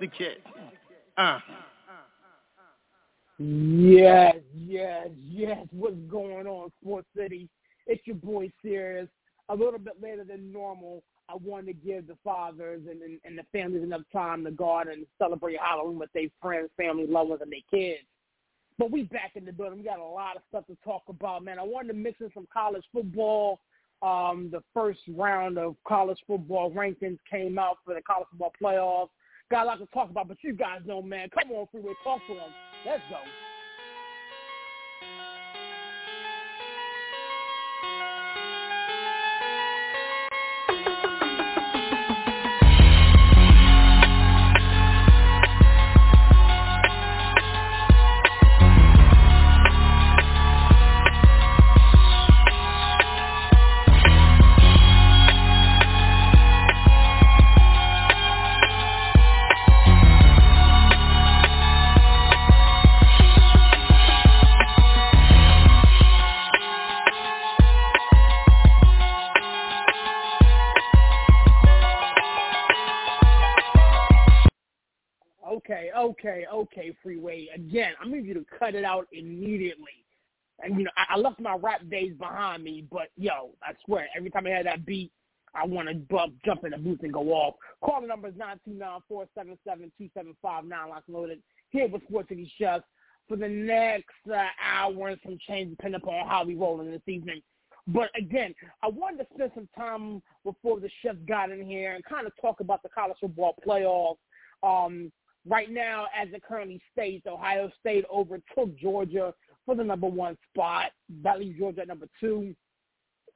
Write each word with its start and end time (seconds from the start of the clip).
Woo! 0.00 0.08
Connecticut. 0.08 0.42
Uh. 1.16 1.38
Yes, 3.38 4.36
yes, 4.54 5.08
yes. 5.28 5.66
What's 5.72 5.96
going 6.08 6.46
on, 6.46 6.70
Sports 6.80 7.08
City? 7.16 7.48
It's 7.86 8.06
your 8.06 8.16
boy 8.16 8.50
Serious. 8.62 9.08
A 9.48 9.54
little 9.54 9.78
bit 9.78 9.94
later 10.00 10.24
than 10.24 10.52
normal, 10.52 11.02
I 11.28 11.34
wanted 11.42 11.66
to 11.66 11.86
give 11.86 12.06
the 12.06 12.16
fathers 12.22 12.82
and, 12.88 13.02
and, 13.02 13.18
and 13.24 13.36
the 13.36 13.42
families 13.52 13.82
enough 13.82 14.02
time 14.12 14.44
to 14.44 14.50
go 14.50 14.78
out 14.78 14.90
and 14.90 15.06
celebrate 15.18 15.58
Halloween 15.58 15.98
with 15.98 16.12
their 16.12 16.28
friends, 16.40 16.70
family, 16.76 17.06
loved 17.06 17.30
ones, 17.30 17.42
and 17.42 17.52
their 17.52 17.58
kids. 17.70 18.06
But 18.78 18.90
we 18.90 19.04
back 19.04 19.32
in 19.34 19.44
the 19.44 19.52
building. 19.52 19.78
We 19.78 19.84
got 19.84 19.98
a 19.98 20.04
lot 20.04 20.36
of 20.36 20.42
stuff 20.48 20.66
to 20.66 20.76
talk 20.84 21.02
about, 21.08 21.44
man. 21.44 21.58
I 21.58 21.62
wanted 21.62 21.88
to 21.88 21.94
mix 21.94 22.20
in 22.20 22.30
some 22.34 22.46
college 22.52 22.84
football. 22.92 23.60
Um, 24.02 24.48
the 24.50 24.62
first 24.72 25.00
round 25.08 25.58
of 25.58 25.76
college 25.86 26.18
football 26.26 26.70
rankings 26.70 27.18
came 27.30 27.58
out 27.58 27.78
for 27.84 27.94
the 27.94 28.02
college 28.02 28.26
football 28.30 28.52
playoffs. 28.62 29.08
Got 29.50 29.64
a 29.64 29.66
lot 29.66 29.78
to 29.78 29.86
talk 29.86 30.10
about, 30.10 30.28
but 30.28 30.38
you 30.42 30.54
guys 30.54 30.80
know, 30.86 31.02
man. 31.02 31.28
Come 31.30 31.50
on, 31.52 31.66
Freeway, 31.70 31.92
talk 32.02 32.20
to 32.28 32.34
them. 32.34 32.50
Let's 32.86 33.02
go. 33.10 33.18
Okay, 76.04 76.44
okay, 76.52 76.94
Freeway. 77.02 77.48
Again, 77.54 77.92
to 78.02 78.08
need 78.08 78.26
you 78.26 78.34
to 78.34 78.44
cut 78.58 78.74
it 78.74 78.84
out 78.84 79.06
immediately. 79.12 80.04
And, 80.62 80.76
you 80.76 80.84
know, 80.84 80.90
I, 80.98 81.14
I 81.14 81.18
left 81.18 81.40
my 81.40 81.56
rap 81.56 81.80
days 81.90 82.12
behind 82.18 82.62
me, 82.62 82.84
but, 82.90 83.08
yo, 83.16 83.52
I 83.62 83.72
swear, 83.86 84.06
every 84.14 84.28
time 84.28 84.46
I 84.46 84.50
hear 84.50 84.64
that 84.64 84.84
beat, 84.84 85.10
I 85.54 85.64
want 85.64 85.88
to 85.88 85.94
bump, 85.94 86.34
jump 86.44 86.64
in 86.64 86.72
the 86.72 86.78
booth 86.78 87.00
and 87.02 87.12
go 87.12 87.32
off. 87.32 87.54
Call 87.82 88.02
the 88.02 88.06
number 88.06 88.28
is 88.28 88.34
929-477-2759. 88.68 90.70
Lock 90.70 91.04
loaded. 91.08 91.40
Here 91.70 91.88
with 91.88 92.02
Sports 92.04 92.28
City 92.28 92.52
Chefs 92.58 92.84
for 93.26 93.36
the 93.36 93.48
next 93.48 94.10
uh, 94.30 94.44
hour 94.62 95.08
and 95.08 95.18
some 95.24 95.38
change, 95.48 95.70
depending 95.70 96.02
upon 96.02 96.28
how 96.28 96.44
we 96.44 96.54
roll 96.54 96.82
in 96.82 96.90
this 96.90 97.00
evening. 97.06 97.40
But 97.86 98.10
again, 98.16 98.54
I 98.82 98.88
wanted 98.88 99.18
to 99.18 99.26
spend 99.34 99.52
some 99.54 99.68
time 99.76 100.22
before 100.44 100.80
the 100.80 100.90
chefs 101.02 101.18
got 101.26 101.50
in 101.50 101.64
here 101.64 101.94
and 101.94 102.04
kind 102.04 102.26
of 102.26 102.32
talk 102.40 102.60
about 102.60 102.82
the 102.82 102.88
college 102.90 103.16
football 103.20 103.54
playoffs. 103.66 104.16
Um, 104.62 105.10
right 105.48 105.70
now, 105.70 106.06
as 106.16 106.28
it 106.32 106.42
currently 106.42 106.80
states, 106.92 107.26
Ohio 107.26 107.70
State 107.80 108.04
overtook 108.12 108.76
Georgia 108.78 109.34
for 109.66 109.74
the 109.74 109.84
number 109.84 110.06
one 110.06 110.36
spot. 110.50 110.92
That 111.22 111.38
leaves 111.38 111.58
Georgia 111.58 111.82
at 111.82 111.88
number 111.88 112.08
two. 112.20 112.54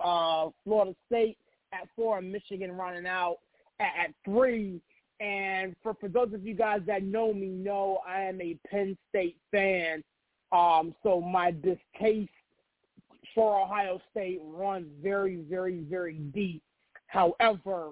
Uh, 0.00 0.50
Florida 0.64 0.94
State 1.06 1.38
at 1.72 1.88
four, 1.96 2.18
and 2.18 2.30
Michigan 2.30 2.72
running 2.72 3.06
out 3.06 3.38
at, 3.80 3.92
at 4.04 4.14
three. 4.24 4.80
And 5.20 5.74
for, 5.82 5.94
for 5.94 6.08
those 6.08 6.32
of 6.32 6.46
you 6.46 6.54
guys 6.54 6.80
that 6.86 7.02
know 7.02 7.34
me, 7.34 7.48
know 7.48 8.00
I 8.06 8.22
am 8.22 8.40
a 8.40 8.56
Penn 8.70 8.96
State 9.08 9.36
fan. 9.50 10.04
Um, 10.52 10.94
so 11.02 11.20
my 11.20 11.50
distaste 11.50 12.30
for 13.34 13.60
Ohio 13.60 14.00
State 14.10 14.40
runs 14.44 14.86
very, 15.02 15.36
very, 15.50 15.80
very 15.90 16.14
deep. 16.14 16.62
However, 17.08 17.90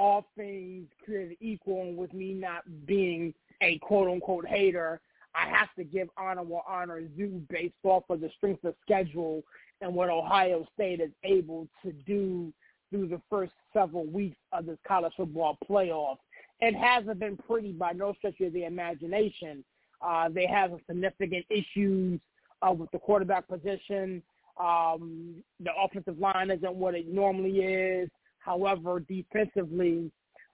all 0.00 0.26
things 0.34 0.86
created 1.04 1.36
equal 1.40 1.82
and 1.82 1.96
with 1.96 2.14
me 2.14 2.32
not 2.32 2.62
being 2.86 3.34
a 3.60 3.76
quote 3.78 4.08
unquote 4.08 4.46
hater, 4.46 4.98
I 5.34 5.46
have 5.50 5.68
to 5.76 5.84
give 5.84 6.08
honor 6.16 6.42
where 6.42 6.62
honor 6.66 6.98
is 6.98 7.08
due 7.18 7.42
based 7.50 7.74
off 7.84 8.04
of 8.08 8.22
the 8.22 8.30
strength 8.38 8.64
of 8.64 8.74
schedule 8.82 9.42
and 9.82 9.94
what 9.94 10.08
Ohio 10.08 10.66
State 10.74 11.00
is 11.00 11.10
able 11.22 11.68
to 11.84 11.92
do 11.92 12.50
through 12.88 13.08
the 13.08 13.20
first 13.28 13.52
several 13.74 14.06
weeks 14.06 14.38
of 14.52 14.64
this 14.64 14.78
college 14.88 15.12
football 15.18 15.58
playoff. 15.68 16.16
It 16.60 16.74
hasn't 16.74 17.20
been 17.20 17.36
pretty 17.36 17.72
by 17.72 17.92
no 17.92 18.14
stretch 18.14 18.40
of 18.40 18.54
the 18.54 18.64
imagination. 18.64 19.62
Uh, 20.00 20.30
they 20.30 20.46
have 20.46 20.72
significant 20.86 21.44
issues 21.50 22.20
uh, 22.66 22.72
with 22.72 22.90
the 22.90 22.98
quarterback 22.98 23.46
position. 23.48 24.22
Um, 24.58 25.42
the 25.60 25.70
offensive 25.78 26.18
line 26.18 26.50
isn't 26.50 26.74
what 26.74 26.94
it 26.94 27.06
normally 27.06 27.58
is. 27.58 28.08
However, 28.50 28.98
defensively, 28.98 30.10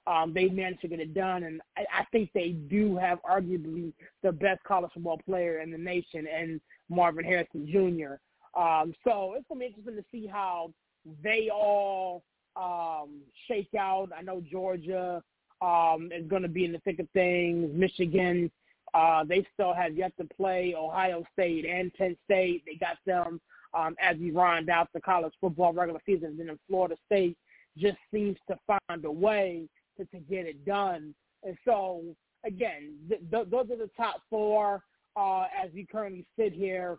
um, 0.07 0.35
they 0.35 0.49
managed 0.51 0.83
to 0.83 0.89
get 0.89 1.01
it 1.01 1.15
done, 1.15 1.45
and 1.45 1.63
I, 1.79 1.87
I 2.01 2.05
think 2.13 2.29
they 2.35 2.51
do 2.51 2.95
have 2.97 3.19
arguably 3.23 3.95
the 4.23 4.33
best 4.33 4.63
college 4.65 4.91
football 4.93 5.19
player 5.25 5.61
in 5.61 5.71
the 5.71 5.79
nation, 5.79 6.27
and 6.27 6.61
Marvin 6.91 7.25
Harrison 7.25 7.67
Jr. 7.67 8.17
Um, 8.61 8.93
so 9.03 9.33
it's 9.35 9.47
going 9.49 9.61
to 9.61 9.61
be 9.61 9.67
interesting 9.67 9.97
to 9.97 10.05
see 10.13 10.27
how 10.27 10.73
they 11.25 11.49
all 11.51 12.23
um, 12.55 13.23
shake 13.49 13.75
out. 13.79 14.11
I 14.17 14.21
know 14.21 14.43
Georgia 14.43 15.23
um, 15.63 16.11
is 16.15 16.29
going 16.29 16.43
to 16.43 16.49
be 16.49 16.67
in 16.67 16.73
the 16.73 16.81
thick 16.81 16.99
of 16.99 17.09
things. 17.15 17.71
Michigan, 17.75 18.51
uh, 18.93 19.25
they 19.25 19.47
still 19.55 19.73
have 19.73 19.97
yet 19.97 20.13
to 20.21 20.29
play 20.37 20.75
Ohio 20.77 21.25
State 21.33 21.65
and 21.65 21.93
Penn 21.95 22.15
State. 22.27 22.63
They 22.67 22.75
got 22.75 22.99
them 23.07 23.41
um, 23.73 23.97
as 24.03 24.19
we 24.19 24.33
round 24.33 24.69
out 24.69 24.91
the 24.93 25.01
college 25.01 25.33
football 25.41 25.73
regular 25.73 26.01
season. 26.05 26.37
And 26.39 26.51
then 26.51 26.59
Florida 26.69 26.97
State 27.07 27.39
just 27.77 27.99
seems 28.13 28.37
to 28.49 28.57
find 28.67 29.05
a 29.05 29.11
way 29.11 29.69
to, 29.97 30.05
to 30.07 30.19
get 30.19 30.47
it 30.47 30.65
done. 30.65 31.15
And 31.43 31.57
so, 31.65 32.03
again, 32.45 32.97
th- 33.09 33.21
th- 33.31 33.49
those 33.51 33.71
are 33.71 33.77
the 33.77 33.91
top 33.97 34.23
four 34.31 34.83
uh, 35.17 35.45
as 35.63 35.71
we 35.75 35.87
currently 35.91 36.27
sit 36.39 36.53
here 36.53 36.99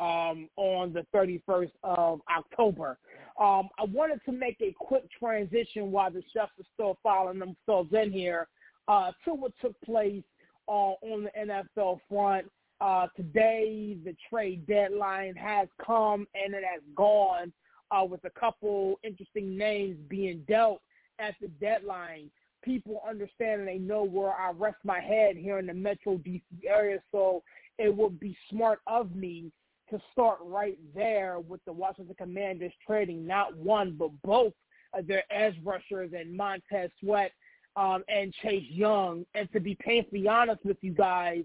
um, 0.00 0.48
on 0.56 0.92
the 0.92 1.06
31st 1.14 1.72
of 1.82 2.20
October. 2.34 2.98
Um, 3.38 3.68
I 3.78 3.84
wanted 3.84 4.20
to 4.26 4.32
make 4.32 4.56
a 4.60 4.74
quick 4.78 5.04
transition 5.18 5.90
while 5.90 6.10
the 6.10 6.22
chefs 6.32 6.52
are 6.58 6.64
still 6.74 6.98
following 7.02 7.38
themselves 7.38 7.92
in 7.92 8.12
here 8.12 8.48
uh, 8.88 9.12
to 9.24 9.34
what 9.34 9.52
took 9.60 9.78
place 9.82 10.24
uh, 10.68 10.94
on 11.02 11.24
the 11.24 11.30
NFL 11.38 12.00
front. 12.08 12.50
Uh, 12.80 13.06
today, 13.16 13.96
the 14.04 14.14
trade 14.28 14.66
deadline 14.66 15.34
has 15.36 15.68
come 15.84 16.26
and 16.34 16.54
it 16.54 16.64
has 16.64 16.82
gone 16.96 17.52
uh, 17.92 18.04
with 18.04 18.24
a 18.24 18.30
couple 18.30 18.98
interesting 19.04 19.56
names 19.56 19.96
being 20.08 20.44
dealt 20.48 20.80
at 21.18 21.34
the 21.40 21.48
deadline. 21.60 22.30
People 22.64 23.02
understand 23.08 23.60
and 23.60 23.68
they 23.68 23.78
know 23.78 24.04
where 24.04 24.32
I 24.32 24.52
rest 24.52 24.76
my 24.84 25.00
head 25.00 25.36
here 25.36 25.58
in 25.58 25.66
the 25.66 25.74
Metro 25.74 26.16
DC 26.16 26.42
area, 26.66 27.00
so 27.10 27.42
it 27.78 27.94
would 27.94 28.18
be 28.20 28.36
smart 28.50 28.80
of 28.86 29.14
me 29.14 29.50
to 29.90 30.00
start 30.12 30.38
right 30.42 30.78
there 30.94 31.38
with 31.40 31.60
the 31.66 31.72
Washington 31.72 32.14
Commanders 32.16 32.72
trading 32.86 33.26
not 33.26 33.54
one 33.56 33.94
but 33.98 34.10
both 34.24 34.54
of 34.94 35.06
their 35.06 35.24
edge 35.30 35.56
rushers 35.64 36.12
and 36.16 36.34
Montez 36.34 36.90
Sweat 37.00 37.32
um, 37.76 38.04
and 38.08 38.32
Chase 38.42 38.68
Young. 38.70 39.26
And 39.34 39.50
to 39.52 39.60
be 39.60 39.76
painfully 39.80 40.28
honest 40.28 40.64
with 40.64 40.76
you 40.80 40.92
guys, 40.92 41.44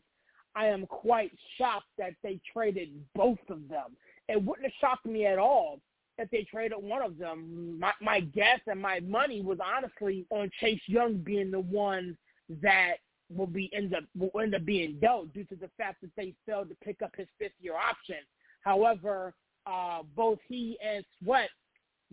I 0.55 0.67
am 0.67 0.85
quite 0.85 1.31
shocked 1.57 1.89
that 1.97 2.13
they 2.23 2.39
traded 2.53 2.89
both 3.15 3.39
of 3.49 3.67
them. 3.67 3.95
It 4.29 4.41
wouldn't 4.41 4.65
have 4.65 4.73
shocked 4.79 5.05
me 5.05 5.25
at 5.25 5.39
all 5.39 5.79
if 6.17 6.29
they 6.31 6.43
traded 6.43 6.81
one 6.81 7.01
of 7.01 7.17
them. 7.17 7.79
My, 7.79 7.91
my 8.01 8.19
guess 8.21 8.59
and 8.67 8.81
my 8.81 8.99
money 9.01 9.41
was 9.41 9.59
honestly 9.63 10.25
on 10.29 10.49
Chase 10.59 10.81
Young 10.87 11.17
being 11.17 11.51
the 11.51 11.59
one 11.59 12.17
that 12.61 12.95
will 13.29 13.47
be 13.47 13.69
end 13.73 13.93
up 13.93 14.03
will 14.17 14.31
end 14.41 14.55
up 14.55 14.65
being 14.65 14.97
dealt 15.01 15.33
due 15.33 15.43
to 15.45 15.55
the 15.55 15.69
fact 15.77 16.01
that 16.01 16.11
they 16.15 16.33
failed 16.45 16.69
to 16.69 16.75
pick 16.83 17.01
up 17.01 17.11
his 17.17 17.27
fifth 17.37 17.51
year 17.59 17.75
option. 17.75 18.17
However, 18.61 19.33
uh, 19.65 20.03
both 20.15 20.39
he 20.47 20.77
and 20.85 21.03
Sweat 21.21 21.49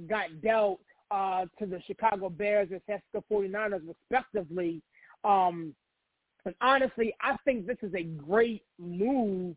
got 0.08 0.40
dealt 0.42 0.80
uh, 1.10 1.46
to 1.58 1.66
the 1.66 1.80
Chicago 1.86 2.28
Bears 2.28 2.68
and 2.72 2.80
San 2.86 3.00
Francisco 3.12 3.48
49ers 3.48 3.82
respectively. 3.86 4.82
Um, 5.22 5.74
and 6.44 6.54
honestly, 6.60 7.14
I 7.22 7.36
think 7.44 7.66
this 7.66 7.78
is 7.82 7.94
a 7.94 8.02
great 8.02 8.62
move 8.78 9.56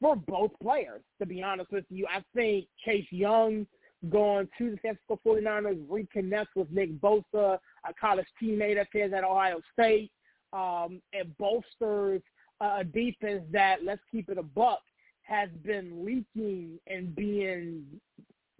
for 0.00 0.16
both 0.16 0.50
players, 0.62 1.02
to 1.20 1.26
be 1.26 1.42
honest 1.42 1.72
with 1.72 1.84
you. 1.88 2.06
I 2.06 2.22
think 2.34 2.66
Chase 2.84 3.06
Young 3.10 3.66
going 4.10 4.48
to 4.58 4.70
the 4.70 4.78
San 4.82 4.98
Francisco 5.06 5.20
49ers 5.26 5.86
reconnects 5.86 6.54
with 6.54 6.70
Nick 6.70 7.00
Bosa, 7.00 7.58
a 7.84 7.94
college 7.98 8.26
teammate 8.42 8.80
of 8.80 8.86
his 8.92 9.12
at 9.12 9.24
Ohio 9.24 9.60
State, 9.72 10.10
um, 10.52 11.00
and 11.12 11.36
bolsters 11.38 12.22
a 12.60 12.84
defense 12.84 13.42
that, 13.52 13.84
let's 13.84 14.00
keep 14.10 14.28
it 14.28 14.38
a 14.38 14.42
buck, 14.42 14.80
has 15.22 15.50
been 15.64 16.04
leaking 16.04 16.78
and 16.86 17.14
being 17.14 17.84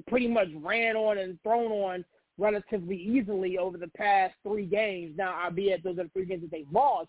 pretty 0.06 0.28
much 0.28 0.48
ran 0.56 0.96
on 0.96 1.18
and 1.18 1.38
thrown 1.42 1.70
on 1.70 2.04
relatively 2.38 2.96
easily 2.96 3.56
over 3.56 3.78
the 3.78 3.88
past 3.96 4.34
three 4.42 4.66
games. 4.66 5.14
Now, 5.16 5.44
albeit 5.44 5.82
those 5.82 5.98
are 5.98 6.04
the 6.04 6.10
three 6.10 6.26
games 6.26 6.42
that 6.42 6.50
they've 6.50 6.70
lost, 6.70 7.08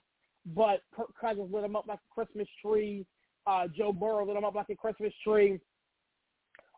but 0.56 0.82
Kirk 0.96 1.12
Cousins 1.20 1.52
lit 1.52 1.64
them 1.64 1.76
up 1.76 1.88
like 1.88 2.00
a 2.00 2.14
Christmas 2.14 2.48
tree. 2.66 3.06
Uh, 3.48 3.68
Joe 3.76 3.94
Burrow 3.94 4.26
lit 4.26 4.36
them 4.36 4.44
up 4.44 4.56
like 4.56 4.70
a 4.70 4.76
Christmas 4.76 5.14
tree. 5.24 5.60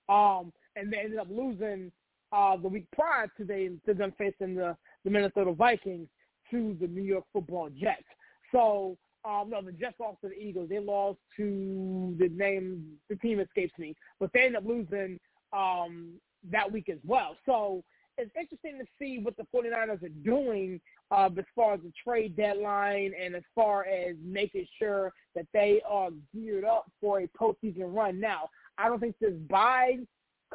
Um, 0.07 0.51
and 0.75 0.91
they 0.91 0.97
ended 0.97 1.19
up 1.19 1.27
losing 1.29 1.91
uh, 2.31 2.57
the 2.57 2.67
week 2.67 2.85
prior 2.93 3.27
to, 3.37 3.43
they, 3.43 3.71
to 3.85 3.93
them 3.93 4.13
facing 4.17 4.55
the, 4.55 4.75
the 5.03 5.09
Minnesota 5.09 5.51
Vikings 5.53 6.07
to 6.51 6.77
the 6.79 6.87
New 6.87 7.01
York 7.03 7.25
Football 7.33 7.69
Jets. 7.69 8.03
So, 8.51 8.97
um, 9.25 9.49
no, 9.49 9.61
the 9.61 9.71
Jets 9.71 9.99
lost 9.99 10.21
to 10.21 10.29
the 10.29 10.35
Eagles. 10.35 10.69
They 10.69 10.79
lost 10.79 11.19
to 11.37 12.15
the 12.17 12.29
name, 12.29 12.85
the 13.09 13.15
team 13.17 13.39
escapes 13.39 13.73
me, 13.77 13.95
but 14.19 14.31
they 14.33 14.41
ended 14.41 14.57
up 14.57 14.65
losing 14.65 15.19
um, 15.53 16.13
that 16.51 16.71
week 16.71 16.89
as 16.89 16.99
well. 17.03 17.35
So 17.45 17.83
it's 18.17 18.31
interesting 18.39 18.79
to 18.79 18.85
see 18.97 19.19
what 19.21 19.35
the 19.37 19.45
49ers 19.53 20.03
are 20.03 20.09
doing 20.23 20.79
uh, 21.11 21.29
as 21.37 21.45
far 21.55 21.73
as 21.73 21.79
the 21.81 21.91
trade 22.03 22.35
deadline 22.35 23.13
and 23.19 23.35
as 23.35 23.43
far 23.55 23.85
as 23.85 24.15
making 24.23 24.67
sure 24.77 25.11
that 25.35 25.45
they 25.53 25.81
are 25.87 26.09
geared 26.33 26.65
up 26.65 26.91
for 27.01 27.21
a 27.21 27.27
postseason 27.29 27.93
run. 27.93 28.19
Now, 28.19 28.49
I 28.77 28.87
don't 28.87 28.99
think 28.99 29.15
this 29.19 29.33
bye 29.49 29.97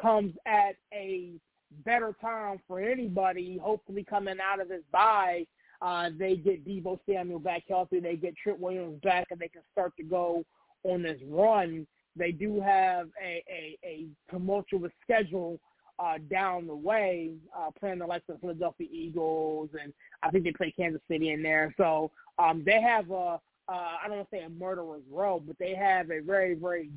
comes 0.01 0.33
at 0.45 0.75
a 0.93 1.33
better 1.83 2.15
time 2.21 2.59
for 2.67 2.79
anybody. 2.79 3.59
Hopefully, 3.61 4.05
coming 4.07 4.37
out 4.39 4.61
of 4.61 4.69
this 4.69 4.83
bye, 4.91 5.45
uh, 5.81 6.09
they 6.17 6.35
get 6.35 6.65
Deebo 6.65 6.99
Samuel 7.07 7.39
back 7.39 7.63
healthy, 7.67 7.99
they 7.99 8.15
get 8.15 8.35
Trent 8.37 8.59
Williams 8.59 8.99
back, 9.03 9.27
and 9.31 9.39
they 9.39 9.49
can 9.49 9.61
start 9.71 9.93
to 9.97 10.03
go 10.03 10.43
on 10.83 11.01
this 11.01 11.19
run. 11.27 11.85
They 12.15 12.31
do 12.31 12.61
have 12.61 13.09
a, 13.21 13.43
a, 13.49 13.77
a 13.83 14.05
tumultuous 14.31 14.91
schedule 15.03 15.59
uh, 15.99 16.17
down 16.29 16.67
the 16.67 16.75
way, 16.75 17.31
uh, 17.57 17.71
playing 17.79 17.99
the 17.99 18.05
likes 18.05 18.25
of 18.29 18.39
Philadelphia 18.41 18.87
Eagles, 18.91 19.69
and 19.81 19.93
I 20.23 20.29
think 20.29 20.43
they 20.43 20.51
play 20.51 20.73
Kansas 20.77 21.01
City 21.09 21.31
in 21.31 21.41
there. 21.41 21.73
So 21.77 22.11
um, 22.37 22.63
they 22.65 22.81
have 22.81 23.09
a, 23.11 23.39
uh, 23.67 23.71
I 23.71 24.07
don't 24.07 24.17
want 24.17 24.29
to 24.29 24.35
say 24.35 24.43
a 24.43 24.49
murderer's 24.49 25.03
row, 25.09 25.41
but 25.45 25.57
they 25.57 25.73
have 25.73 26.11
a 26.11 26.19
very, 26.19 26.53
very 26.55 26.89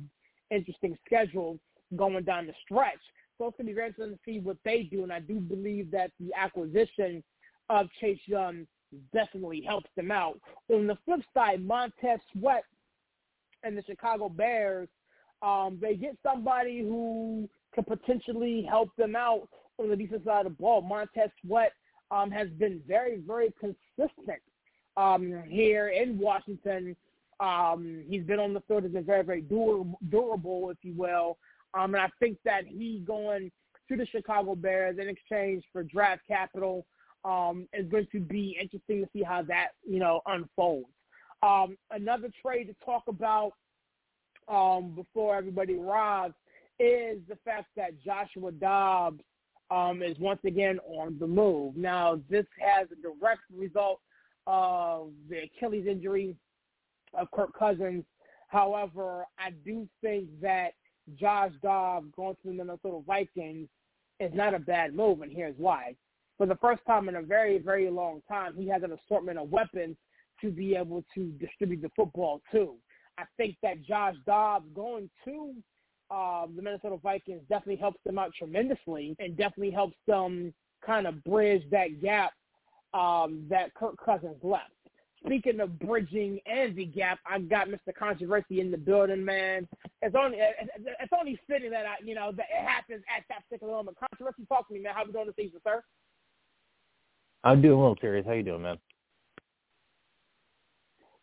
interesting 0.51 0.97
schedule 1.05 1.59
going 1.95 2.23
down 2.23 2.47
the 2.47 2.53
stretch. 2.63 2.99
So 3.37 3.47
it's 3.47 3.57
going 3.57 3.67
to 3.67 3.71
be 3.71 3.73
very 3.73 3.87
interesting 3.87 4.17
to 4.17 4.19
see 4.25 4.39
what 4.39 4.57
they 4.65 4.83
do, 4.83 5.03
and 5.03 5.13
I 5.13 5.21
do 5.21 5.39
believe 5.39 5.91
that 5.91 6.11
the 6.19 6.31
acquisition 6.37 7.23
of 7.69 7.87
Chase 8.01 8.19
Young 8.25 8.67
definitely 9.13 9.61
helps 9.61 9.89
them 9.95 10.11
out. 10.11 10.39
On 10.69 10.87
the 10.87 10.97
flip 11.05 11.21
side, 11.33 11.65
Montez 11.65 12.19
Sweat 12.33 12.63
and 13.63 13.77
the 13.77 13.83
Chicago 13.83 14.27
Bears, 14.27 14.89
um, 15.41 15.77
they 15.81 15.95
get 15.95 16.17
somebody 16.21 16.81
who 16.81 17.47
could 17.83 18.01
potentially 18.01 18.65
help 18.69 18.95
them 18.97 19.15
out 19.15 19.47
on 19.77 19.89
the 19.89 19.95
defensive 19.95 20.25
side 20.25 20.45
of 20.45 20.53
the 20.53 20.61
ball. 20.61 20.81
Montez 20.81 21.29
Sweat 21.45 21.71
um, 22.11 22.31
has 22.31 22.49
been 22.49 22.81
very, 22.87 23.19
very 23.25 23.53
consistent 23.59 24.41
um, 24.97 25.43
here 25.47 25.89
in 25.89 26.17
Washington. 26.17 26.95
Um, 27.39 28.03
he's 28.07 28.23
been 28.23 28.39
on 28.39 28.53
the 28.53 28.61
field, 28.61 28.83
has 28.83 28.91
been 28.91 29.05
very, 29.05 29.23
very 29.23 29.41
durable, 29.41 29.97
durable, 30.09 30.69
if 30.71 30.77
you 30.81 30.93
will. 30.97 31.37
Um, 31.73 31.93
and 31.93 32.03
I 32.03 32.09
think 32.19 32.37
that 32.45 32.65
he 32.65 33.03
going 33.05 33.51
to 33.87 33.97
the 33.97 34.05
Chicago 34.05 34.55
Bears 34.55 34.97
in 34.99 35.07
exchange 35.07 35.63
for 35.71 35.83
draft 35.83 36.21
capital 36.27 36.85
um, 37.23 37.67
is 37.73 37.89
going 37.89 38.07
to 38.11 38.19
be 38.19 38.57
interesting 38.61 39.01
to 39.01 39.09
see 39.13 39.23
how 39.23 39.41
that, 39.43 39.69
you 39.87 39.99
know, 39.99 40.21
unfolds. 40.25 40.89
Um, 41.41 41.77
another 41.91 42.29
trade 42.41 42.65
to 42.65 42.75
talk 42.83 43.03
about 43.07 43.53
um, 44.47 44.93
before 44.95 45.35
everybody 45.37 45.75
arrives 45.75 46.33
is 46.79 47.19
the 47.27 47.37
fact 47.43 47.67
that 47.75 48.01
Joshua 48.01 48.51
Dobbs 48.51 49.21
um, 49.71 50.01
is 50.01 50.17
once 50.19 50.39
again 50.45 50.79
on 50.87 51.17
the 51.19 51.27
move. 51.27 51.75
Now, 51.75 52.19
this 52.29 52.45
has 52.59 52.87
a 52.91 53.01
direct 53.01 53.41
result 53.55 53.99
of 54.47 55.11
the 55.29 55.43
Achilles 55.43 55.85
injury 55.87 56.35
of 57.13 57.29
Kirk 57.31 57.57
Cousins. 57.57 58.03
However, 58.47 59.25
I 59.37 59.51
do 59.65 59.87
think 60.01 60.27
that 60.41 60.71
Josh 61.19 61.51
Dobbs 61.61 62.07
going 62.15 62.35
to 62.41 62.47
the 62.47 62.53
Minnesota 62.53 63.01
Vikings 63.05 63.67
is 64.19 64.31
not 64.33 64.53
a 64.53 64.59
bad 64.59 64.95
move, 64.95 65.21
and 65.21 65.31
here's 65.31 65.55
why. 65.57 65.95
For 66.37 66.45
the 66.45 66.55
first 66.55 66.81
time 66.87 67.09
in 67.09 67.17
a 67.17 67.21
very, 67.21 67.59
very 67.59 67.89
long 67.89 68.21
time, 68.27 68.55
he 68.55 68.67
has 68.69 68.83
an 68.83 68.93
assortment 68.93 69.37
of 69.37 69.51
weapons 69.51 69.97
to 70.41 70.49
be 70.49 70.75
able 70.75 71.03
to 71.13 71.31
distribute 71.33 71.81
the 71.81 71.91
football 71.95 72.41
to. 72.51 72.75
I 73.17 73.23
think 73.37 73.57
that 73.61 73.83
Josh 73.83 74.15
Dobbs 74.25 74.67
going 74.73 75.09
to 75.25 75.53
um, 76.11 76.53
the 76.55 76.61
Minnesota 76.61 76.97
Vikings 77.01 77.41
definitely 77.49 77.75
helps 77.75 77.99
them 78.05 78.17
out 78.17 78.33
tremendously 78.37 79.15
and 79.19 79.37
definitely 79.37 79.71
helps 79.71 79.97
them 80.07 80.53
kind 80.85 81.07
of 81.07 81.23
bridge 81.23 81.63
that 81.71 82.01
gap 82.01 82.31
um, 82.93 83.45
that 83.49 83.73
Kirk 83.75 83.95
Cousins 84.03 84.37
left. 84.41 84.71
Speaking 85.25 85.59
of 85.59 85.77
bridging 85.79 86.39
and 86.45 86.75
the 86.75 86.85
gap, 86.85 87.19
I 87.25 87.39
got 87.39 87.67
Mr. 87.67 87.93
Controversy 87.97 88.61
in 88.61 88.71
the 88.71 88.77
building, 88.77 89.23
man. 89.23 89.67
It's 90.01 90.15
only 90.15 90.37
it's 90.39 91.13
only 91.17 91.37
fitting 91.45 91.71
that 91.71 91.85
I, 91.85 91.95
you 92.03 92.15
know 92.15 92.31
that 92.31 92.45
it 92.49 92.65
happens 92.65 93.03
at 93.15 93.25
that 93.27 93.43
particular 93.49 93.73
moment. 93.73 93.97
Controversy, 93.99 94.45
talk 94.47 94.69
to 94.69 94.73
me, 94.73 94.79
man. 94.79 94.93
How 94.95 95.03
we 95.05 95.11
doing 95.11 95.25
this 95.25 95.35
season, 95.35 95.59
sir? 95.63 95.83
I'm 97.43 97.61
doing 97.61 97.79
well, 97.79 97.95
Curious. 97.95 98.25
How 98.25 98.31
you 98.31 98.43
doing, 98.43 98.61
man? 98.61 98.77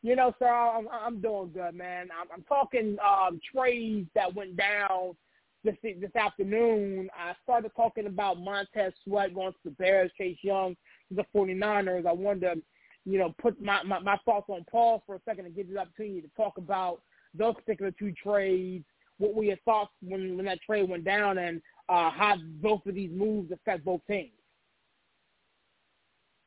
You 0.07 0.15
know, 0.15 0.33
sir, 0.39 0.47
I'm, 0.47 0.87
I'm 0.89 1.21
doing 1.21 1.51
good, 1.53 1.75
man. 1.75 2.11
I'm, 2.17 2.29
I'm 2.33 2.45
talking 2.45 2.97
um, 3.05 3.41
trades 3.53 4.09
that 4.15 4.33
went 4.33 4.57
down 4.57 5.17
this 5.65 5.75
this 5.83 6.15
afternoon. 6.15 7.09
I 7.13 7.33
started 7.43 7.73
talking 7.75 8.07
about 8.07 8.39
Montez 8.39 8.93
Sweat 9.03 9.35
going 9.35 9.51
to 9.51 9.59
the 9.65 9.73
Bears, 9.73 10.13
Chase 10.17 10.39
Young 10.43 10.77
to 11.09 11.17
the 11.17 11.27
49ers. 11.35 12.07
I 12.07 12.13
wanted 12.13 12.41
to, 12.43 12.63
you 13.05 13.19
know, 13.19 13.35
put 13.43 13.61
my, 13.61 13.83
my, 13.83 13.99
my 13.99 14.17
thoughts 14.25 14.47
on 14.49 14.65
pause 14.71 15.01
for 15.07 15.17
a 15.17 15.21
second 15.25 15.47
and 15.47 15.57
give 15.57 15.67
you 15.67 15.75
the 15.75 15.81
opportunity 15.81 16.21
to 16.21 16.31
talk 16.37 16.57
about 16.57 17.01
those 17.35 17.57
particular 17.57 17.91
two 17.91 18.13
trades. 18.13 18.85
What 19.19 19.35
were 19.35 19.43
your 19.43 19.57
thoughts 19.65 19.91
when, 20.03 20.37
when 20.37 20.47
that 20.47 20.61
trade 20.65 20.89
went 20.89 21.03
down 21.03 21.39
and 21.39 21.61
uh, 21.89 22.11
how 22.11 22.37
both 22.63 22.87
of 22.87 22.95
these 22.95 23.11
moves 23.13 23.51
affect 23.51 23.85
both 23.85 24.03
teams? 24.07 24.31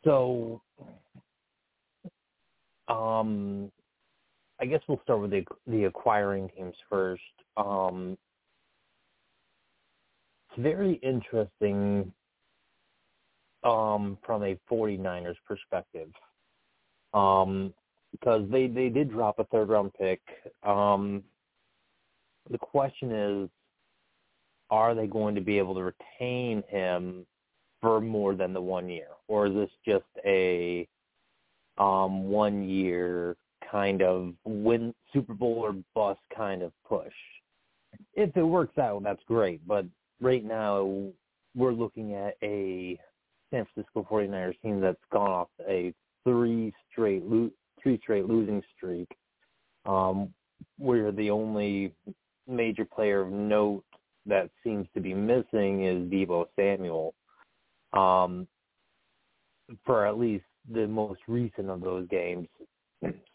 So 0.05 0.61
um, 2.89 3.71
I 4.59 4.65
guess 4.65 4.81
we'll 4.87 5.01
start 5.03 5.21
with 5.21 5.31
the 5.31 5.45
the 5.67 5.85
acquiring 5.85 6.49
teams 6.55 6.75
first. 6.89 7.21
Um, 7.57 8.17
it's 10.49 10.61
very 10.61 10.93
interesting 11.03 12.11
um, 13.63 14.17
from 14.25 14.43
a 14.43 14.57
49ers 14.71 15.35
perspective. 15.47 16.09
Um, 17.13 17.73
because 18.11 18.49
they 18.49 18.67
they 18.67 18.89
did 18.89 19.11
drop 19.11 19.39
a 19.39 19.43
third 19.45 19.69
round 19.69 19.93
pick. 19.93 20.21
Um, 20.63 21.23
the 22.49 22.57
question 22.57 23.11
is, 23.11 23.49
are 24.69 24.95
they 24.95 25.07
going 25.07 25.35
to 25.35 25.41
be 25.41 25.57
able 25.57 25.75
to 25.75 25.83
retain 25.83 26.63
him 26.67 27.25
for 27.81 28.01
more 28.01 28.35
than 28.35 28.53
the 28.53 28.61
one 28.61 28.89
year, 28.89 29.09
or 29.27 29.47
is 29.47 29.53
this 29.53 29.69
just 29.85 30.05
a 30.25 30.87
um, 31.79 32.25
one 32.25 32.67
year 32.67 33.35
kind 33.69 34.01
of 34.01 34.33
win 34.45 34.93
Super 35.13 35.33
Bowl 35.33 35.59
or 35.59 35.75
bust 35.95 36.19
kind 36.35 36.61
of 36.61 36.71
push? 36.87 37.13
If 38.13 38.35
it 38.35 38.43
works 38.43 38.77
out, 38.77 39.03
that's 39.03 39.23
great. 39.27 39.65
But 39.67 39.85
right 40.21 40.43
now, 40.43 41.07
we're 41.55 41.73
looking 41.73 42.13
at 42.13 42.35
a 42.43 42.99
San 43.51 43.65
Francisco 43.73 44.07
49ers 44.09 44.59
team 44.61 44.79
that's 44.79 44.97
gone 45.11 45.31
off 45.31 45.47
a 45.67 45.93
three 46.23 46.73
straight 46.91 47.23
lo- 47.23 47.51
three 47.81 47.97
straight 48.03 48.25
losing 48.25 48.61
streak, 48.75 49.09
um, 49.85 50.33
where 50.77 51.11
the 51.11 51.29
only 51.29 51.93
major 52.47 52.85
player 52.85 53.21
of 53.21 53.31
note 53.31 53.83
that 54.25 54.49
seems 54.63 54.87
to 54.93 54.99
be 54.99 55.13
missing 55.13 55.85
is 55.85 56.09
Deebo 56.11 56.45
Samuel. 56.55 57.13
Um, 57.93 58.47
for 59.85 60.05
at 60.05 60.17
least 60.17 60.45
the 60.71 60.87
most 60.87 61.18
recent 61.29 61.69
of 61.69 61.81
those 61.81 62.07
games. 62.09 62.47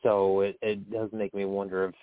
So 0.02 0.40
it, 0.40 0.58
it 0.60 0.90
does 0.90 1.08
make 1.12 1.34
me 1.34 1.46
wonder 1.46 1.86
if 1.86 1.94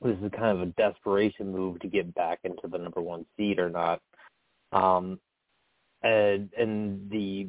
this 0.00 0.16
is 0.22 0.30
kind 0.36 0.56
of 0.56 0.60
a 0.60 0.72
desperation 0.72 1.50
move 1.50 1.80
to 1.80 1.88
get 1.88 2.14
back 2.14 2.40
into 2.44 2.68
the 2.68 2.78
number 2.78 3.00
one 3.00 3.26
seed 3.36 3.58
or 3.58 3.70
not. 3.70 4.00
Um, 4.72 5.18
and 6.02 6.50
and 6.58 7.10
the 7.10 7.48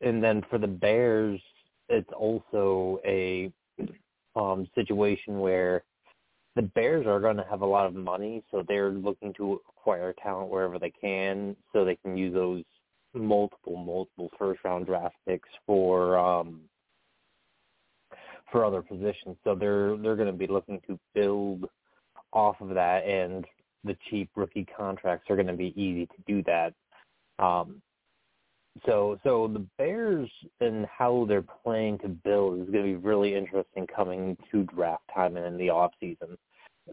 and 0.00 0.22
then 0.22 0.42
for 0.50 0.58
the 0.58 0.66
Bears, 0.66 1.40
it's 1.88 2.10
also 2.14 3.00
a 3.04 3.52
um, 4.36 4.66
situation 4.74 5.40
where 5.40 5.82
the 6.56 6.62
Bears 6.62 7.06
are 7.06 7.20
going 7.20 7.36
to 7.36 7.46
have 7.50 7.62
a 7.62 7.66
lot 7.66 7.86
of 7.86 7.94
money, 7.94 8.42
so 8.50 8.64
they're 8.66 8.90
looking 8.90 9.32
to 9.34 9.60
acquire 9.68 10.14
talent 10.22 10.50
wherever 10.50 10.78
they 10.78 10.90
can, 10.90 11.56
so 11.72 11.84
they 11.84 11.96
can 11.96 12.16
use 12.16 12.32
those 12.32 12.62
multiple, 13.14 13.76
multiple 13.76 14.30
first 14.38 14.60
round 14.64 14.86
draft 14.86 15.16
picks 15.26 15.48
for 15.66 16.18
um, 16.18 16.60
for 18.50 18.64
other 18.64 18.82
positions. 18.82 19.36
So 19.44 19.54
they're 19.54 19.96
they're 19.96 20.16
going 20.16 20.32
to 20.32 20.32
be 20.32 20.46
looking 20.46 20.80
to 20.86 20.98
build 21.14 21.68
off 22.32 22.60
of 22.60 22.70
that, 22.70 23.04
and 23.04 23.44
the 23.84 23.96
cheap 24.08 24.30
rookie 24.34 24.66
contracts 24.76 25.30
are 25.30 25.36
going 25.36 25.48
to 25.48 25.52
be 25.52 25.72
easy 25.80 26.06
to 26.06 26.22
do 26.26 26.42
that. 26.44 26.74
Um, 27.38 27.82
so 28.86 29.18
so 29.22 29.48
the 29.52 29.64
Bears 29.78 30.30
and 30.60 30.86
how 30.86 31.26
they're 31.28 31.44
planning 31.62 31.98
to 31.98 32.08
build 32.08 32.60
is 32.60 32.70
going 32.70 32.84
to 32.84 32.98
be 32.98 33.06
really 33.06 33.34
interesting 33.34 33.86
coming 33.86 34.36
to 34.50 34.64
draft 34.64 35.04
time 35.14 35.36
and 35.36 35.46
in 35.46 35.56
the 35.56 35.70
off 35.70 35.92
season. 36.00 36.36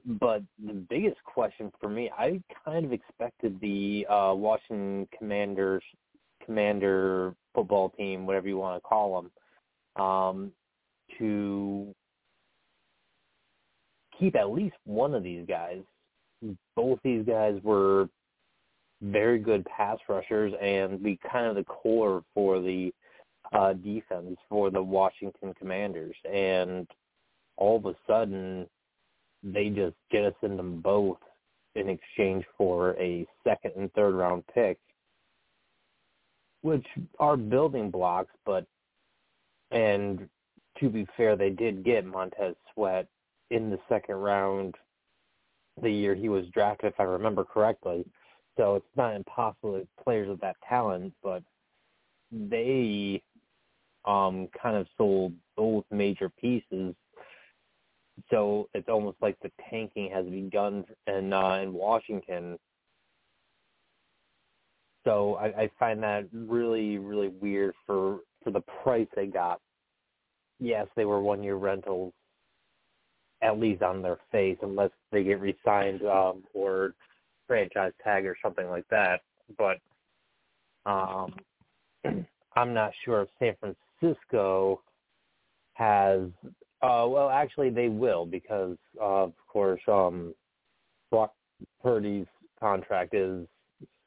But 0.05 0.41
the 0.65 0.73
biggest 0.73 1.21
question 1.23 1.71
for 1.79 1.89
me, 1.89 2.09
I 2.17 2.41
kind 2.63 2.85
of 2.85 2.93
expected 2.93 3.59
the 3.59 4.05
uh, 4.09 4.33
Washington 4.35 5.07
Commanders 5.17 5.83
commander 6.45 7.33
football 7.53 7.89
team, 7.89 8.25
whatever 8.25 8.47
you 8.47 8.57
want 8.57 8.81
to 8.81 8.87
call 8.87 9.21
them, 9.21 10.03
um, 10.03 10.51
to 11.17 11.93
keep 14.17 14.35
at 14.35 14.51
least 14.51 14.75
one 14.85 15.13
of 15.13 15.23
these 15.23 15.45
guys. 15.47 15.81
Both 16.75 16.99
these 17.03 17.25
guys 17.25 17.59
were 17.63 18.09
very 19.01 19.39
good 19.39 19.65
pass 19.65 19.97
rushers 20.07 20.53
and 20.61 21.01
be 21.01 21.19
kind 21.31 21.47
of 21.47 21.55
the 21.55 21.63
core 21.63 22.23
for 22.33 22.59
the 22.59 22.93
uh, 23.51 23.73
defense 23.73 24.37
for 24.47 24.69
the 24.69 24.81
Washington 24.81 25.53
Commanders. 25.57 26.15
And 26.31 26.87
all 27.57 27.77
of 27.77 27.85
a 27.85 27.95
sudden, 28.07 28.67
they 29.43 29.69
just 29.69 29.95
jettisoned 30.11 30.57
them 30.59 30.81
both 30.81 31.17
in 31.75 31.89
exchange 31.89 32.45
for 32.57 32.95
a 32.99 33.25
second 33.43 33.71
and 33.77 33.91
third 33.93 34.13
round 34.13 34.43
pick, 34.53 34.77
which 36.61 36.85
are 37.19 37.37
building 37.37 37.89
blocks, 37.89 38.33
but 38.45 38.65
and 39.71 40.27
to 40.79 40.89
be 40.89 41.07
fair, 41.15 41.35
they 41.35 41.49
did 41.49 41.83
get 41.83 42.05
Montez 42.05 42.55
Sweat 42.73 43.07
in 43.49 43.69
the 43.69 43.79
second 43.89 44.15
round 44.15 44.75
the 45.81 45.89
year 45.91 46.15
he 46.15 46.29
was 46.29 46.45
drafted, 46.53 46.93
if 46.93 46.99
I 46.99 47.03
remember 47.03 47.43
correctly. 47.43 48.05
So 48.57 48.75
it's 48.75 48.85
not 48.95 49.15
impossible 49.15 49.73
that 49.73 49.87
players 50.03 50.29
of 50.29 50.39
that 50.41 50.57
talent, 50.67 51.13
but 51.23 51.43
they 52.31 53.21
um 54.05 54.47
kind 54.61 54.75
of 54.75 54.87
sold 54.97 55.33
both 55.55 55.85
major 55.91 56.29
pieces. 56.29 56.95
So 58.29 58.69
it's 58.73 58.89
almost 58.89 59.17
like 59.21 59.37
the 59.41 59.51
tanking 59.69 60.11
has 60.11 60.25
begun 60.25 60.85
in 61.07 61.33
uh, 61.33 61.55
in 61.55 61.73
Washington. 61.73 62.57
So 65.03 65.35
I, 65.35 65.63
I 65.63 65.71
find 65.79 66.01
that 66.03 66.27
really, 66.33 66.97
really 66.97 67.29
weird 67.29 67.73
for 67.85 68.19
for 68.43 68.51
the 68.51 68.61
price 68.83 69.07
they 69.15 69.27
got. 69.27 69.59
Yes, 70.59 70.87
they 70.95 71.05
were 71.05 71.21
one 71.21 71.43
year 71.43 71.55
rentals, 71.55 72.13
at 73.41 73.59
least 73.59 73.81
on 73.81 74.01
their 74.01 74.19
face, 74.31 74.57
unless 74.61 74.91
they 75.11 75.23
get 75.23 75.39
re-signed 75.39 76.03
um, 76.03 76.43
or 76.53 76.93
franchise 77.47 77.93
tag 78.03 78.25
or 78.25 78.37
something 78.43 78.69
like 78.69 78.85
that. 78.89 79.21
But 79.57 79.77
um, 80.85 81.33
I'm 82.55 82.73
not 82.73 82.91
sure 83.05 83.23
if 83.23 83.29
San 83.39 83.73
Francisco 83.99 84.81
has. 85.73 86.21
Uh, 86.81 87.05
well, 87.07 87.29
actually, 87.29 87.69
they 87.69 87.89
will 87.89 88.25
because, 88.25 88.75
uh, 88.99 89.23
of 89.23 89.33
course, 89.47 89.81
um, 89.87 90.33
Brock 91.11 91.33
Purdy's 91.83 92.25
contract 92.59 93.13
is 93.13 93.45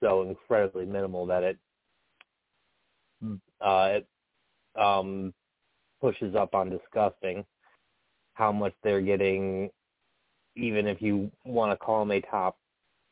so 0.04 0.22
incredibly 0.22 0.84
minimal 0.84 1.26
that 1.26 1.42
it 1.42 1.58
uh, 3.60 3.98
it 3.98 4.06
um, 4.78 5.32
pushes 6.00 6.34
up 6.34 6.54
on 6.54 6.68
disgusting 6.68 7.44
how 8.34 8.52
much 8.52 8.74
they're 8.82 9.00
getting, 9.00 9.70
even 10.56 10.86
if 10.86 11.00
you 11.00 11.30
want 11.44 11.72
to 11.72 11.84
call 11.84 12.02
him 12.02 12.10
a 12.10 12.20
top 12.22 12.58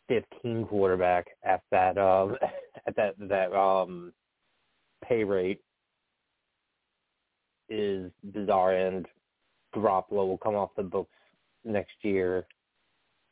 15 0.09 0.67
quarterback 0.67 1.27
at 1.45 1.63
that 1.71 1.97
um 1.97 2.37
at 2.87 2.95
that 2.97 3.15
that 3.19 3.53
um 3.55 4.13
pay 5.05 5.25
rate 5.25 5.61
is 7.69 8.11
bizarre 8.35 8.75
and 8.75 9.07
Garoppolo 9.75 10.27
will 10.27 10.39
come 10.39 10.57
off 10.57 10.71
the 10.77 10.83
books 10.83 11.17
next 11.65 11.95
year 12.03 12.47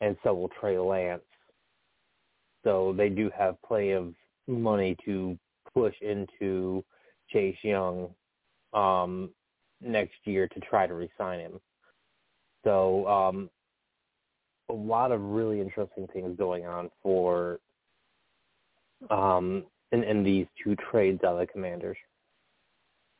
and 0.00 0.16
so 0.22 0.32
will 0.34 0.50
Trey 0.60 0.78
Lance. 0.78 1.22
So 2.64 2.94
they 2.96 3.08
do 3.08 3.30
have 3.36 3.60
plenty 3.62 3.92
of 3.92 4.12
money 4.46 4.96
to 5.04 5.38
push 5.72 5.94
into 6.00 6.84
Chase 7.28 7.56
Young 7.62 8.08
um 8.72 9.30
next 9.80 10.16
year 10.24 10.46
to 10.46 10.60
try 10.60 10.86
to 10.86 10.94
resign 10.94 11.40
him. 11.40 11.60
So 12.64 13.06
um 13.08 13.50
a 14.68 14.72
lot 14.72 15.10
of 15.10 15.20
really 15.20 15.60
interesting 15.60 16.06
things 16.12 16.36
going 16.38 16.66
on 16.66 16.90
for 17.02 17.58
um 19.10 19.64
in, 19.92 20.04
in 20.04 20.22
these 20.22 20.46
two 20.62 20.76
trades 20.90 21.24
out 21.24 21.34
of 21.34 21.38
the 21.40 21.46
commanders. 21.46 21.96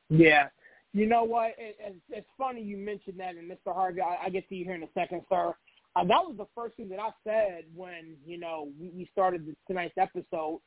Yeah. 0.08 0.48
You 0.92 1.06
know 1.06 1.22
what? 1.22 1.54
It, 1.56 1.76
it's, 1.78 1.96
it's 2.10 2.28
funny 2.36 2.62
you 2.62 2.76
mentioned 2.76 3.18
that, 3.20 3.36
and 3.36 3.48
Mr. 3.48 3.72
Harvey, 3.72 4.00
I, 4.00 4.26
I 4.26 4.28
get 4.28 4.48
to 4.48 4.56
you 4.56 4.64
here 4.64 4.74
in 4.74 4.82
a 4.82 4.88
second, 4.92 5.22
sir. 5.28 5.54
Uh, 5.96 6.04
that 6.04 6.24
was 6.24 6.36
the 6.38 6.46
first 6.54 6.76
thing 6.76 6.88
that 6.88 7.00
I 7.00 7.10
said 7.24 7.64
when 7.74 8.16
you 8.24 8.38
know 8.38 8.68
we, 8.80 8.90
we 8.90 9.08
started 9.12 9.46
the, 9.46 9.54
tonight's 9.66 9.98
episode. 9.98 10.60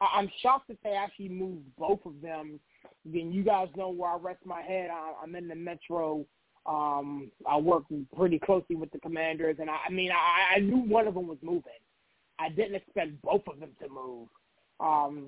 I, 0.00 0.06
I'm 0.16 0.30
shocked 0.42 0.68
that 0.68 0.78
they 0.82 0.92
actually 0.92 1.28
moved 1.28 1.64
both 1.78 2.00
of 2.06 2.20
them. 2.22 2.58
Again, 3.06 3.32
you 3.32 3.42
guys 3.42 3.68
know 3.76 3.90
where 3.90 4.10
I 4.10 4.16
rest 4.16 4.40
my 4.44 4.62
head. 4.62 4.90
I, 4.90 5.12
I'm 5.22 5.34
in 5.34 5.48
the 5.48 5.54
Metro 5.54 6.24
um, 6.66 7.30
I 7.48 7.56
work 7.56 7.84
pretty 8.16 8.38
closely 8.38 8.76
with 8.76 8.90
the 8.92 8.98
commanders, 9.00 9.56
and 9.60 9.70
I, 9.70 9.78
I 9.88 9.90
mean, 9.90 10.10
I, 10.12 10.56
I 10.56 10.60
knew 10.60 10.78
one 10.78 11.06
of 11.06 11.14
them 11.14 11.26
was 11.26 11.38
moving. 11.42 11.72
I 12.38 12.48
didn't 12.48 12.74
expect 12.74 13.20
both 13.22 13.42
of 13.48 13.60
them 13.60 13.70
to 13.82 13.88
move. 13.88 14.28
Um, 14.78 15.26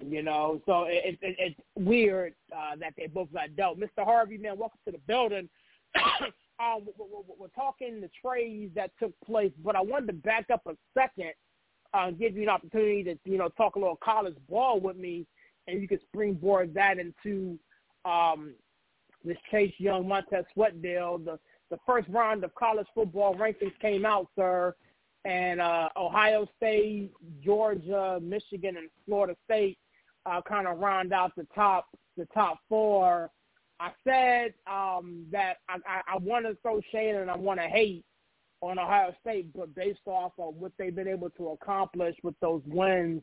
you 0.00 0.22
know, 0.22 0.60
so 0.66 0.84
it, 0.84 1.18
it, 1.22 1.36
it's 1.38 1.60
weird 1.76 2.34
uh, 2.54 2.76
that 2.80 2.94
they 2.96 3.06
both 3.06 3.32
got 3.32 3.54
dealt. 3.56 3.78
Mr. 3.78 4.04
Harvey, 4.04 4.38
man, 4.38 4.58
welcome 4.58 4.78
to 4.86 4.92
the 4.92 4.98
building. 5.06 5.48
um, 6.60 6.86
we're, 6.98 7.34
we're 7.38 7.48
talking 7.48 8.00
the 8.00 8.10
trades 8.24 8.74
that 8.74 8.90
took 8.98 9.12
place, 9.24 9.52
but 9.64 9.76
I 9.76 9.80
wanted 9.80 10.06
to 10.06 10.12
back 10.12 10.46
up 10.52 10.62
a 10.66 10.76
second, 10.92 11.32
uh, 11.92 12.10
give 12.10 12.36
you 12.36 12.42
an 12.42 12.48
opportunity 12.48 13.02
to, 13.04 13.18
you 13.24 13.38
know, 13.38 13.48
talk 13.50 13.76
a 13.76 13.78
little 13.78 13.98
college 14.02 14.36
ball 14.48 14.80
with 14.80 14.96
me, 14.96 15.26
and 15.66 15.80
you 15.80 15.88
could 15.88 16.00
springboard 16.02 16.74
that 16.74 16.98
into 16.98 17.58
um, 18.04 18.54
this 19.24 19.38
Chase 19.50 19.72
Young 19.78 20.06
Montez 20.08 20.44
Sweat 20.52 20.80
deal. 20.82 21.18
The 21.18 21.38
the 21.70 21.78
first 21.86 22.08
round 22.08 22.44
of 22.44 22.54
college 22.54 22.86
football 22.94 23.34
rankings 23.34 23.72
came 23.80 24.04
out, 24.04 24.28
sir, 24.36 24.74
and 25.24 25.60
uh, 25.60 25.88
Ohio 25.96 26.46
State, 26.56 27.10
Georgia, 27.42 28.20
Michigan, 28.22 28.76
and 28.76 28.90
Florida 29.06 29.34
State 29.44 29.78
uh, 30.26 30.40
kind 30.42 30.66
of 30.68 30.78
round 30.78 31.12
out 31.12 31.32
the 31.36 31.46
top 31.54 31.88
the 32.16 32.26
top 32.26 32.58
four. 32.68 33.30
I 33.80 33.90
said 34.04 34.54
um, 34.66 35.26
that 35.32 35.58
I, 35.68 35.76
I, 35.86 36.14
I 36.14 36.18
want 36.18 36.46
to 36.46 36.56
throw 36.62 36.80
shade 36.92 37.14
and 37.14 37.30
I 37.30 37.36
want 37.36 37.60
to 37.60 37.66
hate 37.66 38.04
on 38.60 38.78
Ohio 38.78 39.14
State, 39.20 39.48
but 39.54 39.74
based 39.74 40.06
off 40.06 40.32
of 40.38 40.54
what 40.54 40.72
they've 40.78 40.94
been 40.94 41.08
able 41.08 41.30
to 41.30 41.48
accomplish 41.48 42.16
with 42.22 42.34
those 42.40 42.62
wins, 42.66 43.22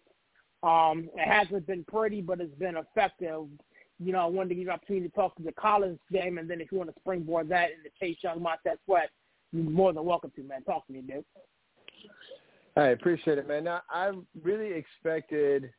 um, 0.64 1.10
it 1.16 1.28
hasn't 1.28 1.66
been 1.66 1.84
pretty, 1.86 2.22
but 2.22 2.40
it's 2.40 2.54
been 2.56 2.78
effective. 2.78 3.46
You 4.00 4.12
know, 4.12 4.20
I 4.20 4.26
wanted 4.26 4.50
to 4.50 4.56
give 4.56 4.64
you 4.64 4.70
an 4.70 4.76
opportunity 4.76 5.08
to 5.08 5.16
talk 5.16 5.36
to 5.38 5.44
the 5.44 5.52
Collins 5.54 6.00
game, 6.12 6.38
and 6.38 6.50
then 6.50 6.62
if 6.62 6.72
you 6.72 6.78
want 6.78 6.94
to 6.94 7.00
springboard 7.00 7.50
that 7.50 7.70
into 7.72 7.90
Chase 8.00 8.18
Young, 8.24 8.42
Montez 8.42 8.78
Sweat, 8.86 9.10
you're 9.52 9.64
more 9.64 9.94
than 9.94 10.06
welcome 10.06 10.32
to, 10.36 10.44
man. 10.44 10.64
Talk 10.64 10.86
to 10.88 10.94
me, 10.94 11.02
dude. 11.02 11.26
I 12.76 12.88
appreciate 12.88 13.38
it, 13.38 13.48
man. 13.48 13.66
Now, 13.66 13.82
I 13.90 14.12
really 14.44 14.74
expected 14.74 15.72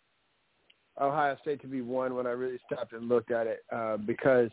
Ohio 1.00 1.36
State 1.40 1.60
to 1.62 1.66
be 1.66 1.80
one 1.80 2.14
when 2.14 2.26
I 2.26 2.30
really 2.30 2.58
stopped 2.66 2.92
and 2.92 3.08
looked 3.08 3.30
at 3.30 3.46
it 3.46 3.64
uh, 3.74 3.96
because 3.96 4.50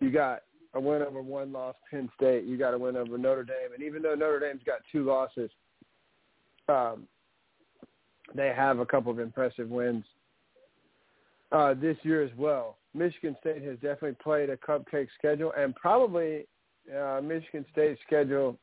you 0.00 0.10
got 0.10 0.42
a 0.74 0.80
win 0.80 1.02
over 1.02 1.22
one 1.22 1.52
loss 1.52 1.74
Penn 1.90 2.10
State, 2.14 2.44
you 2.44 2.58
got 2.58 2.74
a 2.74 2.78
win 2.78 2.96
over 2.96 3.16
Notre 3.16 3.44
Dame, 3.44 3.72
and 3.74 3.82
even 3.82 4.02
though 4.02 4.14
Notre 4.14 4.40
Dame's 4.40 4.62
got 4.66 4.80
two 4.92 5.04
losses, 5.04 5.50
um, 6.68 7.06
they 8.34 8.52
have 8.54 8.80
a 8.80 8.86
couple 8.86 9.10
of 9.10 9.18
impressive 9.18 9.70
wins 9.70 10.04
uh, 11.52 11.74
this 11.74 11.96
year 12.02 12.22
as 12.22 12.30
well. 12.36 12.76
Michigan 12.92 13.36
State 13.40 13.62
has 13.62 13.76
definitely 13.76 14.16
played 14.22 14.50
a 14.50 14.56
cupcake 14.56 15.08
schedule, 15.18 15.52
and 15.56 15.74
probably 15.74 16.46
uh, 16.94 17.20
Michigan 17.22 17.64
State's 17.72 18.00
schedule 18.06 18.58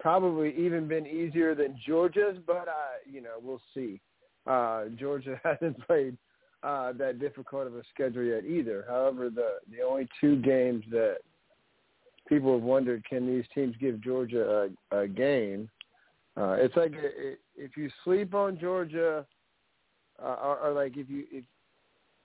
probably 0.00 0.54
even 0.56 0.86
been 0.86 1.06
easier 1.06 1.54
than 1.54 1.76
Georgia's, 1.86 2.36
but 2.46 2.68
uh, 2.68 2.98
you 3.10 3.20
know 3.20 3.34
we'll 3.42 3.62
see. 3.74 4.00
Uh, 4.48 4.86
Georgia 4.98 5.38
hasn't 5.44 5.78
played 5.86 6.16
uh, 6.62 6.92
that 6.94 7.20
difficult 7.20 7.66
of 7.66 7.76
a 7.76 7.82
schedule 7.92 8.24
yet 8.24 8.44
either. 8.44 8.84
However, 8.88 9.30
the 9.30 9.58
the 9.70 9.82
only 9.82 10.08
two 10.20 10.36
games 10.36 10.84
that 10.90 11.18
people 12.28 12.54
have 12.54 12.62
wondered 12.62 13.04
can 13.04 13.26
these 13.26 13.44
teams 13.54 13.74
give 13.80 14.00
Georgia 14.00 14.70
a, 14.90 14.98
a 15.02 15.08
game. 15.08 15.68
Uh, 16.36 16.52
it's 16.52 16.76
like 16.76 16.92
if 17.56 17.76
you 17.76 17.90
sleep 18.04 18.34
on 18.34 18.58
Georgia, 18.58 19.24
uh, 20.22 20.36
or, 20.42 20.58
or 20.58 20.72
like 20.72 20.96
if 20.96 21.08
you 21.10 21.24
if 21.30 21.44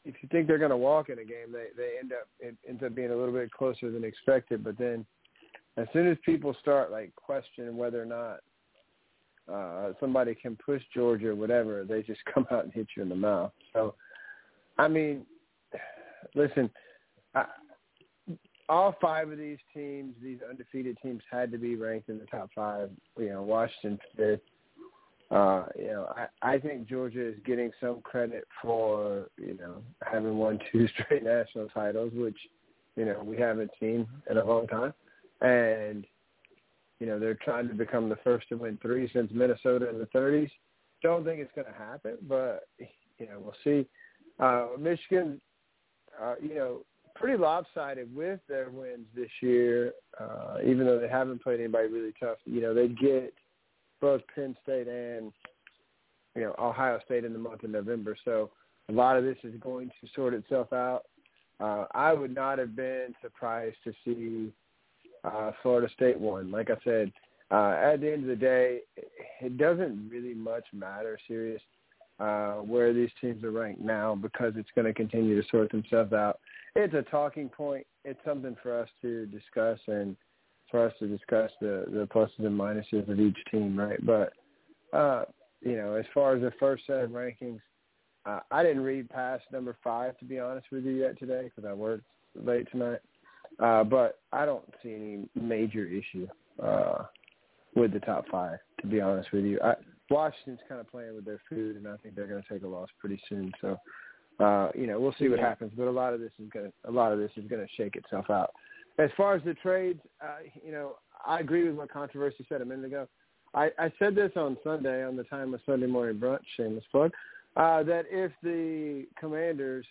if 0.06 0.16
you 0.22 0.30
think 0.32 0.48
they're 0.48 0.58
going 0.58 0.72
to 0.72 0.78
walk 0.78 1.10
in 1.10 1.20
a 1.20 1.26
game, 1.26 1.52
they 1.52 1.68
they 1.76 1.94
end 2.00 2.12
up 2.14 2.28
it 2.40 2.56
ends 2.68 2.84
up 2.84 2.96
being 2.96 3.12
a 3.12 3.16
little 3.16 3.34
bit 3.34 3.52
closer 3.52 3.92
than 3.92 4.04
expected. 4.04 4.64
But 4.64 4.78
then, 4.78 5.06
as 5.78 5.88
soon 5.94 6.08
as 6.08 6.18
people 6.26 6.56
start 6.62 6.92
like 6.92 7.14
questioning 7.16 7.76
whether 7.76 8.02
or 8.02 8.06
not 8.06 8.40
uh 9.52 9.92
somebody 10.00 10.36
can 10.36 10.56
push 10.56 10.82
Georgia 10.94 11.30
or 11.30 11.36
whatever, 11.36 11.84
they 11.84 12.02
just 12.02 12.22
come 12.34 12.48
out 12.52 12.64
and 12.64 12.74
hit 12.74 12.88
you 12.96 13.04
in 13.04 13.10
the 13.10 13.16
mouth. 13.16 13.52
So, 13.74 13.96
I 14.78 14.88
mean, 14.88 15.26
listen, 16.36 16.70
I, 17.36 17.46
all 18.70 18.96
five 19.02 19.30
of 19.30 19.38
these 19.38 19.58
teams, 19.74 20.14
these 20.22 20.40
undefeated 20.50 20.98
teams, 21.04 21.22
had 21.30 21.52
to 21.52 21.58
be 21.58 21.76
ranked 21.76 22.10
in 22.10 22.18
the 22.18 22.26
top 22.26 22.50
five. 22.56 22.90
You 23.18 23.30
know, 23.30 23.44
Washington 23.44 24.00
fifth, 24.16 24.40
uh, 25.32 25.66
you 25.76 25.88
know, 25.88 26.14
I, 26.16 26.54
I 26.54 26.60
think 26.60 26.88
Georgia 26.88 27.28
is 27.28 27.36
getting 27.46 27.72
some 27.82 28.02
credit 28.02 28.48
for, 28.62 29.30
you 29.38 29.58
know, 29.58 29.82
having 30.04 30.38
won 30.38 30.60
two 30.72 30.88
straight 30.88 31.24
national 31.24 31.70
titles, 31.70 32.12
which, 32.14 32.38
you 32.96 33.06
know, 33.06 33.22
we 33.24 33.38
haven't 33.38 33.72
seen 33.80 34.08
in 34.30 34.38
a 34.38 34.46
long 34.46 34.68
time. 34.68 34.94
And, 35.42 36.06
you 37.00 37.08
know, 37.08 37.20
they're 37.20 37.34
trying 37.36 37.68
to 37.68 37.74
become 37.74 38.10
the 38.10 38.18
first 38.24 38.48
to 38.50 38.56
win 38.56 38.78
three 38.82 39.10
since 39.14 39.32
Minnesota 39.34 39.90
in 39.90 40.00
the 40.00 40.08
30s. 40.08 40.50
Don't 41.02 41.26
think 41.26 41.40
it's 41.40 41.52
going 41.54 41.68
to 41.68 41.74
happen, 41.74 42.18
but, 42.28 42.68
you 42.80 43.28
know, 43.28 43.40
we'll 43.40 43.56
see. 43.64 43.88
Uh, 44.40 44.68
Michigan, 44.80 45.42
uh, 46.22 46.36
you 46.42 46.56
know, 46.56 46.86
pretty 47.16 47.38
lopsided 47.38 48.14
with 48.16 48.40
their 48.48 48.70
wins 48.70 49.06
this 49.16 49.30
year, 49.42 49.94
uh, 50.20 50.58
even 50.66 50.86
though 50.86 51.00
they 51.00 51.08
haven't 51.08 51.44
played 51.44 51.60
anybody 51.60 51.88
really 51.88 52.14
tough. 52.20 52.38
You 52.46 52.62
know, 52.62 52.74
they 52.74 52.88
get 52.88 53.34
both 54.02 54.22
Penn 54.34 54.56
State 54.64 54.88
and 54.88 55.32
you 56.36 56.42
know 56.42 56.56
Ohio 56.60 57.00
State 57.06 57.26
in 57.26 57.34
the 57.34 57.40
month 57.40 57.64
of 57.64 57.70
November. 57.70 58.16
So 58.26 58.50
a 58.90 58.92
lot 58.92 59.18
of 59.18 59.24
this 59.24 59.38
is 59.44 59.54
going 59.60 59.90
to 59.90 60.08
sort 60.16 60.34
itself 60.34 60.74
out. 60.74 61.04
Uh, 61.60 61.86
I 61.94 62.14
would 62.14 62.34
not 62.34 62.58
have 62.60 62.76
been 62.76 63.14
surprised 63.22 63.78
to 63.84 63.94
see 64.04 64.52
uh, 65.24 65.52
Florida 65.62 65.92
State 65.94 66.20
won. 66.20 66.52
Like 66.52 66.70
I 66.70 66.78
said, 66.84 67.12
uh, 67.52 67.76
at 67.82 68.02
the 68.02 68.12
end 68.12 68.24
of 68.24 68.30
the 68.30 68.36
day, 68.36 68.80
it 69.42 69.58
doesn't 69.58 70.10
really 70.10 70.34
much 70.34 70.66
matter, 70.74 71.18
serious, 71.28 71.62
uh, 72.20 72.56
where 72.56 72.94
these 72.94 73.10
teams 73.22 73.44
are 73.44 73.52
ranked 73.52 73.82
now 73.82 74.16
because 74.16 74.54
it's 74.56 74.70
going 74.76 74.86
to 74.86 74.94
continue 74.94 75.40
to 75.40 75.48
sort 75.50 75.72
themselves 75.72 76.14
out. 76.14 76.40
It's 76.76 76.94
a 76.94 77.04
talking 77.04 77.50
point. 77.50 77.86
It's 78.04 78.20
something 78.26 78.56
for 78.62 78.80
us 78.80 78.90
to 79.02 79.26
discuss 79.28 79.80
and 79.88 80.16
for 80.72 80.88
us 80.88 80.94
to 81.00 81.08
discuss 81.08 81.52
the 81.62 81.86
the 81.88 82.08
pluses 82.08 82.46
and 82.46 82.60
minuses 82.60 83.08
of 83.08 83.20
each 83.20 83.38
team, 83.52 83.80
right? 83.80 84.04
But 84.04 84.34
uh, 84.92 85.26
you 85.62 85.76
know, 85.76 85.94
as 85.94 86.06
far 86.14 86.36
as 86.36 86.42
the 86.42 86.52
first 86.60 86.88
set 86.88 87.02
of 87.02 87.12
rankings, 87.12 87.60
uh, 88.26 88.40
I 88.52 88.64
didn't 88.64 88.82
read 88.82 89.10
past 89.10 89.44
number 89.52 89.78
five 89.84 90.18
to 90.18 90.26
be 90.26 90.40
honest 90.40 90.68
with 90.72 90.86
you 90.86 90.94
yet 90.94 91.20
today 91.20 91.44
because 91.44 91.70
I 91.70 91.74
worked 91.74 92.06
late 92.36 92.68
tonight. 92.72 93.00
Uh, 93.60 93.84
but 93.84 94.20
I 94.32 94.46
don't 94.46 94.66
see 94.82 94.94
any 94.94 95.30
major 95.36 95.86
issue 95.86 96.28
uh, 96.62 97.04
with 97.76 97.94
the 97.94 98.00
top 98.00 98.26
five, 98.32 98.60
to 98.82 98.88
be 98.88 99.00
honest 99.00 99.32
with 99.32 99.46
you. 99.46 99.60
I, 99.64 99.76
Washington's 100.10 100.60
kind 100.68 100.82
of 100.82 100.90
playing 100.90 101.16
with 101.16 101.26
their 101.26 101.42
food, 101.50 101.76
and 101.76 101.88
I 101.88 101.98
think 101.98 102.16
they're 102.16 102.28
going 102.28 102.44
to 102.44 102.50
take 102.50 102.64
a 102.64 102.68
loss 102.68 102.90
pretty 103.00 103.22
soon. 103.30 103.52
So, 103.62 103.78
uh, 104.40 104.70
you 104.76 104.88
know, 104.88 105.00
we'll 105.00 105.16
see 105.18 105.30
what 105.30 105.40
happens. 105.40 105.72
But 105.76 105.88
a 105.88 105.92
lot 105.92 106.14
of 106.14 106.20
this 106.20 106.32
is 106.40 106.50
going 106.52 106.66
to 106.66 106.90
a 106.90 106.92
lot 106.92 107.12
of 107.12 107.20
this 107.20 107.32
is 107.38 107.48
going 107.48 107.62
to 107.62 107.74
shake 107.76 107.96
itself 107.96 108.30
out. 108.30 108.52
As 109.00 109.10
far 109.18 109.36
as 109.36 109.44
the 109.44 109.56
trades, 109.56 110.02
uh, 110.22 110.38
you 110.64 110.72
know, 110.72 110.98
I 111.26 111.40
agree 111.40 111.68
with 111.68 111.76
what 111.76 111.92
controversy 111.92 112.46
said 112.50 112.62
a 112.62 112.66
minute 112.66 112.86
ago. 112.86 113.08
I, 113.56 113.70
I 113.80 113.92
said 114.00 114.16
this 114.16 114.32
on 114.36 114.58
Sunday 114.64 115.04
on 115.06 115.16
the 115.16 115.24
time 115.24 115.54
of 115.54 115.62
Sunday 115.66 115.88
morning 115.88 116.20
brunch, 116.20 116.40
shameless 116.58 116.84
plug, 116.92 117.12
uh, 117.56 117.84
that 117.84 118.06
if 118.10 118.32
the 118.42 119.06
Commanders 119.20 119.86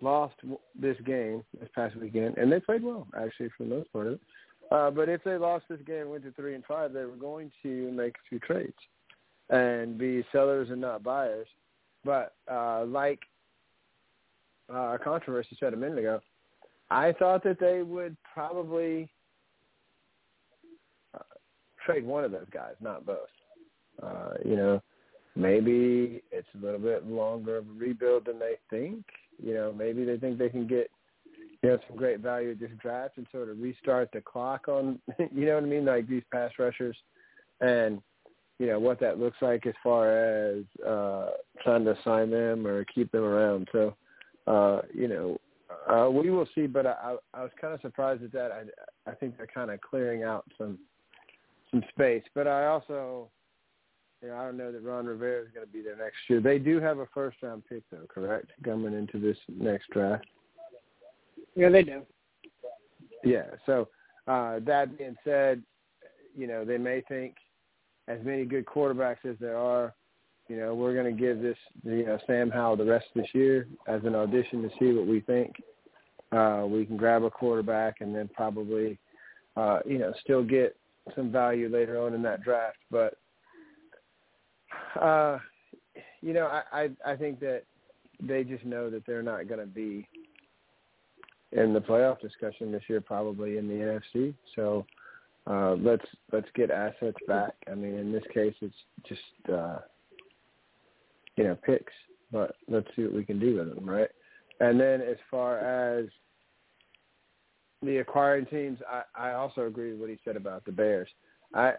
lost 0.00 0.34
this 0.78 0.96
game 1.04 1.42
this 1.58 1.68
past 1.74 1.96
weekend, 1.96 2.38
and 2.38 2.50
they 2.50 2.60
played 2.60 2.82
well 2.82 3.06
actually 3.16 3.48
for 3.56 3.64
the 3.64 3.70
most 3.70 3.92
part 3.92 4.06
of 4.06 4.12
it, 4.14 4.20
uh, 4.70 4.90
but 4.90 5.08
if 5.08 5.22
they 5.24 5.36
lost 5.36 5.64
this 5.68 5.80
game 5.86 6.08
went 6.08 6.22
to 6.24 6.32
three 6.32 6.54
and 6.54 6.64
five, 6.64 6.92
they 6.92 7.04
were 7.04 7.16
going 7.16 7.50
to 7.62 7.90
make 7.92 8.14
a 8.14 8.28
few 8.28 8.38
trades 8.38 8.72
and 9.50 9.98
be 9.98 10.24
sellers 10.30 10.68
and 10.70 10.80
not 10.80 11.02
buyers. 11.02 11.48
But 12.04 12.34
uh, 12.50 12.84
like 12.86 13.20
uh, 14.72 14.96
controversy 15.02 15.56
said 15.58 15.74
a 15.74 15.76
minute 15.76 15.98
ago, 15.98 16.20
I 16.90 17.12
thought 17.12 17.42
that 17.44 17.58
they 17.58 17.82
would 17.82 18.16
probably 18.32 19.08
uh, 21.14 21.18
trade 21.84 22.04
one 22.04 22.24
of 22.24 22.30
those 22.30 22.48
guys, 22.52 22.74
not 22.80 23.04
both. 23.04 23.18
Uh, 24.02 24.34
you 24.44 24.56
know, 24.56 24.82
maybe 25.36 26.22
it's 26.30 26.48
a 26.54 26.64
little 26.64 26.80
bit 26.80 27.06
longer 27.06 27.58
of 27.58 27.66
a 27.66 27.72
rebuild 27.72 28.26
than 28.26 28.38
they 28.38 28.54
think. 28.70 29.04
You 29.42 29.54
know, 29.54 29.74
maybe 29.76 30.04
they 30.04 30.16
think 30.16 30.38
they 30.38 30.48
can 30.48 30.66
get 30.66 30.90
you 31.62 31.70
know 31.70 31.78
some 31.86 31.96
great 31.96 32.20
value 32.20 32.52
at 32.52 32.60
this 32.60 32.70
draft 32.80 33.16
and 33.16 33.26
sort 33.32 33.48
of 33.48 33.60
restart 33.60 34.10
the 34.12 34.20
clock 34.20 34.68
on. 34.68 34.98
You 35.32 35.46
know 35.46 35.54
what 35.54 35.64
I 35.64 35.66
mean? 35.66 35.84
Like 35.84 36.08
these 36.08 36.22
pass 36.32 36.50
rushers, 36.58 36.96
and 37.60 38.00
you 38.58 38.66
know 38.66 38.78
what 38.78 39.00
that 39.00 39.18
looks 39.18 39.38
like 39.40 39.66
as 39.66 39.74
far 39.82 40.10
as 40.18 40.64
uh, 40.86 41.30
trying 41.62 41.84
to 41.84 41.96
sign 42.04 42.30
them 42.30 42.66
or 42.66 42.84
keep 42.84 43.10
them 43.12 43.24
around. 43.24 43.68
So, 43.72 43.94
uh, 44.46 44.82
you 44.92 45.08
know, 45.08 45.38
uh, 45.88 46.10
we 46.10 46.30
will 46.30 46.48
see, 46.54 46.66
but 46.66 46.86
I, 46.86 47.16
I 47.34 47.42
was 47.42 47.50
kind 47.60 47.74
of 47.74 47.80
surprised 47.80 48.22
at 48.22 48.32
that. 48.32 48.50
I, 48.52 49.10
I 49.10 49.14
think 49.14 49.36
they're 49.36 49.46
kind 49.46 49.70
of 49.70 49.80
clearing 49.80 50.22
out 50.24 50.44
some 50.58 50.78
some 51.70 51.82
space, 51.90 52.22
but 52.34 52.46
I 52.46 52.66
also, 52.66 53.28
you 54.22 54.28
know, 54.28 54.36
I 54.36 54.44
don't 54.44 54.56
know 54.56 54.70
that 54.70 54.82
Ron 54.82 55.06
Rivera 55.06 55.42
is 55.42 55.48
going 55.54 55.66
to 55.66 55.72
be 55.72 55.82
there 55.82 55.96
next 55.96 56.16
year. 56.28 56.40
They 56.40 56.58
do 56.58 56.80
have 56.80 56.98
a 56.98 57.06
first 57.14 57.38
round 57.42 57.62
pick, 57.68 57.82
though, 57.90 58.06
correct? 58.08 58.50
Coming 58.64 58.94
into 58.94 59.18
this 59.18 59.38
next 59.48 59.88
draft. 59.90 60.26
Yeah, 61.56 61.70
they 61.70 61.82
do. 61.82 62.02
Yeah. 63.24 63.46
So 63.66 63.88
uh, 64.26 64.60
that 64.60 64.96
being 64.98 65.16
said, 65.24 65.62
you 66.36 66.46
know, 66.46 66.64
they 66.64 66.78
may 66.78 67.02
think 67.08 67.36
as 68.08 68.18
many 68.24 68.44
good 68.44 68.66
quarterbacks 68.66 69.24
as 69.28 69.36
there 69.40 69.56
are, 69.56 69.94
you 70.48 70.56
know, 70.56 70.74
we're 70.74 70.94
going 70.94 71.14
to 71.14 71.20
give 71.20 71.40
this, 71.40 71.56
you 71.84 72.06
know, 72.06 72.18
Sam 72.26 72.50
Howell 72.50 72.76
the 72.76 72.84
rest 72.84 73.06
of 73.14 73.22
this 73.22 73.30
year 73.32 73.68
as 73.86 74.02
an 74.04 74.14
audition 74.14 74.62
to 74.62 74.70
see 74.78 74.92
what 74.92 75.06
we 75.06 75.20
think. 75.20 75.54
Uh, 76.32 76.64
we 76.68 76.84
can 76.84 76.96
grab 76.96 77.22
a 77.22 77.30
quarterback 77.30 78.00
and 78.00 78.14
then 78.14 78.28
probably, 78.34 78.98
uh, 79.56 79.80
you 79.86 79.98
know, 79.98 80.12
still 80.20 80.44
get 80.44 80.76
some 81.14 81.30
value 81.30 81.68
later 81.68 82.00
on 82.00 82.14
in 82.14 82.22
that 82.22 82.42
draft. 82.42 82.78
But, 82.90 83.18
uh, 85.00 85.38
you 86.20 86.32
know, 86.32 86.46
I, 86.46 86.62
I, 86.72 87.12
I 87.12 87.16
think 87.16 87.40
that 87.40 87.62
they 88.22 88.44
just 88.44 88.64
know 88.64 88.90
that 88.90 89.06
they're 89.06 89.22
not 89.22 89.48
going 89.48 89.60
to 89.60 89.66
be 89.66 90.06
in 91.52 91.72
the 91.72 91.80
playoff 91.80 92.20
discussion 92.20 92.70
this 92.70 92.82
year, 92.88 93.00
probably 93.00 93.56
in 93.56 93.66
the 93.66 94.00
NFC. 94.14 94.34
So 94.54 94.86
uh, 95.46 95.74
let's 95.74 96.04
let's 96.32 96.48
get 96.54 96.70
assets 96.70 97.16
back. 97.26 97.54
I 97.70 97.74
mean, 97.74 97.94
in 97.94 98.12
this 98.12 98.24
case, 98.32 98.54
it's 98.60 98.74
just 99.08 99.20
uh, 99.52 99.78
you 101.36 101.44
know, 101.44 101.56
picks, 101.64 101.92
but 102.30 102.56
let's 102.68 102.86
see 102.94 103.02
what 103.02 103.14
we 103.14 103.24
can 103.24 103.40
do 103.40 103.56
with 103.56 103.74
them, 103.74 103.88
right? 103.88 104.10
And 104.60 104.78
then 104.78 105.00
as 105.00 105.16
far 105.30 105.58
as 105.58 106.06
the 107.82 107.98
acquiring 107.98 108.46
teams, 108.46 108.78
I, 108.88 109.30
I 109.30 109.32
also 109.32 109.66
agree 109.66 109.92
with 109.92 110.00
what 110.00 110.10
he 110.10 110.18
said 110.24 110.36
about 110.36 110.64
the 110.64 110.72
Bears. 110.72 111.08
I 111.54 111.74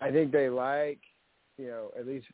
I 0.00 0.10
think 0.10 0.32
they 0.32 0.48
like, 0.48 1.00
you 1.58 1.66
know, 1.68 1.90
at 1.98 2.06
least 2.06 2.26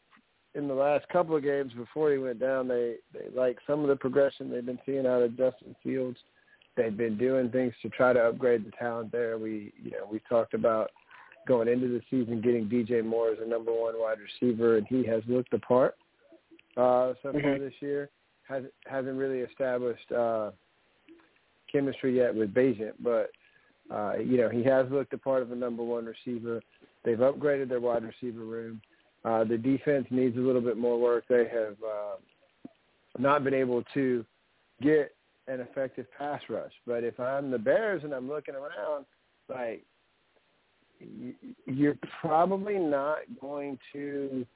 in 0.55 0.69
the 0.69 0.75
last 0.75 1.09
couple 1.09 1.37
of 1.37 1.43
games 1.43 1.73
before 1.73 2.13
he 2.13 2.19
went 2.19 2.41
down, 2.41 2.69
they 2.69 2.97
they 3.13 3.29
like 3.35 3.59
some 3.67 3.81
of 3.81 3.89
the 3.89 3.97
progression 3.97 4.51
they've 4.51 4.67
been 4.67 4.79
seeing 4.85 5.07
out 5.07 5.23
of 5.23 5.37
Justin 5.37 5.75
Fields. 5.83 6.19
They've 6.77 6.97
been 6.97 7.19
doing 7.19 7.51
things 7.51 7.75
to 7.83 7.89
try 7.91 8.13
to 8.13 8.21
upgrade 8.21 8.65
the 8.65 8.71
talent 8.73 9.13
there. 9.13 9.39
We 9.39 9.73
you 9.83 9.93
know 9.93 10.09
we 10.11 10.21
talked 10.29 10.55
about 10.55 10.91
going 11.47 11.69
into 11.69 11.89
the 11.89 12.01
season 12.11 12.41
getting 12.41 12.69
DJ 12.69 13.05
Moore 13.05 13.31
as 13.31 13.39
a 13.43 13.49
number 13.49 13.73
one 13.73 13.95
wide 13.99 14.19
receiver, 14.21 14.77
and 14.77 14.87
he 14.87 15.05
has 15.05 15.23
looked 15.27 15.51
the 15.51 15.59
part 15.59 15.97
uh, 16.77 17.15
so 17.23 17.33
far 17.33 17.41
Mhm. 17.41 17.59
this 17.59 17.75
year. 17.81 18.11
Has 18.49 18.65
hasn't 18.87 19.17
really 19.19 19.41
established 19.41 20.11
uh, 20.13 20.51
chemistry 21.71 22.17
yet 22.17 22.35
with 22.35 22.53
Bagent, 22.53 22.95
but 23.01 23.31
uh, 23.91 24.15
you 24.19 24.37
know 24.37 24.49
he 24.49 24.63
has 24.65 24.91
looked 24.91 25.11
the 25.11 25.19
part 25.19 25.43
of 25.43 25.53
a 25.53 25.57
number 25.57 25.83
one 25.83 26.05
receiver. 26.05 26.61
They've 27.05 27.19
upgraded 27.19 27.69
their 27.69 27.81
wide 27.81 28.05
receiver 28.05 28.45
room. 28.45 28.81
Uh, 29.25 29.45
the 29.45 29.57
defense 29.57 30.07
needs 30.11 30.37
a 30.37 30.41
little 30.41 30.61
bit 30.61 30.77
more 30.77 30.99
work. 30.99 31.25
They 31.29 31.49
have 31.49 31.77
uh, 31.85 32.17
not 33.19 33.45
been 33.45 33.55
able 33.55 33.85
to 33.95 34.25
get 34.81 35.15
an 35.47 35.61
effective 35.61 36.07
pass 36.19 36.41
rush. 36.49 36.73
But 36.87 37.05
if 37.05 37.19
I'm 37.21 37.51
the 37.51 37.59
Bears 37.59 38.03
and 38.05 38.13
I'm 38.13 38.29
looking 38.29 38.55
around, 38.55 39.07
like 39.49 39.85
you're 41.67 41.99
probably 42.21 42.79
not 42.79 43.19
going 43.41 43.79
to 43.93 44.47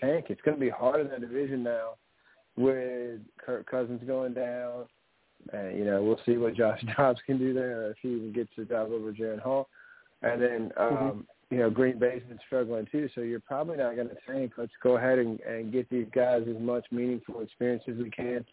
tank. 0.00 0.26
It's 0.28 0.40
going 0.42 0.56
to 0.56 0.60
be 0.60 0.70
hard 0.70 1.00
in 1.00 1.08
that 1.08 1.20
division 1.20 1.62
now 1.62 1.92
with 2.56 3.20
Kirk 3.38 3.70
Cousins 3.70 4.02
going 4.06 4.34
down. 4.34 4.84
And, 5.52 5.78
you 5.78 5.84
know, 5.84 6.02
we'll 6.02 6.20
see 6.26 6.36
what 6.36 6.54
Josh 6.54 6.82
Dobbs 6.96 7.20
can 7.26 7.38
do 7.38 7.54
there 7.54 7.90
if 7.90 7.96
he 8.02 8.08
even 8.08 8.32
gets 8.32 8.50
the 8.56 8.64
job 8.64 8.90
over 8.92 9.12
Jaren 9.12 9.40
Hall. 9.40 9.68
And 10.22 10.42
then, 10.42 10.72
um, 10.76 11.26
you 11.50 11.58
know, 11.58 11.70
Green 11.70 11.98
Bay's 11.98 12.22
been 12.28 12.38
struggling 12.46 12.86
too, 12.92 13.08
so 13.14 13.22
you're 13.22 13.40
probably 13.40 13.78
not 13.78 13.96
going 13.96 14.08
to 14.08 14.16
tank. 14.26 14.52
Let's 14.58 14.72
go 14.82 14.96
ahead 14.96 15.18
and, 15.18 15.40
and 15.40 15.72
get 15.72 15.88
these 15.88 16.06
guys 16.14 16.42
as 16.48 16.60
much 16.60 16.84
meaningful 16.90 17.40
experience 17.40 17.84
as 17.88 17.96
we 17.96 18.10
can 18.10 18.44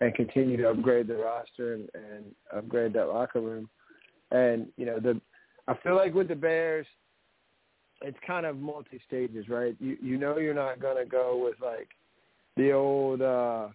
and 0.00 0.14
continue 0.14 0.56
to 0.58 0.70
upgrade 0.70 1.06
the 1.06 1.16
roster 1.16 1.74
and, 1.74 1.88
and 1.94 2.24
upgrade 2.54 2.92
that 2.94 3.06
locker 3.06 3.40
room. 3.40 3.68
And, 4.30 4.66
you 4.76 4.84
know, 4.84 5.00
the 5.00 5.20
I 5.66 5.74
feel 5.82 5.96
like 5.96 6.14
with 6.14 6.28
the 6.28 6.34
Bears, 6.34 6.86
it's 8.02 8.18
kind 8.26 8.44
of 8.44 8.58
multi 8.58 9.00
stages, 9.06 9.48
right? 9.48 9.74
You 9.80 9.96
you 10.02 10.18
know 10.18 10.38
you're 10.38 10.54
not 10.54 10.80
gonna 10.80 11.06
go 11.06 11.40
with 11.42 11.54
like 11.62 11.88
the 12.56 12.72
old 12.72 13.22
uh 13.22 13.68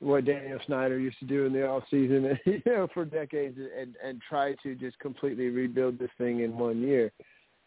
what 0.00 0.26
Daniel 0.26 0.60
Snyder 0.66 0.98
used 0.98 1.18
to 1.20 1.24
do 1.24 1.46
in 1.46 1.52
the 1.52 1.66
off 1.66 1.82
season, 1.90 2.38
you 2.46 2.62
know, 2.66 2.86
for 2.94 3.04
decades, 3.04 3.58
and 3.58 3.96
and 4.04 4.22
try 4.28 4.54
to 4.62 4.74
just 4.74 4.98
completely 5.00 5.48
rebuild 5.48 5.98
this 5.98 6.10
thing 6.18 6.40
in 6.40 6.56
one 6.56 6.80
year. 6.82 7.10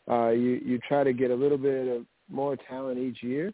Uh, 0.10 0.30
you 0.30 0.62
you 0.66 0.80
try 0.88 1.04
to 1.04 1.14
get 1.14 1.32
a 1.32 1.36
little 1.36 1.58
bit 1.58 1.88
of 1.88 2.06
more 2.30 2.56
talent 2.56 2.98
each 2.98 3.22
year, 3.22 3.54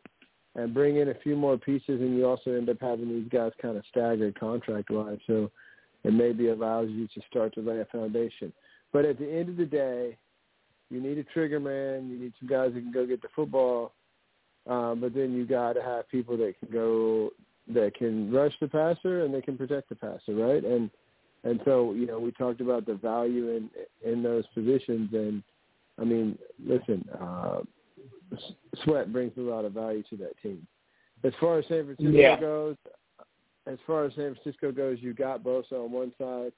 and 0.55 0.73
bring 0.73 0.97
in 0.97 1.09
a 1.09 1.15
few 1.15 1.35
more 1.35 1.57
pieces, 1.57 2.01
and 2.01 2.15
you 2.15 2.25
also 2.25 2.51
end 2.51 2.69
up 2.69 2.77
having 2.79 3.09
these 3.09 3.29
guys 3.29 3.51
kind 3.61 3.77
of 3.77 3.83
staggered 3.89 4.39
contract 4.39 4.89
wise, 4.89 5.19
so 5.27 5.51
it 6.03 6.13
maybe 6.13 6.49
allows 6.49 6.89
you 6.89 7.07
to 7.07 7.21
start 7.29 7.53
to 7.55 7.61
lay 7.61 7.79
a 7.79 7.85
foundation. 7.85 8.53
But 8.93 9.05
at 9.05 9.19
the 9.19 9.29
end 9.29 9.49
of 9.49 9.57
the 9.57 9.65
day, 9.65 10.17
you 10.89 11.01
need 11.01 11.17
a 11.17 11.23
trigger 11.23 11.59
man. 11.59 12.09
You 12.09 12.17
need 12.17 12.33
some 12.39 12.47
guys 12.47 12.71
that 12.73 12.79
can 12.79 12.91
go 12.91 13.05
get 13.05 13.21
the 13.21 13.27
football. 13.35 13.93
Um, 14.67 14.99
but 15.01 15.13
then 15.13 15.33
you 15.33 15.45
got 15.45 15.73
to 15.73 15.81
have 15.81 16.09
people 16.09 16.37
that 16.37 16.55
can 16.59 16.69
go 16.71 17.31
that 17.67 17.95
can 17.95 18.31
rush 18.31 18.53
the 18.61 18.67
passer 18.67 19.25
and 19.25 19.33
they 19.33 19.41
can 19.41 19.57
protect 19.57 19.89
the 19.89 19.95
passer, 19.95 20.35
right? 20.35 20.63
And 20.63 20.89
and 21.43 21.59
so 21.65 21.93
you 21.93 22.05
know 22.05 22.19
we 22.19 22.31
talked 22.31 22.61
about 22.61 22.85
the 22.85 22.95
value 22.95 23.49
in 23.49 23.69
in 24.03 24.23
those 24.23 24.45
positions, 24.53 25.09
and 25.13 25.43
I 25.99 26.03
mean, 26.03 26.38
listen, 26.63 27.08
uh, 27.19 27.60
Sweat 28.84 29.13
brings 29.13 29.34
a 29.38 29.41
lot 29.41 29.65
of 29.65 29.73
value 29.73 30.03
to 30.10 30.17
that 30.17 30.38
team. 30.41 30.67
As 31.23 31.34
far 31.39 31.60
as 31.60 31.65
San 31.67 31.86
Francisco 31.86 32.12
Yeah. 32.12 32.39
goes, 32.39 32.75
as 33.65 33.79
far 33.88 34.05
as 34.05 34.13
San 34.15 34.36
Francisco 34.36 34.71
goes, 34.71 35.01
you 35.01 35.13
got 35.13 35.43
Bosa 35.43 35.73
on 35.73 35.91
one 35.91 36.13
side. 36.17 36.51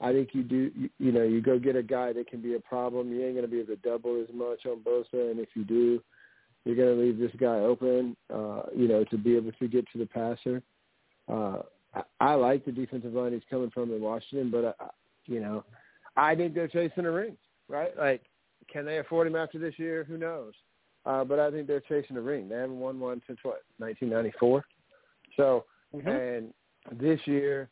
I 0.00 0.12
think 0.12 0.30
you 0.32 0.42
do. 0.42 0.70
You, 0.76 0.90
you 0.98 1.12
know, 1.12 1.22
you 1.22 1.40
go 1.40 1.58
get 1.58 1.76
a 1.76 1.82
guy 1.82 2.12
that 2.12 2.28
can 2.28 2.40
be 2.40 2.54
a 2.54 2.60
problem. 2.60 3.12
You 3.12 3.24
ain't 3.24 3.34
going 3.34 3.44
to 3.44 3.50
be 3.50 3.60
able 3.60 3.74
to 3.74 3.82
double 3.82 4.20
as 4.20 4.32
much 4.34 4.64
on 4.66 4.80
Bosa, 4.80 5.30
and 5.30 5.40
if 5.40 5.48
you 5.54 5.64
do, 5.64 6.02
you're 6.64 6.76
going 6.76 6.96
to 6.96 7.02
leave 7.02 7.18
this 7.18 7.32
guy 7.38 7.58
open. 7.58 8.16
Uh, 8.32 8.62
you 8.74 8.86
know, 8.88 9.04
to 9.04 9.18
be 9.18 9.36
able 9.36 9.52
to 9.52 9.68
get 9.68 9.84
to 9.92 9.98
the 9.98 10.06
passer. 10.06 10.62
Uh, 11.28 11.62
I, 11.94 12.02
I 12.20 12.34
like 12.34 12.64
the 12.64 12.72
defensive 12.72 13.12
line 13.12 13.32
he's 13.32 13.42
coming 13.50 13.70
from 13.70 13.92
in 13.92 14.00
Washington, 14.00 14.50
but 14.50 14.76
uh, 14.80 14.88
you 15.26 15.40
know, 15.40 15.64
I 16.16 16.34
think 16.34 16.54
they're 16.54 16.68
chasing 16.68 17.04
a 17.04 17.10
ring, 17.10 17.36
right? 17.68 17.96
Like, 17.96 18.22
can 18.72 18.84
they 18.84 18.98
afford 18.98 19.26
him 19.26 19.36
after 19.36 19.58
this 19.58 19.78
year? 19.78 20.04
Who 20.04 20.18
knows? 20.18 20.52
Uh, 21.06 21.24
but 21.24 21.38
I 21.38 21.50
think 21.50 21.66
they're 21.66 21.80
chasing 21.80 22.16
a 22.16 22.20
ring. 22.20 22.48
They 22.48 22.56
haven't 22.56 22.78
won 22.78 23.00
one 23.00 23.22
since 23.26 23.38
what, 23.42 23.62
1994. 23.78 24.64
So, 25.36 25.64
Mhm. 25.94 26.06
and 26.06 26.54
this 27.00 27.26
year, 27.26 27.70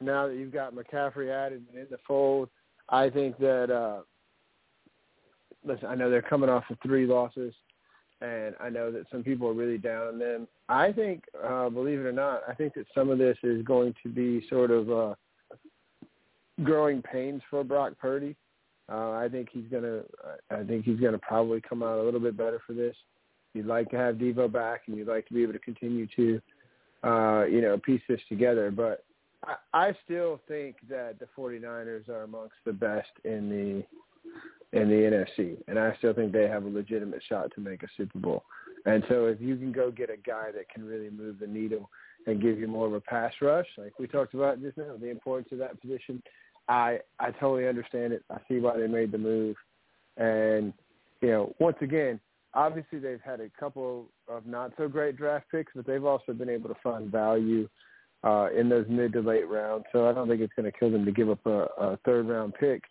now 0.00 0.26
that 0.28 0.36
you've 0.36 0.52
got 0.52 0.74
McCaffrey 0.74 1.30
added 1.30 1.66
and 1.68 1.78
in 1.78 1.86
the 1.90 1.98
fold, 1.98 2.48
I 2.88 3.10
think 3.10 3.36
that 3.38 3.70
uh 3.70 4.02
listen, 5.64 5.86
I 5.86 5.94
know 5.96 6.08
they're 6.08 6.22
coming 6.22 6.48
off 6.48 6.70
of 6.70 6.78
three 6.80 7.04
losses 7.04 7.54
and 8.20 8.54
I 8.60 8.70
know 8.70 8.90
that 8.90 9.08
some 9.10 9.22
people 9.22 9.48
are 9.48 9.52
really 9.52 9.78
down 9.78 10.06
on 10.08 10.18
them. 10.18 10.48
I 10.68 10.92
think, 10.92 11.24
uh, 11.42 11.68
believe 11.68 12.00
it 12.00 12.06
or 12.06 12.12
not, 12.12 12.42
I 12.48 12.54
think 12.54 12.74
that 12.74 12.86
some 12.94 13.10
of 13.10 13.18
this 13.18 13.36
is 13.42 13.62
going 13.64 13.94
to 14.02 14.08
be 14.08 14.46
sort 14.48 14.70
of 14.70 14.90
uh 14.90 15.14
growing 16.62 17.02
pains 17.02 17.42
for 17.50 17.62
Brock 17.64 17.92
Purdy. 17.98 18.36
Uh, 18.90 19.10
I 19.12 19.28
think 19.30 19.48
he's 19.52 19.66
gonna. 19.70 20.00
I 20.50 20.64
think 20.64 20.84
he's 20.84 21.00
gonna 21.00 21.18
probably 21.18 21.60
come 21.60 21.82
out 21.82 21.98
a 21.98 22.02
little 22.02 22.20
bit 22.20 22.36
better 22.36 22.60
for 22.66 22.72
this. 22.72 22.96
You'd 23.54 23.66
like 23.66 23.90
to 23.90 23.96
have 23.96 24.16
Deebo 24.16 24.50
back, 24.50 24.82
and 24.86 24.96
you'd 24.96 25.08
like 25.08 25.26
to 25.28 25.34
be 25.34 25.42
able 25.42 25.54
to 25.54 25.58
continue 25.58 26.06
to, 26.16 26.40
uh, 27.02 27.44
you 27.44 27.60
know, 27.60 27.78
piece 27.78 28.02
this 28.08 28.20
together. 28.28 28.70
But 28.70 29.04
I, 29.44 29.56
I 29.72 29.96
still 30.04 30.40
think 30.48 30.76
that 30.88 31.18
the 31.18 31.26
49ers 31.36 32.08
are 32.08 32.22
amongst 32.22 32.56
the 32.64 32.72
best 32.72 33.10
in 33.24 33.48
the 33.48 34.78
in 34.78 34.88
the 34.88 34.94
NFC, 34.94 35.56
and 35.66 35.78
I 35.78 35.94
still 35.98 36.12
think 36.12 36.32
they 36.32 36.46
have 36.46 36.64
a 36.64 36.68
legitimate 36.68 37.22
shot 37.28 37.50
to 37.54 37.60
make 37.60 37.82
a 37.82 37.88
Super 37.96 38.18
Bowl. 38.18 38.44
And 38.86 39.02
so, 39.08 39.26
if 39.26 39.40
you 39.40 39.56
can 39.56 39.72
go 39.72 39.90
get 39.90 40.10
a 40.10 40.16
guy 40.16 40.50
that 40.54 40.68
can 40.70 40.84
really 40.84 41.10
move 41.10 41.38
the 41.40 41.46
needle 41.46 41.90
and 42.26 42.40
give 42.40 42.58
you 42.58 42.68
more 42.68 42.86
of 42.86 42.92
a 42.92 43.00
pass 43.00 43.32
rush, 43.40 43.66
like 43.76 43.98
we 43.98 44.06
talked 44.06 44.34
about 44.34 44.62
just 44.62 44.76
now, 44.76 44.96
the 45.00 45.10
importance 45.10 45.48
of 45.52 45.58
that 45.58 45.80
position, 45.80 46.22
I 46.68 46.98
I 47.18 47.30
totally 47.32 47.66
understand 47.68 48.12
it. 48.12 48.22
I 48.30 48.38
see 48.48 48.58
why 48.60 48.76
they 48.76 48.86
made 48.86 49.12
the 49.12 49.18
move, 49.18 49.56
and 50.16 50.72
you 51.20 51.28
know, 51.28 51.54
once 51.58 51.76
again, 51.80 52.20
obviously 52.54 52.98
they've 52.98 53.20
had 53.24 53.40
a 53.40 53.50
couple 53.58 54.06
of 54.28 54.46
not 54.46 54.72
so 54.76 54.88
great 54.88 55.16
draft 55.16 55.46
picks, 55.50 55.72
but 55.74 55.86
they've 55.86 56.04
also 56.04 56.32
been 56.32 56.48
able 56.48 56.68
to 56.68 56.76
find 56.82 57.10
value 57.10 57.68
uh, 58.24 58.48
in 58.56 58.68
those 58.68 58.86
mid 58.88 59.12
to 59.14 59.20
late 59.20 59.48
rounds. 59.48 59.84
So 59.92 60.08
I 60.08 60.12
don't 60.12 60.28
think 60.28 60.40
it's 60.40 60.52
going 60.54 60.70
to 60.70 60.78
kill 60.78 60.90
them 60.90 61.04
to 61.04 61.12
give 61.12 61.30
up 61.30 61.44
a, 61.46 61.66
a 61.78 61.98
third 62.04 62.28
round 62.28 62.54
pick 62.58 62.82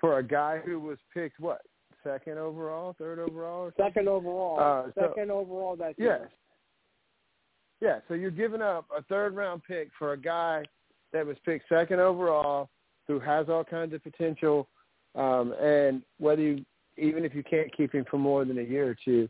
for 0.00 0.18
a 0.18 0.22
guy 0.22 0.58
who 0.64 0.80
was 0.80 0.98
picked 1.14 1.38
what 1.40 1.60
second 2.02 2.38
overall, 2.38 2.94
third 2.98 3.18
overall, 3.18 3.66
or? 3.66 3.74
Second 3.76 4.08
overall. 4.08 4.58
Uh, 4.58 4.90
so- 4.94 5.08
second 5.14 5.30
overall 5.30 5.76
that 5.76 5.94
Yes. 5.98 6.18
year. 6.20 6.30
Yeah, 7.80 8.00
so 8.08 8.14
you're 8.14 8.30
giving 8.30 8.60
up 8.60 8.86
a 8.96 9.02
third 9.04 9.34
round 9.34 9.62
pick 9.66 9.88
for 9.98 10.12
a 10.12 10.16
guy 10.16 10.64
that 11.12 11.24
was 11.26 11.36
picked 11.46 11.68
second 11.68 11.98
overall, 11.98 12.68
who 13.10 13.18
has 13.18 13.48
all 13.48 13.64
kinds 13.64 13.92
of 13.92 14.02
potential, 14.02 14.68
um, 15.14 15.52
and 15.60 16.02
whether 16.18 16.42
you 16.42 16.64
even 16.96 17.24
if 17.24 17.34
you 17.34 17.42
can't 17.42 17.74
keep 17.74 17.92
him 17.92 18.04
for 18.10 18.18
more 18.18 18.44
than 18.44 18.58
a 18.58 18.62
year 18.62 18.90
or 18.90 18.96
two, 19.04 19.28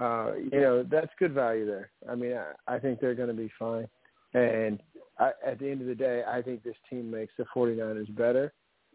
uh, 0.00 0.32
you 0.36 0.60
know 0.60 0.82
that's 0.82 1.10
good 1.18 1.32
value 1.32 1.66
there. 1.66 1.90
I 2.08 2.14
mean, 2.14 2.34
I, 2.34 2.76
I 2.76 2.78
think 2.78 3.00
they're 3.00 3.14
going 3.14 3.28
to 3.28 3.34
be 3.34 3.50
fine, 3.58 3.86
and 4.34 4.80
I, 5.18 5.32
at 5.46 5.58
the 5.58 5.70
end 5.70 5.80
of 5.80 5.88
the 5.88 5.94
day, 5.94 6.22
I 6.26 6.40
think 6.40 6.62
this 6.62 6.76
team 6.88 7.10
makes 7.10 7.32
the 7.36 7.44
49ers 7.54 8.14
better 8.16 8.52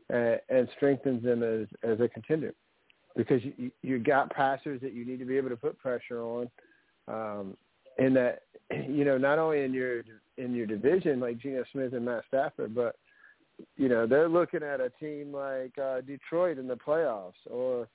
and, 0.09 0.39
and 0.49 0.67
strengthens 0.75 1.23
them 1.23 1.43
as 1.43 1.67
as 1.83 1.99
a 1.99 2.07
contender 2.07 2.53
because 3.15 3.41
you 3.43 3.71
you 3.81 3.99
got 3.99 4.31
passers 4.31 4.81
that 4.81 4.93
you 4.93 5.05
need 5.05 5.19
to 5.19 5.25
be 5.25 5.37
able 5.37 5.49
to 5.49 5.57
put 5.57 5.77
pressure 5.77 6.21
on. 6.21 6.49
Um, 7.07 7.57
in 7.99 8.13
that 8.15 8.41
you 8.71 9.05
know 9.05 9.17
not 9.17 9.39
only 9.39 9.61
in 9.61 9.73
your 9.73 10.03
in 10.37 10.55
your 10.55 10.65
division 10.65 11.19
like 11.19 11.37
Geno 11.37 11.63
Smith 11.71 11.93
and 11.93 12.05
Matt 12.05 12.23
Stafford, 12.27 12.73
but 12.73 12.95
you 13.75 13.89
know 13.89 14.05
they're 14.07 14.29
looking 14.29 14.63
at 14.63 14.79
a 14.79 14.89
team 14.99 15.33
like 15.33 15.77
uh, 15.77 16.01
Detroit 16.01 16.57
in 16.57 16.67
the 16.67 16.75
playoffs 16.75 17.33
or 17.49 17.87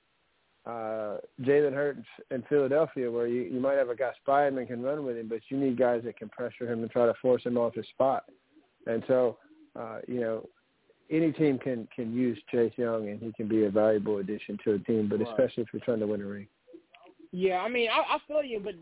uh, 0.65 1.17
Jalen 1.41 1.73
Hurts 1.73 2.05
in 2.31 2.43
Philadelphia, 2.49 3.09
where 3.09 3.27
you 3.27 3.43
you 3.43 3.59
might 3.59 3.77
have 3.77 3.89
a 3.89 3.95
guy 3.95 4.11
spy 4.21 4.47
him 4.47 4.57
and 4.57 4.67
can 4.67 4.81
run 4.81 5.05
with 5.05 5.17
him, 5.17 5.27
but 5.27 5.39
you 5.49 5.57
need 5.57 5.77
guys 5.77 6.01
that 6.05 6.17
can 6.17 6.29
pressure 6.29 6.71
him 6.71 6.81
and 6.81 6.91
try 6.91 7.05
to 7.05 7.13
force 7.21 7.43
him 7.43 7.57
off 7.57 7.75
his 7.75 7.87
spot. 7.87 8.25
And 8.87 9.03
so 9.07 9.37
uh, 9.79 9.99
you 10.07 10.19
know 10.19 10.47
any 11.09 11.31
team 11.31 11.57
can 11.57 11.87
can 11.95 12.13
use 12.13 12.39
Chase 12.51 12.73
Young 12.77 13.09
and 13.09 13.19
he 13.19 13.31
can 13.33 13.47
be 13.47 13.65
a 13.65 13.69
valuable 13.69 14.17
addition 14.17 14.57
to 14.63 14.73
a 14.73 14.79
team, 14.79 15.07
but 15.09 15.21
especially 15.21 15.63
if 15.63 15.69
you're 15.73 15.81
trying 15.83 15.99
to 15.99 16.07
win 16.07 16.21
a 16.21 16.25
ring. 16.25 16.47
Yeah, 17.31 17.59
I 17.59 17.69
mean, 17.69 17.89
I, 17.89 18.15
I 18.15 18.17
feel 18.27 18.43
you, 18.43 18.59
but 18.59 18.73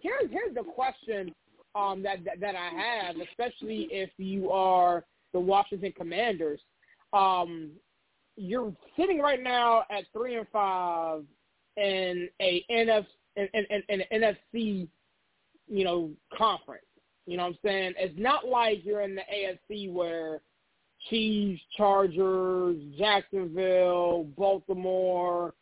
here's 0.00 0.30
here's 0.30 0.54
the 0.54 0.62
question 0.62 1.34
um, 1.74 2.02
that, 2.02 2.24
that 2.24 2.40
that 2.40 2.54
I 2.54 2.70
have, 2.70 3.16
especially 3.16 3.88
if 3.90 4.10
you 4.18 4.50
are 4.50 5.04
the 5.34 5.40
Washington 5.40 5.92
Commanders. 5.94 6.60
Um, 7.12 7.72
you're 8.36 8.72
sitting 8.98 9.18
right 9.18 9.42
now 9.42 9.84
at 9.90 10.04
three 10.14 10.36
and 10.36 10.46
five 10.50 11.24
in 11.76 12.28
a 12.40 12.64
NF 12.70 13.04
in, 13.36 13.48
in, 13.52 13.82
in 13.88 14.00
an 14.00 14.36
NFC, 14.54 14.88
you 15.68 15.84
know, 15.84 16.10
conference. 16.36 16.84
You 17.26 17.36
know 17.36 17.44
what 17.44 17.48
I'm 17.50 17.58
saying? 17.64 17.94
It's 17.98 18.18
not 18.18 18.46
like 18.46 18.84
you're 18.84 19.02
in 19.02 19.14
the 19.14 19.22
AFC 19.22 19.92
where 19.92 20.40
Chiefs, 21.10 21.60
Chargers, 21.76 22.76
Jacksonville, 22.98 24.24
Baltimore, 24.36 25.54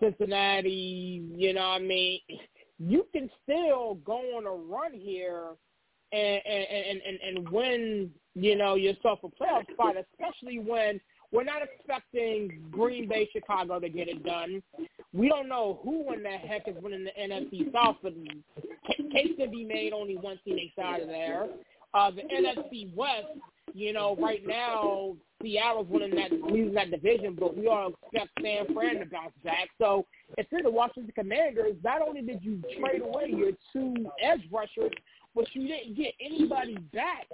Cincinnati, 0.00 1.22
you 1.34 1.54
know 1.54 1.68
what 1.68 1.80
I 1.80 1.84
mean? 1.84 2.20
You 2.78 3.06
can 3.10 3.30
still 3.42 3.94
go 4.04 4.18
on 4.36 4.44
a 4.44 4.50
run 4.50 4.92
here 4.92 5.56
and 6.12 6.40
and 6.46 7.00
and, 7.06 7.36
and 7.36 7.48
win, 7.50 8.10
you 8.34 8.56
know, 8.56 8.74
yourself 8.74 9.20
a 9.24 9.28
playoff 9.28 9.70
spot, 9.72 9.94
especially 9.96 10.58
when 10.58 11.00
we're 11.32 11.44
not 11.44 11.62
expecting 11.62 12.62
Green 12.70 13.08
Bay, 13.08 13.28
Chicago 13.32 13.80
to 13.80 13.88
get 13.88 14.08
it 14.08 14.24
done. 14.24 14.62
We 15.12 15.28
don't 15.28 15.48
know 15.48 15.80
who 15.82 16.12
in 16.12 16.22
the 16.22 16.30
heck 16.30 16.68
is 16.68 16.76
winning 16.80 17.04
the 17.04 17.10
NFC 17.20 17.72
South, 17.72 17.96
but 18.02 18.14
case 19.10 19.32
can 19.36 19.50
be 19.50 19.64
made. 19.64 19.92
Only 19.92 20.16
one 20.16 20.38
team 20.44 20.58
out 20.82 21.00
of 21.00 21.08
there. 21.08 21.46
Uh, 21.94 22.10
the 22.10 22.22
NFC 22.22 22.94
West, 22.94 23.26
you 23.74 23.92
know, 23.92 24.16
right 24.20 24.46
now 24.46 25.16
Seattle's 25.42 25.86
winning 25.88 26.14
that 26.16 26.32
losing 26.32 26.74
that 26.74 26.90
division, 26.90 27.36
but 27.38 27.56
we 27.56 27.66
all 27.66 27.92
expect 28.12 28.30
San 28.42 28.72
Fran 28.74 28.98
to 29.00 29.06
bounce 29.06 29.32
back. 29.44 29.68
So 29.78 30.06
if 30.36 30.46
you're 30.50 30.70
Washington 30.70 31.12
Commanders, 31.14 31.74
not 31.84 32.02
only 32.02 32.22
did 32.22 32.42
you 32.42 32.62
trade 32.80 33.02
away 33.02 33.28
your 33.28 33.52
two 33.72 33.94
edge 34.22 34.42
rushers, 34.50 34.92
but 35.36 35.44
you 35.52 35.68
didn't 35.68 35.94
get 35.96 36.14
anybody 36.20 36.78
back 36.94 37.26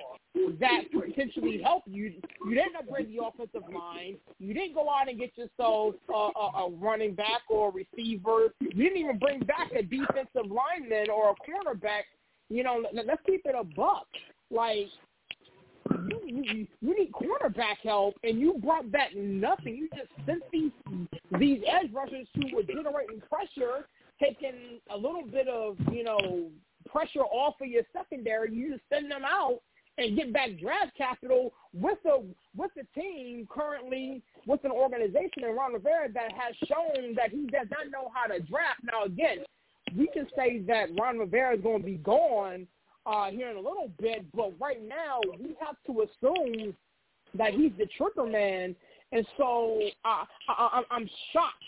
that 0.58 0.82
potentially 0.92 1.62
help 1.62 1.84
you. 1.86 2.12
You 2.46 2.54
didn't 2.54 2.76
upgrade 2.76 3.08
the 3.08 3.24
offensive 3.24 3.62
line. 3.72 4.16
You 4.40 4.52
didn't 4.52 4.74
go 4.74 4.90
out 4.90 5.08
and 5.08 5.18
get 5.18 5.30
yourself 5.38 5.94
a, 6.08 6.12
a, 6.12 6.66
a 6.66 6.70
running 6.72 7.14
back 7.14 7.42
or 7.48 7.68
a 7.68 7.72
receiver. 7.72 8.48
You 8.60 8.70
didn't 8.70 8.98
even 8.98 9.18
bring 9.18 9.40
back 9.40 9.70
a 9.72 9.82
defensive 9.82 10.50
lineman 10.50 11.10
or 11.10 11.30
a 11.30 11.34
cornerback. 11.34 12.02
You 12.50 12.64
know, 12.64 12.84
let's 12.92 13.22
keep 13.24 13.42
it 13.44 13.54
a 13.58 13.64
buck. 13.64 14.08
Like 14.50 14.88
you, 16.08 16.20
you, 16.26 16.66
you 16.80 16.98
need 16.98 17.12
cornerback 17.12 17.76
help, 17.84 18.16
and 18.24 18.40
you 18.40 18.54
brought 18.62 18.90
back 18.90 19.14
nothing. 19.16 19.76
You 19.76 19.88
just 19.96 20.10
sent 20.26 20.42
these 20.52 20.72
these 21.38 21.60
edge 21.66 21.92
rushers 21.92 22.26
who 22.34 22.56
were 22.56 22.62
generating 22.62 23.22
pressure, 23.30 23.86
taking 24.20 24.80
a 24.92 24.96
little 24.96 25.24
bit 25.24 25.46
of 25.48 25.76
you 25.92 26.04
know 26.04 26.50
pressure 26.92 27.20
off 27.20 27.54
of 27.60 27.68
your 27.68 27.82
secondary. 27.92 28.54
You 28.54 28.72
just 28.72 28.82
send 28.92 29.10
them 29.10 29.22
out 29.24 29.60
and 29.98 30.16
get 30.16 30.32
back 30.32 30.50
draft 30.60 30.96
capital 30.96 31.52
with 31.74 31.98
a 32.06 32.22
with 32.56 32.70
a 32.78 33.00
team 33.00 33.46
currently 33.50 34.22
with 34.46 34.64
an 34.64 34.70
organization 34.70 35.44
in 35.44 35.54
Ron 35.54 35.72
Rivera 35.72 36.10
that 36.12 36.32
has 36.32 36.54
shown 36.66 37.14
that 37.14 37.30
he 37.30 37.46
does 37.46 37.66
not 37.70 37.90
know 37.90 38.10
how 38.14 38.32
to 38.32 38.40
draft. 38.40 38.80
Now 38.82 39.04
again, 39.04 39.38
we 39.96 40.08
can 40.08 40.26
say 40.36 40.60
that 40.66 40.88
Ron 40.98 41.18
Rivera 41.18 41.56
is 41.56 41.62
going 41.62 41.80
to 41.80 41.86
be 41.86 41.96
gone 41.96 42.66
uh, 43.04 43.30
here 43.30 43.50
in 43.50 43.56
a 43.56 43.60
little 43.60 43.90
bit, 44.00 44.24
but 44.34 44.52
right 44.60 44.82
now 44.86 45.20
we 45.38 45.56
have 45.60 45.76
to 45.86 46.02
assume 46.02 46.74
that 47.34 47.52
he's 47.52 47.72
the 47.78 47.86
trigger 47.96 48.26
man, 48.26 48.76
and 49.10 49.26
so 49.36 49.80
uh, 50.04 50.24
I, 50.48 50.82
I'm 50.90 51.08
shocked 51.32 51.64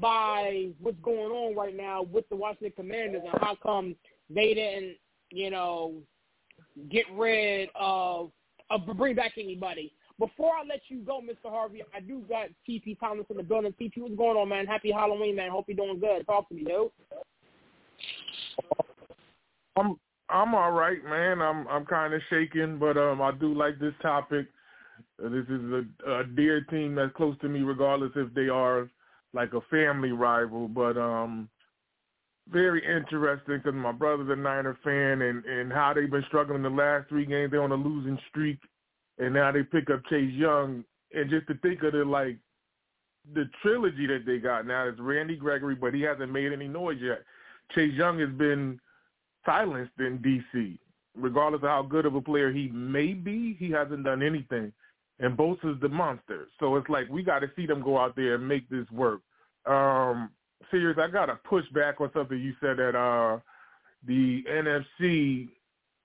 by 0.00 0.68
what's 0.80 0.98
going 1.02 1.30
on 1.30 1.56
right 1.56 1.76
now 1.76 2.02
with 2.02 2.28
the 2.28 2.36
Washington 2.36 2.72
Commanders 2.76 3.22
and 3.24 3.40
how 3.40 3.56
come 3.62 3.94
they 4.28 4.54
didn't, 4.54 4.96
you 5.30 5.50
know, 5.50 5.94
get 6.90 7.04
rid 7.14 7.68
of, 7.74 8.30
of 8.70 8.86
bring 8.96 9.14
back 9.14 9.32
anybody. 9.38 9.92
Before 10.18 10.54
I 10.54 10.64
let 10.66 10.80
you 10.88 11.00
go, 11.00 11.20
Mr. 11.20 11.50
Harvey, 11.50 11.82
I 11.94 12.00
do 12.00 12.24
got 12.28 12.48
TP 12.68 12.98
Thomas 12.98 13.26
in 13.28 13.36
the 13.36 13.42
building. 13.42 13.74
TP, 13.78 13.98
what's 13.98 14.16
going 14.16 14.36
on, 14.36 14.48
man? 14.48 14.66
Happy 14.66 14.90
Halloween, 14.90 15.36
man. 15.36 15.50
Hope 15.50 15.66
you're 15.68 15.76
doing 15.76 16.00
good. 16.00 16.24
Talk 16.26 16.48
to 16.48 16.54
me, 16.54 16.64
dude. 16.64 16.90
I'm 19.76 19.96
I'm 20.28 20.54
all 20.54 20.72
right, 20.72 21.04
man. 21.04 21.40
I'm 21.40 21.68
I'm 21.68 21.84
kind 21.84 22.14
of 22.14 22.22
shaking, 22.30 22.78
but 22.78 22.96
um, 22.96 23.20
I 23.20 23.30
do 23.32 23.54
like 23.54 23.78
this 23.78 23.92
topic. 24.00 24.46
Uh, 25.22 25.28
this 25.28 25.44
is 25.50 25.60
a, 26.06 26.10
a 26.10 26.24
dear 26.24 26.62
team 26.62 26.94
that's 26.94 27.14
close 27.14 27.36
to 27.42 27.48
me, 27.48 27.60
regardless 27.60 28.12
if 28.16 28.32
they 28.34 28.48
are 28.48 28.88
like 29.34 29.52
a 29.52 29.60
family 29.70 30.12
rival. 30.12 30.66
But 30.66 30.96
um, 30.96 31.48
very 32.50 32.84
interesting 32.84 33.58
because 33.58 33.74
my 33.74 33.92
brother's 33.92 34.30
a 34.30 34.36
Niner 34.36 34.78
fan, 34.84 35.22
and 35.22 35.44
and 35.44 35.72
how 35.72 35.92
they've 35.94 36.10
been 36.10 36.24
struggling 36.28 36.62
the 36.62 36.70
last 36.70 37.08
three 37.08 37.26
games. 37.26 37.50
They're 37.50 37.62
on 37.62 37.72
a 37.72 37.76
losing 37.76 38.18
streak, 38.28 38.58
and 39.18 39.34
now 39.34 39.52
they 39.52 39.62
pick 39.62 39.90
up 39.90 40.00
Chase 40.08 40.32
Young, 40.32 40.84
and 41.12 41.30
just 41.30 41.46
to 41.48 41.54
think 41.54 41.82
of 41.82 41.92
the 41.92 42.04
like 42.04 42.38
the 43.34 43.48
trilogy 43.62 44.06
that 44.06 44.24
they 44.26 44.38
got 44.38 44.66
now 44.66 44.88
is 44.88 44.98
Randy 44.98 45.36
Gregory, 45.36 45.74
but 45.74 45.94
he 45.94 46.02
hasn't 46.02 46.32
made 46.32 46.52
any 46.52 46.68
noise 46.68 46.98
yet. 47.00 47.22
Chase 47.74 47.92
Young 47.94 48.20
has 48.20 48.30
been 48.30 48.78
silenced 49.44 49.98
in 49.98 50.18
DC. 50.18 50.78
Regardless 51.16 51.62
of 51.62 51.68
how 51.68 51.82
good 51.82 52.04
of 52.04 52.14
a 52.14 52.20
player 52.20 52.52
he 52.52 52.68
may 52.68 53.14
be, 53.14 53.56
he 53.58 53.70
hasn't 53.70 54.04
done 54.04 54.22
anything. 54.22 54.72
And 55.18 55.36
Bosa's 55.36 55.80
the 55.80 55.88
monster. 55.88 56.48
So 56.60 56.76
it's 56.76 56.88
like 56.90 57.08
we 57.08 57.22
got 57.22 57.38
to 57.38 57.50
see 57.56 57.66
them 57.66 57.82
go 57.82 57.98
out 57.98 58.14
there 58.16 58.34
and 58.34 58.46
make 58.46 58.68
this 58.68 58.88
work. 58.90 59.22
Um, 59.64 60.30
serious, 60.70 60.98
I 61.00 61.08
got 61.08 61.26
to 61.26 61.36
push 61.48 61.64
back 61.74 62.00
on 62.00 62.10
something 62.14 62.38
you 62.38 62.54
said 62.60 62.78
that 62.78 62.94
uh, 62.94 63.38
the 64.06 64.44
NFC, 64.48 65.48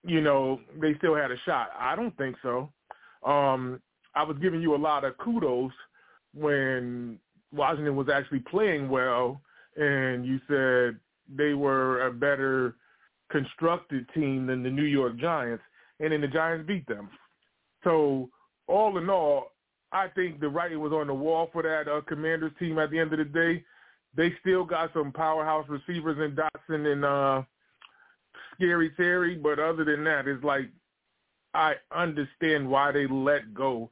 you 0.03 0.21
know, 0.21 0.59
they 0.79 0.95
still 0.95 1.15
had 1.15 1.31
a 1.31 1.37
shot. 1.45 1.69
I 1.77 1.95
don't 1.95 2.15
think 2.17 2.35
so. 2.41 2.71
Um, 3.25 3.81
I 4.15 4.23
was 4.23 4.37
giving 4.41 4.61
you 4.61 4.75
a 4.75 4.77
lot 4.77 5.03
of 5.03 5.17
kudos 5.17 5.71
when 6.33 7.19
Washington 7.53 7.95
was 7.95 8.09
actually 8.09 8.39
playing 8.39 8.89
well, 8.89 9.41
and 9.75 10.25
you 10.25 10.39
said 10.47 10.99
they 11.33 11.53
were 11.53 12.07
a 12.07 12.11
better 12.11 12.75
constructed 13.31 14.05
team 14.13 14.47
than 14.47 14.63
the 14.63 14.69
New 14.69 14.83
York 14.83 15.17
Giants, 15.17 15.63
and 15.99 16.11
then 16.11 16.21
the 16.21 16.27
Giants 16.27 16.67
beat 16.67 16.87
them. 16.87 17.09
So 17.83 18.29
all 18.67 18.97
in 18.97 19.09
all, 19.09 19.51
I 19.91 20.07
think 20.07 20.39
the 20.39 20.49
writing 20.49 20.79
was 20.79 20.93
on 20.93 21.07
the 21.07 21.13
wall 21.13 21.49
for 21.51 21.63
that 21.63 21.87
uh, 21.91 22.01
Commanders 22.01 22.53
team. 22.59 22.79
At 22.79 22.91
the 22.91 22.99
end 22.99 23.11
of 23.13 23.19
the 23.19 23.25
day, 23.25 23.63
they 24.15 24.33
still 24.41 24.63
got 24.63 24.91
some 24.93 25.11
powerhouse 25.11 25.65
receivers 25.69 26.17
in 26.19 26.35
Dotson 26.35 26.91
and 26.91 27.05
uh, 27.05 27.41
Scary 28.55 28.91
Terry, 28.97 29.35
but 29.35 29.59
other 29.59 29.85
than 29.85 30.03
that, 30.03 30.27
it's 30.27 30.43
like 30.43 30.69
I 31.53 31.73
understand 31.95 32.69
why 32.69 32.91
they 32.91 33.07
let 33.07 33.53
go 33.53 33.89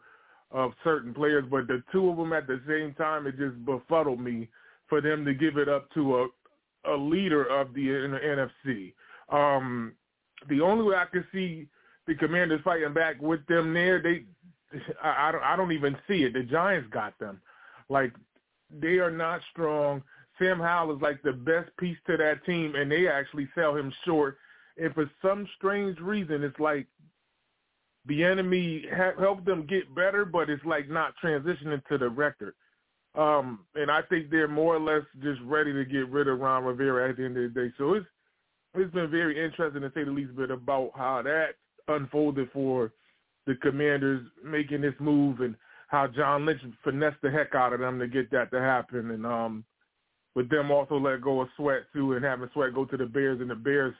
of 0.51 0.71
certain 0.84 1.13
players, 1.13 1.45
but 1.49 1.67
the 1.67 1.84
two 1.91 2.10
of 2.10 2.17
them 2.17 2.34
at 2.34 2.47
the 2.47 2.60
same 2.67 2.93
time, 2.95 3.27
it 3.27 3.38
just 3.38 3.63
befuddled 3.65 4.19
me 4.19 4.49
for 4.88 4.99
them 5.01 5.23
to 5.25 5.34
give 5.34 5.58
it 5.58 5.69
up 5.69 5.91
to 5.93 6.21
a 6.23 6.27
a 6.86 6.95
leader 6.95 7.43
of 7.43 7.73
the, 7.73 7.82
NFC. 7.82 8.93
Um, 9.29 9.93
the 10.47 10.62
only 10.62 10.86
way 10.86 10.95
I 10.95 11.05
can 11.05 11.25
see 11.32 11.67
the 12.08 12.15
Commanders 12.15 12.62
fighting 12.63 12.93
back 12.93 13.21
with 13.21 13.45
them 13.47 13.73
there, 13.73 14.01
they, 14.01 14.23
I, 15.03 15.27
I 15.27 15.32
don't, 15.32 15.43
I 15.43 15.55
don't 15.55 15.71
even 15.71 15.97
see 16.08 16.23
it. 16.23 16.34
The 16.34 16.43
Giants 16.43 16.89
got 16.91 17.17
them. 17.19 17.41
Like 17.89 18.13
they 18.69 18.99
are 18.99 19.12
not 19.12 19.41
strong. 19.51 20.03
Sam 20.38 20.60
Howell 20.60 20.95
is 20.95 21.01
like 21.01 21.21
the 21.21 21.34
best 21.34 21.69
piece 21.77 21.97
to 22.08 22.17
that 22.17 22.45
team, 22.45 22.75
and 22.75 22.91
they 22.91 23.08
actually 23.08 23.49
sell 23.55 23.75
him 23.75 23.91
short. 24.05 24.38
And 24.77 24.93
for 24.93 25.10
some 25.21 25.47
strange 25.58 25.99
reason, 25.99 26.43
it's 26.43 26.60
like 26.60 26.88
the 28.05 28.23
enemy 28.23 28.86
ha- 28.93 29.19
helped 29.19 29.45
them 29.45 29.65
get 29.67 29.93
better, 29.93 30.23
but 30.25 30.49
it's 30.49 30.63
like 30.65 30.89
not 30.89 31.13
transitioning 31.23 31.86
to 31.88 31.97
the 31.97 32.10
record. 32.10 32.53
Um, 33.15 33.65
and 33.75 33.91
I 33.91 34.01
think 34.03 34.29
they're 34.29 34.47
more 34.47 34.75
or 34.75 34.79
less 34.79 35.03
just 35.21 35.41
ready 35.43 35.73
to 35.73 35.84
get 35.84 36.10
rid 36.10 36.27
of 36.27 36.39
Ron 36.39 36.63
Rivera 36.63 37.10
at 37.10 37.17
the 37.17 37.25
end 37.25 37.38
of 37.38 37.53
the 37.53 37.62
day. 37.62 37.73
So 37.77 37.95
it's 37.95 38.05
it's 38.75 38.93
been 38.93 39.10
very 39.10 39.43
interesting 39.43 39.82
to 39.82 39.91
say 39.95 40.03
the 40.03 40.12
least 40.12 40.36
bit 40.36 40.51
about 40.51 40.91
how 40.95 41.23
that 41.23 41.55
unfolded 41.88 42.49
for 42.53 42.93
the 43.47 43.55
Commanders 43.55 44.25
making 44.43 44.82
this 44.82 44.93
move 44.99 45.39
and 45.41 45.55
how 45.89 46.08
John 46.08 46.45
Lynch 46.45 46.62
finessed 46.84 47.21
the 47.21 47.32
heck 47.32 47.56
out 47.56 47.73
of 47.73 47.80
them 47.80 47.99
to 47.99 48.08
get 48.08 48.32
that 48.32 48.52
to 48.52 48.60
happen, 48.60 49.12
and 49.12 49.25
um, 49.25 49.63
with 50.36 50.49
them 50.49 50.71
also 50.71 50.97
let 50.97 51.21
go 51.21 51.41
of 51.41 51.49
Sweat 51.58 51.84
too, 51.93 52.13
and 52.13 52.23
having 52.23 52.49
Sweat 52.54 52.73
go 52.73 52.86
to 52.86 52.97
the 52.97 53.06
Bears, 53.06 53.41
and 53.41 53.49
the 53.49 53.56
Bears, 53.56 53.95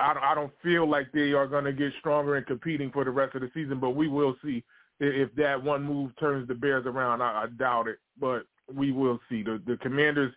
I, 0.00 0.32
don't 0.34 0.52
feel 0.62 0.88
like 0.88 1.10
they 1.12 1.32
are 1.32 1.48
going 1.48 1.64
to 1.64 1.72
get 1.72 1.92
stronger 1.98 2.36
and 2.36 2.46
competing 2.46 2.92
for 2.92 3.04
the 3.04 3.10
rest 3.10 3.34
of 3.34 3.42
the 3.42 3.50
season, 3.52 3.80
but 3.80 3.90
we 3.90 4.06
will 4.06 4.36
see 4.42 4.62
if 5.00 5.34
that 5.34 5.62
one 5.62 5.82
move 5.82 6.12
turns 6.18 6.46
the 6.46 6.54
Bears 6.54 6.86
around. 6.86 7.20
I, 7.20 7.42
I 7.42 7.46
doubt 7.58 7.88
it, 7.88 7.98
but 8.18 8.44
we 8.72 8.92
will 8.92 9.18
see. 9.28 9.42
The 9.42 9.60
the 9.66 9.76
Commanders 9.78 10.32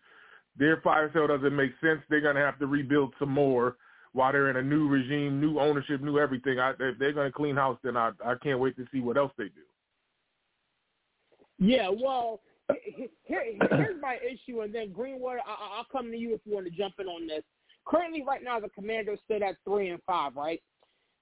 their 0.58 0.82
fire 0.82 1.12
sale 1.14 1.28
doesn't 1.28 1.56
make 1.56 1.72
sense. 1.82 2.02
They're 2.10 2.22
going 2.22 2.36
to 2.36 2.42
have 2.42 2.58
to 2.60 2.68
rebuild 2.68 3.14
some 3.20 3.32
more 3.32 3.78
while 4.14 4.32
they're 4.32 4.50
in 4.50 4.58
a 4.58 4.62
new 4.64 4.88
regime, 4.88 5.40
new 5.40 5.60
ownership, 5.60 6.02
new 6.02 6.18
everything. 6.18 6.60
I, 6.60 6.72
if 6.72 6.98
they're 6.98 7.14
going 7.14 7.30
to 7.30 7.36
clean 7.36 7.56
house, 7.56 7.78
then 7.84 7.96
I, 7.96 8.12
I 8.26 8.34
can't 8.42 8.60
wait 8.60 8.76
to 8.78 8.88
see 8.92 9.00
what 9.00 9.18
else 9.18 9.32
they 9.38 9.46
do. 9.46 9.62
Yeah, 11.60 11.90
well, 11.90 12.42
here, 13.24 13.44
here's 13.72 14.02
my 14.02 14.18
issue, 14.18 14.62
and 14.62 14.74
then 14.74 14.92
Greenwood, 14.92 15.40
I, 15.46 15.78
I'll 15.78 15.88
come 15.92 16.12
to 16.12 16.18
you 16.18 16.34
if 16.34 16.42
you 16.46 16.54
want 16.54 16.66
to 16.66 16.72
jump 16.72 16.96
in 17.00 17.08
on 17.08 17.28
this. 17.28 17.44
currently 17.86 18.24
right 18.24 18.44
now 18.44 18.60
the 18.60 18.70
Commanders 18.70 19.20
sit 19.30 19.42
at 19.42 19.56
three 19.64 19.90
and 19.90 20.02
five, 20.06 20.36
right? 20.36 20.62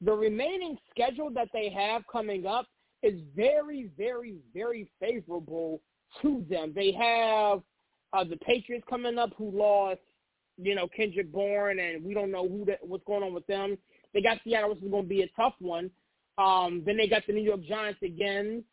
The 0.01 0.13
remaining 0.13 0.77
schedule 0.91 1.29
that 1.31 1.49
they 1.53 1.69
have 1.69 2.03
coming 2.11 2.45
up 2.45 2.67
is 3.01 3.19
very, 3.35 3.89
very, 3.97 4.35
very 4.53 4.89
favorable 4.99 5.81
to 6.21 6.45
them. 6.49 6.73
They 6.75 6.91
have 6.91 7.61
uh, 8.13 8.23
the 8.23 8.37
Patriots 8.37 8.85
coming 8.89 9.17
up 9.17 9.31
who 9.37 9.51
lost, 9.51 9.99
you 10.57 10.75
know, 10.75 10.87
Kendrick 10.95 11.31
Bourne, 11.31 11.79
and 11.79 12.03
we 12.03 12.13
don't 12.13 12.31
know 12.31 12.47
who 12.47 12.65
that, 12.65 12.79
what's 12.81 13.03
going 13.05 13.23
on 13.23 13.33
with 13.33 13.45
them. 13.47 13.77
They 14.13 14.21
got 14.21 14.37
Seattle, 14.43 14.69
which 14.71 14.81
is 14.81 14.89
going 14.89 15.03
to 15.03 15.09
be 15.09 15.21
a 15.23 15.29
tough 15.35 15.55
one. 15.59 15.89
Um, 16.37 16.83
then 16.85 16.97
they 16.97 17.07
got 17.07 17.23
the 17.27 17.33
New 17.33 17.43
York 17.43 17.63
Giants 17.63 18.01
again. 18.01 18.63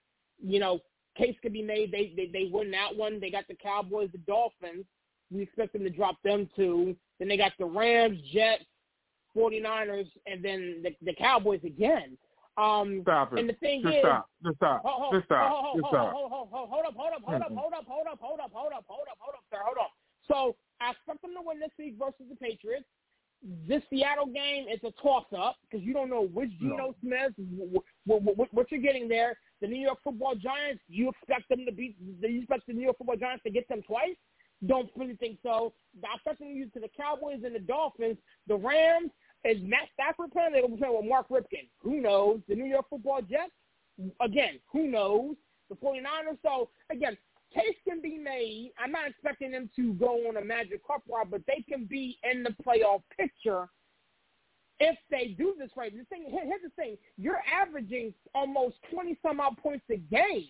You 0.44 0.60
know, 0.60 0.80
case 1.16 1.36
could 1.42 1.52
be 1.52 1.62
made 1.62 1.92
they, 1.92 2.12
they 2.16 2.26
they 2.32 2.50
win 2.52 2.70
that 2.70 2.94
one. 2.94 3.20
They 3.20 3.30
got 3.30 3.48
the 3.48 3.54
Cowboys, 3.54 4.10
the 4.12 4.18
Dolphins. 4.18 4.84
We 5.30 5.42
expect 5.42 5.72
them 5.72 5.84
to 5.84 5.90
drop 5.90 6.16
them 6.22 6.48
too. 6.54 6.96
Then 7.18 7.28
they 7.28 7.36
got 7.36 7.52
the 7.58 7.64
Rams, 7.64 8.18
Jets, 8.32 8.64
49ers, 9.36 10.08
and 10.26 10.44
then 10.44 10.82
the, 10.82 10.94
the 11.04 11.14
Cowboys 11.14 11.60
again. 11.64 12.18
Um, 12.58 13.00
stop 13.02 13.32
it. 13.32 13.38
And 13.38 13.48
the 13.48 13.54
thing 13.54 13.82
Just 13.82 13.96
is, 13.96 14.00
stop. 14.02 14.28
Just 14.44 14.56
stop. 14.56 14.82
Hold, 14.84 15.00
hold, 15.00 15.14
Just 15.14 15.26
stop. 15.26 15.52
hold, 15.52 15.76
Just 15.76 15.86
hold, 15.86 15.94
stop. 15.94 16.12
hold, 16.12 16.32
up, 16.32 16.48
hold 16.52 16.84
up, 16.86 16.94
hold 16.94 17.12
up, 17.12 17.22
hold 17.24 17.72
up, 17.72 17.86
hold 17.88 18.08
up, 18.08 18.20
hold 18.20 18.40
up, 18.40 18.50
hold 18.52 18.72
up, 18.72 18.84
hold 18.86 19.06
up, 19.08 19.18
hold 19.18 19.34
up, 19.34 19.44
sir, 19.50 19.58
hold 19.64 19.78
up. 19.80 19.92
So 20.28 20.56
I 20.80 20.90
expect 20.90 21.22
them 21.22 21.32
to 21.34 21.42
win 21.42 21.60
this 21.60 21.70
week 21.78 21.94
versus 21.98 22.26
the 22.28 22.36
Patriots. 22.36 22.84
This 23.66 23.82
Seattle 23.90 24.26
game 24.26 24.66
is 24.68 24.78
a 24.84 24.92
toss-up 25.02 25.56
because 25.62 25.84
you 25.84 25.92
don't 25.94 26.10
know 26.10 26.28
which 26.28 26.50
Geno 26.60 26.76
No. 26.76 26.94
Smith, 27.00 27.32
what, 28.04 28.22
what, 28.22 28.52
what 28.52 28.70
you're 28.70 28.80
getting 28.80 29.08
there. 29.08 29.36
The 29.62 29.68
New 29.68 29.80
York 29.80 29.98
Football 30.02 30.34
Giants, 30.34 30.82
you 30.88 31.08
expect 31.08 31.48
them 31.48 31.64
to 31.64 31.72
beat. 31.72 31.96
Do 32.20 32.28
you 32.28 32.40
expect 32.40 32.66
the 32.66 32.72
New 32.72 32.82
York 32.82 32.98
Football 32.98 33.16
Giants 33.16 33.44
to 33.44 33.50
get 33.50 33.68
them 33.68 33.80
twice? 33.86 34.16
Don't 34.66 34.90
really 34.96 35.14
think 35.14 35.38
so. 35.40 35.72
I 36.04 36.16
expect 36.16 36.40
them 36.40 36.48
to 36.48 36.66
to 36.66 36.80
the 36.80 36.90
Cowboys 36.96 37.42
and 37.44 37.54
the 37.54 37.60
Dolphins. 37.60 38.18
The 38.48 38.56
Rams 38.56 39.12
is 39.44 39.58
Matt 39.62 39.88
Stafford 39.94 40.32
playing? 40.32 40.50
They're 40.52 40.62
going 40.62 40.72
to 40.72 40.76
be 40.76 40.82
playing 40.82 40.96
with 40.96 41.08
Mark 41.08 41.28
Rypien. 41.28 41.68
Who 41.78 42.00
knows? 42.00 42.40
The 42.48 42.56
New 42.56 42.64
York 42.64 42.86
Football 42.90 43.22
Jets, 43.22 43.52
again, 44.20 44.58
who 44.72 44.88
knows? 44.88 45.36
The 45.70 45.76
49ers. 45.76 46.38
So 46.42 46.70
again, 46.90 47.16
case 47.54 47.76
can 47.86 48.02
be 48.02 48.18
made. 48.18 48.72
I'm 48.82 48.90
not 48.90 49.06
expecting 49.08 49.52
them 49.52 49.70
to 49.76 49.92
go 49.94 50.28
on 50.28 50.38
a 50.38 50.44
magic 50.44 50.84
cup 50.84 51.02
ride, 51.08 51.30
but 51.30 51.42
they 51.46 51.64
can 51.68 51.84
be 51.84 52.18
in 52.28 52.42
the 52.42 52.50
playoff 52.66 53.02
picture 53.16 53.68
if 54.82 54.98
they 55.10 55.34
do 55.38 55.54
this 55.58 55.70
right. 55.76 55.92
The 55.96 56.04
thing, 56.06 56.24
here's 56.28 56.62
the 56.62 56.70
thing: 56.70 56.96
you're 57.16 57.42
averaging 57.60 58.12
almost 58.34 58.76
20 58.92 59.16
some 59.22 59.38
odd 59.40 59.56
points 59.58 59.84
a 59.90 59.96
game 59.96 60.48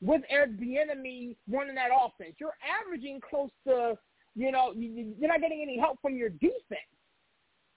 with 0.00 0.22
Eric 0.30 0.52
Bieniemy 0.58 1.36
running 1.50 1.74
that 1.74 1.90
offense. 1.92 2.34
You're 2.38 2.56
averaging 2.80 3.20
close 3.28 3.50
to, 3.66 3.98
you 4.34 4.52
know, 4.52 4.72
you- 4.72 4.90
you- 4.90 5.14
you're 5.18 5.28
not 5.28 5.40
getting 5.40 5.60
any 5.60 5.76
help 5.78 6.00
from 6.00 6.16
your 6.16 6.30
defense, 6.30 6.94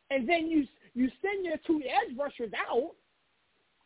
and 0.09 0.27
then 0.27 0.47
you 0.47 0.67
you 0.93 1.09
send 1.21 1.45
your 1.45 1.57
two 1.65 1.81
edge 1.83 2.15
rushers 2.17 2.51
out 2.53 2.95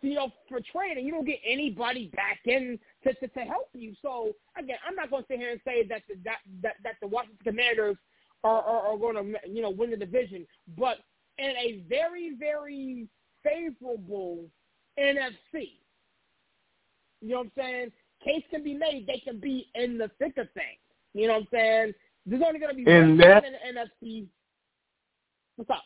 you 0.01 0.13
know, 0.13 0.29
for 0.47 0.59
training. 0.61 1.05
You 1.05 1.11
don't 1.11 1.25
get 1.25 1.39
anybody 1.43 2.11
back 2.15 2.39
in 2.45 2.77
to, 3.03 3.13
to, 3.15 3.27
to 3.27 3.39
help 3.39 3.69
you. 3.73 3.95
So 4.03 4.33
again, 4.57 4.77
I'm 4.87 4.95
not 4.95 5.09
going 5.09 5.23
to 5.23 5.27
sit 5.27 5.39
here 5.39 5.51
and 5.51 5.61
say 5.65 5.83
that 5.87 6.03
the, 6.07 6.15
that, 6.25 6.37
that 6.61 6.75
that 6.83 6.95
the 7.01 7.07
Washington 7.07 7.39
Commanders 7.43 7.97
are, 8.43 8.61
are, 8.61 8.81
are 8.93 8.97
going 8.97 9.15
to 9.15 9.49
you 9.49 9.61
know 9.63 9.71
win 9.71 9.89
the 9.91 9.97
division, 9.97 10.45
but 10.77 10.97
in 11.37 11.51
a 11.51 11.83
very 11.87 12.35
very 12.39 13.07
favorable 13.43 14.45
NFC. 14.99 15.71
You 17.21 17.29
know 17.29 17.37
what 17.37 17.45
I'm 17.45 17.51
saying? 17.57 17.91
Case 18.23 18.43
can 18.49 18.63
be 18.63 18.73
made. 18.73 19.05
They 19.07 19.19
can 19.19 19.39
be 19.39 19.67
in 19.75 19.97
the 19.97 20.09
thick 20.19 20.37
of 20.37 20.47
things. 20.53 20.79
You 21.13 21.27
know 21.27 21.33
what 21.33 21.41
I'm 21.41 21.47
saying? 21.51 21.93
There's 22.25 22.41
only 22.45 22.59
going 22.59 22.71
to 22.71 22.75
be 22.75 22.85
one 22.85 23.17
that- 23.17 23.45
in 23.45 23.53
the 23.53 23.81
NFC. 23.81 24.27
What's 25.55 25.69
up? 25.69 25.83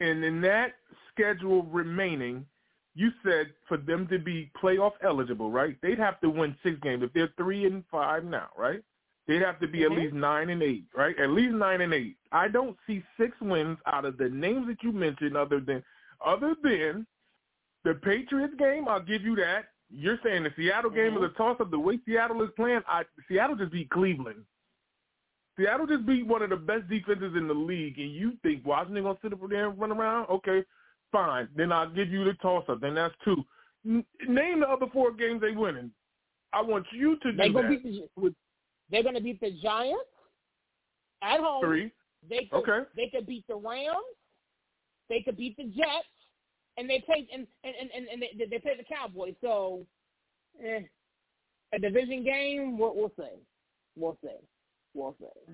And 0.00 0.24
in 0.24 0.40
that 0.42 0.74
schedule 1.12 1.64
remaining, 1.64 2.46
you 2.94 3.10
said 3.22 3.52
for 3.68 3.76
them 3.76 4.06
to 4.08 4.18
be 4.18 4.50
playoff 4.60 4.92
eligible, 5.02 5.50
right? 5.50 5.76
They'd 5.82 5.98
have 5.98 6.20
to 6.20 6.30
win 6.30 6.56
six 6.62 6.78
games. 6.80 7.02
If 7.02 7.12
they're 7.12 7.32
three 7.36 7.66
and 7.66 7.84
five 7.90 8.24
now, 8.24 8.48
right? 8.56 8.82
They'd 9.30 9.42
have 9.42 9.60
to 9.60 9.68
be 9.68 9.78
Mhm. 9.80 9.84
at 9.84 9.92
least 9.92 10.14
nine 10.14 10.50
and 10.50 10.60
eight, 10.60 10.86
right? 10.92 11.16
At 11.16 11.30
least 11.30 11.54
nine 11.54 11.80
and 11.82 11.94
eight. 11.94 12.16
I 12.32 12.48
don't 12.48 12.76
see 12.84 13.04
six 13.16 13.40
wins 13.40 13.78
out 13.86 14.04
of 14.04 14.16
the 14.16 14.28
names 14.28 14.66
that 14.66 14.82
you 14.82 14.90
mentioned, 14.90 15.36
other 15.36 15.60
than 15.60 15.84
other 16.20 16.56
than 16.64 17.06
the 17.84 17.94
Patriots 17.94 18.54
game. 18.56 18.88
I'll 18.88 19.00
give 19.00 19.22
you 19.22 19.36
that. 19.36 19.66
You're 19.88 20.18
saying 20.24 20.42
the 20.42 20.52
Seattle 20.56 20.90
game 20.90 21.16
is 21.16 21.22
a 21.22 21.28
toss 21.30 21.60
up. 21.60 21.70
The 21.70 21.78
way 21.78 22.00
Seattle 22.04 22.42
is 22.42 22.50
playing, 22.56 22.82
I 22.88 23.04
Seattle 23.28 23.54
just 23.54 23.70
beat 23.70 23.88
Cleveland. 23.90 24.44
Seattle 25.56 25.86
just 25.86 26.06
beat 26.06 26.26
one 26.26 26.42
of 26.42 26.50
the 26.50 26.56
best 26.56 26.88
defenses 26.88 27.36
in 27.36 27.46
the 27.46 27.54
league, 27.54 27.98
and 28.00 28.10
you 28.12 28.32
think 28.42 28.64
Washington 28.66 29.04
gonna 29.04 29.18
sit 29.22 29.32
up 29.32 29.40
there 29.48 29.68
and 29.68 29.78
run 29.78 29.92
around? 29.92 30.26
Okay, 30.28 30.64
fine. 31.12 31.48
Then 31.54 31.70
I'll 31.70 31.88
give 31.90 32.08
you 32.10 32.24
the 32.24 32.34
toss 32.34 32.68
up. 32.68 32.80
Then 32.80 32.94
that's 32.94 33.14
two. 33.24 33.44
N- 33.86 34.04
name 34.26 34.60
the 34.60 34.68
other 34.68 34.86
four 34.88 35.12
games 35.12 35.40
they 35.40 35.52
winning. 35.52 35.92
I 36.52 36.62
want 36.62 36.86
you 36.92 37.16
to 37.18 37.32
do 37.32 37.36
to 37.36 37.62
that. 37.62 38.34
They're 38.90 39.02
going 39.02 39.14
to 39.14 39.20
beat 39.20 39.40
the 39.40 39.52
Giants 39.62 40.04
at 41.22 41.40
home. 41.40 41.62
Three. 41.62 41.92
They 42.28 42.48
could, 42.50 42.68
Okay. 42.68 42.88
They 42.96 43.08
could 43.08 43.26
beat 43.26 43.46
the 43.48 43.56
Rams. 43.56 43.96
They 45.08 45.22
could 45.22 45.36
beat 45.36 45.56
the 45.56 45.64
Jets, 45.64 46.06
and 46.76 46.88
they 46.88 47.00
played 47.00 47.26
and 47.32 47.46
and 47.64 47.74
and, 47.94 48.06
and 48.08 48.22
they, 48.22 48.44
they 48.46 48.58
played 48.58 48.78
the 48.78 48.84
Cowboys. 48.84 49.34
So, 49.40 49.84
eh, 50.64 50.82
a 51.72 51.78
division 51.78 52.24
game, 52.24 52.78
we'll, 52.78 52.94
we'll 52.94 53.12
see. 53.18 53.40
We'll 53.96 54.18
see. 54.22 54.36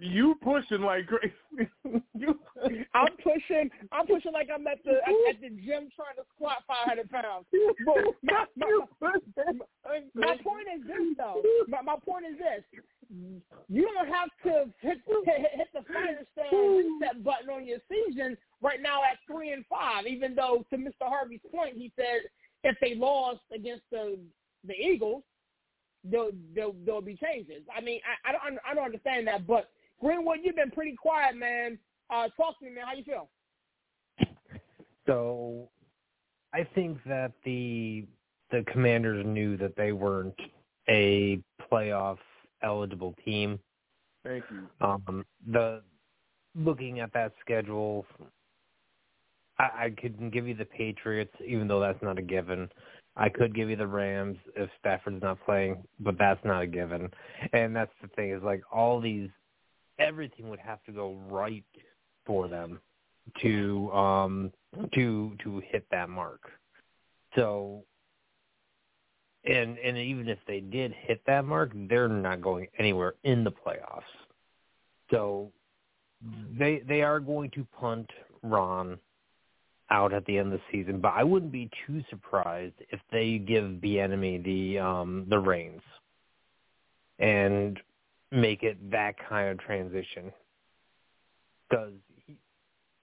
You 0.01 0.35
pushing 0.43 0.81
like 0.81 1.07
crazy. 1.07 1.71
you, 2.15 2.39
I'm 2.95 3.17
pushing. 3.23 3.71
I'm 3.93 4.07
pushing 4.07 4.33
like 4.33 4.49
I'm 4.53 4.67
at 4.67 4.83
the 4.85 4.93
at, 4.93 5.35
at 5.35 5.41
the 5.41 5.51
gym 5.51 5.89
trying 5.95 6.17
to 6.17 6.25
squat 6.35 6.65
500 6.67 7.11
pounds. 7.11 7.47
But 7.85 7.97
my, 8.23 8.45
my, 8.57 8.81
my, 9.01 10.01
my 10.15 10.37
point 10.43 10.67
is 10.75 10.87
this, 10.87 11.17
though. 11.19 11.43
My, 11.69 11.83
my 11.83 11.97
point 12.05 12.25
is 12.31 12.39
this. 12.39 12.81
You 13.69 13.89
don't 13.95 14.09
have 14.09 14.31
to 14.45 14.73
hit, 14.81 14.99
hit, 15.07 15.39
hit 15.55 15.69
the 15.75 15.83
fire 15.93 16.27
stand 16.33 17.01
reset 17.01 17.23
button 17.23 17.51
on 17.51 17.67
your 17.67 17.79
season 17.89 18.37
right 18.63 18.81
now 18.83 19.01
at 19.03 19.19
three 19.31 19.53
and 19.53 19.65
five. 19.67 20.07
Even 20.07 20.35
though, 20.35 20.65
to 20.71 20.77
Mr. 20.77 21.03
Harvey's 21.03 21.41
point, 21.55 21.77
he 21.77 21.93
said 21.97 22.29
if 22.65 22.77
they 22.81 22.95
lost 22.95 23.41
against 23.55 23.85
the 23.91 24.19
the 24.67 24.75
Eagles, 24.75 25.23
there'll 26.11 26.31
there'll, 26.55 26.77
there'll 26.85 27.01
be 27.01 27.17
changes. 27.17 27.63
I 27.77 27.81
mean, 27.81 28.01
I, 28.25 28.31
I 28.31 28.33
don't 28.33 28.59
I 28.71 28.75
don't 28.75 28.85
understand 28.85 29.27
that. 29.29 29.47
But 29.47 29.71
Greenwood, 30.01 30.39
you've 30.43 30.57
been 30.57 30.71
pretty 30.71 30.95
quiet, 30.95 31.37
man. 31.37 31.79
Uh, 32.11 32.29
talk 32.37 32.59
to 32.59 32.65
me, 32.65 32.71
man. 32.73 32.85
How 32.87 32.95
you 32.95 33.05
feel? 33.05 33.29
So 35.07 35.69
I 36.53 36.67
think 36.75 36.99
that 37.07 37.33
the 37.45 38.05
the 38.51 38.65
Commanders 38.73 39.25
knew 39.27 39.57
that 39.57 39.77
they 39.77 39.93
weren't 39.93 40.39
a 40.89 41.41
playoff 41.71 42.19
eligible 42.63 43.15
team. 43.25 43.59
Thank 44.25 44.45
you. 44.51 44.69
Um, 44.81 45.25
the 45.53 45.83
looking 46.55 47.01
at 47.01 47.13
that 47.13 47.33
schedule, 47.41 48.07
I, 49.59 49.65
I 49.85 49.95
could 50.01 50.33
give 50.33 50.49
you 50.49 50.55
the 50.55 50.65
Patriots, 50.65 51.35
even 51.47 51.69
though 51.69 51.81
that's 51.81 52.03
not 52.03 52.19
a 52.19 52.23
given. 52.23 52.69
I 53.17 53.29
could 53.29 53.55
give 53.55 53.71
you 53.71 53.77
the 53.77 53.87
Rams 53.87 54.37
if 54.57 54.69
Stafford's 54.79 55.23
not 55.23 55.39
playing, 55.45 55.83
but 56.01 56.19
that's 56.19 56.45
not 56.45 56.63
a 56.63 56.67
given. 56.67 57.11
And 57.53 57.75
that's 57.75 57.93
the 58.03 58.09
thing 58.09 58.31
is 58.31 58.43
like 58.43 58.63
all 58.71 59.01
these, 59.01 59.31
everything 59.99 60.51
would 60.51 60.59
have 60.59 60.83
to 60.85 60.93
go 60.93 61.17
right 61.31 61.65
for 62.27 62.49
them 62.49 62.81
to 63.43 63.91
um 63.93 64.53
to 64.95 65.35
to 65.43 65.63
hit 65.71 65.87
that 65.91 66.09
mark. 66.09 66.43
So 67.35 67.85
and 69.45 69.79
and 69.79 69.97
even 69.97 70.29
if 70.29 70.39
they 70.47 70.61
did 70.61 70.93
hit 70.93 71.23
that 71.27 71.45
mark, 71.45 71.73
they're 71.89 72.09
not 72.09 72.43
going 72.43 72.69
anywhere 72.79 73.15
in 73.25 73.45
the 73.45 73.51
playoffs. 73.51 74.03
So 75.11 75.51
they 76.59 76.83
they 76.87 77.03
are 77.03 77.21
going 77.21 77.51
to 77.53 77.67
punt 77.79 78.11
Ron 78.43 78.99
out 79.91 80.13
at 80.13 80.25
the 80.27 80.39
end 80.39 80.53
of 80.53 80.61
the 80.61 80.65
season, 80.73 81.01
but 81.01 81.13
I 81.15 81.23
wouldn't 81.23 81.53
be 81.53 81.71
too 81.87 82.03
surprised 82.11 82.75
if 82.91 83.01
they 83.13 83.39
give 83.39 83.65
Bieniemy 83.65 84.45
the 84.45 84.79
um 84.79 85.27
the 85.29 85.39
reins 85.39 85.83
and 87.19 87.79
make 88.31 88.63
it 88.63 88.91
that 88.91 89.15
kind 89.29 89.49
of 89.51 89.59
transition. 89.59 90.33
Because 91.69 91.93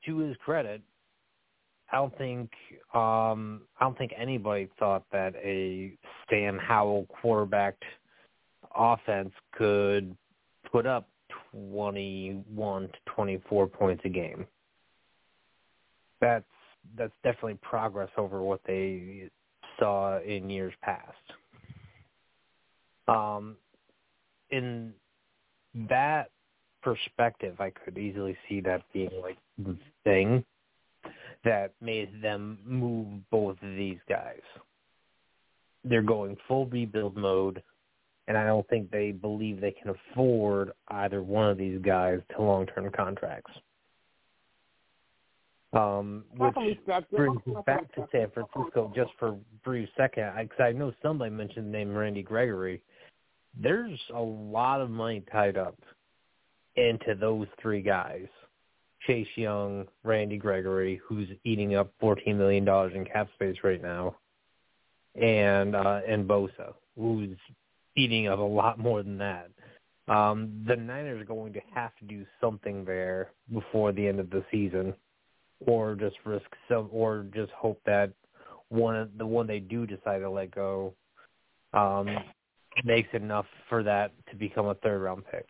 to 0.05 0.17
his 0.17 0.35
credit, 0.37 0.81
I 1.91 1.97
don't 1.97 2.17
think 2.17 2.51
um 2.93 3.61
I 3.79 3.85
don't 3.85 3.97
think 3.97 4.13
anybody 4.17 4.69
thought 4.77 5.03
that 5.11 5.35
a 5.35 5.93
Sam 6.29 6.57
Howell 6.57 7.07
quarterbacked 7.21 7.83
offense 8.75 9.31
could 9.51 10.15
put 10.71 10.85
up 10.85 11.07
21 11.51 12.87
to 12.87 12.93
24 13.05 13.67
points 13.67 14.01
a 14.05 14.09
game. 14.09 14.47
That's 16.19 16.45
that's 16.97 17.13
definitely 17.23 17.59
progress 17.61 18.09
over 18.17 18.41
what 18.41 18.61
they 18.65 19.29
saw 19.79 20.19
in 20.19 20.49
years 20.49 20.73
past. 20.81 21.17
Um 23.07 23.57
in 24.51 24.93
that 25.89 26.29
perspective, 26.83 27.59
I 27.59 27.71
could 27.71 27.97
easily 27.97 28.37
see 28.47 28.61
that 28.61 28.83
being 28.93 29.09
like 29.21 29.37
the 29.57 29.75
thing 30.03 30.43
that 31.43 31.71
made 31.81 32.21
them 32.21 32.59
move 32.65 33.07
both 33.31 33.57
of 33.61 33.75
these 33.75 33.97
guys. 34.07 34.41
They're 35.83 36.01
going 36.01 36.37
full 36.47 36.67
rebuild 36.67 37.17
mode, 37.17 37.61
and 38.27 38.37
I 38.37 38.45
don't 38.45 38.67
think 38.69 38.89
they 38.91 39.11
believe 39.11 39.59
they 39.59 39.71
can 39.71 39.93
afford 40.11 40.71
either 40.89 41.21
one 41.21 41.49
of 41.49 41.57
these 41.57 41.81
guys 41.81 42.19
to 42.35 42.41
long-term 42.41 42.91
contracts. 42.95 43.51
Um, 45.73 46.23
which 46.37 46.53
brings 47.11 47.41
me 47.47 47.55
back 47.65 47.93
to 47.95 48.07
San 48.11 48.29
Francisco 48.31 48.91
just 48.95 49.11
for 49.17 49.29
a 49.29 49.37
brief 49.63 49.89
second, 49.97 50.31
because 50.39 50.57
I, 50.59 50.65
I 50.65 50.71
know 50.71 50.93
somebody 51.01 51.31
mentioned 51.31 51.67
the 51.67 51.71
name 51.71 51.95
Randy 51.95 52.21
Gregory. 52.21 52.81
There's 53.59 53.99
a 54.13 54.21
lot 54.21 54.81
of 54.81 54.91
money 54.91 55.23
tied 55.31 55.57
up 55.57 55.77
into 56.75 57.15
those 57.19 57.47
three 57.61 57.81
guys. 57.81 58.27
Chase 59.07 59.27
Young, 59.35 59.85
Randy 60.03 60.37
Gregory, 60.37 61.01
who's 61.07 61.27
eating 61.43 61.75
up 61.75 61.91
$14 62.01 62.37
million 62.37 62.67
in 62.95 63.05
cap 63.05 63.27
space 63.33 63.57
right 63.63 63.81
now, 63.81 64.15
and 65.21 65.75
uh, 65.75 66.01
and 66.07 66.27
Bosa, 66.27 66.73
who's 66.97 67.37
eating 67.97 68.27
up 68.27 68.39
a 68.39 68.41
lot 68.41 68.79
more 68.79 69.03
than 69.03 69.17
that. 69.17 69.49
Um, 70.07 70.63
the 70.67 70.75
Niners 70.75 71.21
are 71.21 71.25
going 71.25 71.53
to 71.53 71.61
have 71.73 71.95
to 71.97 72.05
do 72.05 72.25
something 72.41 72.83
there 72.85 73.31
before 73.51 73.91
the 73.91 74.07
end 74.07 74.19
of 74.19 74.29
the 74.29 74.43
season, 74.51 74.93
or 75.59 75.95
just 75.95 76.15
risk 76.25 76.45
some, 76.67 76.89
or 76.91 77.25
just 77.33 77.51
hope 77.51 77.81
that 77.85 78.11
one 78.69 79.09
the 79.17 79.25
one 79.25 79.47
they 79.47 79.59
do 79.59 79.85
decide 79.85 80.19
to 80.19 80.29
let 80.29 80.51
go 80.51 80.93
um, 81.73 82.17
makes 82.83 83.09
enough 83.13 83.45
for 83.69 83.83
that 83.83 84.11
to 84.29 84.35
become 84.35 84.67
a 84.67 84.75
third 84.75 84.99
round 84.99 85.23
pick. 85.31 85.47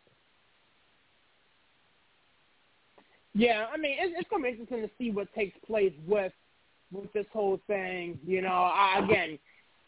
Yeah, 3.33 3.65
I 3.73 3.77
mean, 3.77 3.95
it's, 3.99 4.13
it's 4.17 4.29
to 4.29 4.39
be 4.39 4.49
interesting 4.49 4.81
to 4.81 4.89
see 4.97 5.11
what 5.11 5.33
takes 5.33 5.57
place 5.65 5.93
with 6.07 6.33
with 6.91 7.11
this 7.13 7.25
whole 7.33 7.59
thing. 7.65 8.19
You 8.25 8.41
know, 8.41 8.49
I, 8.49 9.01
again, 9.03 9.39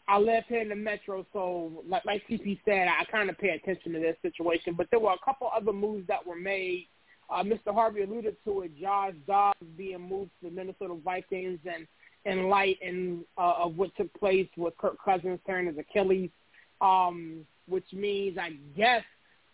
I 0.08 0.18
live 0.18 0.44
here 0.48 0.60
in 0.60 0.68
the 0.68 0.76
metro, 0.76 1.24
so 1.32 1.84
like 1.88 2.04
like 2.04 2.22
CP 2.28 2.60
said, 2.64 2.88
I 2.88 3.04
kind 3.10 3.30
of 3.30 3.38
pay 3.38 3.50
attention 3.50 3.92
to 3.92 4.00
this 4.00 4.16
situation. 4.22 4.74
But 4.76 4.88
there 4.90 5.00
were 5.00 5.12
a 5.12 5.24
couple 5.24 5.50
other 5.54 5.72
moves 5.72 6.06
that 6.08 6.26
were 6.26 6.36
made. 6.36 6.88
Uh, 7.28 7.42
Mr. 7.42 7.72
Harvey 7.72 8.02
alluded 8.02 8.36
to 8.44 8.62
it. 8.62 8.78
Josh 8.78 9.14
Dobbs 9.26 9.58
being 9.76 10.00
moved 10.00 10.30
to 10.40 10.48
the 10.48 10.54
Minnesota 10.54 10.94
Vikings, 11.04 11.58
and 11.64 11.86
in 12.26 12.48
light 12.48 12.78
and 12.84 13.24
uh, 13.38 13.54
of 13.58 13.76
what 13.76 13.96
took 13.96 14.12
place 14.14 14.48
with 14.56 14.76
Kirk 14.78 14.96
Cousins 15.02 15.38
tearing 15.46 15.68
his 15.68 15.78
Achilles, 15.78 16.30
um, 16.80 17.46
which 17.68 17.86
means 17.92 18.36
I 18.36 18.56
guess 18.76 19.02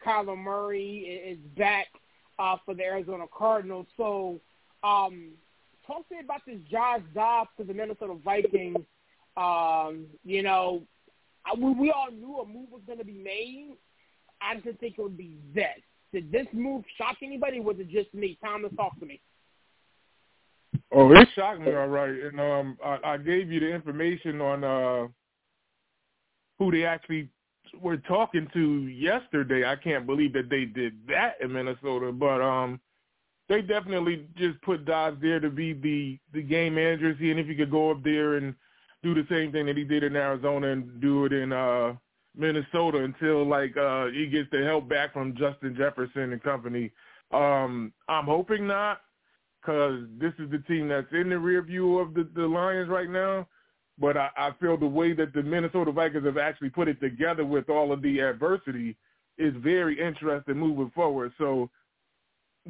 Kyler 0.05 0.37
Murray 0.37 0.99
is 0.99 1.39
back 1.57 1.87
uh, 2.39 2.57
for 2.65 2.75
the 2.75 2.83
Arizona 2.83 3.25
Cardinals. 3.33 3.87
So, 3.97 4.41
um, 4.83 5.33
talk 5.87 6.09
to 6.09 6.15
me 6.15 6.21
about 6.25 6.41
this 6.47 6.59
Josh 6.71 7.03
Dobbs 7.15 7.51
to 7.59 7.65
the 7.65 7.75
Minnesota 7.75 8.15
Vikings. 8.25 8.79
Um, 9.37 10.07
you 10.25 10.43
know, 10.43 10.83
I, 11.47 11.55
we, 11.59 11.73
we 11.73 11.91
all 11.91 12.11
knew 12.11 12.39
a 12.39 12.47
move 12.47 12.71
was 12.71 12.83
going 12.87 12.99
to 12.99 13.05
be 13.05 13.13
made. 13.13 13.77
I 14.41 14.55
didn't 14.55 14.81
think 14.81 14.99
it 14.99 15.03
would 15.03 15.17
be 15.17 15.37
this. 15.55 15.69
Did 16.13 16.31
this 16.31 16.47
move 16.53 16.85
shock 16.99 17.17
anybody? 17.23 17.61
was 17.61 17.77
it 17.79 17.89
just 17.89 18.13
me? 18.13 18.39
Thomas, 18.43 18.73
talk 18.77 18.99
to 19.01 19.07
me. 19.07 19.21
Oh, 20.95 21.11
it 21.13 21.29
shocked 21.35 21.61
me, 21.61 21.75
all 21.75 21.89
right. 21.89 22.11
And 22.11 22.39
um, 22.39 22.79
I, 22.85 22.99
I 23.05 23.17
gave 23.17 23.51
you 23.51 23.61
the 23.61 23.73
information 23.73 24.41
on 24.41 24.65
uh, 24.65 25.09
who 26.59 26.71
they 26.71 26.85
actually 26.85 27.29
were 27.81 27.97
talking 27.97 28.47
to 28.53 28.87
yesterday. 28.89 29.67
I 29.67 29.77
can't 29.77 30.07
believe 30.07 30.35
that 30.35 30.51
they 30.51 30.67
did 30.67 30.95
that 31.09 31.37
in 31.41 31.53
Minnesota, 31.53 32.13
but 32.13 32.43
um, 32.43 32.79
they 33.49 33.63
definitely 33.63 34.27
just 34.37 34.61
put 34.63 34.85
Dobbs 34.85 35.21
there 35.23 35.41
to 35.41 35.49
be 35.49 35.73
the 35.73 36.19
the 36.35 36.43
game 36.43 36.75
manager, 36.75 37.17
seeing 37.19 37.39
if 37.39 37.47
he 37.47 37.55
could 37.55 37.71
go 37.71 37.91
up 37.91 38.03
there 38.03 38.35
and 38.37 38.55
do 39.03 39.15
the 39.15 39.27
same 39.31 39.51
thing 39.51 39.67
that 39.67 39.77
he 39.77 39.85
did 39.85 40.05
in 40.05 40.15
Arizona 40.15 40.69
and 40.69 41.01
do 41.01 41.25
it 41.25 41.33
in 41.33 41.53
uh 41.53 41.95
Minnesota 42.37 42.99
until 43.05 43.47
like 43.47 43.77
uh 43.77 44.07
he 44.07 44.27
gets 44.27 44.49
the 44.51 44.65
help 44.65 44.89
back 44.89 45.13
from 45.13 45.37
Justin 45.37 45.77
Jefferson 45.77 46.33
and 46.33 46.43
company. 46.43 46.91
Um, 47.33 47.93
I'm 48.09 48.27
hoping 48.27 48.67
not, 48.67 49.01
because 49.61 50.05
this 50.19 50.33
is 50.39 50.51
the 50.51 50.59
team 50.69 50.89
that's 50.89 51.13
in 51.13 51.31
the 51.31 51.39
rear 51.39 51.63
view 51.63 51.99
of 51.99 52.15
the, 52.15 52.29
the 52.35 52.47
Lions 52.47 52.89
right 52.89 53.09
now. 53.09 53.49
But 53.99 54.17
I, 54.17 54.31
I 54.37 54.51
feel 54.61 54.77
the 54.77 54.87
way 54.87 55.13
that 55.13 55.33
the 55.35 55.43
Minnesota 55.43 55.93
Vikings 55.93 56.25
have 56.25 56.39
actually 56.39 56.71
put 56.71 56.89
it 56.89 57.01
together 57.01 57.45
with 57.45 57.69
all 57.69 57.93
of 57.93 58.03
the 58.03 58.21
adversity 58.21 58.97
is 59.39 59.55
very 59.59 60.01
interesting 60.01 60.57
moving 60.59 60.91
forward. 60.95 61.33
So 61.39 61.71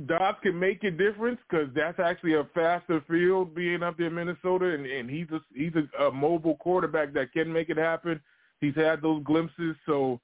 Dobbs 0.06 0.38
can 0.42 0.58
make 0.58 0.82
a 0.84 0.90
difference 0.90 1.38
because 1.48 1.68
that's 1.74 2.00
actually 2.00 2.34
a 2.34 2.44
faster 2.54 3.02
field 3.08 3.54
being 3.54 3.82
up 3.82 3.96
there 3.98 4.08
in 4.08 4.14
Minnesota, 4.14 4.74
and, 4.74 4.86
and 4.86 5.08
he's 5.08 5.28
a, 5.32 5.40
he's 5.54 5.72
a, 5.74 6.04
a 6.04 6.12
mobile 6.12 6.56
quarterback 6.56 7.12
that 7.14 7.32
can 7.32 7.52
make 7.52 7.68
it 7.68 7.76
happen. 7.76 8.20
He's 8.62 8.76
had 8.76 9.02
those 9.02 9.24
glimpses, 9.24 9.74
so 9.86 10.20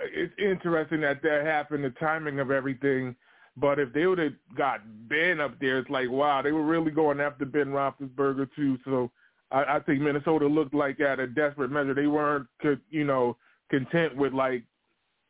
it's 0.00 0.34
interesting 0.36 1.00
that 1.02 1.22
that 1.22 1.46
happened, 1.46 1.84
the 1.84 1.90
timing 1.90 2.40
of 2.40 2.50
everything. 2.50 3.14
But 3.56 3.78
if 3.78 3.92
they 3.92 4.06
would 4.06 4.18
have 4.18 4.32
got 4.56 4.80
Ben 5.08 5.40
up 5.40 5.58
there, 5.60 5.78
it's 5.78 5.90
like 5.90 6.10
wow, 6.10 6.42
they 6.42 6.50
were 6.50 6.64
really 6.64 6.90
going 6.90 7.20
after 7.20 7.44
Ben 7.44 7.68
Roethlisberger 7.68 8.48
too. 8.56 8.78
So 8.84 9.12
I, 9.52 9.76
I 9.76 9.80
think 9.80 10.00
Minnesota 10.00 10.46
looked 10.46 10.74
like 10.74 10.98
at 10.98 11.20
a 11.20 11.26
desperate 11.28 11.70
measure. 11.70 11.94
They 11.94 12.08
weren't, 12.08 12.48
you 12.90 13.04
know, 13.04 13.36
content 13.70 14.16
with 14.16 14.32
like 14.32 14.64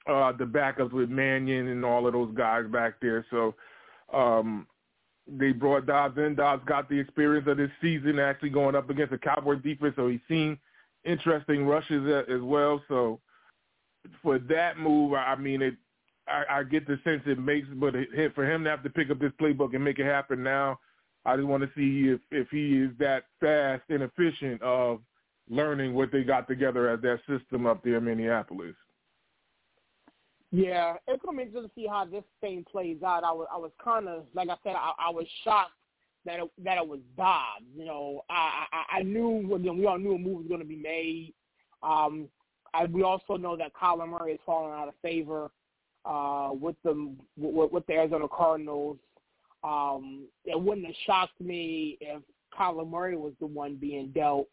uh 0.09 0.33
the 0.33 0.45
backups 0.45 0.93
with 0.93 1.11
Mannion 1.11 1.69
and 1.69 1.85
all 1.85 2.07
of 2.07 2.15
those 2.15 2.35
guys 2.35 2.65
back 2.67 2.95
there. 3.03 3.27
So 3.31 3.55
um 4.13 4.67
they 5.27 5.53
brought 5.53 5.87
Dobbs 5.87 6.17
in. 6.17 6.35
Dobbs 6.35 6.65
got 6.65 6.89
the 6.89 6.99
experience 6.99 7.47
of 7.47 7.59
this 7.59 7.71
season 7.83 8.19
actually 8.19 8.51
going 8.51 8.75
up 8.75 8.89
against 8.89 9.13
a 9.13 9.19
Cowboys 9.19 9.63
defense, 9.63 9.95
so 9.97 10.09
he's 10.09 10.21
seen 10.29 10.59
interesting 11.05 11.67
rushes 11.67 12.25
as 12.29 12.41
well. 12.43 12.83
So 12.89 13.21
for 14.23 14.39
that 14.39 14.79
move, 14.79 15.15
I 15.15 15.37
mean, 15.37 15.63
it 15.63 15.75
I, 16.29 16.59
I 16.59 16.63
get 16.63 16.87
the 16.87 16.99
sense 17.03 17.23
it 17.27 17.39
makes, 17.39 17.67
but 17.75 17.95
it, 17.95 18.35
for 18.35 18.51
him 18.51 18.65
to 18.65 18.71
have 18.71 18.83
to 18.85 18.91
pick 18.91 19.11
up 19.11 19.19
this 19.19 19.33
playbook 19.41 19.75
and 19.75 19.85
make 19.85 19.99
it 19.99 20.07
happen 20.07 20.43
now, 20.43 20.79
I 21.25 21.37
just 21.37 21.49
want 21.49 21.63
to 21.63 21.71
see 21.77 22.11
if 22.11 22.21
if 22.31 22.49
he 22.51 22.79
is 22.79 22.91
that 22.99 23.25
fast 23.41 23.83
and 23.89 24.03
efficient 24.03 24.63
of 24.63 25.01
learning 25.49 25.95
what 25.95 26.13
they 26.13 26.23
got 26.23 26.47
together 26.49 26.89
as 26.89 27.01
that 27.03 27.21
system 27.29 27.67
up 27.67 27.83
there 27.83 27.97
in 27.97 28.05
Minneapolis. 28.05 28.77
Yeah, 30.53 30.95
it's 31.07 31.23
gonna 31.25 31.37
be 31.37 31.43
interesting 31.45 31.69
to 31.69 31.75
see 31.75 31.87
how 31.87 32.05
this 32.05 32.25
thing 32.41 32.65
plays 32.71 33.03
out. 33.05 33.25
I 33.25 33.33
was 33.33 33.49
I 33.53 33.57
was 33.57 33.73
kind 33.83 34.09
of 34.09 34.25
like 34.35 34.49
I 34.49 34.57
said 34.63 34.75
I, 34.77 34.93
I 34.99 35.11
was 35.11 35.27
shocked 35.45 35.73
that 36.25 36.41
it, 36.41 36.51
that 36.65 36.79
it 36.79 36.87
was 36.87 37.01
Dobbs. 37.17 37.65
You 37.77 37.85
know, 37.85 38.23
I 38.29 38.67
I, 38.73 38.99
I 38.99 39.03
knew 39.03 39.55
again 39.55 39.79
we 39.79 39.87
all 39.87 39.99
knew 39.99 40.15
a 40.15 40.19
move 40.19 40.39
was 40.39 40.47
going 40.49 40.61
to 40.61 40.67
be 40.67 40.77
made. 40.77 41.33
Um, 41.83 42.29
I, 42.75 42.85
we 42.85 43.03
also 43.03 43.37
know 43.37 43.57
that 43.57 43.73
Kyler 43.75 44.09
Murray 44.09 44.33
has 44.33 44.41
fallen 44.47 44.73
out 44.73 44.89
of 44.89 44.95
favor 45.03 45.51
uh, 46.05 46.51
with 46.53 46.77
the 46.85 47.13
with, 47.37 47.73
with 47.73 47.87
the 47.87 47.95
Arizona 47.95 48.27
Cardinals. 48.29 48.99
Um, 49.63 50.27
it 50.45 50.61
wouldn't 50.61 50.87
have 50.87 50.97
shocked 51.07 51.41
me 51.41 51.99
if 52.01 52.23
Kyler 52.59 52.89
Murray 52.89 53.17
was 53.17 53.33
the 53.41 53.47
one 53.47 53.77
being 53.77 54.09
dealt. 54.09 54.49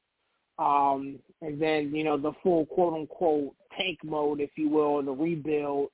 Um, 0.59 1.19
and 1.41 1.61
then, 1.61 1.93
you 1.93 2.03
know, 2.03 2.17
the 2.17 2.31
full 2.41 2.65
quote 2.65 2.93
unquote 2.93 3.53
tank 3.77 3.99
mode, 4.03 4.39
if 4.39 4.49
you 4.55 4.69
will, 4.69 5.01
the 5.03 5.11
rebuild 5.11 5.89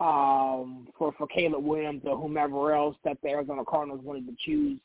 um, 0.00 0.88
for, 0.96 1.12
for 1.18 1.26
Caleb 1.26 1.62
Williams 1.64 2.02
or 2.04 2.16
whomever 2.16 2.74
else 2.74 2.96
that 3.04 3.18
the 3.22 3.28
Arizona 3.28 3.64
Cardinals 3.68 4.00
wanted 4.02 4.26
to 4.26 4.34
choose 4.44 4.78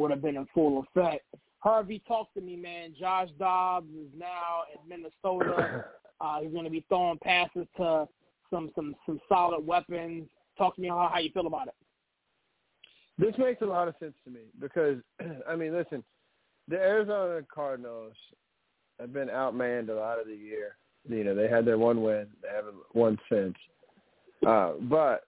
would 0.00 0.10
have 0.10 0.22
been 0.22 0.36
in 0.36 0.46
full 0.54 0.84
effect. 0.94 1.24
Harvey, 1.58 2.02
talk 2.08 2.32
to 2.34 2.40
me, 2.40 2.56
man. 2.56 2.94
Josh 2.98 3.28
Dobbs 3.38 3.90
is 3.90 4.08
now 4.18 4.62
in 4.74 4.88
Minnesota. 4.88 5.84
Uh, 6.22 6.38
he's 6.42 6.52
going 6.52 6.64
to 6.64 6.70
be 6.70 6.84
throwing 6.90 7.16
passes 7.20 7.66
to 7.78 8.06
some 8.50 8.70
some 8.74 8.94
some 9.06 9.18
solid 9.26 9.66
weapons. 9.66 10.28
Talk 10.58 10.74
to 10.74 10.82
me 10.82 10.88
how, 10.88 11.08
how 11.10 11.18
you 11.18 11.30
feel 11.30 11.46
about 11.46 11.68
it. 11.68 11.74
This 13.16 13.34
makes 13.38 13.62
a 13.62 13.64
lot 13.64 13.88
of 13.88 13.94
sense 13.98 14.12
to 14.24 14.30
me 14.30 14.40
because, 14.60 14.98
I 15.48 15.56
mean, 15.56 15.72
listen, 15.72 16.04
the 16.68 16.76
Arizona 16.76 17.40
Cardinals 17.50 18.12
have 19.00 19.14
been 19.14 19.28
outmanned 19.28 19.88
a 19.88 19.94
lot 19.94 20.20
of 20.20 20.26
the 20.26 20.36
year. 20.36 20.76
You 21.08 21.24
know, 21.24 21.34
they 21.34 21.48
had 21.48 21.64
their 21.64 21.78
one 21.78 22.02
win. 22.02 22.26
They 22.42 22.54
haven't 22.54 22.76
won 22.92 23.18
since. 23.32 23.56
Uh, 24.46 24.72
but 24.82 25.22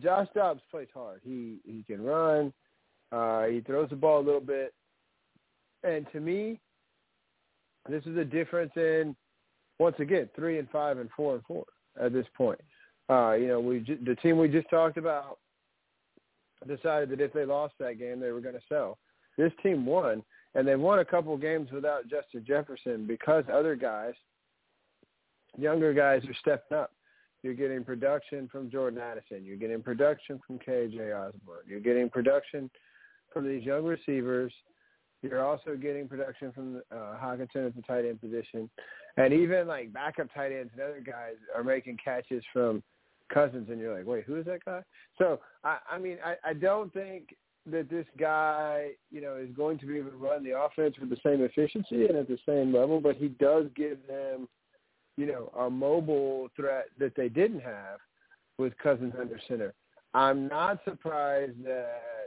Josh 0.00 0.26
Dobbs 0.34 0.62
plays 0.72 0.88
hard. 0.92 1.20
He 1.22 1.58
he 1.64 1.84
can 1.86 2.02
run. 2.02 2.52
Uh, 3.12 3.44
he 3.44 3.60
throws 3.60 3.90
the 3.90 3.96
ball 3.96 4.20
a 4.20 4.24
little 4.24 4.40
bit. 4.40 4.72
And 5.84 6.06
to 6.12 6.20
me, 6.20 6.58
this 7.88 8.04
is 8.06 8.16
a 8.16 8.24
difference 8.24 8.72
in, 8.76 9.14
once 9.78 9.96
again, 9.98 10.28
three 10.34 10.58
and 10.58 10.70
five 10.70 10.98
and 10.98 11.10
four 11.16 11.34
and 11.34 11.44
four 11.44 11.64
at 12.00 12.12
this 12.12 12.26
point. 12.36 12.60
Uh, 13.10 13.32
you 13.32 13.48
know, 13.48 13.60
we 13.60 13.80
the 14.04 14.14
team 14.16 14.38
we 14.38 14.48
just 14.48 14.70
talked 14.70 14.96
about 14.96 15.38
decided 16.66 17.10
that 17.10 17.20
if 17.20 17.32
they 17.32 17.44
lost 17.44 17.74
that 17.80 17.98
game, 17.98 18.20
they 18.20 18.30
were 18.30 18.40
going 18.40 18.54
to 18.54 18.60
sell. 18.68 18.98
This 19.36 19.52
team 19.62 19.84
won, 19.84 20.22
and 20.54 20.66
they 20.66 20.76
won 20.76 21.00
a 21.00 21.04
couple 21.04 21.36
games 21.36 21.70
without 21.72 22.08
Justin 22.08 22.44
Jefferson 22.46 23.06
because 23.06 23.44
other 23.52 23.74
guys, 23.74 24.14
younger 25.58 25.92
guys, 25.92 26.22
are 26.28 26.34
stepping 26.40 26.78
up. 26.78 26.92
You're 27.42 27.54
getting 27.54 27.82
production 27.82 28.48
from 28.52 28.70
Jordan 28.70 29.00
Addison. 29.00 29.44
You're 29.44 29.56
getting 29.56 29.82
production 29.82 30.40
from 30.46 30.60
KJ 30.60 31.12
Osborn. 31.12 31.64
You're 31.66 31.80
getting 31.80 32.08
production 32.08 32.70
from 33.32 33.48
these 33.48 33.64
young 33.64 33.84
receivers. 33.84 34.52
You're 35.22 35.44
also 35.44 35.76
getting 35.80 36.08
production 36.08 36.50
from 36.52 36.82
uh, 36.90 37.14
Hockenson 37.22 37.66
at 37.66 37.76
the 37.76 37.82
tight 37.86 38.04
end 38.04 38.20
position, 38.20 38.68
and 39.16 39.32
even 39.32 39.68
like 39.68 39.92
backup 39.92 40.32
tight 40.34 40.52
ends 40.52 40.70
and 40.72 40.82
other 40.82 41.02
guys 41.04 41.34
are 41.54 41.62
making 41.62 41.98
catches 42.04 42.42
from 42.52 42.82
Cousins, 43.32 43.68
and 43.70 43.78
you're 43.78 43.96
like, 43.96 44.06
wait, 44.06 44.24
who 44.24 44.36
is 44.36 44.46
that 44.46 44.64
guy? 44.64 44.82
So 45.18 45.40
I, 45.62 45.78
I 45.90 45.98
mean, 45.98 46.18
I, 46.24 46.50
I 46.50 46.54
don't 46.54 46.92
think 46.92 47.36
that 47.70 47.88
this 47.88 48.06
guy, 48.18 48.90
you 49.12 49.20
know, 49.20 49.36
is 49.36 49.48
going 49.56 49.78
to 49.78 49.86
be 49.86 49.98
able 49.98 50.10
to 50.10 50.16
run 50.16 50.42
the 50.42 50.58
offense 50.58 50.96
with 50.98 51.10
the 51.10 51.18
same 51.24 51.42
efficiency 51.42 52.06
and 52.06 52.16
at 52.16 52.28
the 52.28 52.38
same 52.46 52.74
level, 52.74 53.00
but 53.00 53.16
he 53.16 53.28
does 53.28 53.66
give 53.76 53.98
them, 54.08 54.48
you 55.16 55.26
know, 55.26 55.52
a 55.56 55.70
mobile 55.70 56.48
threat 56.56 56.86
that 56.98 57.14
they 57.14 57.28
didn't 57.28 57.60
have 57.60 58.00
with 58.58 58.76
Cousins 58.78 59.14
under 59.18 59.38
center. 59.46 59.72
I'm 60.14 60.48
not 60.48 60.80
surprised 60.84 61.64
that 61.64 62.21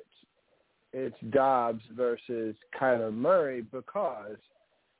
it's 0.98 1.16
Dobbs 1.32 1.84
versus 1.94 2.56
Kyler 2.80 3.14
Murray 3.14 3.66
because 3.70 4.38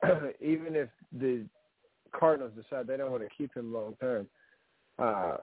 even 0.42 0.76
if 0.76 0.90
the 1.18 1.46
Cardinals 2.14 2.52
decide 2.54 2.86
they 2.86 2.98
don't 2.98 3.12
want 3.12 3.24
to 3.24 3.30
keep 3.38 3.56
him 3.56 3.74
long 3.74 3.96
term, 4.02 4.28
uh, 5.00 5.38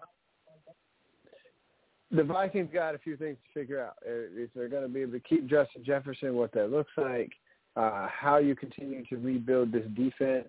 the 2.10 2.22
Vikings 2.22 2.68
got 2.70 2.94
a 2.94 2.98
few 2.98 3.16
things 3.16 3.38
to 3.38 3.60
figure 3.60 3.82
out. 3.82 3.94
If 4.04 4.50
they're 4.54 4.68
going 4.68 4.82
to 4.82 4.88
be 4.90 5.00
able 5.00 5.12
to 5.12 5.20
keep 5.20 5.48
Justin 5.48 5.84
Jefferson, 5.84 6.34
what 6.34 6.52
that 6.52 6.70
looks 6.70 6.92
like, 6.98 7.32
uh, 7.76 8.06
how 8.08 8.36
you 8.36 8.54
continue 8.54 9.06
to 9.06 9.16
rebuild 9.16 9.72
this 9.72 9.86
defense. 9.96 10.48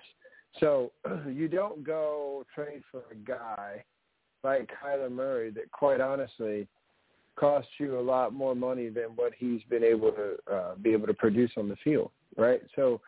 So 0.59 0.91
you 1.31 1.47
don't 1.47 1.85
go 1.85 2.45
trade 2.53 2.83
for 2.91 3.03
a 3.09 3.15
guy 3.15 3.85
like 4.43 4.69
Kyler 4.83 5.09
Murray 5.09 5.49
that, 5.51 5.71
quite 5.71 6.01
honestly, 6.01 6.67
costs 7.36 7.71
you 7.79 7.99
a 7.99 8.01
lot 8.01 8.34
more 8.34 8.55
money 8.55 8.89
than 8.89 9.05
what 9.15 9.34
he's 9.38 9.61
been 9.69 9.84
able 9.84 10.11
to 10.11 10.53
uh, 10.53 10.75
be 10.75 10.91
able 10.91 11.07
to 11.07 11.13
produce 11.13 11.51
on 11.57 11.67
the 11.67 11.75
field, 11.84 12.11
right? 12.38 12.61
So 12.75 13.01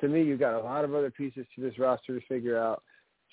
to 0.00 0.08
me, 0.08 0.22
you've 0.22 0.40
got 0.40 0.54
a 0.54 0.62
lot 0.62 0.84
of 0.84 0.94
other 0.94 1.10
pieces 1.10 1.46
to 1.54 1.62
this 1.62 1.78
roster 1.78 2.18
to 2.18 2.26
figure 2.26 2.58
out. 2.58 2.82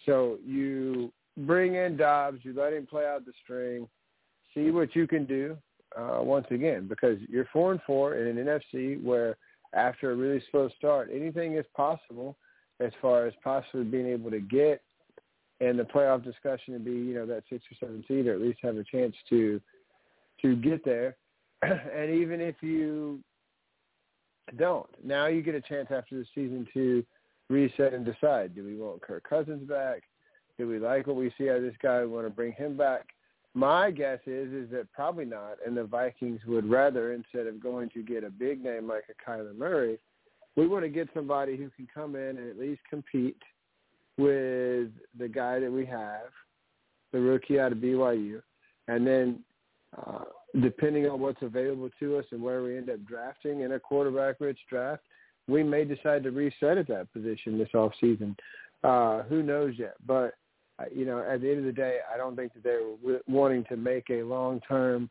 So 0.06 0.38
you 0.46 1.12
bring 1.38 1.76
in 1.76 1.98
Dobbs, 1.98 2.40
you 2.44 2.54
let 2.54 2.74
him 2.74 2.86
play 2.86 3.06
out 3.06 3.26
the 3.26 3.34
string– 3.44 3.88
see 4.54 4.72
what 4.72 4.96
you 4.96 5.08
can 5.08 5.26
do 5.26 5.58
uh, 5.98 6.20
once 6.22 6.48
again 6.52 6.88
because 6.88 7.18
you're 7.30 7.48
four 7.52 7.72
and 7.72 7.82
four 7.86 8.16
in 8.16 8.38
an 8.38 8.46
NFC 8.46 9.04
where 9.04 9.38
after 9.74 10.12
a 10.12 10.16
really 10.16 10.42
slow 10.52 10.70
start, 10.78 11.10
anything 11.14 11.56
is 11.58 11.66
possible 11.76 12.38
as 12.80 12.92
far 13.02 13.26
as 13.26 13.34
possibly 13.44 13.84
being 13.84 14.08
able 14.08 14.32
to 14.32 14.40
get 14.40 14.82
in 15.60 15.78
the 15.78 15.84
playoff 15.84 16.24
discussion 16.24 16.74
and 16.74 16.84
be 16.84 16.92
you 16.92 17.14
know 17.14 17.26
that 17.26 17.44
six 17.50 17.64
or 17.72 17.76
seven 17.80 18.04
seed 18.08 18.28
or 18.28 18.34
at 18.34 18.42
least 18.42 18.60
have 18.62 18.78
a 18.78 18.84
chance 18.84 19.16
to 19.30 19.62
to 20.44 20.56
get 20.56 20.84
there. 20.86 21.16
and 21.62 22.10
even 22.10 22.42
if 22.42 22.56
you 22.62 23.20
don't, 24.58 24.90
now 25.04 25.28
you 25.28 25.42
get 25.42 25.56
a 25.56 25.62
chance 25.62 25.88
after 25.90 26.18
the 26.18 26.26
season 26.36 26.68
to 26.74 27.04
reset 27.50 27.94
and 27.94 28.06
decide: 28.06 28.56
do 28.56 28.64
we 28.64 28.76
want 28.76 29.02
Kirk 29.02 29.24
Cousins 29.28 29.68
back? 29.68 30.04
Do 30.58 30.68
we 30.68 30.80
like 30.80 31.08
what 31.08 31.16
we 31.16 31.34
see 31.38 31.50
out 31.50 31.58
of 31.58 31.64
this 31.64 31.76
guy? 31.82 32.02
We 32.02 32.08
want 32.08 32.28
to 32.28 32.34
bring 32.34 32.54
him 32.54 32.78
back 32.78 33.08
my 33.54 33.92
guess 33.92 34.20
is 34.26 34.52
is 34.52 34.70
that 34.72 34.92
probably 34.94 35.26
not, 35.26 35.58
and 35.66 35.78
the 35.78 35.84
Vikings 35.84 36.42
would 36.48 36.70
rather 36.70 37.14
instead 37.14 37.48
of 37.48 37.62
going 37.62 37.90
to 37.92 38.02
get 38.02 38.24
a 38.24 38.30
big 38.30 38.64
name 38.64 38.88
like 38.88 39.04
a 39.10 39.30
Kyler 39.30 39.56
Murray, 39.56 40.00
we 40.56 40.68
want 40.68 40.84
to 40.84 40.90
get 40.90 41.10
somebody 41.14 41.56
who 41.56 41.70
can 41.70 41.88
come 41.94 42.16
in 42.16 42.38
and 42.38 42.50
at 42.50 42.58
least 42.58 42.82
compete 42.90 43.42
with 44.18 44.90
the 45.18 45.28
guy 45.32 45.60
that 45.60 45.72
we 45.72 45.86
have, 45.86 46.32
the 47.12 47.20
rookie 47.20 47.60
out 47.60 47.72
of 47.72 47.78
BYU, 47.78 48.42
and 48.88 49.06
then 49.06 49.40
uh, 49.98 50.24
depending 50.62 51.08
on 51.08 51.20
what's 51.20 51.42
available 51.42 51.90
to 52.00 52.18
us 52.18 52.26
and 52.32 52.42
where 52.42 52.64
we 52.64 52.78
end 52.78 52.90
up 52.90 53.04
drafting 53.06 53.62
in 53.62 53.74
a 53.74 53.80
quarterback-rich 53.80 54.60
draft, 54.70 55.04
we 55.48 55.64
may 55.64 55.84
decide 55.84 56.24
to 56.24 56.32
reset 56.32 56.78
at 56.78 56.88
that 56.88 57.12
position 57.14 57.58
this 57.58 57.74
off 57.74 57.92
season. 58.00 58.36
Uh, 58.84 59.24
who 59.24 59.44
knows 59.44 59.74
yet? 59.78 59.96
But 60.06 60.36
you 60.94 61.06
know, 61.06 61.20
at 61.20 61.42
the 61.42 61.50
end 61.50 61.60
of 61.60 61.66
the 61.66 61.72
day, 61.72 62.00
I 62.14 62.18
don't 62.18 62.36
think 62.36 62.54
that 62.54 62.64
they're 62.64 62.82
wanting 63.28 63.64
to 63.66 63.78
make 63.78 64.10
a 64.10 64.24
long-term 64.24 65.10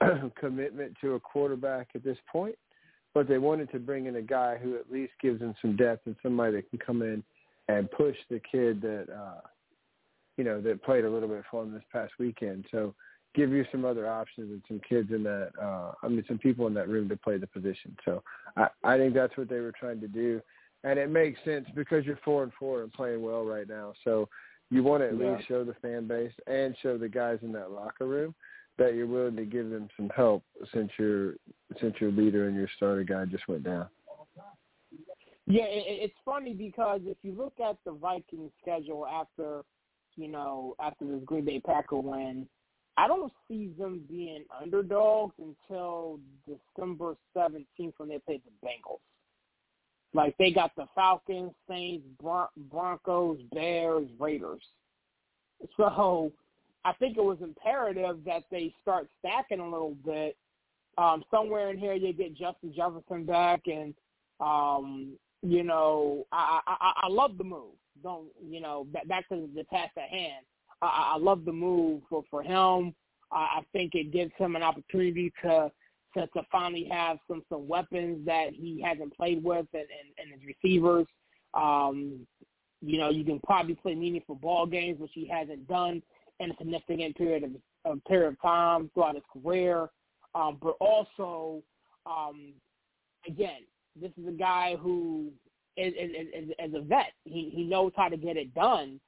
commitment 0.40 0.96
to 1.00 1.14
a 1.14 1.20
quarterback 1.20 1.88
at 1.94 2.04
this 2.04 2.18
point, 2.30 2.56
but 3.14 3.28
they 3.28 3.38
wanted 3.38 3.70
to 3.72 3.78
bring 3.78 4.06
in 4.06 4.16
a 4.16 4.22
guy 4.22 4.56
who 4.56 4.76
at 4.76 4.90
least 4.90 5.12
gives 5.22 5.40
them 5.40 5.54
some 5.62 5.76
depth 5.76 6.06
and 6.06 6.16
somebody 6.22 6.56
that 6.56 6.68
can 6.70 6.78
come 6.78 7.02
in 7.02 7.22
and 7.68 7.90
push 7.92 8.16
the 8.28 8.40
kid 8.40 8.82
that, 8.82 9.06
uh, 9.10 9.40
you 10.36 10.44
know, 10.44 10.60
that 10.60 10.82
played 10.82 11.04
a 11.04 11.10
little 11.10 11.28
bit 11.28 11.44
for 11.50 11.64
them 11.64 11.72
this 11.72 11.82
past 11.92 12.12
weekend. 12.18 12.66
So 12.70 12.94
give 13.34 13.50
you 13.50 13.64
some 13.70 13.84
other 13.84 14.08
options 14.08 14.50
and 14.50 14.62
some 14.68 14.80
kids 14.88 15.10
in 15.10 15.22
that, 15.24 15.50
uh, 15.60 15.92
I 16.02 16.08
mean, 16.08 16.24
some 16.28 16.38
people 16.38 16.66
in 16.66 16.74
that 16.74 16.88
room 16.88 17.08
to 17.08 17.16
play 17.16 17.36
the 17.36 17.46
position. 17.46 17.96
So 18.04 18.22
I, 18.56 18.68
I 18.82 18.96
think 18.96 19.14
that's 19.14 19.36
what 19.36 19.48
they 19.48 19.60
were 19.60 19.72
trying 19.72 20.00
to 20.00 20.08
do. 20.08 20.40
And 20.84 20.98
it 20.98 21.10
makes 21.10 21.40
sense 21.44 21.66
because 21.74 22.04
you're 22.04 22.18
four 22.24 22.42
and 22.42 22.52
four 22.58 22.82
and 22.82 22.92
playing 22.92 23.22
well 23.22 23.44
right 23.44 23.68
now. 23.68 23.94
So 24.04 24.28
you 24.70 24.82
want 24.82 25.02
to 25.02 25.08
at 25.08 25.18
yeah. 25.18 25.36
least 25.36 25.48
show 25.48 25.64
the 25.64 25.74
fan 25.74 26.06
base 26.06 26.32
and 26.46 26.76
show 26.82 26.98
the 26.98 27.08
guys 27.08 27.38
in 27.42 27.52
that 27.52 27.70
locker 27.70 28.06
room 28.06 28.34
that 28.76 28.94
you're 28.94 29.06
willing 29.06 29.36
to 29.36 29.44
give 29.44 29.70
them 29.70 29.88
some 29.96 30.10
help 30.14 30.42
since 30.72 30.90
your 30.98 31.34
since 31.80 31.94
your 32.00 32.10
leader 32.10 32.48
and 32.48 32.56
your 32.56 32.68
starter 32.76 33.04
guy 33.04 33.24
just 33.24 33.46
went 33.48 33.62
down. 33.62 33.86
Yeah, 35.46 35.64
it's 35.66 36.14
funny 36.24 36.54
because 36.54 37.02
if 37.04 37.18
you 37.22 37.32
look 37.36 37.54
at 37.60 37.76
the 37.84 37.92
Vikings 37.92 38.50
schedule 38.62 39.06
after, 39.06 39.62
you 40.16 40.28
know, 40.28 40.74
after 40.80 41.04
this 41.04 41.20
Green 41.26 41.44
Bay 41.44 41.60
Packer 41.60 41.96
win, 41.96 42.46
I 42.96 43.08
don't 43.08 43.32
see 43.48 43.72
them 43.78 44.02
being 44.08 44.44
underdogs 44.62 45.34
until 45.38 46.20
December 46.46 47.16
17th 47.36 47.94
when 47.96 48.08
they 48.08 48.18
play 48.18 48.40
the 48.44 48.66
Bengals. 48.66 49.00
Like 50.12 50.36
they 50.38 50.52
got 50.52 50.70
the 50.76 50.86
Falcons, 50.94 51.52
Saints, 51.68 52.06
Bron- 52.22 52.46
Broncos, 52.70 53.38
Bears, 53.52 54.08
Raiders. 54.18 54.62
So 55.76 56.32
I 56.84 56.92
think 56.92 57.16
it 57.16 57.24
was 57.24 57.38
imperative 57.40 58.24
that 58.24 58.44
they 58.50 58.72
start 58.82 59.08
stacking 59.18 59.60
a 59.60 59.68
little 59.68 59.96
bit. 60.04 60.36
Um, 60.98 61.24
somewhere 61.30 61.70
in 61.70 61.78
here, 61.78 61.94
you 61.94 62.12
get 62.12 62.36
Justin 62.36 62.72
Jefferson 62.76 63.24
back, 63.24 63.62
and 63.66 63.94
um, 64.38 65.14
you 65.42 65.64
know, 65.64 66.26
I, 66.30 66.60
I 66.66 66.92
I 67.04 67.08
love 67.08 67.36
the 67.36 67.44
move. 67.44 67.74
Don't 68.02 68.28
you 68.46 68.60
know? 68.60 68.86
Back 69.08 69.28
to 69.30 69.48
the 69.54 69.64
task 69.64 69.92
at 69.96 70.08
hand. 70.08 70.44
I, 70.84 71.12
I 71.14 71.18
love 71.18 71.44
the 71.44 71.52
move 71.52 72.02
for 72.08 72.24
for 72.30 72.42
him. 72.42 72.94
I, 73.32 73.58
I 73.58 73.60
think 73.72 73.94
it 73.94 74.12
gives 74.12 74.32
him 74.36 74.56
an 74.56 74.62
opportunity 74.62 75.32
to 75.42 75.70
to, 76.14 76.26
to 76.28 76.42
finally 76.50 76.88
have 76.90 77.18
some 77.28 77.42
some 77.48 77.66
weapons 77.68 78.24
that 78.26 78.50
he 78.52 78.82
hasn't 78.82 79.16
played 79.16 79.42
with 79.42 79.66
and, 79.72 79.82
and, 79.82 80.32
and 80.32 80.40
his 80.40 80.54
receivers. 80.62 81.06
Um, 81.54 82.26
you 82.80 82.98
know, 82.98 83.10
you 83.10 83.24
can 83.24 83.40
probably 83.40 83.74
play 83.74 83.94
meaningful 83.94 84.34
ball 84.34 84.66
games, 84.66 85.00
which 85.00 85.12
he 85.14 85.26
hasn't 85.26 85.66
done 85.66 86.02
in 86.40 86.50
a 86.50 86.56
significant 86.58 87.16
period 87.16 87.44
of, 87.44 87.50
of 87.84 88.04
period 88.04 88.28
of 88.28 88.42
time 88.42 88.90
throughout 88.92 89.14
his 89.14 89.24
career. 89.32 89.88
Um, 90.34 90.58
but 90.60 90.76
also, 90.80 91.62
um, 92.06 92.52
again, 93.26 93.62
this 94.00 94.10
is 94.20 94.28
a 94.28 94.32
guy 94.32 94.76
who 94.78 95.30
is, 95.76 95.92
is, 95.94 96.10
is, 96.34 96.50
is 96.58 96.74
a 96.74 96.80
vet. 96.80 97.12
He 97.24 97.50
he 97.54 97.64
knows 97.64 97.92
how 97.96 98.08
to 98.08 98.16
get 98.16 98.36
it 98.36 98.54
done. 98.54 99.00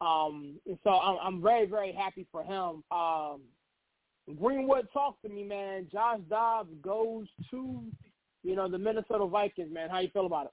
Um, 0.00 0.58
and 0.66 0.78
so 0.84 0.90
I'm, 0.90 1.18
I'm 1.22 1.42
very 1.42 1.66
very 1.66 1.92
happy 1.92 2.26
for 2.32 2.42
him. 2.42 2.82
Um, 2.90 3.42
Greenwood, 4.40 4.88
talk 4.92 5.20
to 5.22 5.28
me, 5.28 5.44
man. 5.44 5.86
Josh 5.92 6.20
Dobbs 6.30 6.70
goes 6.82 7.26
to, 7.50 7.82
you 8.42 8.56
know, 8.56 8.68
the 8.68 8.78
Minnesota 8.78 9.26
Vikings, 9.26 9.72
man. 9.72 9.90
How 9.90 10.00
you 10.00 10.08
feel 10.12 10.26
about 10.26 10.46
it? 10.46 10.52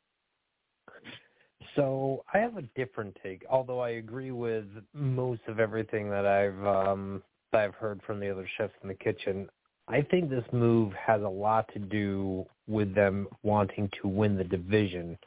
So 1.75 2.25
I 2.33 2.39
have 2.39 2.57
a 2.57 2.63
different 2.75 3.17
take, 3.23 3.43
although 3.49 3.79
I 3.79 3.91
agree 3.91 4.31
with 4.31 4.65
most 4.93 5.41
of 5.47 5.59
everything 5.59 6.09
that 6.09 6.25
I've 6.25 6.65
um, 6.65 7.23
that 7.51 7.61
I've 7.61 7.75
heard 7.75 8.01
from 8.05 8.19
the 8.19 8.29
other 8.29 8.47
chefs 8.57 8.73
in 8.81 8.89
the 8.89 8.95
kitchen. 8.95 9.47
I 9.87 10.01
think 10.01 10.29
this 10.29 10.43
move 10.51 10.93
has 10.93 11.21
a 11.21 11.27
lot 11.27 11.71
to 11.73 11.79
do 11.79 12.45
with 12.67 12.93
them 12.93 13.27
wanting 13.43 13.89
to 14.01 14.07
win 14.07 14.37
the 14.37 14.43
division, 14.43 15.17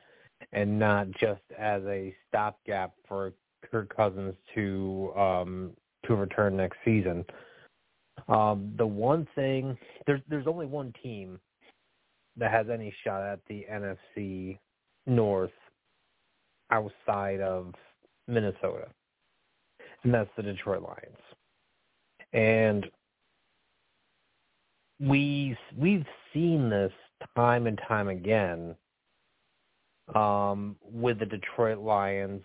and 0.52 0.78
not 0.78 1.10
just 1.12 1.42
as 1.58 1.82
a 1.84 2.14
stopgap 2.28 2.92
for 3.08 3.32
Kirk 3.70 3.94
Cousins 3.94 4.34
to 4.54 5.12
um, 5.16 5.70
to 6.06 6.14
return 6.14 6.56
next 6.56 6.78
season. 6.84 7.24
Um, 8.28 8.72
the 8.78 8.86
one 8.86 9.26
thing 9.34 9.76
there's 10.06 10.20
there's 10.28 10.46
only 10.46 10.66
one 10.66 10.92
team 11.02 11.38
that 12.36 12.50
has 12.50 12.66
any 12.72 12.94
shot 13.04 13.22
at 13.22 13.40
the 13.48 13.64
NFC 13.70 14.58
North 15.06 15.50
outside 16.70 17.40
of 17.40 17.72
Minnesota, 18.26 18.88
and 20.02 20.12
that's 20.12 20.30
the 20.36 20.42
Detroit 20.42 20.82
Lions. 20.82 21.18
And 22.32 22.86
we 25.00 25.56
we've 25.76 26.06
seen 26.32 26.70
this 26.70 26.92
time 27.36 27.66
and 27.66 27.80
time 27.88 28.08
again 28.08 28.74
um, 30.14 30.76
with 30.82 31.18
the 31.18 31.26
Detroit 31.26 31.78
Lions 31.78 32.42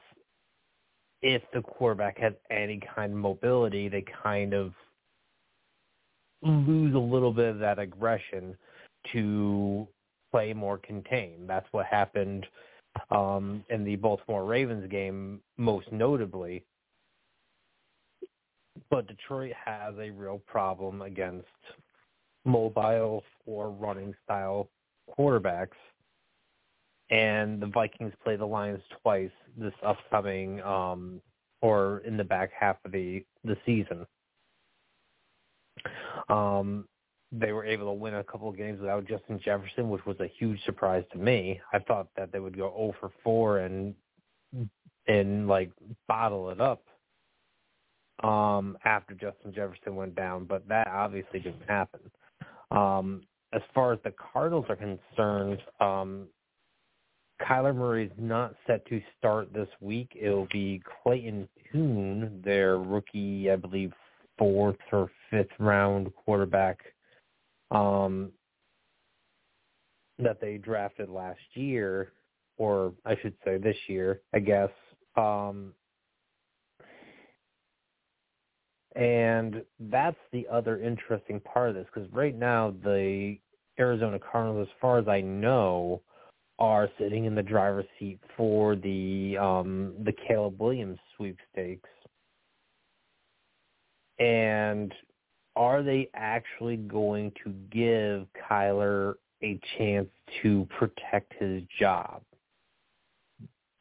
if 1.22 1.42
the 1.54 1.62
quarterback 1.62 2.18
has 2.20 2.34
any 2.50 2.80
kind 2.96 3.14
of 3.14 3.18
mobility, 3.18 3.90
they 3.90 4.04
kind 4.24 4.54
of 4.54 4.74
lose 6.42 6.96
a 6.96 7.00
little 7.00 7.34
bit 7.34 7.50
of 7.50 7.60
that 7.60 7.80
aggression 7.80 8.56
to 9.12 9.88
play 10.32 10.54
more 10.54 10.78
contained. 10.78 11.50
That's 11.50 11.68
what 11.72 11.86
happened 11.86 12.46
um, 13.12 13.64
in 13.70 13.84
the 13.84 13.96
Baltimore 13.98 14.46
Ravens 14.46 14.90
game, 14.90 15.42
most 15.58 15.92
notably. 15.92 16.64
But 18.90 19.08
Detroit 19.08 19.54
has 19.66 19.96
a 20.00 20.10
real 20.12 20.42
problem 20.48 21.02
against 21.02 21.48
mobile 22.46 23.24
or 23.46 23.72
running 23.72 24.14
style 24.24 24.70
quarterbacks. 25.18 25.78
And 27.10 27.62
the 27.62 27.68
Vikings 27.68 28.14
play 28.24 28.36
the 28.36 28.46
Lions 28.46 28.82
twice 29.02 29.32
this 29.58 29.74
upcoming 29.86 30.62
um 30.62 31.22
or 31.62 32.00
in 32.06 32.18
the 32.18 32.24
back 32.24 32.52
half 32.58 32.78
of 32.86 32.92
the 32.92 33.24
the 33.44 33.58
season. 33.66 34.06
Um 36.30 36.88
they 37.32 37.52
were 37.52 37.66
able 37.66 37.86
to 37.88 37.94
win 37.94 38.16
a 38.16 38.24
couple 38.24 38.50
of 38.50 38.58
games 38.58 38.80
without 38.80 39.08
Justin 39.08 39.40
Jefferson, 39.44 39.90
which 39.90 40.06
was 40.06 40.20
a 40.20 40.32
huge 40.40 40.64
surprise 40.66 41.04
to 41.12 41.18
me. 41.20 41.62
I 41.72 41.80
thought 41.80 42.08
that 42.18 42.32
they 42.32 42.40
would 42.40 42.58
go 42.58 42.72
0 42.76 42.96
for 43.00 43.12
4 43.24 43.60
and 43.60 43.96
and 45.08 45.48
like 45.48 45.72
bottle 46.08 46.50
it 46.50 46.62
up 46.62 46.84
um 48.24 48.78
after 48.86 49.14
Justin 49.14 49.54
Jefferson 49.54 49.96
went 49.96 50.16
down, 50.16 50.46
but 50.46 50.68
that 50.68 50.88
obviously 50.88 51.40
didn't 51.40 51.68
happen. 51.68 52.02
Um 52.72 53.24
as 53.54 53.62
far 53.74 53.94
as 53.94 54.00
the 54.04 54.14
Cardinals 54.34 54.66
are 54.70 54.76
concerned, 54.76 55.62
um 55.80 56.28
Kyler 57.42 57.76
Murray 57.76 58.06
is 58.06 58.12
not 58.18 58.54
set 58.68 58.86
to 58.88 59.02
start 59.18 59.54
this 59.54 59.70
week. 59.80 60.12
It'll 60.20 60.48
be 60.52 60.82
Clayton 61.04 61.48
Tune, 61.72 62.42
their 62.44 62.78
rookie, 62.78 63.50
I 63.50 63.56
believe, 63.56 63.94
fourth 64.38 64.78
or 64.92 65.10
fifth 65.30 65.52
round 65.60 66.14
quarterback 66.16 66.80
um, 67.72 68.32
that 70.18 70.42
they 70.42 70.58
drafted 70.58 71.10
last 71.10 71.40
year, 71.54 72.12
or 72.58 72.94
I 73.06 73.16
should 73.22 73.36
say 73.46 73.58
this 73.58 73.78
year, 73.88 74.22
I 74.34 74.40
guess. 74.40 74.70
Um, 75.16 75.74
and 78.96 79.64
that's 79.80 80.18
the 80.32 80.48
other 80.52 80.82
interesting 80.82 81.40
part 81.40 81.70
of 81.70 81.76
this 81.76 81.88
because 81.94 82.12
right 82.12 82.38
now 82.38 82.74
the 82.84 83.38
Arizona 83.80 84.20
Cardinals, 84.20 84.68
as 84.68 84.82
far 84.82 84.98
as 84.98 85.08
I 85.08 85.22
know, 85.22 86.02
are 86.60 86.90
sitting 87.00 87.26
in 87.26 87.34
the 87.34 87.42
driver's 87.42 87.86
seat 87.98 88.20
for 88.36 88.76
the 88.76 89.38
um 89.38 89.94
the 90.04 90.14
Caleb 90.28 90.62
Williams 90.62 91.00
sweepstakes. 91.16 91.90
And 94.20 94.94
are 95.56 95.82
they 95.82 96.10
actually 96.14 96.78
going 96.78 97.32
to 97.44 97.52
give 97.72 98.28
Kyler 98.50 99.16
a 99.42 99.60
chance 99.78 100.10
to 100.42 100.68
protect 100.78 101.34
his 101.40 101.64
job? 101.80 102.22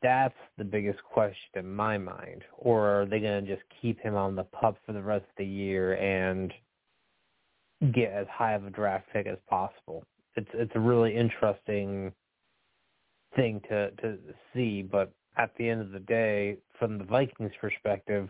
That's 0.01 0.35
the 0.57 0.65
biggest 0.65 1.03
question 1.03 1.51
in 1.57 1.75
my 1.75 1.99
mind. 1.99 2.45
Or 2.57 3.03
are 3.03 3.07
they 3.07 3.19
going 3.19 3.45
to 3.45 3.51
just 3.55 3.67
keep 3.83 4.01
him 4.01 4.15
on 4.15 4.37
the 4.37 4.45
pup 4.45 4.77
for 4.87 4.93
the 4.93 5.03
rest 5.03 5.25
of 5.25 5.37
the 5.39 5.45
year 5.45 5.95
and 5.95 6.53
get 7.93 8.13
as 8.13 8.29
high 8.31 8.53
of 8.53 8.65
a 8.65 8.71
draft 8.71 9.07
pick 9.13 9.27
as 9.27 9.39
possible? 9.51 10.05
It's 10.37 10.51
it's 10.55 10.73
a 10.77 10.81
really 10.81 11.17
interesting 11.17 12.13
thing 13.37 13.61
to 13.69 13.91
to 13.93 14.19
see, 14.55 14.83
but 14.83 15.13
at 15.37 15.51
the 15.57 15.69
end 15.69 15.81
of 15.81 15.93
the 15.93 16.01
day, 16.01 16.59
from 16.79 16.99
the 16.99 17.05
Vikings' 17.05 17.53
perspective, 17.61 18.29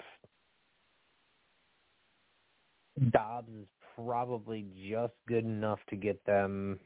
Dobbs 3.11 3.49
is 3.49 3.67
probably 3.95 4.67
just 4.91 5.15
good 5.27 5.45
enough 5.45 5.79
to 5.91 5.97
get 5.97 6.25
them 6.27 6.79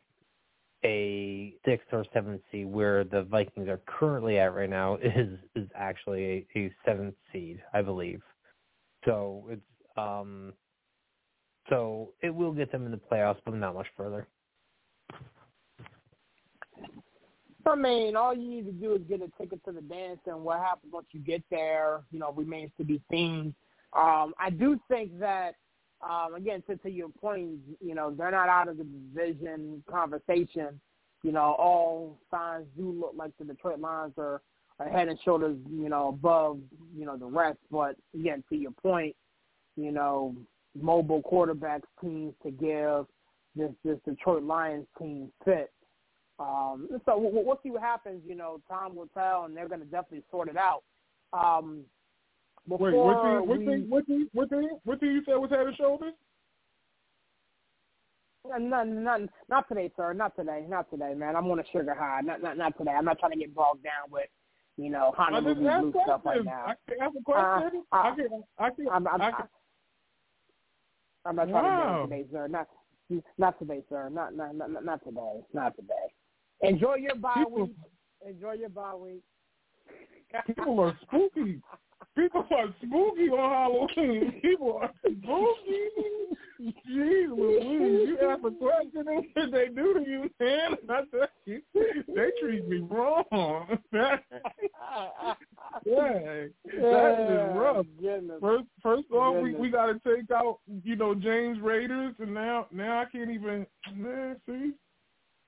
a 0.85 1.55
sixth 1.65 1.89
or 1.93 2.05
seventh 2.13 2.43
seed, 2.51 2.67
where 2.67 3.05
the 3.05 3.23
Vikings 3.25 3.69
are 3.69 3.81
currently 3.87 4.39
at 4.39 4.55
right 4.55 4.71
now 4.71 4.97
is 5.03 5.39
is 5.55 5.69
actually 5.75 6.47
a, 6.55 6.59
a 6.59 6.75
seventh 6.85 7.15
seed, 7.33 7.63
I 7.73 7.83
believe. 7.83 8.23
So 9.05 9.47
it's 9.51 9.63
um 9.97 10.53
so 11.69 12.13
it 12.23 12.35
will 12.35 12.53
get 12.53 12.73
them 12.73 12.87
in 12.87 12.93
the 12.93 13.01
playoffs, 13.11 13.39
but 13.45 13.55
not 13.55 13.75
much 13.75 13.87
further. 13.97 14.29
I 17.67 17.75
mean, 17.75 18.17
all 18.17 18.35
you 18.35 18.49
need 18.49 18.67
to 18.67 18.73
do 18.73 18.95
is 18.95 19.03
get 19.09 19.21
a 19.23 19.31
ticket 19.41 19.65
to 19.65 19.73
the 19.73 19.81
dance, 19.81 20.21
and 20.27 20.43
what 20.43 20.59
happens 20.59 20.93
once 20.93 21.07
you 21.13 21.21
get 21.21 21.43
there, 21.51 22.01
you 22.11 22.19
know, 22.19 22.33
remains 22.33 22.71
to 22.79 22.85
be 22.85 23.01
seen. 23.11 23.55
Um, 23.93 24.35
I 24.39 24.51
do 24.51 24.81
think 24.89 25.19
that, 25.21 25.55
um, 26.03 26.35
again, 26.35 26.63
to, 26.69 26.77
to 26.77 26.91
your 26.91 27.09
point, 27.09 27.59
you 27.81 27.95
know, 27.95 28.11
they're 28.11 28.31
not 28.31 28.49
out 28.49 28.69
of 28.69 28.79
the 28.79 28.85
division 28.85 29.83
conversation. 29.89 30.81
You 31.23 31.33
know, 31.33 31.55
all 31.59 32.19
signs 32.31 32.67
do 32.77 32.91
look 32.91 33.13
like 33.17 33.33
the 33.39 33.45
Detroit 33.45 33.79
Lions 33.79 34.15
are, 34.19 34.41
are 34.81 34.89
head 34.89 35.09
and 35.09 35.19
shoulders, 35.25 35.57
you 35.71 35.89
know, 35.89 36.09
above, 36.09 36.59
you 36.97 37.07
know, 37.07 37.17
the 37.17 37.27
rest. 37.27 37.59
But 37.71 37.97
again, 38.15 38.43
to 38.49 38.57
your 38.57 38.73
point, 38.73 39.15
you 39.77 39.93
know, 39.93 40.35
mobile 40.81 41.23
quarterbacks 41.23 41.83
teams 42.01 42.35
to 42.43 42.51
give 42.51 43.07
this 43.55 43.71
this 43.85 43.99
Detroit 44.07 44.43
Lions 44.43 44.87
team 44.99 45.31
fit 45.45 45.71
um, 46.39 46.89
so 47.05 47.19
we'll, 47.19 47.45
we'll 47.45 47.61
see 47.63 47.71
what 47.71 47.83
happens. 47.83 48.23
You 48.27 48.35
know, 48.35 48.61
time 48.69 48.97
will 48.97 49.09
tell, 49.15 49.45
and 49.45 49.57
they're 49.57 49.69
going 49.69 49.81
to 49.81 49.87
definitely 49.87 50.25
sort 50.31 50.49
it 50.49 50.57
out. 50.57 50.83
Um, 51.33 51.85
Wait, 52.69 52.95
what 52.95 53.25
do 53.25 53.43
what 53.43 53.59
do 53.59 53.87
what 53.89 54.07
do 54.07 54.29
what 54.33 54.51
do 54.51 54.79
what 54.85 55.01
do 55.01 55.07
you 55.07 55.23
say 55.27 55.35
was 55.35 55.51
head 55.51 55.67
and 55.67 55.77
shoulders? 55.77 56.15
Not, 58.45 58.89
not, 58.89 59.21
not 59.49 59.69
today, 59.69 59.91
sir. 59.97 60.13
Not 60.13 60.35
today. 60.37 60.65
Not 60.69 60.91
today, 60.91 61.15
man. 61.15 61.37
I'm 61.37 61.49
on 61.51 61.61
a 61.61 61.65
sugar 61.73 61.95
high. 61.95 62.21
Not, 62.23 62.43
not, 62.43 62.57
not 62.57 62.77
today. 62.77 62.91
I'm 62.91 63.05
not 63.05 63.21
trying 63.21 63.33
to 63.33 63.39
get 63.39 63.55
bogged 63.55 63.85
down 63.85 64.11
with, 64.11 64.27
you 64.77 64.91
know, 64.91 65.13
Honolulu 65.17 65.55
blue 65.55 65.95
stuff 66.05 66.23
right 66.25 66.45
now. 66.45 66.67
I 66.67 66.75
can 66.89 67.01
ask 67.01 67.15
a 67.17 67.23
question. 67.23 67.85
Uh, 67.93 67.97
I 67.97 68.15
can, 68.17 68.43
I 68.59 68.71
can, 68.71 68.89
I'm, 68.89 69.07
I'm, 69.07 69.23
I 69.23 69.31
can. 69.31 69.49
I'm 71.25 71.37
not 71.37 71.49
trying 71.51 71.65
wow. 71.65 72.03
to 72.03 72.09
get 72.09 72.17
today, 72.17 72.29
sir. 72.33 72.49
Not, 72.49 72.69
not 73.39 73.59
today, 73.61 73.83
sir. 73.89 74.11
Not, 74.11 74.35
not, 74.35 74.57
not, 74.57 74.85
not 74.85 75.05
today. 75.05 75.41
Not 75.55 75.77
today. 75.77 76.13
Enjoy 76.63 76.97
your 76.97 77.17
bye 77.17 77.35
people, 77.37 77.65
week. 77.65 77.77
Enjoy 78.27 78.53
your 78.53 78.69
bye 78.69 78.95
week. 78.95 79.23
people 80.47 80.81
are 80.81 80.99
spooky. 81.03 81.61
People 82.17 82.47
are 82.51 82.75
spooky 82.79 83.29
on 83.31 83.89
Halloween. 83.97 84.41
People 84.43 84.79
are 84.83 84.91
spooky. 84.99 86.39
Jeez 86.89 87.29
Louise, 87.29 88.09
you 88.09 88.19
have 88.21 88.45
a 88.45 88.51
question 88.51 89.05
what 89.05 89.51
they 89.51 89.69
do 89.69 89.95
to 89.95 90.01
you, 90.09 90.31
man. 90.39 90.77
I 90.89 91.03
tell 91.11 91.29
you, 91.45 91.61
they 91.75 92.31
treat 92.41 92.69
me 92.69 92.87
wrong. 92.89 93.25
yeah, 93.93 94.17
that 95.85 97.17
is 97.31 97.57
rough. 97.57 97.87
Goodness. 98.01 98.39
First, 98.41 98.65
first 98.81 99.11
off, 99.13 99.43
we 99.43 99.55
we 99.55 99.71
got 99.71 99.87
to 99.87 99.95
take 100.05 100.31
out, 100.31 100.61
you 100.85 100.95
know, 100.95 101.15
James 101.17 101.59
Raiders, 101.61 102.15
and 102.21 102.33
now 102.33 102.67
now 102.71 103.01
I 103.01 103.07
can't 103.07 103.31
even. 103.31 103.67
Man, 103.95 104.37
see, 104.47 104.73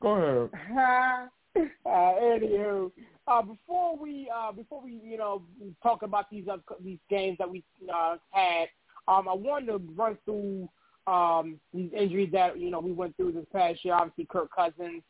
Go 0.04 0.16
ahead. 0.16 1.30
uh, 1.86 1.88
anywho, 1.88 2.92
uh, 3.26 3.40
before 3.40 3.96
we 3.96 4.30
uh, 4.34 4.52
before 4.52 4.82
we 4.82 5.00
you 5.02 5.16
know 5.16 5.42
talk 5.82 6.02
about 6.02 6.28
these 6.30 6.46
uh, 6.46 6.58
these 6.84 6.98
games 7.08 7.38
that 7.38 7.48
we 7.48 7.64
uh, 7.90 8.16
had, 8.30 8.68
um, 9.08 9.26
I 9.26 9.32
wanted 9.32 9.68
to 9.68 9.78
run 9.96 10.18
through 10.26 10.68
um, 11.06 11.58
these 11.72 11.90
injuries 11.98 12.28
that 12.32 12.60
you 12.60 12.70
know 12.70 12.80
we 12.80 12.92
went 12.92 13.16
through 13.16 13.32
this 13.32 13.46
past 13.50 13.82
year. 13.82 13.94
Obviously, 13.94 14.26
Kirk 14.30 14.50
Cousins 14.54 15.02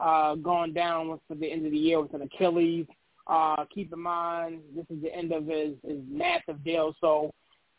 uh, 0.00 0.34
going 0.34 0.72
down 0.72 1.20
for 1.28 1.36
the 1.36 1.48
end 1.48 1.64
of 1.64 1.70
the 1.70 1.78
year 1.78 2.00
with 2.00 2.12
an 2.14 2.22
Achilles. 2.22 2.86
Uh, 3.28 3.64
keep 3.72 3.92
in 3.92 4.00
mind, 4.00 4.62
this 4.74 4.86
is 4.90 5.00
the 5.00 5.14
end 5.14 5.30
of 5.30 5.46
his, 5.46 5.74
his 5.86 6.00
massive 6.10 6.64
deal. 6.64 6.92
So, 7.00 7.32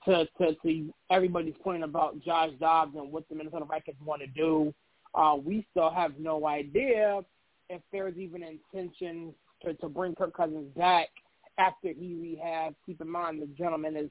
to, 0.06 0.26
to 0.40 0.56
to 0.64 0.94
everybody's 1.10 1.56
point 1.62 1.84
about 1.84 2.22
Josh 2.22 2.52
Dobbs 2.62 2.96
and 2.96 3.12
what 3.12 3.28
the 3.28 3.36
Minnesota 3.36 3.66
Vikings 3.66 3.98
want 4.06 4.22
to 4.22 4.28
do, 4.28 4.74
uh, 5.16 5.36
we 5.44 5.66
still 5.72 5.92
have 5.92 6.14
no 6.20 6.48
idea 6.48 7.22
if 7.70 7.82
there's 7.92 8.18
even 8.18 8.44
intention 8.44 9.34
to, 9.64 9.74
to 9.76 9.90
bring 9.90 10.16
Kirk 10.16 10.36
Cousins 10.36 10.70
back 10.76 11.10
after 11.58 11.90
he 11.90 12.38
rehabs. 12.44 12.76
Keep 12.86 13.02
in 13.02 13.10
mind 13.10 13.42
the 13.42 13.48
gentleman 13.48 13.96
is, 13.96 14.10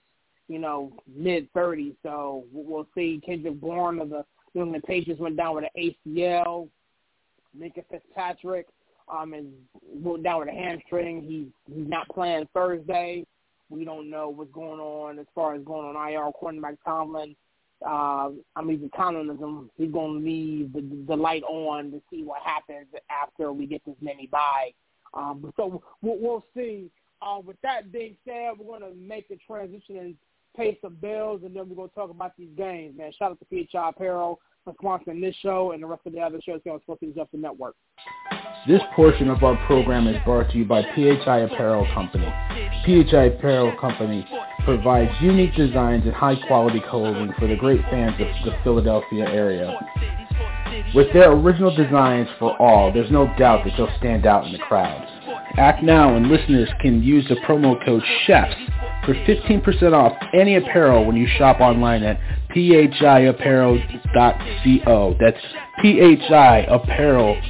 you 0.48 0.58
know, 0.58 0.92
mid 1.06 1.52
30s, 1.52 1.94
so 2.02 2.44
we'll 2.52 2.86
see. 2.94 3.20
Kendrick 3.24 3.60
Bourne 3.60 4.00
of 4.00 4.10
the 4.10 4.24
New 4.54 4.62
England 4.62 4.84
Patriots 4.86 5.20
went 5.20 5.36
down 5.36 5.54
with 5.54 5.64
an 5.64 5.92
ACL. 6.06 6.68
Minkah 7.58 7.84
Fitzpatrick 7.90 8.66
um, 9.12 9.34
is 9.34 9.46
went 9.92 10.22
down 10.22 10.40
with 10.40 10.48
a 10.48 10.52
hamstring. 10.52 11.22
He's 11.22 11.74
he's 11.74 11.88
not 11.88 12.08
playing 12.08 12.48
Thursday. 12.54 13.26
We 13.68 13.84
don't 13.84 14.10
know 14.10 14.28
what's 14.28 14.52
going 14.52 14.80
on 14.80 15.18
as 15.18 15.26
far 15.34 15.54
as 15.54 15.62
going 15.64 15.96
on 15.96 16.10
IR. 16.10 16.26
According 16.28 16.58
to 16.58 16.62
Mike 16.62 16.78
Tomlin, 16.84 17.36
uh, 17.86 18.30
I 18.56 18.62
mean, 18.62 18.82
the 18.82 18.90
communism, 18.94 19.70
he's 19.76 19.90
going 19.90 20.20
to 20.20 20.26
leave 20.26 20.72
the, 20.72 20.82
the 21.06 21.16
light 21.16 21.42
on 21.44 21.90
to 21.92 22.02
see 22.10 22.22
what 22.22 22.42
happens 22.42 22.86
after 23.10 23.52
we 23.52 23.66
get 23.66 23.82
this 23.86 23.96
many 24.00 24.26
by. 24.26 24.72
Um, 25.14 25.52
so 25.56 25.82
we'll, 26.02 26.18
we'll 26.18 26.44
see. 26.54 26.90
Uh, 27.22 27.40
with 27.44 27.56
that 27.62 27.92
being 27.92 28.16
said, 28.24 28.52
we're 28.58 28.78
going 28.78 28.82
to 28.82 28.96
make 28.96 29.28
the 29.28 29.38
transition 29.46 29.96
and 29.96 30.14
pay 30.56 30.78
some 30.82 30.94
bills, 30.96 31.42
and 31.44 31.54
then 31.54 31.68
we're 31.68 31.76
going 31.76 31.88
to 31.88 31.94
talk 31.94 32.10
about 32.10 32.36
these 32.36 32.50
games, 32.56 32.96
man. 32.96 33.12
Shout 33.18 33.32
out 33.32 33.38
to 33.40 33.66
PHI 33.66 33.90
Apparel 33.90 34.40
for 34.64 34.74
sponsoring 34.74 35.20
this 35.20 35.36
show 35.42 35.72
and 35.72 35.82
the 35.82 35.86
rest 35.86 36.02
of 36.06 36.12
the 36.12 36.20
other 36.20 36.40
shows 36.44 36.60
here 36.64 36.72
on 36.72 36.80
Sports 36.82 37.02
Justice 37.14 37.28
Network. 37.34 37.76
This 38.66 38.82
portion 38.94 39.30
of 39.30 39.42
our 39.42 39.56
program 39.66 40.06
is 40.06 40.22
brought 40.22 40.50
to 40.50 40.58
you 40.58 40.66
by 40.66 40.82
PHI 40.82 41.38
Apparel 41.40 41.86
Company. 41.94 42.30
PHI 42.84 43.24
Apparel 43.24 43.74
Company 43.80 44.26
provides 44.64 45.10
unique 45.22 45.54
designs 45.54 46.04
and 46.04 46.12
high-quality 46.12 46.82
clothing 46.90 47.32
for 47.38 47.46
the 47.46 47.56
great 47.56 47.80
fans 47.84 48.20
of 48.20 48.26
the 48.44 48.54
Philadelphia 48.62 49.24
area. 49.24 49.74
With 50.94 51.10
their 51.14 51.32
original 51.32 51.74
designs 51.74 52.28
for 52.38 52.54
all, 52.60 52.92
there's 52.92 53.10
no 53.10 53.34
doubt 53.38 53.64
that 53.64 53.72
they'll 53.78 53.96
stand 53.96 54.26
out 54.26 54.44
in 54.44 54.52
the 54.52 54.58
crowd. 54.58 55.08
Act 55.56 55.82
now 55.82 56.16
and 56.16 56.28
listeners 56.28 56.68
can 56.82 57.02
use 57.02 57.26
the 57.28 57.36
promo 57.36 57.82
code 57.82 58.02
CHEFS 58.26 58.54
for 59.06 59.14
15% 59.14 59.94
off 59.94 60.12
any 60.34 60.56
apparel 60.56 61.06
when 61.06 61.16
you 61.16 61.26
shop 61.38 61.60
online 61.60 62.02
at 62.02 62.20
phiapparel.co. 62.54 65.16
That's 65.18 65.40
phiapparel.co. 65.82 67.40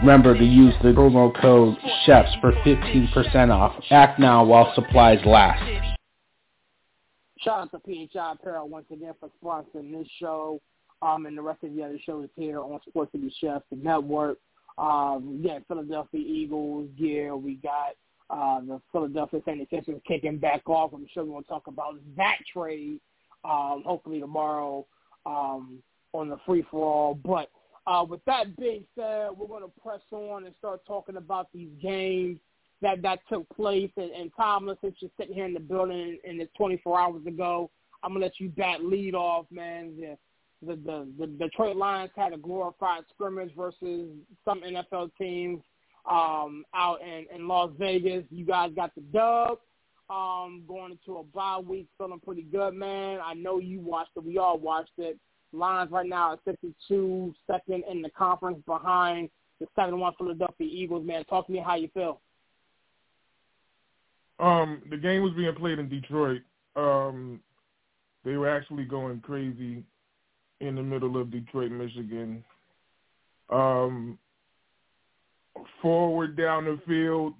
Remember 0.00 0.36
to 0.36 0.44
use 0.44 0.74
the 0.82 0.88
promo 0.88 1.34
code 1.40 1.76
CHEFS 2.06 2.40
for 2.40 2.52
15% 2.52 3.50
off. 3.50 3.82
Act 3.90 4.18
now 4.18 4.44
while 4.44 4.72
supplies 4.74 5.18
last. 5.24 5.62
Shout 7.38 7.60
out 7.60 7.70
to 7.70 7.78
PHI 7.78 8.32
Apparel 8.32 8.68
once 8.68 8.86
again 8.90 9.14
for 9.20 9.30
sponsoring 9.42 9.92
this 9.92 10.08
show 10.18 10.60
um, 11.02 11.26
and 11.26 11.36
the 11.36 11.42
rest 11.42 11.62
of 11.62 11.74
the 11.74 11.82
other 11.82 11.98
shows 12.04 12.28
here 12.36 12.60
on 12.60 12.80
Sports 12.88 13.12
City 13.12 13.32
Chefs, 13.40 13.64
the 13.70 13.76
network. 13.76 14.38
Um, 14.78 15.40
yeah, 15.42 15.58
Philadelphia 15.68 16.20
Eagles 16.20 16.88
gear. 16.98 17.36
We 17.36 17.54
got 17.56 17.94
uh, 18.28 18.60
the 18.60 18.80
Philadelphia 18.92 19.40
76ers 19.46 20.02
kicking 20.06 20.38
back 20.38 20.68
off. 20.68 20.92
I'm 20.92 21.06
sure 21.12 21.24
we'll 21.24 21.42
talk 21.42 21.66
about 21.66 21.94
that 22.16 22.38
trade 22.52 23.00
um, 23.44 23.82
hopefully 23.86 24.20
tomorrow 24.20 24.86
um, 25.24 25.82
on 26.12 26.28
the 26.28 26.38
free 26.44 26.64
for 26.70 26.84
all. 26.84 27.14
But 27.14 27.48
uh, 27.86 28.04
with 28.08 28.24
that 28.24 28.56
being 28.56 28.84
said, 28.94 29.28
we're 29.36 29.46
going 29.46 29.62
to 29.62 29.80
press 29.80 30.00
on 30.10 30.44
and 30.44 30.54
start 30.58 30.80
talking 30.86 31.16
about 31.16 31.48
these 31.52 31.70
games 31.80 32.38
that 32.82 33.02
that 33.02 33.20
took 33.28 33.48
place. 33.50 33.90
And, 33.96 34.10
and 34.10 34.30
Tomlin, 34.36 34.76
since 34.82 34.96
you're 34.98 35.10
sitting 35.18 35.34
here 35.34 35.46
in 35.46 35.54
the 35.54 35.60
building 35.60 36.18
and 36.26 36.40
it's 36.40 36.52
24 36.56 37.00
hours 37.00 37.26
ago, 37.26 37.70
I'm 38.02 38.12
gonna 38.12 38.24
let 38.24 38.38
you 38.38 38.50
bat 38.50 38.84
lead 38.84 39.14
off, 39.14 39.46
man. 39.50 39.96
The, 39.96 40.16
the 40.66 40.76
the 40.76 41.08
the 41.18 41.26
Detroit 41.26 41.76
Lions 41.76 42.10
had 42.16 42.32
a 42.32 42.36
glorified 42.36 43.04
scrimmage 43.12 43.52
versus 43.56 44.10
some 44.44 44.60
NFL 44.62 45.10
teams 45.18 45.62
um, 46.10 46.64
out 46.74 46.98
in, 47.02 47.26
in 47.34 47.48
Las 47.48 47.70
Vegas. 47.78 48.24
You 48.30 48.44
guys 48.44 48.70
got 48.74 48.94
the 48.94 49.00
dub. 49.00 49.58
Um, 50.08 50.62
going 50.68 50.92
into 50.92 51.18
a 51.18 51.24
bye 51.24 51.58
week, 51.58 51.88
feeling 51.98 52.20
pretty 52.24 52.42
good, 52.42 52.74
man. 52.74 53.18
I 53.24 53.34
know 53.34 53.58
you 53.58 53.80
watched 53.80 54.12
it. 54.16 54.22
We 54.22 54.38
all 54.38 54.56
watched 54.56 54.92
it. 54.98 55.18
Lions 55.56 55.90
right 55.90 56.08
now 56.08 56.34
at 56.34 56.40
52, 56.44 57.34
second 57.46 57.84
in 57.90 58.02
the 58.02 58.10
conference 58.10 58.58
behind 58.66 59.30
the 59.60 59.66
7-1 59.76 60.16
Philadelphia 60.16 60.68
Eagles, 60.70 61.06
man. 61.06 61.24
Talk 61.24 61.46
to 61.46 61.52
me 61.52 61.62
how 61.64 61.76
you 61.76 61.88
feel. 61.94 62.20
Um, 64.38 64.82
the 64.90 64.96
game 64.96 65.22
was 65.22 65.32
being 65.32 65.54
played 65.54 65.78
in 65.78 65.88
Detroit. 65.88 66.42
Um, 66.74 67.40
they 68.24 68.36
were 68.36 68.50
actually 68.50 68.84
going 68.84 69.20
crazy 69.20 69.82
in 70.60 70.74
the 70.74 70.82
middle 70.82 71.20
of 71.20 71.30
Detroit, 71.30 71.70
Michigan. 71.70 72.44
Um, 73.50 74.18
forward 75.80 76.36
down 76.36 76.64
the 76.64 76.78
field, 76.86 77.34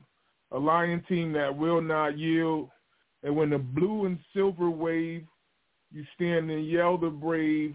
a 0.53 0.59
Lion 0.59 1.03
team 1.09 1.33
that 1.33 1.55
will 1.55 1.83
not 1.83 2.17
yield. 2.17 2.71
And 3.23 3.37
when 3.37 3.51
the 3.51 3.59
blue 3.59 4.07
and 4.07 4.19
silver 4.33 4.71
wave, 4.71 5.27
you 5.93 6.05
stand 6.15 6.51
and 6.51 6.67
yell 6.67 6.97
the 6.97 7.11
brave, 7.11 7.75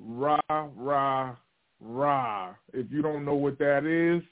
rah, 0.00 0.38
rah, 0.48 1.36
rah. 1.80 2.54
If 2.72 2.86
you 2.90 3.02
don't 3.02 3.24
know 3.24 3.34
what 3.34 3.58
that 3.58 3.84
is, 3.84 4.22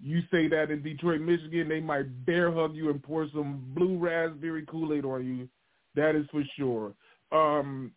you 0.00 0.22
say 0.30 0.48
that 0.48 0.70
in 0.70 0.82
Detroit, 0.82 1.20
Michigan, 1.20 1.68
they 1.68 1.80
might 1.80 2.26
bear 2.26 2.52
hug 2.52 2.74
you 2.74 2.90
and 2.90 3.02
pour 3.02 3.26
some 3.32 3.64
blue 3.74 3.98
raspberry 3.98 4.64
Kool-Aid 4.66 5.04
on 5.04 5.26
you. 5.26 5.48
That 5.94 6.14
is 6.14 6.26
for 6.30 6.42
sure. 6.56 6.92
Um, 7.32 7.92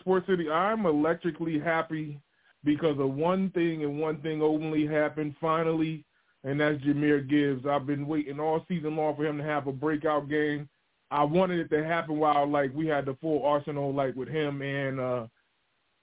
Sports 0.00 0.26
City, 0.26 0.50
I'm 0.50 0.86
electrically 0.86 1.58
happy 1.58 2.20
because 2.64 2.98
of 2.98 3.14
one 3.14 3.50
thing 3.50 3.82
and 3.82 3.98
one 3.98 4.20
thing 4.20 4.42
only 4.42 4.86
happened 4.86 5.34
finally, 5.40 6.04
and 6.44 6.60
that's 6.60 6.82
Jahmyr 6.82 7.28
Gibbs. 7.28 7.66
I've 7.66 7.86
been 7.86 8.06
waiting 8.06 8.38
all 8.38 8.64
season 8.68 8.96
long 8.96 9.16
for 9.16 9.24
him 9.24 9.38
to 9.38 9.44
have 9.44 9.66
a 9.66 9.72
breakout 9.72 10.28
game. 10.28 10.68
I 11.10 11.24
wanted 11.24 11.60
it 11.60 11.74
to 11.74 11.84
happen 11.84 12.18
while 12.18 12.46
like 12.48 12.74
we 12.74 12.86
had 12.86 13.06
the 13.06 13.16
full 13.20 13.44
arsenal 13.44 13.94
like 13.94 14.14
with 14.14 14.28
him 14.28 14.60
and 14.60 15.00
uh 15.00 15.26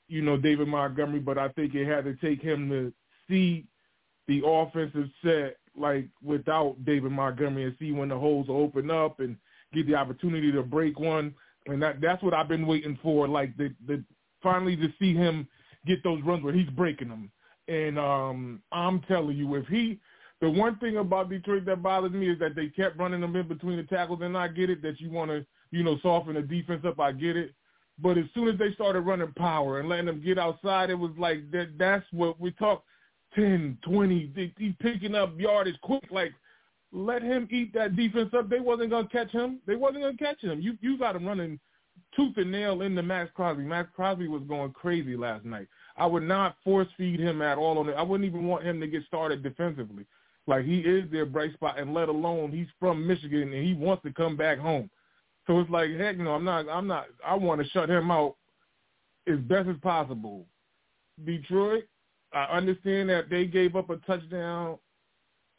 you 0.07 0.21
know 0.21 0.37
David 0.37 0.67
Montgomery, 0.67 1.19
but 1.19 1.37
I 1.37 1.49
think 1.49 1.75
it 1.75 1.87
had 1.87 2.05
to 2.05 2.15
take 2.15 2.41
him 2.41 2.69
to 2.69 2.93
see 3.29 3.65
the 4.27 4.41
offensive 4.45 5.09
set 5.23 5.57
like 5.77 6.07
without 6.23 6.77
David 6.85 7.11
Montgomery 7.11 7.65
and 7.65 7.75
see 7.79 7.91
when 7.91 8.09
the 8.09 8.17
holes 8.17 8.47
open 8.49 8.89
up 8.89 9.19
and 9.19 9.35
get 9.73 9.87
the 9.87 9.95
opportunity 9.95 10.51
to 10.51 10.63
break 10.63 10.99
one 10.99 11.33
and 11.67 11.81
that 11.81 12.01
that's 12.01 12.21
what 12.23 12.33
I've 12.33 12.47
been 12.47 12.67
waiting 12.67 12.97
for. 13.01 13.27
Like 13.27 13.55
the 13.57 13.73
the 13.87 14.03
finally 14.43 14.75
to 14.77 14.87
see 14.99 15.13
him 15.13 15.47
get 15.85 16.03
those 16.03 16.21
runs 16.23 16.43
where 16.43 16.53
he's 16.53 16.69
breaking 16.69 17.09
them. 17.09 17.31
And 17.67 17.97
um 17.97 18.61
I'm 18.71 19.01
telling 19.01 19.37
you, 19.37 19.55
if 19.55 19.67
he 19.67 19.99
the 20.41 20.49
one 20.49 20.77
thing 20.77 20.97
about 20.97 21.29
Detroit 21.29 21.65
that 21.65 21.81
bothers 21.81 22.11
me 22.11 22.29
is 22.29 22.39
that 22.39 22.55
they 22.55 22.67
kept 22.67 22.99
running 22.99 23.21
them 23.21 23.35
in 23.35 23.47
between 23.47 23.77
the 23.77 23.83
tackles, 23.83 24.19
and 24.21 24.37
I 24.37 24.47
get 24.47 24.69
it 24.69 24.81
that 24.83 24.99
you 24.99 25.09
want 25.09 25.31
to 25.31 25.45
you 25.71 25.83
know 25.83 25.97
soften 26.01 26.35
the 26.35 26.41
defense 26.41 26.83
up. 26.85 26.99
I 26.99 27.11
get 27.11 27.35
it. 27.37 27.53
But 27.99 28.17
as 28.17 28.25
soon 28.33 28.49
as 28.49 28.59
they 28.59 28.73
started 28.73 29.01
running 29.01 29.31
power 29.33 29.79
and 29.79 29.87
letting 29.87 30.07
them 30.07 30.21
get 30.23 30.37
outside, 30.37 30.89
it 30.89 30.95
was 30.95 31.11
like 31.17 31.49
that. 31.51 31.77
That's 31.77 32.05
what 32.11 32.39
we 32.39 32.51
talk. 32.51 32.83
10, 33.35 33.77
20, 33.81 34.53
he's 34.57 34.73
picking 34.79 35.13
up 35.13 35.37
yardage 35.37 35.75
quick. 35.81 36.05
Like 36.09 36.31
let 36.95 37.21
him 37.21 37.47
eat 37.51 37.73
that 37.73 37.95
defense 37.95 38.29
up. 38.33 38.49
They 38.49 38.61
wasn't 38.61 38.91
gonna 38.91 39.09
catch 39.09 39.31
him. 39.31 39.59
They 39.67 39.75
wasn't 39.75 40.03
gonna 40.03 40.17
catch 40.17 40.41
him. 40.41 40.61
You 40.61 40.77
you 40.81 40.97
got 40.97 41.15
him 41.15 41.25
running 41.25 41.59
tooth 42.15 42.37
and 42.37 42.51
nail 42.51 42.81
into 42.81 43.03
Maxx 43.03 43.31
Crosby. 43.35 43.63
Maxx 43.63 43.89
Crosby 43.93 44.27
was 44.27 44.43
going 44.47 44.71
crazy 44.71 45.17
last 45.17 45.43
night. 45.43 45.67
I 45.97 46.05
would 46.05 46.23
not 46.23 46.55
force 46.63 46.87
feed 46.97 47.19
him 47.19 47.41
at 47.41 47.57
all 47.57 47.77
on 47.77 47.89
it. 47.89 47.93
I 47.93 48.01
wouldn't 48.01 48.27
even 48.27 48.45
want 48.45 48.63
him 48.63 48.79
to 48.79 48.87
get 48.87 49.05
started 49.05 49.43
defensively. 49.43 50.05
Like 50.47 50.65
he 50.65 50.79
is 50.79 51.09
their 51.11 51.25
bright 51.25 51.53
spot, 51.53 51.79
and 51.79 51.93
let 51.93 52.07
alone 52.07 52.51
he's 52.51 52.67
from 52.79 53.05
Michigan 53.05 53.53
and 53.53 53.65
he 53.65 53.73
wants 53.73 54.03
to 54.03 54.13
come 54.13 54.37
back 54.37 54.57
home. 54.57 54.89
So 55.47 55.59
it's 55.59 55.69
like 55.69 55.91
heck, 55.91 56.17
no, 56.17 56.31
I'm 56.31 56.43
not. 56.43 56.67
I'm 56.69 56.87
not. 56.87 57.05
I 57.25 57.35
want 57.35 57.61
to 57.61 57.69
shut 57.69 57.89
him 57.89 58.11
out 58.11 58.35
as 59.27 59.39
best 59.39 59.69
as 59.69 59.77
possible. 59.81 60.45
Detroit, 61.23 61.83
I 62.33 62.43
understand 62.45 63.09
that 63.09 63.29
they 63.29 63.45
gave 63.45 63.75
up 63.75 63.89
a 63.89 63.97
touchdown 63.97 64.77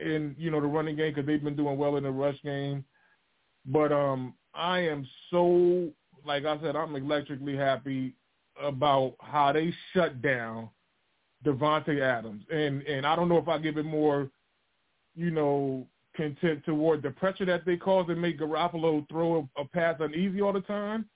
in 0.00 0.34
you 0.38 0.50
know 0.50 0.60
the 0.60 0.66
running 0.66 0.96
game 0.96 1.12
because 1.14 1.26
they've 1.26 1.42
been 1.42 1.56
doing 1.56 1.78
well 1.78 1.96
in 1.96 2.04
the 2.04 2.10
rush 2.10 2.40
game. 2.42 2.84
But 3.64 3.92
um, 3.92 4.34
I 4.54 4.80
am 4.80 5.06
so 5.30 5.92
like 6.26 6.44
I 6.44 6.60
said, 6.60 6.76
I'm 6.76 6.94
electrically 6.96 7.56
happy 7.56 8.14
about 8.60 9.14
how 9.20 9.52
they 9.52 9.72
shut 9.92 10.20
down 10.20 10.68
Davante 11.44 12.00
Adams, 12.00 12.42
and 12.50 12.82
and 12.82 13.06
I 13.06 13.14
don't 13.14 13.28
know 13.28 13.38
if 13.38 13.48
I 13.48 13.58
give 13.58 13.76
it 13.76 13.84
more, 13.84 14.30
you 15.14 15.30
know, 15.30 15.86
content 16.16 16.64
toward 16.64 17.02
the 17.02 17.10
pressure 17.10 17.44
that 17.44 17.64
they 17.64 17.76
cause 17.76 18.06
and 18.08 18.20
make 18.20 18.38
Garoppolo 18.38 19.08
throw 19.08 19.48
a, 19.56 19.60
a 19.60 19.64
pass 19.64 19.96
uneasy 20.00 20.40
all 20.40 20.52
the 20.52 20.60
time, 20.62 21.06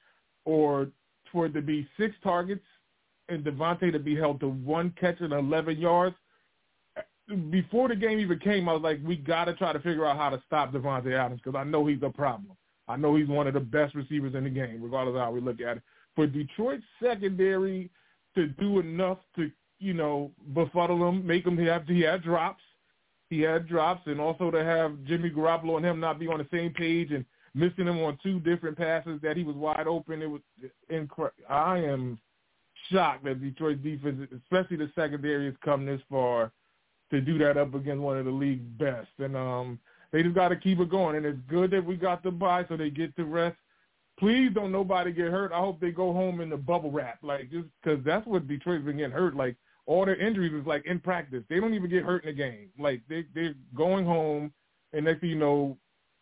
or 0.44 0.88
for 1.32 1.46
it 1.46 1.54
to 1.54 1.62
be 1.62 1.88
six 1.98 2.14
targets 2.22 2.64
and 3.28 3.44
Davante 3.44 3.92
to 3.92 3.98
be 3.98 4.16
held 4.16 4.40
to 4.40 4.48
one 4.48 4.92
catch 5.00 5.20
and 5.20 5.32
11 5.32 5.78
yards 5.78 6.16
before 7.50 7.88
the 7.88 7.96
game 7.96 8.18
even 8.18 8.38
came, 8.38 8.68
I 8.68 8.72
was 8.72 8.82
like, 8.82 9.00
we 9.04 9.16
got 9.16 9.44
to 9.44 9.54
try 9.54 9.72
to 9.72 9.78
figure 9.80 10.06
out 10.06 10.16
how 10.16 10.30
to 10.30 10.42
stop 10.46 10.72
Davante 10.72 11.16
Adams 11.16 11.40
because 11.44 11.58
I 11.58 11.64
know 11.64 11.86
he's 11.86 12.02
a 12.02 12.10
problem. 12.10 12.56
I 12.88 12.96
know 12.96 13.14
he's 13.14 13.28
one 13.28 13.46
of 13.46 13.54
the 13.54 13.60
best 13.60 13.94
receivers 13.94 14.34
in 14.34 14.44
the 14.44 14.50
game, 14.50 14.80
regardless 14.82 15.14
of 15.14 15.20
how 15.20 15.30
we 15.30 15.40
look 15.40 15.60
at 15.60 15.76
it. 15.76 15.82
For 16.16 16.26
Detroit's 16.26 16.82
secondary 17.00 17.88
to 18.34 18.48
do 18.48 18.80
enough 18.80 19.18
to, 19.36 19.50
you 19.78 19.94
know, 19.94 20.32
befuddle 20.54 21.08
him, 21.08 21.24
make 21.24 21.46
him 21.46 21.56
have 21.58 21.86
he 21.86 22.00
had 22.00 22.24
drops, 22.24 22.62
he 23.30 23.40
had 23.40 23.68
drops, 23.68 24.06
and 24.06 24.20
also 24.20 24.50
to 24.50 24.62
have 24.62 25.04
Jimmy 25.04 25.30
Garoppolo 25.30 25.76
and 25.76 25.86
him 25.86 26.00
not 26.00 26.18
be 26.18 26.26
on 26.26 26.38
the 26.38 26.46
same 26.52 26.72
page 26.72 27.12
and 27.12 27.24
missing 27.54 27.86
him 27.86 28.00
on 28.00 28.18
two 28.22 28.40
different 28.40 28.76
passes 28.76 29.20
that 29.22 29.36
he 29.36 29.44
was 29.44 29.56
wide 29.56 29.86
open. 29.86 30.20
It 30.20 30.30
was 30.30 30.42
incredible. 30.88 31.44
I 31.48 31.78
am 31.78 32.18
shocked 32.90 33.24
that 33.24 33.40
Detroit's 33.40 33.82
defense, 33.82 34.28
especially 34.36 34.76
the 34.76 34.90
secondary, 34.94 35.46
has 35.46 35.54
come 35.64 35.86
this 35.86 36.00
far 36.10 36.50
to 37.10 37.20
do 37.20 37.38
that 37.38 37.56
up 37.56 37.74
against 37.74 38.02
one 38.02 38.18
of 38.18 38.24
the 38.24 38.30
league's 38.30 38.66
best. 38.78 39.10
And 39.18 39.36
um, 39.36 39.78
they 40.12 40.22
just 40.22 40.34
got 40.34 40.48
to 40.48 40.56
keep 40.56 40.80
it 40.80 40.90
going. 40.90 41.16
And 41.16 41.26
it's 41.26 41.38
good 41.48 41.70
that 41.70 41.84
we 41.84 41.96
got 41.96 42.22
the 42.22 42.30
bye 42.30 42.64
so 42.68 42.76
they 42.76 42.90
get 42.90 43.14
to 43.16 43.24
rest. 43.24 43.56
Please 44.18 44.50
don't 44.54 44.72
nobody 44.72 45.12
get 45.12 45.30
hurt. 45.30 45.52
I 45.52 45.58
hope 45.58 45.80
they 45.80 45.92
go 45.92 46.12
home 46.12 46.40
in 46.40 46.50
the 46.50 46.56
bubble 46.56 46.90
wrap, 46.90 47.18
like 47.22 47.50
just 47.50 47.66
because 47.82 48.04
that's 48.04 48.26
what 48.26 48.46
Detroit's 48.46 48.84
been 48.84 48.98
getting 48.98 49.12
hurt. 49.12 49.34
Like 49.34 49.56
all 49.86 50.04
their 50.04 50.20
injuries 50.20 50.52
is 50.52 50.66
like 50.66 50.86
in 50.86 51.00
practice. 51.00 51.42
They 51.48 51.60
don't 51.60 51.74
even 51.74 51.90
get 51.90 52.04
hurt 52.04 52.24
in 52.24 52.30
the 52.30 52.42
game. 52.42 52.68
Like 52.78 53.02
they 53.08 53.24
they're 53.34 53.54
going 53.74 54.04
home 54.04 54.52
and 54.92 55.04
next 55.04 55.20
thing 55.20 55.30
you 55.30 55.38
know, 55.38 55.76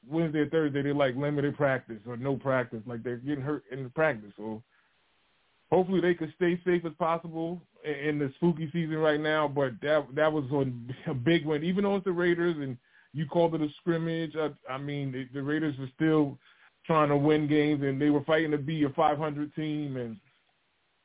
Wednesday 0.09 0.41
or 0.41 0.49
Thursday 0.49 0.83
they're 0.83 0.95
like 0.95 1.17
limited 1.17 1.57
practice 1.57 2.01
or 2.07 2.17
no 2.17 2.37
practice, 2.37 2.81
like 2.87 3.03
they're 3.03 3.17
getting 3.17 3.45
hurt 3.45 3.65
in 3.71 3.85
the 3.85 3.91
practice. 3.91 4.33
So 4.37 4.63
hopefully 5.71 6.01
they 6.01 6.15
can 6.15 6.33
stay 6.37 6.61
safe 6.65 6.85
as 6.85 6.93
possible 6.99 7.61
in 7.85 8.19
the 8.19 8.33
spooky 8.37 8.71
season 8.73 8.97
right 8.97 9.21
now. 9.21 9.49
But 9.49 9.73
that 9.83 10.07
that 10.15 10.33
was 10.33 10.45
a 11.07 11.15
big 11.15 11.45
win, 11.45 11.65
even 11.65 11.85
though 11.85 11.97
it's 11.97 12.05
the 12.05 12.13
Raiders 12.13 12.57
and 12.57 12.77
you 13.13 13.27
called 13.27 13.55
it 13.55 13.63
a 13.63 13.69
scrimmage. 13.81 14.35
I, 14.37 14.51
I 14.71 14.79
mean, 14.79 15.13
the, 15.13 15.27
the 15.33 15.43
Raiders 15.43 15.75
were 15.79 15.91
still 15.95 16.39
trying 16.87 17.09
to 17.09 17.17
win 17.17 17.47
games 17.47 17.83
and 17.83 18.01
they 18.01 18.11
were 18.11 18.25
fighting 18.25 18.51
to 18.51 18.59
be 18.59 18.85
a 18.85 18.91
500 18.91 19.55
team, 19.55 19.97
and 19.97 20.17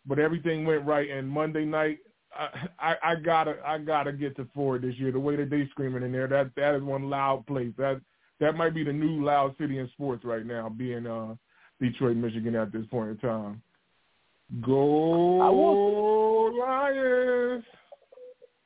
but 0.05 0.19
everything 0.19 0.65
went 0.65 0.85
right. 0.85 1.09
And 1.09 1.27
Monday 1.27 1.65
night, 1.65 1.99
I, 2.37 2.67
I, 2.79 2.95
I 3.11 3.15
gotta 3.15 3.55
I 3.65 3.77
gotta 3.77 4.11
get 4.11 4.35
to 4.37 4.47
Ford 4.53 4.81
this 4.81 4.95
year. 4.95 5.11
The 5.11 5.19
way 5.19 5.35
that 5.35 5.49
they 5.49 5.67
screaming 5.71 6.03
in 6.03 6.11
there, 6.11 6.27
that 6.27 6.51
that 6.55 6.75
is 6.75 6.83
one 6.83 7.09
loud 7.09 7.45
place. 7.45 7.73
That 7.77 8.01
that 8.39 8.55
might 8.55 8.73
be 8.73 8.83
the 8.83 8.93
new 8.93 9.23
loud 9.23 9.55
city 9.59 9.79
in 9.79 9.89
sports 9.89 10.25
right 10.25 10.45
now, 10.45 10.69
being 10.69 11.05
uh, 11.05 11.35
Detroit, 11.79 12.17
Michigan 12.17 12.55
at 12.55 12.71
this 12.71 12.85
point 12.87 13.11
in 13.11 13.17
time. 13.17 13.61
Go 14.65 16.51
Lions! 16.59 17.63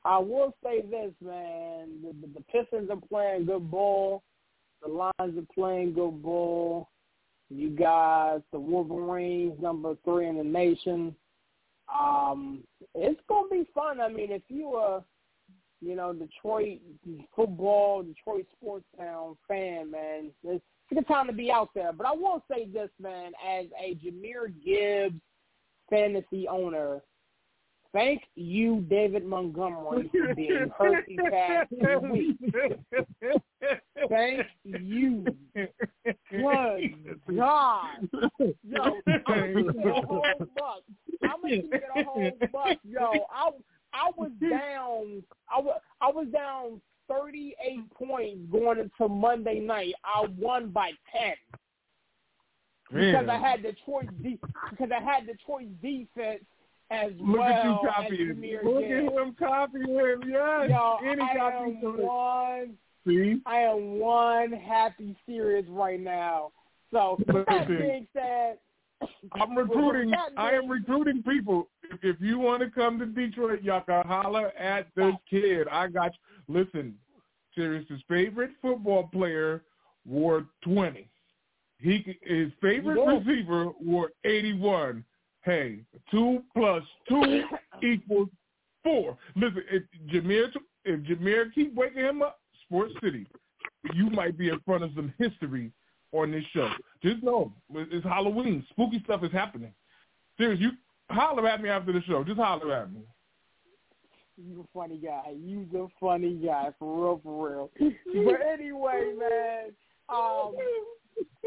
I 0.03 0.17
will 0.19 0.53
say 0.63 0.81
this, 0.81 1.11
man. 1.21 2.01
The, 2.01 2.13
the, 2.21 2.33
the 2.35 2.43
Pistons 2.51 2.89
are 2.89 3.01
playing 3.09 3.45
good 3.45 3.69
ball. 3.69 4.23
The 4.81 4.89
Lions 4.89 5.37
are 5.37 5.53
playing 5.53 5.93
good 5.93 6.21
ball. 6.21 6.89
You 7.49 7.69
guys, 7.69 8.41
the 8.51 8.59
Wolverines, 8.59 9.61
number 9.61 9.95
three 10.03 10.27
in 10.27 10.37
the 10.37 10.43
nation. 10.43 11.15
Um, 11.93 12.63
it's 12.95 13.19
gonna 13.27 13.47
be 13.49 13.67
fun. 13.73 14.01
I 14.01 14.09
mean, 14.09 14.31
if 14.31 14.43
you 14.49 14.73
are, 14.73 15.03
you 15.81 15.95
know, 15.95 16.13
Detroit 16.13 16.79
football, 17.35 18.03
Detroit 18.03 18.45
sports 18.55 18.85
town 18.97 19.37
fan, 19.47 19.91
man, 19.91 20.31
it's, 20.43 20.63
it's 20.89 21.01
a 21.01 21.13
time 21.13 21.27
to 21.27 21.33
be 21.33 21.51
out 21.51 21.69
there. 21.75 21.93
But 21.93 22.07
I 22.07 22.13
will 22.13 22.43
say 22.51 22.65
this, 22.65 22.89
man, 22.99 23.31
as 23.47 23.65
a 23.79 23.95
Jahmyr 23.95 24.53
Gibbs 24.63 25.21
fantasy 25.89 26.47
owner, 26.47 27.01
thank 27.93 28.23
you, 28.35 28.85
David 28.89 29.25
Montgomery, 29.25 30.09
for 30.11 30.35
being 30.35 30.71
hurt 30.77 31.05
these 31.07 31.19
past 31.31 31.69
two 31.79 31.99
weeks. 31.99 32.43
Thank 34.09 34.45
you. 34.63 35.25
Good 36.31 37.21
God. 37.35 38.09
Yo, 38.63 39.01
I'm 39.27 39.53
gonna 39.83 40.21
give 41.21 41.29
it 41.31 41.33
a 41.33 41.33
whole 41.33 41.33
buck. 41.33 41.33
I'm 41.33 41.41
gonna 41.41 41.61
give 41.61 41.73
it 41.73 41.83
a 41.95 42.03
whole 42.03 42.31
buck. 42.51 42.77
Yo, 42.83 43.25
I 43.33 43.49
I 43.93 44.11
was 44.15 44.31
down 44.41 45.23
I 45.49 45.59
was 45.59 45.81
I 46.01 46.11
was 46.11 46.27
down 46.33 46.81
thirty 47.09 47.55
eight 47.65 47.89
points 47.93 48.51
going 48.51 48.79
into 48.79 49.07
Monday 49.13 49.59
night. 49.59 49.93
I 50.03 50.25
won 50.37 50.69
by 50.69 50.91
ten. 51.11 51.33
Because 52.89 53.27
I 53.29 53.37
had 53.37 53.63
Detroit 53.63 54.07
de- 54.23 54.39
because 54.69 54.89
I 54.91 55.03
had 55.03 55.25
Detroit 55.25 55.67
defense 55.81 56.43
as 56.89 57.11
Look 57.19 57.39
well 57.39 57.43
at 57.43 57.65
you 57.65 57.79
copying. 57.83 58.59
Look 58.63 58.83
at 58.83 59.13
him 59.13 59.35
copying. 59.37 60.21
Yes. 60.25 60.69
Yo, 60.69 60.97
Any 61.05 61.21
I 61.21 61.35
copy 61.35 61.79
am 61.83 62.01
one. 62.01 62.73
See? 63.05 63.41
I 63.45 63.57
am 63.59 63.99
one 63.99 64.51
happy 64.53 65.15
serious 65.25 65.65
right 65.69 65.99
now. 65.99 66.51
So 66.91 67.17
that 67.27 67.67
being 67.67 68.07
said, 68.13 68.57
I'm 69.33 69.55
recruiting. 69.57 70.11
I 70.37 70.51
am 70.51 70.67
recruiting 70.69 71.21
people. 71.23 71.69
If, 71.83 71.99
if 72.03 72.21
you 72.21 72.39
want 72.39 72.61
to 72.61 72.69
come 72.69 72.97
to 72.99 73.05
Detroit, 73.05 73.61
y'all 73.61 73.81
can 73.81 74.05
holler 74.05 74.47
at 74.57 74.87
this 74.95 75.13
kid. 75.29 75.67
I 75.71 75.87
got 75.87 76.11
you. 76.13 76.55
Listen, 76.61 76.95
Serious's 77.55 78.01
favorite 78.07 78.51
football 78.61 79.09
player 79.13 79.63
wore 80.05 80.45
20. 80.63 81.09
He 81.79 82.17
his 82.23 82.51
favorite 82.61 82.97
Yeah. 82.97 83.17
receiver 83.19 83.71
wore 83.79 84.11
81. 84.25 85.03
Hey, 85.43 85.79
two 86.11 86.43
plus 86.55 86.83
two 87.07 87.43
equals 87.83 88.29
four. 88.83 89.17
Listen, 89.35 89.63
if 89.69 89.83
Jahmyr 90.11 90.49
if 90.85 90.99
Jahmyr 91.01 91.53
keep 91.53 91.73
waking 91.75 92.03
him 92.03 92.21
up, 92.23 92.39
Sports 92.63 92.93
City, 93.03 93.27
you 93.93 94.09
might 94.09 94.37
be 94.37 94.49
in 94.49 94.59
front 94.61 94.83
of 94.83 94.91
some 94.95 95.13
history 95.19 95.71
on 96.23 96.31
this 96.31 96.43
show. 96.53 96.69
Just 97.01 97.23
know 97.23 97.53
it's 97.73 98.05
Halloween. 98.05 98.65
Spooky 98.69 99.01
stuff 99.03 99.23
is 99.23 99.31
happening. 99.31 99.73
Serious, 100.37 100.59
you 100.59 100.71
holler 101.09 101.47
at 101.47 101.61
me 101.61 101.69
after 101.69 101.91
the 101.91 102.01
show. 102.01 102.23
Just 102.23 102.39
holler 102.39 102.73
at 102.73 102.91
me. 102.91 103.01
You 104.37 104.61
a 104.61 104.77
funny 104.77 104.97
guy. 104.97 105.33
You's 105.35 105.73
a 105.73 105.87
funny 105.99 106.35
guy, 106.35 106.69
for 106.77 107.03
real, 107.03 107.21
for 107.23 107.49
real. 107.49 107.71
but 107.79 108.39
anyway, 108.53 109.13
man, 109.17 109.71
um, 110.09 110.53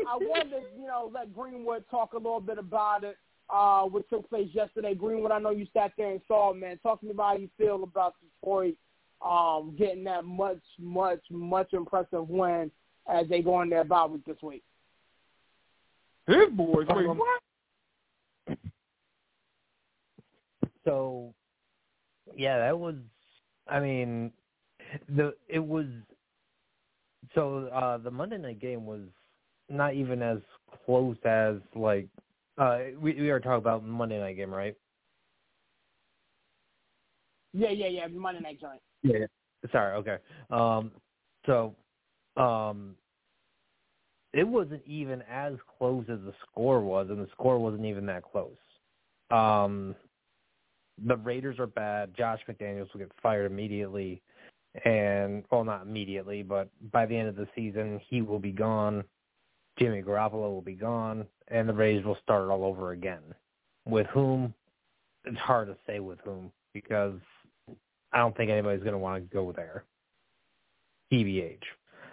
I 0.08 0.16
wanted 0.16 0.50
to, 0.50 0.60
you 0.76 0.88
know, 0.88 1.10
let 1.14 1.32
Greenwood 1.32 1.84
talk 1.88 2.14
a 2.14 2.16
little 2.16 2.40
bit 2.40 2.58
about 2.58 3.04
it. 3.04 3.16
Uh, 3.48 3.82
what 3.82 4.08
took 4.08 4.28
place 4.28 4.48
yesterday. 4.52 4.94
Greenwood, 4.94 5.32
I 5.32 5.38
know 5.38 5.50
you 5.50 5.66
sat 5.72 5.92
there 5.96 6.10
and 6.10 6.20
saw 6.26 6.52
it, 6.52 6.56
man. 6.56 6.78
Talk 6.78 7.00
to 7.00 7.06
me 7.06 7.12
about 7.12 7.36
how 7.36 7.36
you 7.36 7.50
feel 7.58 7.82
about 7.82 8.14
Detroit 8.20 8.76
um, 9.22 9.74
getting 9.78 10.04
that 10.04 10.24
much, 10.24 10.62
much, 10.78 11.20
much 11.30 11.72
impressive 11.72 12.28
win 12.28 12.70
as 13.09 13.28
they 13.28 13.42
go 13.42 13.55
on 13.55 13.68
their 13.68 13.84
bye 13.84 14.07
week 14.07 14.24
this 14.24 14.42
week. 14.42 14.62
His 16.26 16.48
boys. 16.53 16.86
Wait, 16.88 17.07
Um, 17.07 17.18
what? 17.18 17.40
So, 20.84 21.34
yeah, 22.36 22.59
that 22.59 22.78
was. 22.78 22.96
I 23.68 23.80
mean, 23.80 24.32
the 25.09 25.34
it 25.48 25.64
was. 25.64 25.86
So 27.34 27.66
uh 27.66 27.98
the 27.98 28.11
Monday 28.11 28.38
night 28.38 28.61
game 28.61 28.86
was 28.86 29.03
not 29.68 29.94
even 29.94 30.22
as 30.22 30.38
close 30.84 31.16
as 31.24 31.57
like 31.76 32.09
uh 32.59 32.78
we 33.01 33.14
we 33.14 33.30
are 33.30 33.38
talking 33.38 33.59
about 33.59 33.84
Monday 33.84 34.18
night 34.18 34.36
game, 34.36 34.53
right? 34.53 34.76
Yeah, 37.53 37.70
yeah, 37.70 37.88
yeah. 37.88 38.07
Monday 38.09 38.40
night 38.40 38.61
joint. 38.61 38.80
Yeah. 39.03 39.26
Sorry. 39.70 39.96
Okay. 39.96 40.16
Um. 40.51 40.90
So, 41.46 41.74
um, 42.41 42.95
it 44.32 44.47
wasn't 44.47 44.82
even 44.86 45.22
as 45.30 45.55
close 45.78 46.05
as 46.09 46.20
the 46.20 46.34
score 46.51 46.80
was, 46.80 47.09
and 47.11 47.18
the 47.18 47.28
score 47.32 47.59
wasn't 47.59 47.84
even 47.84 48.07
that 48.07 48.22
close. 48.22 48.51
Um, 49.30 49.95
the 51.07 51.16
Raiders 51.16 51.59
are 51.59 51.66
bad. 51.66 52.14
Josh 52.16 52.41
McDaniels 52.49 52.93
will 52.93 53.01
get 53.01 53.12
fired 53.22 53.51
immediately, 53.51 54.22
and 54.84 55.45
well, 55.51 55.64
not 55.64 55.82
immediately, 55.82 56.43
but 56.43 56.68
by 56.93 57.07
the 57.07 57.16
end 57.16 57.28
of 57.28 57.36
the 57.36 57.49
season, 57.55 58.01
he 58.09 58.22
will 58.22 58.38
be 58.38 58.53
gone. 58.53 59.05
Jimmy 59.78 60.03
Garoppolo 60.03 60.51
will 60.51 60.62
be 60.62 60.74
gone, 60.74 61.26
and 61.49 61.68
the 61.68 61.72
Raiders 61.72 62.05
will 62.05 62.18
start 62.22 62.49
all 62.51 62.64
over 62.64 62.93
again. 62.93 63.22
With 63.86 64.07
whom? 64.09 64.55
It's 65.24 65.38
hard 65.38 65.68
to 65.68 65.76
say 65.86 66.01
with 66.01 66.18
whom 66.24 66.53
because 66.72 67.18
I 68.12 68.18
don't 68.18 68.36
think 68.36 68.51
anybody's 68.51 68.82
going 68.82 68.93
to 68.93 68.99
want 68.99 69.22
to 69.22 69.34
go 69.34 69.53
there. 69.53 69.84
TBH. 71.12 71.59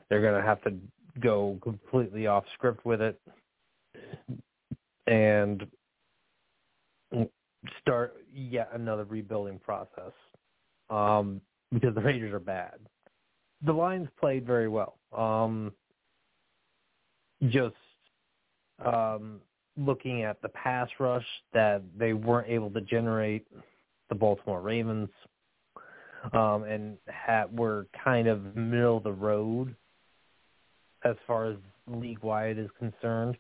They're 0.09 0.21
going 0.21 0.41
to 0.41 0.47
have 0.47 0.61
to 0.63 0.73
go 1.19 1.57
completely 1.63 2.27
off 2.27 2.43
script 2.53 2.85
with 2.85 3.01
it 3.01 3.19
and 5.07 5.67
start 7.81 8.17
yet 8.33 8.69
another 8.73 9.03
rebuilding 9.05 9.59
process 9.59 10.11
um, 10.89 11.41
because 11.73 11.95
the 11.95 12.01
Raiders 12.01 12.33
are 12.33 12.39
bad. 12.39 12.75
The 13.65 13.73
Lions 13.73 14.07
played 14.19 14.45
very 14.45 14.67
well. 14.67 14.97
Um, 15.15 15.71
just 17.49 17.75
um, 18.85 19.41
looking 19.77 20.23
at 20.23 20.41
the 20.41 20.49
pass 20.49 20.89
rush 20.99 21.25
that 21.53 21.81
they 21.97 22.13
weren't 22.13 22.49
able 22.49 22.69
to 22.71 22.81
generate, 22.81 23.47
the 24.09 24.15
Baltimore 24.15 24.61
Ravens, 24.61 25.09
um, 26.33 26.63
and 26.63 26.97
had, 27.07 27.57
were 27.57 27.87
kind 28.03 28.27
of 28.27 28.55
middle 28.55 28.97
of 28.97 29.03
the 29.03 29.11
road 29.11 29.75
as 31.11 31.17
far 31.25 31.45
as 31.45 31.57
league 31.87 32.19
wide 32.19 32.57
is 32.57 32.69
concerned. 32.77 33.37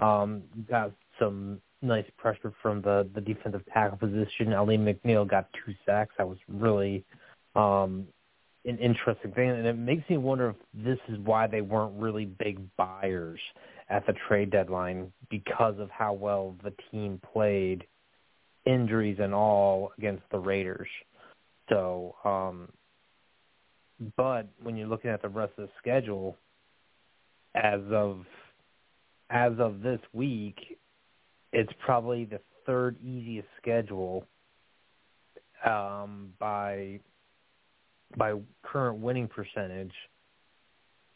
Um, 0.00 0.42
got 0.68 0.92
some 1.18 1.60
nice 1.82 2.06
pressure 2.16 2.52
from 2.62 2.82
the 2.82 3.08
the 3.14 3.20
defensive 3.20 3.62
tackle 3.72 3.98
position. 3.98 4.52
Alim 4.52 4.84
McNeill 4.84 5.28
got 5.28 5.48
two 5.64 5.74
sacks. 5.84 6.14
That 6.18 6.28
was 6.28 6.38
really 6.48 7.04
um, 7.54 8.06
an 8.64 8.78
interesting 8.78 9.32
thing, 9.32 9.50
and 9.50 9.66
it 9.66 9.74
makes 9.74 10.08
me 10.10 10.16
wonder 10.16 10.50
if 10.50 10.56
this 10.74 10.98
is 11.08 11.18
why 11.18 11.46
they 11.46 11.60
weren't 11.60 11.98
really 12.00 12.24
big 12.24 12.58
buyers 12.76 13.40
at 13.88 14.06
the 14.06 14.14
trade 14.28 14.50
deadline 14.50 15.12
because 15.30 15.78
of 15.78 15.88
how 15.90 16.12
well 16.12 16.56
the 16.64 16.72
team 16.90 17.20
played, 17.32 17.86
injuries 18.64 19.18
and 19.20 19.32
all, 19.32 19.92
against 19.96 20.24
the 20.30 20.38
Raiders. 20.38 20.88
So, 21.68 22.16
um, 22.24 22.68
but 24.16 24.48
when 24.62 24.76
you're 24.76 24.88
looking 24.88 25.10
at 25.10 25.22
the 25.22 25.28
rest 25.28 25.52
of 25.58 25.68
the 25.68 25.72
schedule, 25.78 26.36
as 27.56 27.80
of 27.90 28.24
as 29.30 29.52
of 29.58 29.80
this 29.82 30.00
week, 30.12 30.78
it's 31.52 31.72
probably 31.84 32.24
the 32.24 32.40
third 32.64 32.96
easiest 33.02 33.48
schedule 33.60 34.24
um, 35.64 36.32
by 36.38 37.00
by 38.16 38.34
current 38.62 38.98
winning 38.98 39.26
percentage 39.26 39.92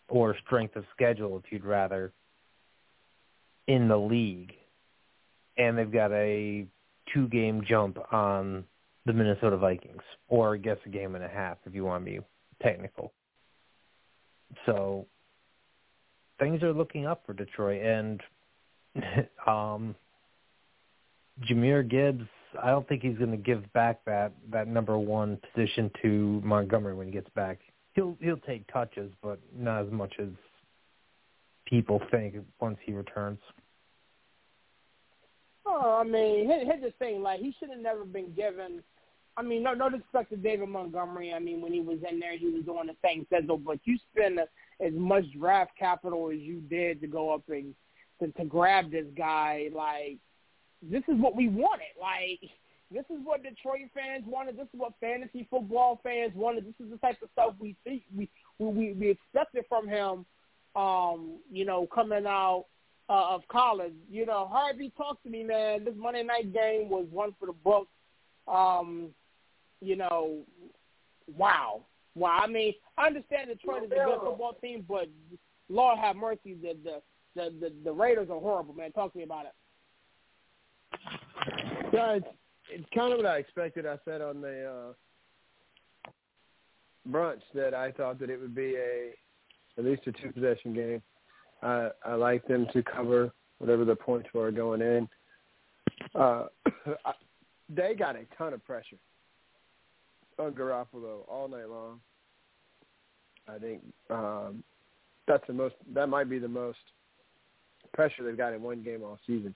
or 0.08 0.36
strength 0.44 0.74
of 0.74 0.84
schedule, 0.92 1.38
if 1.38 1.52
you'd 1.52 1.64
rather, 1.64 2.12
in 3.68 3.86
the 3.86 3.96
league, 3.96 4.52
and 5.56 5.78
they've 5.78 5.92
got 5.92 6.10
a 6.10 6.66
two-game 7.14 7.62
jump 7.68 7.96
on 8.12 8.64
the 9.06 9.12
Minnesota 9.12 9.56
Vikings, 9.56 10.02
or 10.28 10.54
I 10.54 10.58
guess 10.58 10.78
a 10.84 10.88
game 10.88 11.14
and 11.14 11.24
a 11.24 11.28
half 11.28 11.58
if 11.64 11.74
you 11.74 11.84
want 11.84 12.04
to 12.04 12.10
be 12.10 12.20
technical. 12.60 13.12
So 14.66 15.06
things 16.40 16.62
are 16.62 16.72
looking 16.72 17.06
up 17.06 17.22
for 17.24 17.32
Detroit, 17.32 17.82
and 17.82 18.20
um, 19.46 19.94
Jahmyr 21.48 21.88
Gibbs. 21.88 22.26
I 22.60 22.70
don't 22.70 22.88
think 22.88 23.02
he's 23.02 23.16
going 23.16 23.30
to 23.30 23.36
give 23.36 23.72
back 23.72 24.04
that 24.06 24.32
that 24.50 24.66
number 24.66 24.98
one 24.98 25.38
position 25.54 25.88
to 26.02 26.40
Montgomery 26.44 26.94
when 26.94 27.06
he 27.06 27.12
gets 27.12 27.30
back. 27.36 27.60
He'll 27.94 28.16
he'll 28.20 28.38
take 28.38 28.66
touches, 28.72 29.12
but 29.22 29.38
not 29.56 29.86
as 29.86 29.92
much 29.92 30.14
as 30.18 30.28
people 31.66 32.02
think 32.10 32.34
once 32.60 32.78
he 32.84 32.92
returns. 32.92 33.38
Oh, 35.64 35.98
I 36.00 36.04
mean, 36.04 36.46
here's 36.46 36.82
the 36.82 36.92
thing: 36.98 37.22
like 37.22 37.38
he 37.38 37.54
should 37.60 37.70
have 37.70 37.78
never 37.78 38.04
been 38.04 38.32
given. 38.34 38.82
I 39.36 39.42
mean, 39.42 39.62
no, 39.62 39.74
no 39.74 39.88
disrespect 39.88 40.30
to 40.30 40.36
David 40.36 40.68
Montgomery. 40.68 41.32
I 41.32 41.38
mean, 41.38 41.60
when 41.60 41.72
he 41.72 41.80
was 41.80 41.98
in 42.10 42.18
there, 42.18 42.36
he 42.36 42.46
was 42.46 42.64
doing 42.64 42.88
the 42.88 42.96
same 43.04 43.24
schedule. 43.26 43.58
But 43.58 43.78
you 43.84 43.96
spend 44.12 44.40
as 44.84 44.92
much 44.94 45.24
draft 45.38 45.72
capital 45.78 46.30
as 46.32 46.40
you 46.40 46.60
did 46.60 47.00
to 47.00 47.06
go 47.06 47.32
up 47.32 47.42
and 47.48 47.74
to, 48.20 48.28
to 48.32 48.44
grab 48.44 48.90
this 48.90 49.06
guy. 49.16 49.68
Like, 49.74 50.18
this 50.82 51.02
is 51.08 51.20
what 51.20 51.36
we 51.36 51.48
wanted. 51.48 51.94
Like, 52.00 52.50
this 52.90 53.04
is 53.10 53.24
what 53.24 53.42
Detroit 53.42 53.88
fans 53.94 54.24
wanted. 54.26 54.56
This 54.56 54.68
is 54.74 54.80
what 54.80 54.92
fantasy 55.00 55.46
football 55.50 56.00
fans 56.02 56.32
wanted. 56.34 56.66
This 56.66 56.84
is 56.84 56.90
the 56.90 56.98
type 56.98 57.18
of 57.22 57.28
stuff 57.32 57.54
we 57.60 57.76
see 57.86 58.04
we 58.16 58.28
we 58.58 58.92
we 58.92 59.10
expected 59.10 59.64
from 59.68 59.88
him. 59.88 60.26
Um, 60.76 61.38
you 61.50 61.64
know, 61.64 61.86
coming 61.92 62.26
out 62.26 62.66
uh, 63.08 63.34
of 63.34 63.42
college. 63.48 63.92
You 64.08 64.24
know, 64.24 64.48
Harvey, 64.50 64.92
talk 64.96 65.22
to 65.24 65.28
me, 65.28 65.42
man. 65.42 65.84
This 65.84 65.94
Monday 65.96 66.22
night 66.22 66.52
game 66.52 66.88
was 66.88 67.06
one 67.10 67.34
for 67.38 67.46
the 67.46 67.52
books. 67.52 67.90
Um, 68.46 69.08
you 69.80 69.96
know, 69.96 70.38
wow, 71.36 71.82
wow. 72.14 72.38
I 72.42 72.46
mean, 72.46 72.74
I 72.96 73.06
understand 73.06 73.48
Detroit 73.48 73.84
is 73.84 73.92
a 73.92 73.94
good 73.94 74.20
football 74.22 74.56
team, 74.60 74.84
but 74.88 75.08
Lord 75.68 75.98
have 75.98 76.16
mercy, 76.16 76.56
the 76.60 76.76
the 76.84 77.02
the 77.34 77.50
the, 77.60 77.72
the 77.84 77.92
Raiders 77.92 78.28
are 78.30 78.40
horrible, 78.40 78.74
man. 78.74 78.92
Talk 78.92 79.12
to 79.12 79.18
me 79.18 79.24
about 79.24 79.46
it. 79.46 79.52
Yeah, 81.92 82.12
it's, 82.12 82.26
it's 82.70 82.86
kind 82.94 83.12
of 83.12 83.18
what 83.18 83.26
I 83.26 83.38
expected. 83.38 83.86
I 83.86 83.96
said 84.04 84.20
on 84.20 84.40
the 84.40 84.94
uh, 86.06 86.10
brunch 87.08 87.40
that 87.54 87.74
I 87.74 87.90
thought 87.92 88.18
that 88.20 88.30
it 88.30 88.40
would 88.40 88.54
be 88.54 88.76
a 88.76 89.14
at 89.78 89.84
least 89.84 90.02
a 90.06 90.12
two 90.12 90.32
possession 90.32 90.74
game. 90.74 91.02
I 91.62 91.90
I 92.04 92.14
like 92.14 92.46
them 92.46 92.66
to 92.72 92.82
cover 92.82 93.32
whatever 93.58 93.84
the 93.84 93.96
points 93.96 94.28
were 94.32 94.50
going 94.50 94.80
in. 94.80 95.08
Uh, 96.14 96.46
they 97.68 97.94
got 97.94 98.16
a 98.16 98.24
ton 98.36 98.52
of 98.52 98.64
pressure 98.64 98.96
on 100.40 100.52
Garoppolo 100.52 101.28
all 101.28 101.48
night 101.48 101.68
long. 101.68 102.00
I 103.48 103.58
think 103.58 103.82
um, 104.10 104.62
that's 105.26 105.46
the 105.46 105.52
most. 105.52 105.74
That 105.94 106.08
might 106.08 106.28
be 106.28 106.38
the 106.38 106.48
most 106.48 106.78
pressure 107.92 108.24
they've 108.24 108.36
got 108.36 108.52
in 108.52 108.62
one 108.62 108.82
game 108.82 109.02
all 109.02 109.18
season. 109.26 109.54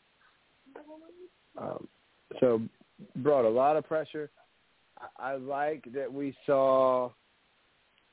Um, 1.57 1.87
so 2.41 2.61
brought 3.17 3.45
a 3.45 3.49
lot 3.49 3.77
of 3.77 3.87
pressure. 3.87 4.31
I, 5.19 5.33
I 5.33 5.37
like 5.37 5.85
that 5.95 6.13
we 6.13 6.37
saw 6.47 7.11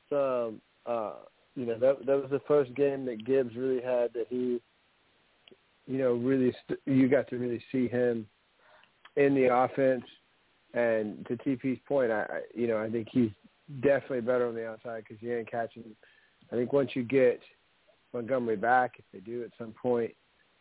some 0.09 0.61
uh, 0.85 1.13
you 1.55 1.65
know 1.65 1.77
that 1.79 2.05
that 2.05 2.21
was 2.21 2.29
the 2.29 2.41
first 2.47 2.73
game 2.75 3.05
that 3.05 3.25
Gibbs 3.25 3.55
really 3.55 3.81
had 3.81 4.13
that 4.13 4.27
he, 4.29 4.61
you 5.87 5.97
know, 5.97 6.13
really 6.13 6.53
st- 6.63 6.79
you 6.85 7.09
got 7.09 7.27
to 7.29 7.37
really 7.37 7.63
see 7.71 7.87
him 7.87 8.27
in 9.15 9.35
the 9.35 9.53
offense. 9.53 10.05
And 10.73 11.25
to 11.27 11.35
TP's 11.37 11.79
point, 11.87 12.11
I, 12.11 12.21
I 12.21 12.41
you 12.53 12.67
know 12.67 12.77
I 12.77 12.89
think 12.89 13.07
he's 13.11 13.31
definitely 13.81 14.21
better 14.21 14.47
on 14.47 14.55
the 14.55 14.67
outside 14.67 15.03
because 15.07 15.19
he 15.19 15.31
ain't 15.31 15.51
catching. 15.51 15.83
I 16.51 16.55
think 16.55 16.73
once 16.73 16.91
you 16.93 17.03
get 17.03 17.39
Montgomery 18.13 18.57
back, 18.57 18.93
if 18.97 19.05
they 19.13 19.19
do 19.19 19.43
at 19.43 19.51
some 19.57 19.73
point, 19.73 20.11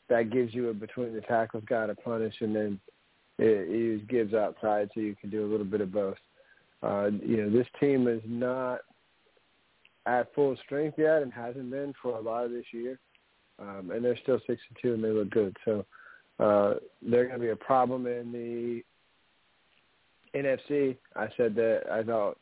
that 0.08 0.30
gives 0.30 0.54
you 0.54 0.68
a 0.68 0.74
between 0.74 1.14
the 1.14 1.20
tackles 1.22 1.64
guy 1.68 1.86
to 1.86 1.94
punish, 1.94 2.34
and 2.40 2.54
then 2.54 2.80
it, 3.38 3.68
it 3.68 4.08
Gibbs 4.08 4.34
outside 4.34 4.90
so 4.94 5.00
you 5.00 5.16
can 5.20 5.30
do 5.30 5.44
a 5.44 5.50
little 5.50 5.66
bit 5.66 5.80
of 5.80 5.92
both. 5.92 6.18
Uh, 6.82 7.10
you 7.22 7.38
know, 7.38 7.50
this 7.50 7.66
team 7.78 8.08
is 8.08 8.22
not 8.26 8.80
at 10.06 10.34
full 10.34 10.56
strength 10.64 10.98
yet 10.98 11.22
and 11.22 11.32
hasn't 11.32 11.70
been 11.70 11.92
for 12.02 12.16
a 12.16 12.20
lot 12.20 12.44
of 12.44 12.50
this 12.50 12.64
year. 12.72 12.98
Um, 13.58 13.90
and 13.92 14.04
they're 14.04 14.18
still 14.22 14.40
six 14.46 14.60
and 14.68 14.78
two 14.80 14.94
and 14.94 15.04
they 15.04 15.10
look 15.10 15.30
good. 15.30 15.56
So 15.64 15.84
uh, 16.38 16.74
they're 17.02 17.26
going 17.26 17.38
to 17.38 17.44
be 17.44 17.50
a 17.50 17.56
problem 17.56 18.06
in 18.06 18.32
the 18.32 18.82
NFC. 20.34 20.96
I 21.16 21.28
said 21.36 21.54
that 21.56 21.82
I 21.90 22.02
thought, 22.02 22.38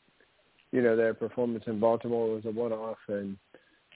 you 0.72 0.82
know, 0.82 0.96
their 0.96 1.14
performance 1.14 1.64
in 1.66 1.80
Baltimore 1.80 2.34
was 2.34 2.44
a 2.44 2.50
one-off, 2.50 2.98
and 3.08 3.36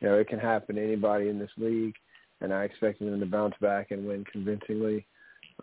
you 0.01 0.09
know 0.09 0.17
it 0.17 0.29
can 0.29 0.39
happen 0.39 0.77
to 0.77 0.83
anybody 0.83 1.29
in 1.29 1.39
this 1.39 1.51
league. 1.57 1.95
And 2.41 2.53
I 2.53 2.65
expected 2.65 3.13
them 3.13 3.21
to 3.21 3.27
bounce 3.27 3.55
back 3.61 3.93
and 3.93 4.07
win 4.07 4.25
convincingly 4.25 5.07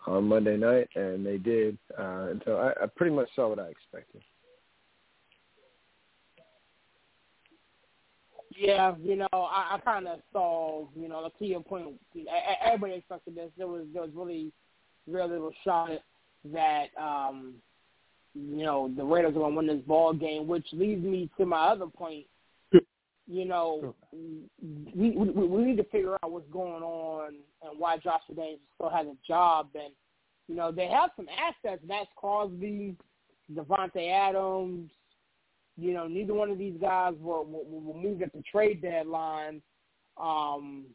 on 0.08 0.26
Monday 0.26 0.56
night, 0.56 0.90
and 0.96 1.26
they 1.26 1.38
did. 1.38 1.78
Uh, 1.98 2.28
and 2.30 2.42
so 2.46 2.58
I, 2.58 2.84
I 2.84 2.88
pretty 2.88 3.14
much 3.14 3.28
saw 3.36 3.50
what 3.50 3.60
I 3.60 3.68
expected. 3.68 4.22
Yeah, 8.60 8.96
you 9.02 9.16
know, 9.16 9.28
I, 9.32 9.76
I 9.76 9.80
kind 9.86 10.08
of 10.08 10.20
saw, 10.34 10.88
you 10.94 11.08
know, 11.08 11.24
the 11.24 11.30
key 11.40 11.56
point. 11.66 12.00
Everybody 12.66 12.96
expected 12.96 13.36
this. 13.36 13.52
There 13.58 13.68
was 13.68 13.86
there 13.94 14.02
was 14.02 14.12
really, 14.14 14.52
really 15.08 15.32
little 15.32 15.54
shot 15.64 15.92
that, 16.52 16.88
um, 17.00 17.56
you 18.34 18.64
know, 18.64 18.92
the 18.96 19.04
Raiders 19.04 19.32
are 19.32 19.40
going 19.40 19.52
to 19.52 19.58
win 19.58 19.68
this 19.68 19.86
ball 19.86 20.14
game, 20.14 20.48
which 20.48 20.68
leads 20.72 21.04
me 21.04 21.30
to 21.38 21.46
my 21.46 21.68
other 21.68 21.88
point. 21.88 22.26
You 23.32 23.46
know, 23.46 23.94
we, 24.12 25.12
we 25.12 25.30
we 25.30 25.64
need 25.64 25.78
to 25.78 25.84
figure 25.86 26.16
out 26.24 26.32
what's 26.32 26.50
going 26.52 26.82
on 26.82 27.36
and 27.62 27.80
why 27.80 27.98
Josh 27.98 28.22
McDaniels 28.32 28.58
still 28.74 28.90
has 28.90 29.06
a 29.06 29.16
job. 29.28 29.70
And 29.76 29.94
you 30.48 30.56
know, 30.56 30.72
they 30.72 30.88
have 30.88 31.12
some 31.16 31.28
assets: 31.30 31.84
Maxx 31.88 32.10
Crosby, 32.16 32.96
Davante 33.54 34.12
Adams, 34.12 34.90
you 35.78 35.94
know, 35.94 36.08
neither 36.08 36.34
one 36.34 36.50
of 36.50 36.58
these 36.58 36.76
guys 36.82 37.14
were 37.20 37.44
were, 37.44 37.64
were 37.64 38.02
moved 38.02 38.24
at 38.24 38.34
the 38.34 38.44
trade 38.52 38.82
deadline. 38.82 39.62
Um, 40.18 40.86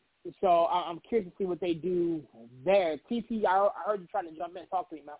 so 0.40 0.66
I'm 0.66 1.00
curious 1.08 1.30
to 1.30 1.34
see 1.38 1.44
what 1.44 1.60
they 1.60 1.74
do 1.74 2.22
there. 2.64 2.98
TP, 3.10 3.44
I 3.46 3.68
heard 3.86 4.00
you 4.00 4.06
trying 4.10 4.28
to 4.28 4.36
jump 4.36 4.56
in. 4.56 4.66
Talk 4.66 4.88
to 4.88 4.96
me, 4.96 5.02
man. 5.06 5.16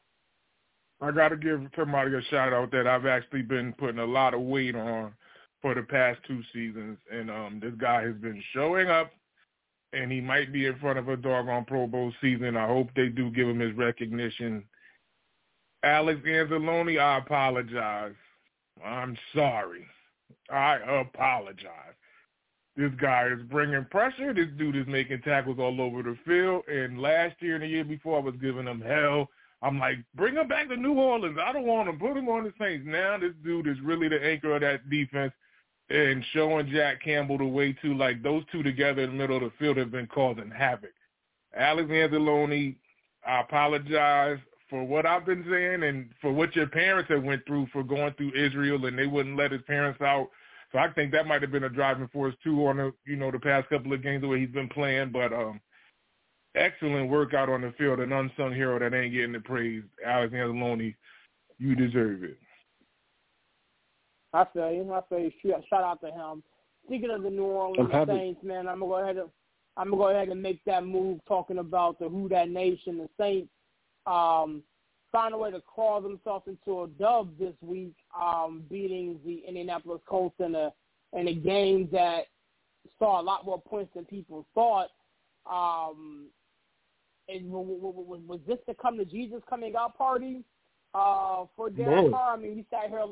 I 1.01 1.11
got 1.11 1.29
to 1.31 1.37
give 1.37 1.61
somebody 1.77 2.15
a 2.15 2.23
shout 2.31 2.53
out 2.53 2.71
that 2.73 2.87
I've 2.87 3.07
actually 3.07 3.43
been 3.43 3.73
putting 3.75 3.99
a 3.99 4.05
lot 4.05 4.35
of 4.35 4.41
weight 4.41 4.75
on 4.75 5.13
for 5.61 5.75
the 5.75 5.83
past 5.83 6.21
two 6.27 6.43
seasons, 6.53 6.99
and 7.11 7.31
um, 7.31 7.61
this 7.63 7.73
guy 7.79 8.03
has 8.03 8.15
been 8.17 8.43
showing 8.53 8.89
up, 8.89 9.11
and 9.93 10.13
he 10.13 10.21
might 10.21 10.53
be 10.53 10.67
in 10.67 10.79
front 10.79 10.99
of 10.99 11.09
a 11.09 11.17
doggone 11.17 11.65
Pro 11.65 11.87
Bowl 11.87 12.13
season. 12.21 12.57
I 12.57 12.67
hope 12.67 12.89
they 12.95 13.09
do 13.09 13.31
give 13.31 13.49
him 13.49 13.61
his 13.61 13.75
recognition. 13.75 14.65
Alex 15.83 16.21
Anzalone, 16.27 17.01
I 17.01 17.19
apologize. 17.19 18.15
I'm 18.85 19.17
sorry. 19.35 19.87
I 20.51 20.77
apologize. 21.01 21.95
This 22.77 22.91
guy 23.01 23.29
is 23.29 23.43
bringing 23.51 23.85
pressure. 23.91 24.35
This 24.35 24.49
dude 24.59 24.77
is 24.77 24.87
making 24.87 25.23
tackles 25.23 25.59
all 25.59 25.81
over 25.81 26.03
the 26.03 26.17
field. 26.27 26.65
And 26.67 27.01
last 27.01 27.37
year 27.41 27.55
and 27.55 27.63
the 27.63 27.69
year 27.69 27.85
before, 27.85 28.19
I 28.19 28.23
was 28.23 28.35
giving 28.41 28.67
him 28.67 28.81
hell. 28.81 29.29
I'm 29.65 29.79
like, 29.79 29.97
bring 30.15 30.35
him 30.35 30.47
back 30.47 30.69
to 30.69 30.77
New 30.77 30.93
Orleans. 30.93 31.39
I 31.43 31.51
don't 31.51 31.65
want 31.65 31.89
him. 31.89 31.99
Put 31.99 32.19
him 32.19 32.29
on 32.29 32.45
the 32.45 32.53
Saints. 32.61 32.85
Now 32.87 33.17
this 33.19 33.33
dude 33.43 33.67
is 33.67 33.81
really 33.83 34.09
the 34.09 34.23
anchor 34.23 34.55
of 34.55 34.61
that 34.61 34.91
defense 34.91 35.33
and 35.89 36.23
showing 36.33 36.71
Jack 36.71 37.03
Campbell 37.03 37.39
the 37.39 37.47
way 37.47 37.73
to 37.83 37.95
like 37.95 38.23
those 38.23 38.43
two 38.53 38.63
together 38.63 39.03
in 39.03 39.11
the 39.11 39.17
middle 39.17 39.39
of 39.39 39.43
the 39.43 39.53
field 39.59 39.79
have 39.79 39.91
been 39.91 40.07
causing 40.07 40.51
havoc. 40.51 40.93
Alexander 41.57 42.19
Anzalone, 42.19 42.77
I 43.27 43.41
apologize 43.41 44.39
for 44.69 44.85
what 44.85 45.07
I've 45.07 45.25
been 45.25 45.47
saying 45.51 45.83
and 45.83 46.11
for 46.21 46.31
what 46.31 46.55
your 46.55 46.67
parents 46.67 47.11
have 47.11 47.23
went 47.23 47.47
through 47.47 47.69
for 47.73 47.83
going 47.83 48.13
through 48.15 48.33
Israel 48.35 48.85
and 48.85 48.99
they 48.99 49.07
wouldn't 49.07 49.39
let 49.39 49.53
his 49.53 49.63
parents 49.67 50.01
out. 50.03 50.29
So 50.73 50.79
I 50.79 50.89
think 50.93 51.11
that 51.13 51.27
might 51.27 51.41
have 51.41 51.53
been 51.53 51.65
a 51.65 51.71
driving 51.71 52.09
force 52.09 52.35
too 52.45 52.67
on 52.67 52.77
the 52.77 52.93
you 53.07 53.17
know 53.17 53.31
the 53.31 53.39
past 53.39 53.71
couple 53.71 53.95
of 53.95 54.03
games 54.03 54.21
the 54.21 54.29
way 54.29 54.41
he's 54.41 54.51
been 54.51 54.69
playing. 54.69 55.11
But 55.11 55.33
um, 55.33 55.61
excellent 56.55 57.11
work 57.11 57.35
out 57.35 57.49
on 57.49 57.63
the 57.63 57.73
field, 57.77 58.01
an 58.01 58.13
unsung 58.13 58.53
hero 58.53 58.79
that 58.79 58.97
ain't 58.97 59.13
getting 59.13 59.33
the 59.33 59.41
praise. 59.41 59.83
Alex 60.05 60.33
Anzalone, 60.33 60.95
you 61.59 61.75
deserve 61.75 62.25
it. 62.25 62.39
I 64.33 64.45
feel 64.53 64.73
you. 64.73 64.93
I 64.93 65.01
feel 65.09 65.21
you. 65.21 65.33
Shout 65.71 65.85
out 65.85 66.01
to 66.01 66.11
him. 66.11 66.43
Speaking 66.87 67.11
of 67.11 67.23
the 67.23 67.31
New 67.31 67.45
Orleans 67.45 68.09
Saints, 68.09 68.43
man, 68.43 68.69
I'm 68.69 68.81
gonna 68.81 68.91
go 68.91 68.99
ahead 68.99 69.17
and 69.17 69.31
I'm 69.77 69.91
gonna 69.91 70.03
go 70.03 70.09
ahead 70.09 70.29
and 70.29 70.43
make 70.43 70.65
that 70.65 70.85
move. 70.85 71.21
Talking 71.27 71.59
about 71.59 71.99
the 71.99 72.09
Who 72.09 72.29
Dat 72.29 72.51
Nation, 72.51 72.99
the 72.99 73.09
Saints 73.19 73.49
um, 74.07 74.63
found 75.13 75.35
a 75.35 75.39
way 75.39 75.51
to 75.51 75.61
crawl 75.61 76.01
themselves 76.01 76.47
into 76.47 76.83
a 76.83 76.89
dub 76.89 77.39
this 77.39 77.55
week, 77.63 77.95
um, 78.21 78.65
beating 78.69 79.19
the 79.25 79.43
Indianapolis 79.47 80.01
Colts 80.07 80.35
in 80.41 80.55
a 80.55 80.73
in 81.13 81.29
a 81.29 81.35
game 81.35 81.89
that 81.93 82.25
saw 82.99 83.21
a 83.21 83.23
lot 83.23 83.47
more 83.47 83.61
points 83.61 83.93
than 83.95 84.05
people 84.05 84.45
thought. 84.55 84.89
Um, 85.51 86.27
and 87.29 87.51
was, 87.51 88.21
was 88.27 88.41
this 88.47 88.59
the 88.67 88.75
come 88.75 88.99
to 88.99 89.05
Jesus 89.05 89.41
coming 89.49 89.75
out 89.77 89.97
party 89.97 90.43
uh, 90.95 91.45
for 91.57 91.71
Derek 91.71 92.11
Carr? 92.13 92.35
I 92.35 92.37
mean, 92.37 92.57
we 92.57 92.67
sat 92.71 92.91
here, 92.91 93.05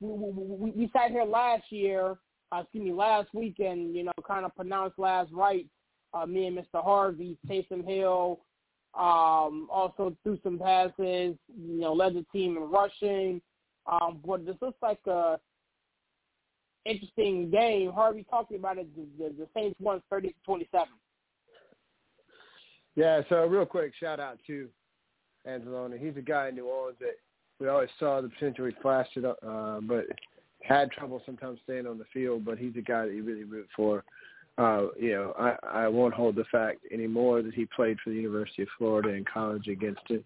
we, 0.00 0.08
we, 0.10 0.70
we 0.70 0.90
sat 0.92 1.10
here 1.10 1.24
last 1.24 1.64
year, 1.70 2.18
uh, 2.50 2.60
excuse 2.60 2.84
me, 2.84 2.92
last 2.92 3.28
weekend, 3.32 3.94
you 3.96 4.04
know, 4.04 4.12
kind 4.26 4.44
of 4.44 4.54
pronounced 4.54 4.98
last 4.98 5.30
right. 5.32 5.66
Uh, 6.14 6.26
me 6.26 6.46
and 6.46 6.58
Mr. 6.58 6.82
Harvey, 6.84 7.38
Taysom 7.48 7.86
Hill, 7.86 8.40
um, 8.94 9.66
also 9.72 10.14
threw 10.22 10.38
some 10.42 10.58
passes, 10.58 10.94
you 10.98 11.80
know, 11.80 11.94
led 11.94 12.14
the 12.14 12.26
team 12.32 12.58
in 12.58 12.64
rushing. 12.64 13.40
Um, 13.86 14.20
but 14.24 14.44
this 14.44 14.56
looks 14.60 14.76
like 14.82 15.00
a 15.06 15.38
interesting 16.84 17.50
game. 17.50 17.90
Harvey 17.92 18.26
talking 18.28 18.58
about 18.58 18.78
it. 18.78 18.88
The, 18.94 19.24
the, 19.24 19.30
the 19.30 19.46
Saints 19.54 19.76
won 19.80 20.02
thirty 20.10 20.28
to 20.28 20.34
twenty-seven. 20.44 20.88
Yeah. 22.96 23.22
So 23.28 23.44
real 23.46 23.66
quick, 23.66 23.92
shout 23.98 24.20
out 24.20 24.38
to 24.46 24.68
Anzalone. 25.46 25.98
He's 25.98 26.16
a 26.16 26.22
guy 26.22 26.48
in 26.48 26.54
New 26.54 26.66
Orleans 26.66 26.98
that 27.00 27.18
we 27.58 27.68
always 27.68 27.90
saw 27.98 28.20
the 28.20 28.28
potential. 28.28 28.66
He 28.66 28.72
flashed 28.82 29.16
it, 29.16 29.24
uh, 29.24 29.80
but 29.80 30.06
had 30.62 30.90
trouble 30.90 31.22
sometimes 31.26 31.58
staying 31.64 31.86
on 31.86 31.98
the 31.98 32.04
field. 32.12 32.44
But 32.44 32.58
he's 32.58 32.76
a 32.76 32.82
guy 32.82 33.06
that 33.06 33.14
you 33.14 33.24
really 33.24 33.44
root 33.44 33.68
for. 33.74 34.04
Uh, 34.58 34.88
you 35.00 35.12
know, 35.12 35.32
I, 35.38 35.84
I 35.84 35.88
won't 35.88 36.12
hold 36.12 36.36
the 36.36 36.44
fact 36.52 36.80
anymore 36.92 37.40
that 37.42 37.54
he 37.54 37.64
played 37.74 37.96
for 38.04 38.10
the 38.10 38.16
University 38.16 38.62
of 38.62 38.68
Florida 38.76 39.08
in 39.08 39.24
college 39.24 39.66
against 39.66 40.02
it. 40.10 40.24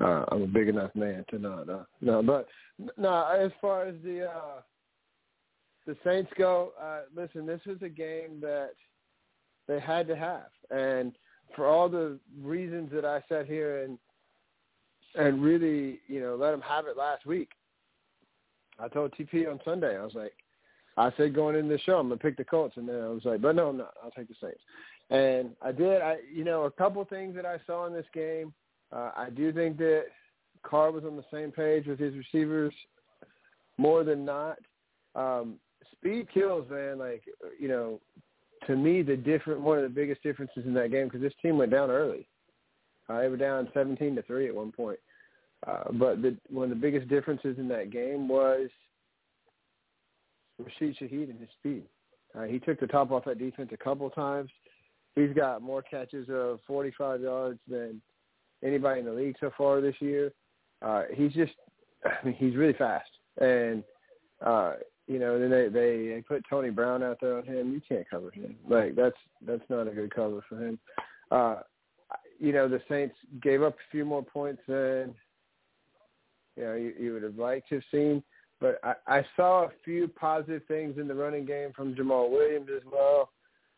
Uh, 0.00 0.24
I'm 0.28 0.42
a 0.42 0.46
big 0.46 0.68
enough 0.68 0.94
man 0.94 1.24
to 1.30 1.38
not. 1.38 1.68
Uh, 1.70 1.84
no, 2.02 2.22
but 2.22 2.46
no. 2.98 3.26
As 3.26 3.52
far 3.60 3.86
as 3.86 3.94
the 4.04 4.26
uh, 4.26 4.60
the 5.86 5.96
Saints 6.04 6.30
go, 6.36 6.72
uh, 6.80 7.02
listen, 7.16 7.46
this 7.46 7.60
was 7.66 7.78
a 7.82 7.88
game 7.88 8.38
that 8.42 8.72
they 9.66 9.80
had 9.80 10.06
to 10.08 10.16
have, 10.16 10.50
and 10.70 11.12
for 11.54 11.66
all 11.66 11.88
the 11.88 12.18
reasons 12.40 12.90
that 12.92 13.04
I 13.04 13.22
sat 13.28 13.46
here 13.46 13.82
and 13.82 13.98
and 15.16 15.42
really, 15.42 16.00
you 16.08 16.20
know, 16.20 16.34
let 16.34 16.50
them 16.50 16.60
have 16.62 16.86
it 16.86 16.96
last 16.96 17.24
week. 17.24 17.50
I 18.80 18.88
told 18.88 19.14
TP 19.14 19.48
on 19.48 19.60
Sunday, 19.64 19.96
I 19.96 20.02
was 20.02 20.14
like, 20.14 20.32
I 20.96 21.12
said 21.16 21.34
going 21.34 21.56
into 21.56 21.68
the 21.68 21.78
show, 21.80 21.98
I'm 21.98 22.08
gonna 22.08 22.18
pick 22.18 22.36
the 22.36 22.44
Colts, 22.44 22.76
and 22.76 22.88
then 22.88 23.00
I 23.00 23.08
was 23.08 23.24
like, 23.24 23.40
but 23.40 23.54
no, 23.54 23.68
I'm 23.68 23.76
not. 23.76 23.94
I'll 24.02 24.10
take 24.10 24.28
the 24.28 24.34
Saints, 24.40 24.60
and 25.10 25.50
I 25.62 25.72
did. 25.72 26.02
I, 26.02 26.16
you 26.32 26.44
know, 26.44 26.64
a 26.64 26.70
couple 26.70 27.04
things 27.04 27.34
that 27.36 27.46
I 27.46 27.58
saw 27.66 27.86
in 27.86 27.92
this 27.92 28.06
game. 28.12 28.52
Uh, 28.92 29.10
I 29.16 29.30
do 29.30 29.52
think 29.52 29.76
that 29.78 30.04
Carr 30.62 30.92
was 30.92 31.04
on 31.04 31.16
the 31.16 31.24
same 31.32 31.50
page 31.50 31.86
with 31.86 31.98
his 31.98 32.14
receivers 32.14 32.72
more 33.76 34.04
than 34.04 34.24
not. 34.24 34.58
Um, 35.16 35.56
speed 35.92 36.28
kills, 36.32 36.68
man. 36.70 36.98
Like 36.98 37.22
you 37.58 37.68
know, 37.68 38.00
to 38.66 38.76
me, 38.76 39.02
the 39.02 39.16
different 39.16 39.60
one 39.60 39.78
of 39.78 39.84
the 39.84 39.88
biggest 39.88 40.22
differences 40.22 40.64
in 40.64 40.74
that 40.74 40.90
game 40.90 41.06
because 41.06 41.20
this 41.20 41.32
team 41.42 41.58
went 41.58 41.70
down 41.70 41.90
early. 41.90 42.26
Uh, 43.08 43.20
they 43.20 43.28
were 43.28 43.36
down 43.36 43.68
17 43.74 44.16
to 44.16 44.22
three 44.22 44.48
at 44.48 44.54
one 44.54 44.72
point. 44.72 44.98
Uh, 45.66 45.92
but 45.92 46.20
the, 46.22 46.36
one 46.50 46.64
of 46.64 46.70
the 46.70 46.76
biggest 46.76 47.08
differences 47.08 47.58
in 47.58 47.68
that 47.68 47.90
game 47.90 48.28
was 48.28 48.68
Rashid 50.58 50.96
Shaheed 50.98 51.30
and 51.30 51.40
his 51.40 51.48
speed. 51.58 51.84
Uh, 52.36 52.42
he 52.42 52.58
took 52.58 52.80
the 52.80 52.86
top 52.86 53.10
off 53.10 53.24
that 53.24 53.38
defense 53.38 53.70
a 53.72 53.76
couple 53.76 54.08
times. 54.10 54.50
He's 55.14 55.32
got 55.34 55.62
more 55.62 55.82
catches 55.82 56.28
of 56.28 56.60
45 56.66 57.20
yards 57.20 57.58
than 57.68 58.02
anybody 58.64 59.00
in 59.00 59.06
the 59.06 59.12
league 59.12 59.36
so 59.40 59.50
far 59.56 59.80
this 59.80 59.94
year. 60.00 60.32
Uh, 60.82 61.04
he's 61.14 61.32
just, 61.32 61.52
I 62.04 62.24
mean, 62.24 62.34
he's 62.34 62.56
really 62.56 62.74
fast, 62.74 63.10
and 63.40 63.84
uh, 64.44 64.74
you 65.06 65.18
know, 65.18 65.38
then 65.38 65.50
they, 65.50 65.68
they 65.68 66.22
put 66.26 66.44
Tony 66.48 66.70
Brown 66.70 67.02
out 67.02 67.18
there 67.20 67.36
on 67.36 67.44
him. 67.44 67.72
You 67.72 67.80
can't 67.86 68.08
cover 68.08 68.30
him. 68.30 68.56
Like 68.68 68.94
that's 68.94 69.16
that's 69.46 69.68
not 69.68 69.86
a 69.86 69.90
good 69.90 70.14
cover 70.14 70.42
for 70.48 70.56
him. 70.56 70.78
Uh, 71.30 71.56
you 72.38 72.52
know, 72.52 72.68
the 72.68 72.80
Saints 72.88 73.14
gave 73.42 73.62
up 73.62 73.74
a 73.74 73.90
few 73.90 74.04
more 74.04 74.22
points 74.22 74.62
than 74.66 75.14
you 76.56 76.64
know 76.64 76.74
you, 76.74 76.94
you 76.98 77.12
would 77.12 77.22
have 77.22 77.36
liked 77.36 77.68
to 77.68 77.76
have 77.76 77.84
seen. 77.90 78.22
But 78.60 78.78
I, 78.82 78.94
I 79.06 79.26
saw 79.36 79.64
a 79.64 79.70
few 79.84 80.08
positive 80.08 80.62
things 80.68 80.96
in 80.98 81.06
the 81.06 81.14
running 81.14 81.44
game 81.44 81.72
from 81.74 81.94
Jamaal 81.94 82.30
Williams 82.30 82.70
as 82.74 82.82
well. 82.90 83.30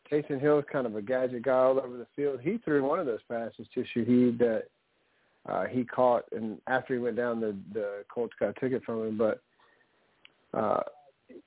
Taysom 0.09 0.39
Hill's 0.39 0.63
kind 0.71 0.85
of 0.85 0.95
a 0.95 1.01
gadget 1.01 1.43
guy 1.43 1.51
all 1.51 1.79
over 1.79 1.97
the 1.97 2.07
field. 2.15 2.39
He 2.41 2.57
threw 2.59 2.87
one 2.87 2.99
of 2.99 3.05
those 3.05 3.19
passes 3.29 3.67
to 3.73 3.83
Shaheed 3.93 4.37
that 4.39 4.63
uh, 5.49 5.65
he 5.65 5.83
caught, 5.83 6.23
and 6.31 6.59
after 6.67 6.93
he 6.93 6.99
went 6.99 7.17
down, 7.17 7.41
the 7.41 7.55
the 7.73 8.05
Colts 8.13 8.33
got 8.39 8.55
a 8.55 8.59
ticket 8.59 8.83
from 8.85 9.05
him. 9.05 9.17
But 9.17 9.41
uh, 10.53 10.83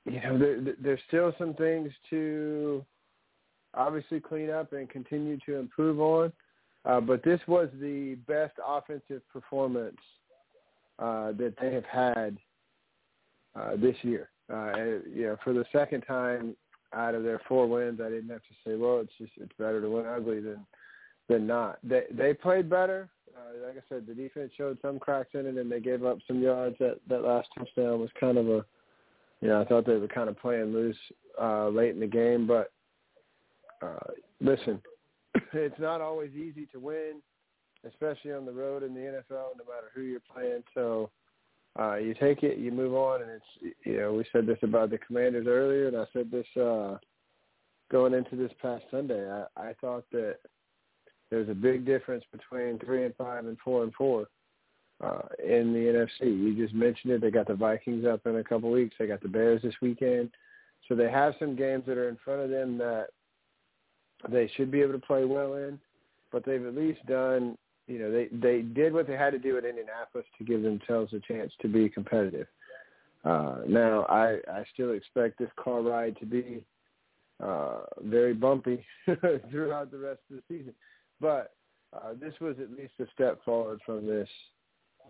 you 0.04 0.20
know, 0.20 0.38
there, 0.38 0.74
there's 0.80 1.00
still 1.08 1.34
some 1.38 1.54
things 1.54 1.90
to 2.10 2.84
obviously 3.74 4.20
clean 4.20 4.50
up 4.50 4.72
and 4.72 4.88
continue 4.88 5.38
to 5.46 5.56
improve 5.56 6.00
on. 6.00 6.32
Uh, 6.84 7.00
but 7.00 7.22
this 7.22 7.40
was 7.46 7.68
the 7.80 8.16
best 8.26 8.54
offensive 8.66 9.22
performance 9.32 9.98
uh, 10.98 11.32
that 11.32 11.54
they 11.60 11.72
have 11.72 11.84
had 11.84 12.38
uh, 13.54 13.76
this 13.76 13.96
year. 14.02 14.30
Uh, 14.52 14.72
you 15.12 15.26
know, 15.26 15.36
for 15.44 15.52
the 15.52 15.64
second 15.72 16.00
time 16.02 16.56
out 16.92 17.14
of 17.14 17.22
their 17.22 17.40
four 17.46 17.68
wins, 17.68 18.00
I 18.02 18.08
didn't 18.08 18.30
have 18.30 18.42
to 18.42 18.54
say, 18.66 18.76
well, 18.76 19.00
it's 19.00 19.12
just 19.18 19.32
it's 19.36 19.52
better 19.58 19.80
to 19.80 19.88
win 19.88 20.06
ugly 20.06 20.40
than 20.40 20.66
than 21.28 21.46
not. 21.46 21.78
They 21.84 22.04
they 22.10 22.34
played 22.34 22.68
better. 22.68 23.08
Uh, 23.36 23.66
like 23.66 23.76
I 23.76 23.82
said, 23.88 24.06
the 24.06 24.14
defense 24.14 24.50
showed 24.56 24.78
some 24.82 24.98
cracks 24.98 25.30
in 25.34 25.46
it, 25.46 25.56
and 25.56 25.70
they 25.70 25.80
gave 25.80 26.04
up 26.04 26.18
some 26.26 26.42
yards. 26.42 26.76
That 26.80 26.98
that 27.08 27.22
last 27.22 27.48
touchdown 27.56 28.00
was 28.00 28.10
kind 28.18 28.38
of 28.38 28.48
a 28.48 28.64
know, 29.48 29.60
I 29.60 29.64
thought 29.64 29.86
they 29.86 29.96
were 29.96 30.08
kind 30.08 30.28
of 30.28 30.38
playing 30.38 30.72
loose 30.72 30.96
uh, 31.40 31.68
late 31.68 31.94
in 31.94 32.00
the 32.00 32.06
game, 32.06 32.46
but 32.46 32.72
uh, 33.82 34.12
listen, 34.40 34.80
it's 35.52 35.78
not 35.78 36.00
always 36.00 36.30
easy 36.32 36.66
to 36.72 36.78
win, 36.78 37.22
especially 37.88 38.32
on 38.32 38.44
the 38.44 38.52
road 38.52 38.82
in 38.82 38.94
the 38.94 39.00
NFL, 39.00 39.56
no 39.56 39.64
matter 39.64 39.90
who 39.94 40.02
you're 40.02 40.20
playing. 40.20 40.62
So 40.74 41.10
uh, 41.78 41.96
you 41.96 42.14
take 42.14 42.42
it, 42.42 42.58
you 42.58 42.70
move 42.70 42.94
on, 42.94 43.22
and 43.22 43.30
it's 43.30 43.74
you 43.84 43.98
know 43.98 44.12
we 44.12 44.24
said 44.32 44.46
this 44.46 44.58
about 44.62 44.90
the 44.90 44.98
Commanders 44.98 45.46
earlier, 45.46 45.88
and 45.88 45.96
I 45.96 46.04
said 46.12 46.30
this 46.30 46.46
uh, 46.60 46.96
going 47.90 48.12
into 48.12 48.36
this 48.36 48.52
past 48.60 48.84
Sunday. 48.90 49.30
I, 49.30 49.44
I 49.56 49.72
thought 49.80 50.04
that 50.12 50.36
there's 51.30 51.48
a 51.48 51.54
big 51.54 51.86
difference 51.86 52.24
between 52.32 52.78
three 52.78 53.04
and 53.04 53.14
five 53.16 53.46
and 53.46 53.56
four 53.64 53.84
and 53.84 53.94
four 53.94 54.26
uh, 55.02 55.22
in 55.42 55.72
the 55.72 55.78
NFC. 55.78 56.22
You 56.22 56.54
just 56.54 56.74
mentioned 56.74 57.12
it. 57.12 57.20
They 57.20 57.30
got 57.30 57.46
the 57.46 57.54
Vikings 57.54 58.04
up 58.04 58.26
in 58.26 58.36
a 58.36 58.44
couple 58.44 58.70
weeks. 58.70 58.94
They 58.98 59.06
got 59.06 59.22
the 59.22 59.28
Bears 59.28 59.62
this 59.62 59.74
weekend. 59.80 60.30
So 60.88 60.94
they 60.94 61.10
have 61.10 61.34
some 61.38 61.56
games 61.56 61.84
that 61.86 61.96
are 61.96 62.08
in 62.08 62.18
front 62.24 62.42
of 62.42 62.50
them 62.50 62.78
that 62.78 63.08
they 64.28 64.50
should 64.56 64.70
be 64.70 64.82
able 64.82 64.92
to 64.92 64.98
play 64.98 65.24
well 65.24 65.54
in. 65.54 65.78
But 66.32 66.44
they've 66.44 66.64
at 66.64 66.76
least 66.76 67.04
done, 67.06 67.56
you 67.86 67.98
know, 67.98 68.12
they 68.12 68.28
they 68.32 68.62
did 68.62 68.92
what 68.92 69.06
they 69.06 69.16
had 69.16 69.30
to 69.30 69.38
do 69.38 69.56
at 69.56 69.64
Indianapolis 69.64 70.26
to 70.38 70.44
give 70.44 70.62
themselves 70.62 71.12
a 71.12 71.20
chance 71.20 71.52
to 71.62 71.68
be 71.68 71.88
competitive. 71.88 72.46
Uh, 73.24 73.56
now 73.66 74.04
I 74.04 74.38
I 74.50 74.64
still 74.72 74.92
expect 74.92 75.38
this 75.38 75.50
car 75.56 75.82
ride 75.82 76.16
to 76.20 76.26
be 76.26 76.62
uh, 77.42 77.80
very 78.02 78.34
bumpy 78.34 78.84
throughout 79.50 79.90
the 79.90 79.98
rest 79.98 80.20
of 80.30 80.36
the 80.36 80.42
season, 80.48 80.74
but 81.20 81.54
uh, 81.92 82.12
this 82.20 82.34
was 82.40 82.56
at 82.60 82.70
least 82.70 82.92
a 83.00 83.06
step 83.12 83.44
forward 83.44 83.80
from 83.84 84.06
this 84.06 84.28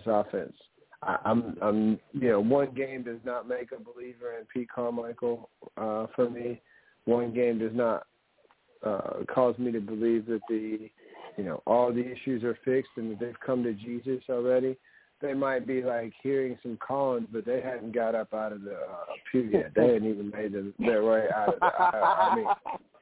offense. 0.06 0.54
I, 1.02 1.16
I'm, 1.24 1.56
I'm, 1.62 1.98
you 2.12 2.28
know, 2.28 2.40
one 2.40 2.74
game 2.74 3.02
does 3.02 3.20
not 3.24 3.48
make 3.48 3.72
a 3.72 3.80
believer 3.80 4.38
in 4.38 4.46
Pete 4.52 4.68
Carmichael 4.74 5.48
uh, 5.76 6.06
for 6.14 6.28
me. 6.28 6.60
One 7.06 7.32
game 7.32 7.58
does 7.58 7.72
not 7.74 8.06
uh, 8.84 9.24
cause 9.32 9.56
me 9.58 9.72
to 9.72 9.80
believe 9.80 10.26
that 10.26 10.40
the, 10.48 10.90
you 11.36 11.44
know, 11.44 11.62
all 11.66 11.92
the 11.92 12.04
issues 12.04 12.44
are 12.44 12.58
fixed 12.64 12.90
and 12.96 13.12
that 13.12 13.20
they've 13.20 13.40
come 13.44 13.62
to 13.62 13.72
Jesus 13.72 14.22
already. 14.28 14.76
They 15.22 15.34
might 15.34 15.66
be 15.66 15.82
like 15.82 16.12
hearing 16.22 16.58
some 16.62 16.78
callings, 16.78 17.28
but 17.30 17.44
they 17.44 17.60
hadn't 17.60 17.94
got 17.94 18.14
up 18.14 18.32
out 18.32 18.52
of 18.52 18.62
the 18.62 18.74
uh, 18.74 19.04
pew 19.30 19.50
yet. 19.52 19.72
They 19.74 19.92
hadn't 19.94 20.08
even 20.08 20.30
made 20.30 20.52
the, 20.52 20.72
their 20.78 21.04
way 21.04 21.26
out 21.34 21.54
of 21.54 21.60
the 21.60 21.66
aisle. 21.66 22.30
I 22.30 22.36
mean, 22.36 22.46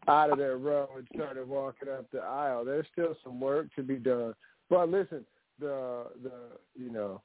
out 0.08 0.32
of 0.32 0.38
their 0.38 0.56
row 0.56 0.88
and 0.96 1.06
started 1.14 1.48
walking 1.48 1.88
up 1.88 2.10
the 2.10 2.20
aisle. 2.20 2.64
There's 2.64 2.86
still 2.92 3.14
some 3.22 3.40
work 3.40 3.66
to 3.76 3.82
be 3.82 3.96
done. 3.96 4.34
But 4.68 4.88
listen, 4.88 5.24
the 5.60 6.06
the 6.22 6.32
you 6.76 6.90
know 6.90 7.20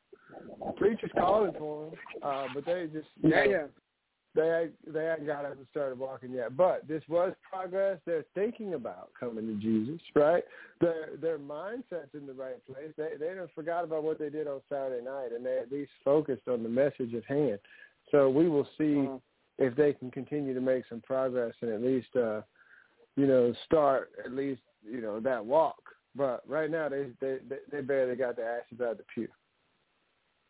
preachers 0.78 1.12
calling 1.18 1.54
for 1.58 1.86
them, 1.86 2.00
uh, 2.24 2.48
but 2.54 2.66
they 2.66 2.88
just 2.92 3.08
yeah 3.22 3.44
know, 3.44 3.52
yeah 3.52 3.64
they 4.36 4.70
they 4.88 5.06
haven't 5.06 5.28
got 5.28 5.46
up 5.46 5.58
and 5.58 5.68
started 5.70 6.00
walking 6.00 6.32
yet. 6.32 6.58
But 6.58 6.88
this 6.88 7.04
was 7.08 7.34
progress. 7.50 8.00
They're 8.06 8.26
thinking 8.34 8.74
about 8.74 9.12
coming 9.20 9.46
to 9.48 9.54
Jesus, 9.56 10.02
right? 10.16 10.44
Their 10.82 11.10
their 11.22 11.38
mindset's 11.38 12.14
in 12.14 12.26
the 12.26 12.34
right 12.34 12.66
place. 12.66 12.92
They 12.98 13.12
they 13.20 13.36
don't 13.36 13.54
forgot 13.54 13.84
about 13.84 14.04
what 14.04 14.20
they 14.20 14.30
did 14.30 14.48
on 14.48 14.62
Saturday 14.70 15.04
night, 15.04 15.30
and 15.36 15.46
they 15.46 15.58
at 15.58 15.72
least 15.72 15.92
focused 16.04 16.48
on 16.48 16.64
the 16.64 16.70
message 16.70 17.14
at 17.14 17.26
hand. 17.26 17.60
So 18.12 18.30
we 18.30 18.50
will 18.50 18.68
see 18.78 19.02
uh-huh. 19.02 19.18
if 19.60 19.76
they 19.76 19.94
can 19.94 20.10
continue 20.10 20.54
to 20.54 20.62
make 20.62 20.84
some 20.90 21.02
progress 21.02 21.54
and 21.62 21.72
at 21.72 21.82
least 21.82 22.16
uh, 22.16 22.42
you 23.16 23.28
know 23.28 23.54
start 23.66 24.12
at 24.26 24.32
least 24.32 24.62
you 24.84 25.02
know 25.02 25.20
that 25.20 25.46
walk 25.46 25.82
but 26.16 26.44
right 26.48 26.70
now, 26.70 26.90
they 26.90 27.08
they 27.20 27.38
they 27.72 27.82
barely 27.82 28.16
got 28.16 28.36
the 28.36 28.44
ashes 28.44 28.82
out 28.82 28.92
of 28.92 28.98
the 28.98 29.04
pew. 29.14 29.28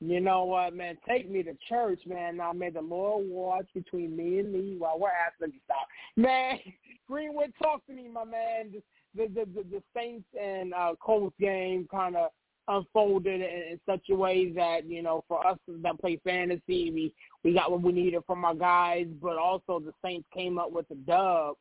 You 0.06 0.20
know 0.20 0.44
what, 0.44 0.76
man? 0.76 0.98
Take 1.08 1.30
me 1.30 1.44
to 1.44 1.54
church, 1.70 2.02
man. 2.06 2.38
Now 2.38 2.52
may 2.52 2.70
the 2.70 2.82
Lord 2.82 3.26
watch 3.28 3.68
between 3.74 4.16
me 4.18 4.40
and 4.40 4.52
me 4.52 4.76
while 4.78 5.00
we're 5.00 5.10
asking 5.10 5.54
to 5.54 5.58
stop. 5.64 5.88
Man, 6.18 6.60
Greenwood, 7.08 7.54
talk 7.62 7.86
to 7.88 7.94
me, 7.94 8.10
my 8.10 8.26
man. 8.26 8.74
The 9.16 9.28
the 9.28 9.46
the, 9.46 9.64
the 9.64 9.84
Saints 9.96 10.28
and 10.40 10.74
uh, 10.74 10.94
Colts 11.00 11.36
game 11.40 11.88
kind 11.90 12.18
of 12.18 12.32
unfolded 12.68 13.42
in, 13.42 13.42
in 13.42 13.80
such 13.86 14.02
a 14.10 14.16
way 14.16 14.52
that 14.52 14.86
you 14.86 15.02
know, 15.02 15.24
for 15.28 15.46
us 15.46 15.58
that 15.68 16.00
play 16.00 16.20
fantasy, 16.24 16.92
we 16.92 17.14
we 17.44 17.54
got 17.54 17.72
what 17.72 17.82
we 17.82 17.94
needed 17.94 18.24
from 18.28 18.44
our 18.44 18.56
guys, 18.56 19.08
but 19.22 19.38
also 19.38 19.80
the 19.80 19.94
Saints 20.04 20.28
came 20.34 20.58
up 20.58 20.72
with 20.72 20.90
a 20.92 20.96
dub. 20.96 21.56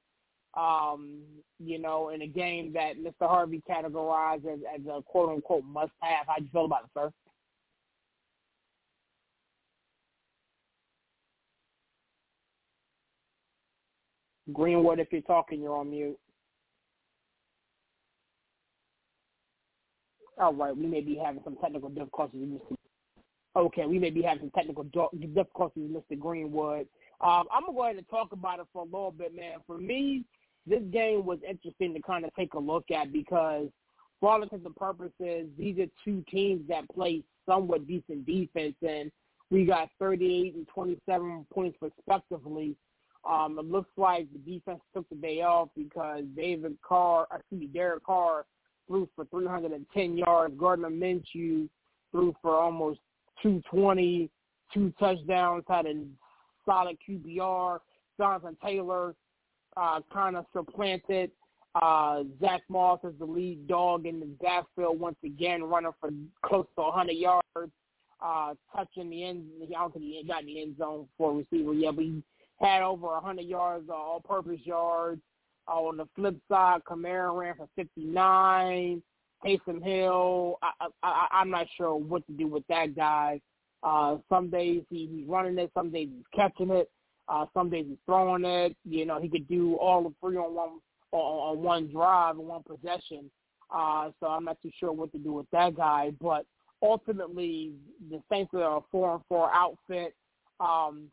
Um, 0.55 1.21
you 1.59 1.79
know, 1.79 2.11
in 2.11 2.23
a 2.23 2.27
game 2.27 2.73
that 2.75 2.99
Mr. 2.99 3.27
Harvey 3.27 3.63
categorized 3.69 4.45
as, 4.47 4.59
as 4.75 4.85
a 4.87 5.01
quote 5.03 5.31
unquote 5.31 5.65
must 5.65 5.93
have. 6.01 6.27
How 6.27 6.37
do 6.37 6.43
you 6.43 6.51
feel 6.53 6.67
about 6.67 6.85
it, 6.85 6.91
sir? 6.95 7.11
Greenwood, 14.53 14.99
if 14.99 15.09
you're 15.11 15.23
talking, 15.23 15.63
you're 15.63 15.77
on 15.77 15.91
mute. 15.91 16.19
All 20.39 20.55
right, 20.55 20.77
we 20.77 20.87
may 20.87 21.01
be 21.01 21.15
having 21.23 21.43
some 21.45 21.57
technical 21.57 21.89
difficulties 21.89 22.49
Mr. 22.49 22.77
Okay, 23.55 23.85
we 23.87 23.99
may 23.99 24.11
be 24.11 24.23
having 24.23 24.45
some 24.45 24.51
technical 24.51 24.85
difficulties 25.35 25.91
Mr. 25.91 26.19
Greenwood. 26.19 26.87
Um, 27.21 27.45
I'm 27.53 27.63
gonna 27.63 27.75
go 27.75 27.85
ahead 27.85 27.97
and 27.97 28.09
talk 28.09 28.33
about 28.33 28.59
it 28.59 28.67
for 28.73 28.83
a 28.83 28.85
little 28.85 29.13
bit, 29.13 29.37
man. 29.37 29.59
For 29.67 29.79
me, 29.79 30.25
this 30.67 30.83
game 30.91 31.25
was 31.25 31.39
interesting 31.49 31.95
to 31.95 32.01
kind 32.01 32.25
of 32.25 32.35
take 32.35 32.55
a 32.55 32.59
look 32.59 32.91
at 32.91 33.13
because, 33.13 33.69
for 34.21 34.33
all 34.33 34.43
intents 34.43 34.67
and 34.67 34.77
purposes, 34.77 35.49
these 35.59 35.79
are 35.79 35.87
two 36.05 36.25
teams 36.31 36.67
that 36.69 36.89
play 36.89 37.23
somewhat 37.47 37.87
decent 37.87 38.25
defense, 38.27 38.77
and 38.87 39.11
we 39.51 39.65
got 39.65 39.91
38 39.99 40.55
and 40.55 40.69
27 40.69 41.47
points 41.53 41.77
respectively. 41.81 42.77
Um, 43.29 43.59
it 43.59 43.65
looks 43.67 43.91
like 43.97 44.27
the 44.33 44.39
defense 44.39 44.81
took 44.95 45.09
the 45.09 45.15
day 45.15 45.43
off 45.43 45.69
because 45.77 46.25
David 46.37 46.77
Carr, 46.83 47.27
excuse 47.35 47.61
me, 47.61 47.67
Derek 47.67 48.05
Carr 48.05 48.47
threw 48.89 49.09
for 49.15 49.25
310 49.27 50.17
yards. 50.17 50.55
Gardner 50.59 50.91
Minshew 50.91 51.69
threw 52.11 52.35
for 52.43 52.57
almost 52.57 53.01
220, 53.43 54.29
two 54.73 54.93
touchdowns, 54.99 55.65
had 55.69 55.87
a 55.87 55.95
solid 56.65 56.97
QBR. 57.09 57.79
Jonathan 58.19 58.57
Taylor 58.63 59.15
uh, 59.77 60.01
kind 60.13 60.37
of 60.37 60.47
supplanted 60.53 61.31
uh, 61.75 62.23
Zach 62.41 62.63
Moss 62.69 63.01
as 63.07 63.13
the 63.19 63.25
lead 63.25 63.67
dog 63.67 64.07
in 64.07 64.21
the 64.21 64.27
backfield 64.27 65.01
once 65.01 65.17
again, 65.25 65.63
running 65.65 65.93
for 66.01 66.11
close 66.45 66.67
to 66.77 66.83
100 66.83 67.13
yards, 67.13 67.73
uh, 68.23 68.55
touching 68.75 69.11
the 69.11 69.25
end. 69.25 69.45
I 69.63 69.81
don't 69.81 69.93
think 69.93 70.05
he 70.05 70.25
got 70.27 70.41
in 70.43 70.47
the 70.47 70.63
end 70.63 70.77
zone 70.79 71.07
for 71.17 71.33
a 71.33 71.35
receiver 71.37 71.73
yet, 71.73 71.97
but 71.97 72.05
he 72.05 72.23
had 72.61 72.83
over 72.83 73.07
100 73.07 73.43
yards, 73.43 73.89
uh, 73.89 73.95
all-purpose 73.95 74.61
yards. 74.65 75.21
Uh, 75.69 75.75
on 75.75 75.97
the 75.97 76.09
flip 76.17 76.37
side, 76.49 76.81
Kamara 76.89 77.35
ran 77.37 77.55
for 77.55 77.69
59. 77.77 79.03
Taysom 79.45 79.83
Hill, 79.83 80.59
I, 80.63 80.87
I, 81.03 81.27
I'm 81.33 81.51
not 81.51 81.67
sure 81.77 81.97
what 81.97 82.27
to 82.27 82.33
do 82.33 82.47
with 82.47 82.67
that 82.69 82.95
guy. 82.95 83.41
Uh, 83.83 84.19
some 84.29 84.51
days 84.51 84.83
he, 84.89 85.09
he's 85.13 85.29
running 85.29 85.59
it, 85.59 85.71
some 85.75 85.91
days 85.91 86.09
he's 86.13 86.25
catching 86.35 86.71
it, 86.71 86.89
uh, 87.29 87.47
some 87.55 87.71
days 87.71 87.87
he's 87.89 87.99
throwing 88.07 88.45
it. 88.45 88.77
You 88.85 89.07
know, 89.07 89.21
he 89.21 89.29
could 89.29 89.49
do 89.49 89.75
all 89.77 90.07
of 90.07 90.15
three 90.21 90.37
on 90.37 90.55
one 90.55 90.81
on, 91.13 91.59
on 91.59 91.63
one 91.63 91.89
drive 91.89 92.39
and 92.39 92.49
one 92.49 92.63
possession. 92.63 93.31
Uh, 93.75 94.11
so 94.21 94.27
I'm 94.27 94.45
not 94.45 94.61
too 94.63 94.71
sure 94.79 94.93
what 94.93 95.13
to 95.13 95.19
do 95.19 95.33
with 95.33 95.47
that 95.53 95.77
guy. 95.77 96.13
But 96.21 96.47
ultimately, 96.83 97.73
the 98.11 98.21
Saints 98.31 98.53
are 98.55 98.79
a 98.79 98.81
four 98.91 99.15
and 99.15 99.23
four 99.29 99.51
outfit. 99.53 100.15
Um, 100.61 101.09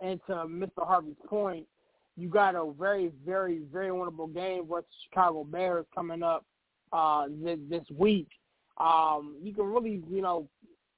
and 0.00 0.20
to 0.26 0.32
Mr. 0.32 0.86
Harvey's 0.86 1.16
point, 1.26 1.66
you 2.16 2.28
got 2.28 2.54
a 2.54 2.72
very, 2.78 3.12
very, 3.24 3.60
very 3.72 3.90
winnable 3.90 4.32
game 4.32 4.66
versus 4.68 4.88
Chicago 5.08 5.44
Bears 5.44 5.86
coming 5.94 6.22
up 6.22 6.44
uh, 6.92 7.26
this, 7.28 7.58
this 7.68 7.84
week. 7.96 8.28
Um, 8.78 9.36
you 9.42 9.52
can 9.52 9.66
really, 9.66 10.02
you 10.08 10.22
know, 10.22 10.48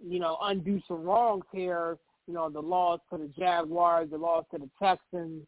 you 0.03 0.19
know, 0.19 0.39
undo 0.43 0.81
some 0.87 1.03
wrongs 1.03 1.45
here. 1.53 1.99
You 2.31 2.37
know, 2.37 2.49
the 2.49 2.61
loss 2.61 3.01
to 3.11 3.19
the 3.19 3.29
Jaguars, 3.37 4.09
the 4.11 4.17
loss 4.17 4.45
to 4.53 4.59
the 4.59 4.71
Texans. 4.81 5.43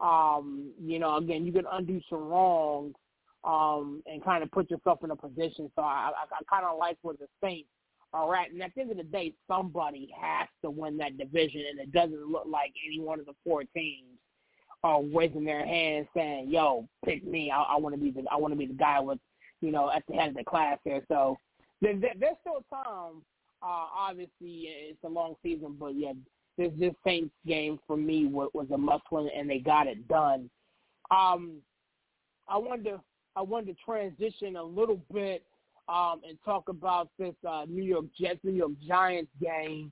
Um, 0.00 0.72
you 0.80 0.98
know, 0.98 1.18
again, 1.18 1.44
you 1.44 1.52
can 1.52 1.66
undo 1.70 2.00
some 2.08 2.26
wrongs 2.26 2.94
um, 3.44 4.02
and 4.06 4.24
kind 4.24 4.42
of 4.42 4.50
put 4.50 4.70
yourself 4.70 5.04
in 5.04 5.10
a 5.10 5.16
position. 5.16 5.70
So 5.76 5.82
I, 5.82 6.12
I, 6.16 6.24
I 6.32 6.44
kind 6.50 6.64
of 6.64 6.78
like 6.78 6.96
where 7.02 7.14
the 7.14 7.26
Saints 7.42 7.68
all 8.14 8.30
right, 8.30 8.50
and 8.50 8.62
at 8.62 8.70
the 8.74 8.82
end 8.82 8.92
of 8.92 8.96
the 8.96 9.02
day, 9.02 9.34
somebody 9.48 10.08
has 10.18 10.48
to 10.62 10.70
win 10.70 10.96
that 10.98 11.18
division, 11.18 11.64
and 11.68 11.80
it 11.80 11.90
doesn't 11.92 12.30
look 12.30 12.44
like 12.48 12.72
any 12.86 13.00
one 13.00 13.18
of 13.18 13.26
the 13.26 13.34
four 13.44 13.64
teams 13.76 14.18
are 14.84 15.02
raising 15.02 15.44
their 15.44 15.66
hands 15.66 16.06
saying, 16.14 16.48
"Yo, 16.48 16.88
pick 17.04 17.26
me. 17.26 17.50
I, 17.50 17.60
I 17.62 17.76
want 17.76 17.94
to 17.96 18.00
be 18.00 18.12
the 18.12 18.24
I 18.30 18.36
want 18.36 18.52
to 18.52 18.58
be 18.58 18.66
the 18.66 18.72
guy 18.72 19.00
with, 19.00 19.18
you 19.60 19.72
know, 19.72 19.90
at 19.90 20.04
the 20.08 20.14
head 20.14 20.28
of 20.28 20.36
the 20.36 20.44
class 20.44 20.78
here." 20.84 21.02
So 21.08 21.36
there, 21.82 21.96
there, 21.98 22.14
there's 22.18 22.36
still 22.40 22.64
time. 22.72 23.22
Uh, 23.64 23.86
obviously, 23.96 24.68
it's 24.68 25.02
a 25.04 25.08
long 25.08 25.36
season, 25.42 25.76
but 25.80 25.94
yeah, 25.96 26.12
this 26.58 26.70
this 26.78 26.92
Saints 27.04 27.34
game 27.46 27.78
for 27.86 27.96
me 27.96 28.26
was, 28.26 28.50
was 28.52 28.66
a 28.72 28.76
must 28.76 29.04
win, 29.10 29.30
and 29.34 29.48
they 29.48 29.58
got 29.58 29.86
it 29.86 30.06
done. 30.06 30.50
Um, 31.10 31.62
I 32.46 32.58
wanted 32.58 32.84
to 32.84 33.00
I 33.36 33.42
wanted 33.42 33.74
to 33.74 33.84
transition 33.84 34.56
a 34.56 34.62
little 34.62 35.00
bit 35.12 35.44
um, 35.88 36.20
and 36.28 36.36
talk 36.44 36.68
about 36.68 37.08
this 37.18 37.34
uh, 37.48 37.64
New 37.66 37.82
York 37.82 38.04
Jets, 38.18 38.40
New 38.42 38.52
York 38.52 38.72
Giants 38.86 39.30
game. 39.40 39.90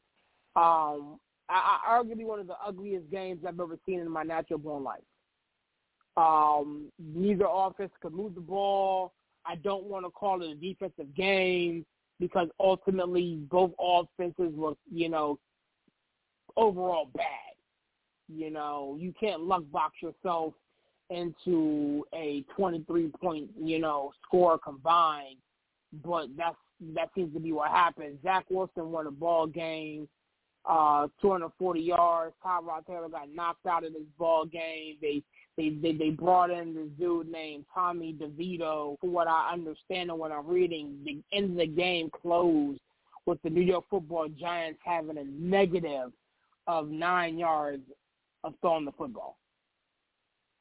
Um, 0.55 1.19
I, 1.49 1.78
I 1.86 1.99
arguably 1.99 2.27
one 2.27 2.40
of 2.40 2.47
the 2.47 2.57
ugliest 2.65 3.11
games 3.11 3.40
I've 3.47 3.59
ever 3.59 3.78
seen 3.86 4.01
in 4.01 4.11
my 4.11 4.23
natural 4.23 4.59
born 4.59 4.85
life. 4.85 5.01
Um, 6.19 6.90
neither 6.99 7.47
offense 7.51 7.93
could 8.03 8.12
move 8.12 8.35
the 8.35 8.43
ball. 8.43 9.15
I 9.47 9.57
don't 9.57 9.85
want 9.85 10.05
to 10.05 10.11
call 10.11 10.43
it 10.43 10.51
a 10.51 10.55
defensive 10.55 11.15
game 11.16 11.86
because 12.23 12.49
ultimately 12.61 13.40
both 13.51 13.73
offenses 13.81 14.55
were, 14.55 14.74
you 14.93 15.09
know, 15.09 15.39
overall 16.57 17.11
bad. 17.16 17.27
You 18.28 18.51
know, 18.51 18.97
you 18.99 19.12
can't 19.19 19.43
luck 19.43 19.65
box 19.73 19.97
yourself 20.01 20.55
into 21.11 22.07
a 22.15 22.44
23 22.57 23.09
point, 23.20 23.51
you 23.61 23.81
know, 23.81 24.12
score 24.24 24.57
combined 24.57 25.36
but 26.03 26.28
that's 26.36 26.57
that 26.94 27.11
seems 27.15 27.32
to 27.35 27.40
be 27.40 27.53
what 27.53 27.70
happened. 27.70 28.19
Zach 28.23 28.44
Wilson 28.51 28.90
won 28.90 29.07
a 29.07 29.11
ball 29.11 29.47
game, 29.47 30.09
uh, 30.65 31.09
240 31.21 31.81
yards. 31.81 32.35
Tyrod 32.45 32.87
Taylor 32.87 33.09
got 33.09 33.29
knocked 33.35 33.67
out 33.67 33.85
of 33.85 33.93
this 33.93 34.03
ball 34.19 34.45
game. 34.47 34.97
They 35.01 35.23
they 35.57 35.71
they, 35.71 35.93
they 35.93 36.11
brought 36.11 36.51
in 36.51 36.75
this 36.75 36.89
dude 36.99 37.31
named 37.31 37.65
Tommy 37.75 38.15
DeVito. 38.15 38.97
For 39.01 39.11
what 39.11 39.29
I 39.29 39.51
understand 39.53 40.11
and 40.11 40.19
what 40.19 40.33
I'm 40.33 40.47
reading, 40.47 40.97
the 41.05 41.23
end 41.33 41.53
of 41.53 41.57
the 41.57 41.67
game 41.67 42.11
closed 42.11 42.81
with 43.27 43.41
the 43.43 43.51
New 43.51 43.63
York 43.63 43.85
Football 43.91 44.29
Giants 44.29 44.81
having 44.85 45.19
a 45.19 45.25
negative 45.25 46.13
of 46.67 46.89
nine 46.89 47.39
yards 47.39 47.83
of 48.45 48.55
throwing 48.61 48.85
the 48.85 48.93
football. 48.93 49.37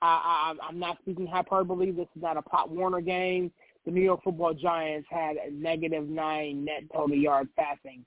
I, 0.03 0.55
I, 0.61 0.67
I'm 0.67 0.79
not 0.79 0.97
speaking 1.01 1.27
hyperbole. 1.27 1.91
This 1.91 2.07
is 2.15 2.21
not 2.21 2.37
a 2.37 2.41
Pop 2.41 2.69
Warner 2.69 3.01
game 3.01 3.51
the 3.85 3.91
New 3.91 4.01
York 4.01 4.23
Football 4.23 4.53
Giants 4.53 5.07
had 5.09 5.37
a 5.37 5.51
negative 5.51 6.07
nine 6.07 6.65
net 6.65 6.83
total 6.93 7.15
yards 7.15 7.49
passing, 7.57 8.05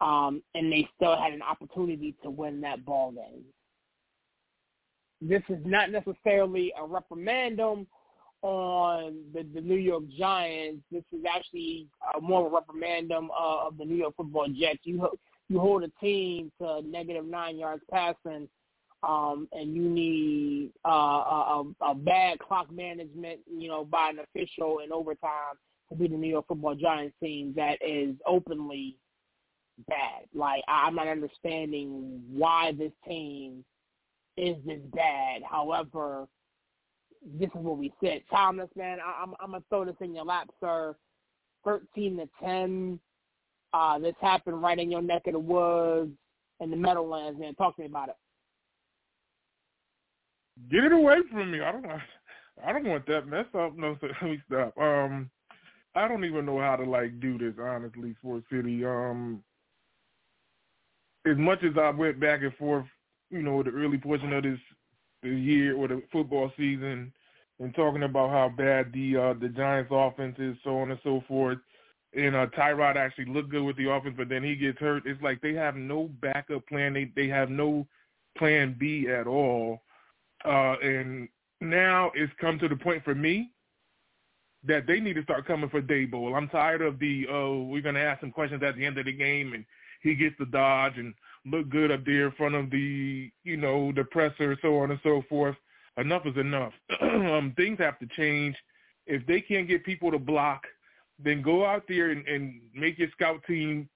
um, 0.00 0.42
and 0.54 0.72
they 0.72 0.88
still 0.96 1.16
had 1.16 1.32
an 1.32 1.42
opportunity 1.42 2.14
to 2.22 2.30
win 2.30 2.60
that 2.60 2.84
ball 2.84 3.12
game. 3.12 3.44
This 5.20 5.42
is 5.48 5.64
not 5.64 5.90
necessarily 5.90 6.72
a 6.78 6.86
reprimandum 6.86 7.86
on 8.42 9.16
the, 9.32 9.46
the 9.54 9.60
New 9.60 9.76
York 9.76 10.04
Giants. 10.18 10.82
This 10.92 11.04
is 11.12 11.24
actually 11.28 11.88
uh, 12.14 12.20
more 12.20 12.46
of 12.46 12.52
a 12.52 12.56
reprimandum 12.56 13.28
uh, 13.30 13.66
of 13.66 13.78
the 13.78 13.84
New 13.84 13.96
York 13.96 14.14
Football 14.16 14.48
Jets. 14.48 14.80
You 14.84 15.08
you 15.48 15.60
hold 15.60 15.84
a 15.84 15.90
team 16.00 16.50
to 16.60 16.82
negative 16.82 17.24
nine 17.24 17.56
yards 17.56 17.82
passing 17.90 18.48
um, 19.02 19.48
and 19.52 19.74
you 19.74 19.82
need 19.82 20.72
uh, 20.84 20.90
a, 20.90 21.64
a 21.82 21.94
bad 21.94 22.38
clock 22.38 22.70
management, 22.72 23.40
you 23.46 23.68
know, 23.68 23.84
by 23.84 24.10
an 24.10 24.18
official 24.18 24.80
in 24.84 24.92
overtime 24.92 25.54
to 25.90 25.96
be 25.96 26.08
the 26.08 26.16
New 26.16 26.28
York 26.28 26.46
Football 26.48 26.74
Giants 26.74 27.14
team 27.22 27.52
that 27.56 27.78
is 27.86 28.14
openly 28.26 28.96
bad. 29.88 30.24
Like 30.34 30.62
I'm 30.68 30.94
not 30.94 31.08
understanding 31.08 32.22
why 32.30 32.72
this 32.72 32.92
team 33.06 33.64
is 34.36 34.56
this 34.66 34.80
bad. 34.92 35.42
However, 35.48 36.26
this 37.38 37.48
is 37.48 37.60
what 37.60 37.78
we 37.78 37.92
said. 38.02 38.22
Thomas, 38.30 38.68
man, 38.76 38.98
I, 39.04 39.22
I'm 39.22 39.34
I'm 39.40 39.52
gonna 39.52 39.64
throw 39.68 39.84
this 39.84 39.96
in 40.00 40.14
your 40.14 40.24
lap, 40.24 40.48
sir. 40.60 40.96
Thirteen 41.64 42.16
to 42.18 42.28
ten. 42.42 43.00
Uh, 43.72 43.98
this 43.98 44.14
happened 44.20 44.62
right 44.62 44.78
in 44.78 44.90
your 44.90 45.02
neck 45.02 45.22
of 45.26 45.32
the 45.32 45.38
woods 45.38 46.12
in 46.60 46.70
the 46.70 46.76
Meadowlands, 46.76 47.38
man. 47.38 47.54
Talk 47.54 47.76
to 47.76 47.82
me 47.82 47.88
about 47.88 48.10
it. 48.10 48.16
Get 50.70 50.84
it 50.84 50.92
away 50.92 51.16
from 51.30 51.50
me. 51.50 51.60
I 51.60 51.72
don't 51.72 51.86
I 52.64 52.72
don't 52.72 52.86
want 52.86 53.06
that 53.06 53.26
mess 53.26 53.46
up. 53.58 53.76
No, 53.76 53.96
so 54.00 54.06
let 54.22 54.30
me 54.30 54.40
stop. 54.46 54.76
Um, 54.78 55.30
I 55.94 56.08
don't 56.08 56.24
even 56.24 56.46
know 56.46 56.60
how 56.60 56.76
to 56.76 56.84
like 56.84 57.20
do 57.20 57.38
this 57.38 57.54
honestly, 57.60 58.14
Sports 58.20 58.46
City. 58.50 58.84
Um, 58.84 59.42
as 61.26 61.36
much 61.36 61.62
as 61.64 61.76
I 61.76 61.90
went 61.90 62.20
back 62.20 62.42
and 62.42 62.54
forth, 62.54 62.86
you 63.30 63.42
know, 63.42 63.62
the 63.62 63.70
early 63.70 63.98
portion 63.98 64.32
of 64.32 64.44
this 64.44 64.58
the 65.22 65.30
year 65.30 65.76
or 65.76 65.88
the 65.88 66.02
football 66.12 66.52
season, 66.56 67.12
and 67.58 67.74
talking 67.74 68.04
about 68.04 68.30
how 68.30 68.48
bad 68.48 68.92
the 68.92 69.16
uh, 69.16 69.34
the 69.34 69.48
Giants' 69.48 69.90
offense 69.92 70.36
is, 70.38 70.56
so 70.62 70.78
on 70.78 70.90
and 70.90 71.00
so 71.02 71.22
forth. 71.26 71.58
And 72.14 72.36
uh, 72.36 72.46
Tyrod 72.56 72.96
actually 72.96 73.26
looked 73.26 73.50
good 73.50 73.64
with 73.64 73.76
the 73.76 73.90
offense, 73.90 74.14
but 74.16 74.28
then 74.28 74.44
he 74.44 74.54
gets 74.54 74.78
hurt. 74.78 75.02
It's 75.06 75.20
like 75.22 75.40
they 75.40 75.54
have 75.54 75.74
no 75.74 76.08
backup 76.20 76.66
plan. 76.66 76.94
They 76.94 77.10
they 77.16 77.28
have 77.28 77.50
no 77.50 77.86
plan 78.38 78.76
B 78.78 79.08
at 79.08 79.26
all. 79.26 79.82
Uh, 80.44 80.76
and 80.82 81.28
now 81.60 82.12
it's 82.14 82.32
come 82.40 82.58
to 82.58 82.68
the 82.68 82.76
point 82.76 83.02
for 83.02 83.14
me 83.14 83.50
that 84.64 84.86
they 84.86 85.00
need 85.00 85.14
to 85.14 85.22
start 85.22 85.46
coming 85.46 85.70
for 85.70 85.80
Daboll. 85.82 86.36
I'm 86.36 86.48
tired 86.48 86.82
of 86.82 86.98
the 86.98 87.26
oh, 87.30 87.62
we're 87.62 87.82
gonna 87.82 88.00
ask 88.00 88.20
some 88.20 88.32
questions 88.32 88.62
at 88.62 88.76
the 88.76 88.84
end 88.84 88.98
of 88.98 89.06
the 89.06 89.12
game 89.12 89.54
and 89.54 89.64
he 90.06 90.14
gets 90.14 90.36
the 90.38 90.46
dodge 90.46 90.94
and 90.96 91.14
look 91.44 91.68
good 91.68 91.90
up 91.90 92.04
there 92.04 92.26
in 92.26 92.32
front 92.32 92.54
of 92.54 92.70
the 92.70 93.30
you 93.44 93.56
know 93.56 93.92
the 93.92 94.04
presser, 94.04 94.56
so 94.62 94.78
on 94.78 94.90
and 94.90 95.00
so 95.02 95.22
forth. 95.28 95.56
Enough 95.98 96.26
is 96.26 96.36
enough. 96.36 96.72
um, 97.00 97.54
things 97.56 97.78
have 97.78 97.98
to 97.98 98.06
change. 98.16 98.54
If 99.06 99.26
they 99.26 99.40
can't 99.40 99.68
get 99.68 99.84
people 99.84 100.10
to 100.10 100.18
block, 100.18 100.62
then 101.18 101.42
go 101.42 101.64
out 101.64 101.84
there 101.88 102.10
and, 102.10 102.26
and 102.28 102.60
make 102.74 102.98
your 102.98 103.08
scout 103.12 103.40
team 103.46 103.88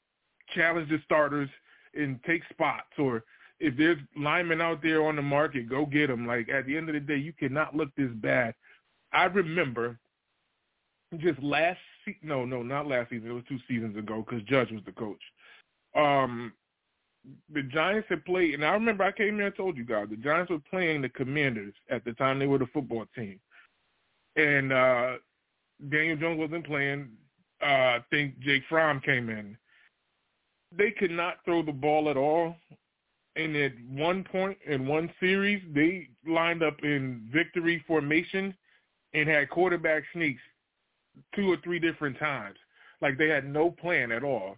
challenge 0.54 0.88
the 0.88 0.98
starters 1.04 1.50
and 1.94 2.18
take 2.24 2.42
spots. 2.50 2.88
Or 2.98 3.24
if 3.58 3.76
there's 3.76 3.98
linemen 4.16 4.60
out 4.60 4.82
there 4.82 5.04
on 5.04 5.16
the 5.16 5.22
market, 5.22 5.68
go 5.68 5.84
get 5.84 6.06
them. 6.06 6.26
Like 6.26 6.48
at 6.48 6.66
the 6.66 6.76
end 6.76 6.88
of 6.88 6.94
the 6.94 7.00
day, 7.00 7.16
you 7.16 7.32
cannot 7.32 7.76
look 7.76 7.90
this 7.96 8.10
bad. 8.14 8.54
I 9.12 9.24
remember 9.24 9.98
just 11.18 11.42
last 11.42 11.78
se- 12.04 12.18
no 12.22 12.44
no 12.44 12.62
not 12.62 12.86
last 12.86 13.10
season 13.10 13.28
it 13.28 13.32
was 13.32 13.42
two 13.48 13.58
seasons 13.66 13.96
ago 13.96 14.24
because 14.24 14.44
Judge 14.44 14.70
was 14.70 14.82
the 14.86 14.92
coach. 14.92 15.20
Um, 15.96 16.52
the 17.52 17.62
Giants 17.62 18.08
had 18.08 18.24
played, 18.24 18.54
and 18.54 18.64
I 18.64 18.70
remember 18.70 19.04
I 19.04 19.12
came 19.12 19.36
here 19.36 19.46
and 19.46 19.56
told 19.56 19.76
you 19.76 19.84
guys 19.84 20.06
the 20.08 20.16
Giants 20.16 20.50
were 20.50 20.58
playing 20.70 21.02
the 21.02 21.08
Commanders 21.10 21.74
at 21.90 22.04
the 22.04 22.12
time 22.14 22.38
they 22.38 22.46
were 22.46 22.58
the 22.58 22.66
football 22.72 23.04
team, 23.14 23.38
and 24.36 24.72
uh, 24.72 25.12
Daniel 25.90 26.16
Jones 26.16 26.38
wasn't 26.38 26.66
playing. 26.66 27.08
Uh, 27.62 27.66
I 27.66 28.04
think 28.10 28.38
Jake 28.40 28.62
Fromm 28.68 29.00
came 29.00 29.28
in. 29.28 29.56
They 30.76 30.92
could 30.92 31.10
not 31.10 31.44
throw 31.44 31.62
the 31.62 31.72
ball 31.72 32.08
at 32.08 32.16
all, 32.16 32.56
and 33.36 33.54
at 33.56 33.72
one 33.88 34.24
point 34.24 34.56
in 34.66 34.86
one 34.86 35.12
series, 35.20 35.62
they 35.74 36.08
lined 36.26 36.62
up 36.62 36.76
in 36.82 37.28
victory 37.32 37.84
formation 37.86 38.54
and 39.14 39.28
had 39.28 39.50
quarterback 39.50 40.04
sneaks 40.12 40.40
two 41.34 41.52
or 41.52 41.56
three 41.62 41.78
different 41.78 42.18
times. 42.18 42.56
Like 43.02 43.18
they 43.18 43.28
had 43.28 43.46
no 43.46 43.70
plan 43.70 44.12
at 44.12 44.24
all. 44.24 44.56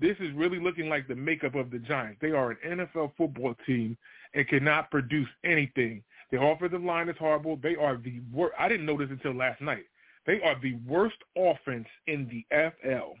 This 0.00 0.16
is 0.18 0.32
really 0.34 0.58
looking 0.58 0.88
like 0.88 1.06
the 1.06 1.14
makeup 1.14 1.54
of 1.54 1.70
the 1.70 1.78
Giants. 1.78 2.18
They 2.20 2.30
are 2.32 2.50
an 2.50 2.58
NFL 2.66 3.12
football 3.16 3.54
team 3.66 3.96
and 4.34 4.46
cannot 4.48 4.90
produce 4.90 5.28
anything. 5.44 6.02
The 6.32 6.40
offensive 6.42 6.82
line 6.82 7.08
is 7.08 7.16
horrible. 7.18 7.56
They 7.62 7.76
are 7.76 7.96
the 7.96 8.20
worst. 8.32 8.54
I 8.58 8.68
didn't 8.68 8.86
know 8.86 8.98
this 8.98 9.10
until 9.10 9.34
last 9.34 9.60
night. 9.60 9.84
They 10.26 10.40
are 10.42 10.58
the 10.60 10.74
worst 10.86 11.16
offense 11.36 11.86
in 12.06 12.28
the 12.28 12.44
FL. 12.50 13.12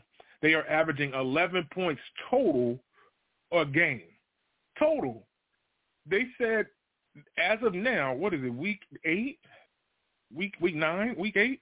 They 0.42 0.54
are 0.54 0.66
averaging 0.66 1.14
11 1.14 1.68
points 1.72 2.02
total 2.28 2.78
a 3.52 3.64
game. 3.64 4.02
Total. 4.78 5.22
They 6.06 6.24
said 6.38 6.66
as 7.38 7.58
of 7.62 7.74
now, 7.74 8.12
what 8.14 8.34
is 8.34 8.42
it, 8.42 8.52
week 8.52 8.80
eight? 9.04 9.38
Week 10.34 10.54
week 10.60 10.74
nine? 10.74 11.14
Week 11.16 11.36
eight? 11.36 11.60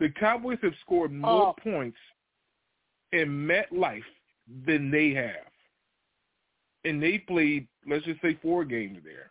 The 0.00 0.08
Cowboys 0.10 0.58
have 0.62 0.74
scored 0.80 1.12
more 1.12 1.48
Oh. 1.48 1.52
points 1.62 1.98
in 3.16 3.28
MetLife 3.48 4.02
than 4.66 4.90
they 4.90 5.10
have. 5.10 5.50
And 6.84 7.02
they 7.02 7.18
played, 7.18 7.66
let's 7.88 8.04
just 8.04 8.22
say, 8.22 8.38
four 8.42 8.64
games 8.64 8.98
there. 9.04 9.30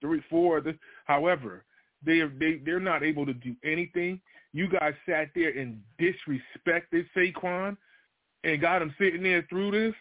Three, 0.00 0.22
four. 0.28 0.60
th- 0.60 0.76
However, 1.04 1.64
they 2.04 2.20
are, 2.20 2.28
they 2.28 2.60
they're 2.64 2.80
not 2.80 3.02
able 3.02 3.24
to 3.26 3.34
do 3.34 3.54
anything. 3.64 4.20
You 4.52 4.68
guys 4.68 4.94
sat 5.08 5.28
there 5.34 5.50
and 5.50 5.80
disrespected 6.00 7.06
Saquon 7.16 7.76
and 8.44 8.60
got 8.60 8.82
him 8.82 8.94
sitting 8.98 9.22
there 9.22 9.46
through 9.48 9.70
this. 9.70 9.94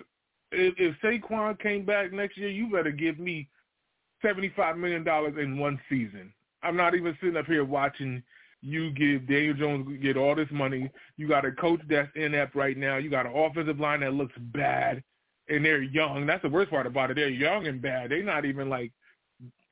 If, 0.51 0.73
if 0.77 0.95
Saquon 1.01 1.59
came 1.59 1.85
back 1.85 2.11
next 2.11 2.37
year, 2.37 2.49
you 2.49 2.69
better 2.71 2.91
give 2.91 3.19
me 3.19 3.47
seventy-five 4.21 4.77
million 4.77 5.03
dollars 5.03 5.35
in 5.39 5.57
one 5.57 5.79
season. 5.89 6.33
I'm 6.63 6.75
not 6.77 6.95
even 6.95 7.17
sitting 7.21 7.37
up 7.37 7.45
here 7.45 7.63
watching 7.63 8.23
you 8.61 8.91
give 8.91 9.27
Daniel 9.27 9.53
Jones 9.53 9.99
get 10.01 10.17
all 10.17 10.35
this 10.35 10.49
money. 10.51 10.89
You 11.17 11.27
got 11.27 11.45
a 11.45 11.51
coach 11.51 11.81
that's 11.89 12.09
inept 12.15 12.55
right 12.55 12.77
now. 12.77 12.97
You 12.97 13.09
got 13.09 13.25
an 13.25 13.35
offensive 13.35 13.79
line 13.79 13.99
that 14.01 14.13
looks 14.13 14.33
bad, 14.37 15.03
and 15.49 15.63
they're 15.63 15.83
young. 15.83 16.25
That's 16.25 16.41
the 16.41 16.49
worst 16.49 16.71
part 16.71 16.87
about 16.87 17.11
it. 17.11 17.15
They're 17.15 17.29
young 17.29 17.67
and 17.67 17.81
bad. 17.81 18.11
They're 18.11 18.23
not 18.23 18.45
even 18.45 18.69
like 18.69 18.91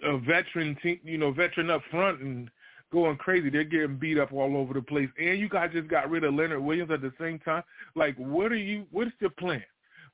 a 0.03 0.17
veteran 0.17 0.77
team, 0.83 0.99
you 1.03 1.17
know, 1.17 1.31
veteran 1.31 1.69
up 1.69 1.81
front 1.89 2.21
and 2.21 2.49
going 2.91 3.17
crazy. 3.17 3.49
They're 3.49 3.63
getting 3.63 3.97
beat 3.97 4.19
up 4.19 4.31
all 4.31 4.55
over 4.55 4.73
the 4.73 4.81
place. 4.81 5.09
And 5.19 5.39
you 5.39 5.49
guys 5.49 5.71
just 5.73 5.87
got 5.87 6.09
rid 6.09 6.23
of 6.23 6.35
Leonard 6.35 6.63
Williams 6.63 6.91
at 6.91 7.01
the 7.01 7.11
same 7.19 7.39
time. 7.39 7.63
Like, 7.95 8.15
what 8.17 8.51
are 8.51 8.55
you? 8.55 8.85
What 8.91 9.07
is 9.07 9.13
the 9.19 9.29
plan? 9.29 9.63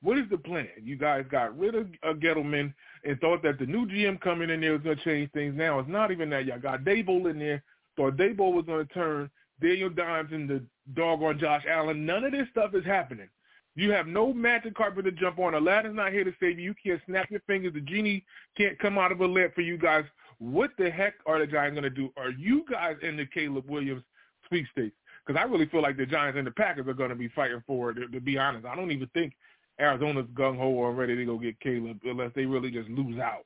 What 0.01 0.17
is 0.17 0.25
the 0.31 0.37
plan? 0.37 0.69
You 0.81 0.95
guys 0.95 1.25
got 1.29 1.57
rid 1.59 1.75
of 1.75 1.87
uh, 2.03 2.13
Gettleman 2.13 2.73
and 3.03 3.19
thought 3.19 3.43
that 3.43 3.59
the 3.59 3.65
new 3.65 3.85
GM 3.85 4.21
coming 4.21 4.49
in 4.49 4.61
there 4.61 4.71
was 4.71 4.81
going 4.81 4.97
to 4.97 5.03
change 5.03 5.29
things. 5.31 5.53
Now 5.57 5.79
it's 5.79 5.89
not 5.89 6.11
even 6.11 6.29
that. 6.29 6.45
Y'all 6.45 6.59
got 6.59 6.85
Daboll 6.85 7.29
in 7.29 7.37
there. 7.37 7.61
Thought 7.99 8.15
Daboll 8.15 8.53
was 8.53 8.63
going 8.65 8.87
to 8.87 8.93
turn 8.93 9.29
Daniel 9.61 9.89
Dimes 9.89 10.31
into 10.31 10.61
doggone 10.95 11.37
Josh 11.37 11.65
Allen. 11.69 12.05
None 12.05 12.23
of 12.23 12.31
this 12.31 12.47
stuff 12.49 12.73
is 12.73 12.85
happening. 12.85 13.27
You 13.75 13.91
have 13.91 14.07
no 14.07 14.33
magic 14.33 14.73
carpet 14.73 15.03
to 15.03 15.11
jump 15.11 15.37
on. 15.37 15.53
Aladdin's 15.53 15.97
not 15.97 16.13
here 16.13 16.23
to 16.23 16.31
save 16.39 16.57
you. 16.57 16.63
You 16.63 16.75
can't 16.81 17.01
snap 17.05 17.29
your 17.29 17.41
fingers. 17.41 17.73
The 17.73 17.81
genie 17.81 18.23
can't 18.57 18.79
come 18.79 18.97
out 18.97 19.11
of 19.11 19.19
a 19.19 19.25
lamp 19.25 19.53
for 19.53 19.59
you 19.59 19.77
guys. 19.77 20.05
What 20.37 20.71
the 20.77 20.89
heck 20.89 21.15
are 21.25 21.39
the 21.39 21.45
Giants 21.45 21.77
going 21.77 21.83
to 21.83 21.89
do? 21.89 22.09
Are 22.15 22.29
you 22.29 22.63
guys 22.71 22.95
in 23.01 23.17
the 23.17 23.25
Caleb 23.25 23.69
Williams 23.69 24.03
sweepstakes? 24.47 24.95
Because 25.27 25.37
I 25.37 25.43
really 25.43 25.65
feel 25.65 25.81
like 25.81 25.97
the 25.97 26.05
Giants 26.05 26.37
and 26.37 26.47
the 26.47 26.51
Packers 26.51 26.87
are 26.87 26.93
going 26.93 27.09
to 27.09 27.17
be 27.17 27.27
fighting 27.27 27.61
for 27.67 27.89
it, 27.89 27.95
to, 27.95 28.07
to 28.07 28.21
be 28.21 28.37
honest. 28.37 28.65
I 28.65 28.77
don't 28.77 28.91
even 28.91 29.09
think 29.13 29.33
Arizona's 29.77 30.27
gung-ho 30.33 30.69
or 30.69 30.93
ready 30.93 31.17
to 31.17 31.25
go 31.25 31.37
get 31.37 31.59
Caleb 31.59 31.99
unless 32.05 32.31
they 32.33 32.45
really 32.45 32.71
just 32.71 32.87
lose 32.87 33.19
out. 33.19 33.43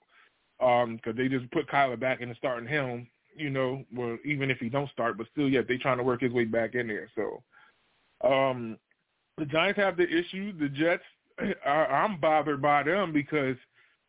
Um, 0.63 0.97
because 0.97 1.17
they 1.17 1.27
just 1.27 1.49
put 1.49 1.67
Kyler 1.67 1.99
back 1.99 2.21
in 2.21 2.29
the 2.29 2.35
starting 2.35 2.69
helm, 2.69 3.07
you 3.35 3.49
know, 3.49 3.83
well, 3.93 4.17
even 4.25 4.51
if 4.51 4.59
he 4.59 4.69
don't 4.69 4.89
start, 4.91 5.17
but 5.17 5.27
still, 5.31 5.49
yet 5.49 5.67
they 5.67 5.77
trying 5.77 5.97
to 5.97 6.03
work 6.03 6.21
his 6.21 6.31
way 6.31 6.45
back 6.45 6.75
in 6.75 6.87
there. 6.87 7.09
So 7.15 7.43
um, 8.27 8.77
the 9.37 9.45
Giants 9.45 9.79
have 9.79 9.97
the 9.97 10.07
issue. 10.07 10.57
The 10.57 10.69
Jets, 10.69 11.03
I, 11.65 11.69
I'm 11.69 12.19
bothered 12.19 12.61
by 12.61 12.83
them 12.83 13.11
because 13.11 13.57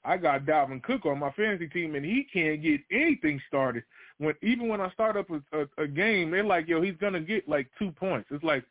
I 0.04 0.16
got 0.16 0.44
Dalvin 0.44 0.82
Cook 0.82 1.06
on 1.06 1.18
my 1.18 1.30
fantasy 1.32 1.68
team, 1.68 1.94
and 1.94 2.04
he 2.04 2.26
can't 2.32 2.62
get 2.62 2.80
anything 2.90 3.40
started. 3.48 3.84
When 4.18 4.34
even 4.42 4.68
when 4.68 4.80
I 4.80 4.90
start 4.90 5.16
up 5.16 5.28
a, 5.30 5.40
a, 5.58 5.84
a 5.84 5.86
game, 5.86 6.30
they're 6.30 6.44
like, 6.44 6.68
"Yo, 6.68 6.82
he's 6.82 6.96
gonna 7.00 7.20
get 7.20 7.48
like 7.48 7.68
two 7.78 7.90
points." 7.92 8.28
It's 8.30 8.44
like, 8.44 8.64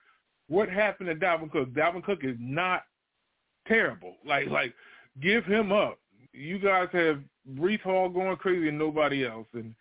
what 0.47 0.69
happened 0.69 1.09
to 1.09 1.15
Dalvin 1.15 1.51
Cook? 1.51 1.69
Dalvin 1.73 2.03
Cook 2.03 2.19
is 2.23 2.37
not 2.39 2.83
terrible. 3.67 4.15
Like, 4.25 4.47
like, 4.47 4.73
give 5.21 5.43
him 5.45 5.71
up. 5.71 5.99
You 6.31 6.59
guys 6.59 6.87
have 6.93 7.19
Breece 7.55 7.81
Hall 7.81 8.09
going 8.09 8.37
crazy 8.37 8.69
and 8.69 8.77
nobody 8.77 9.25
else, 9.25 9.47
and 9.53 9.73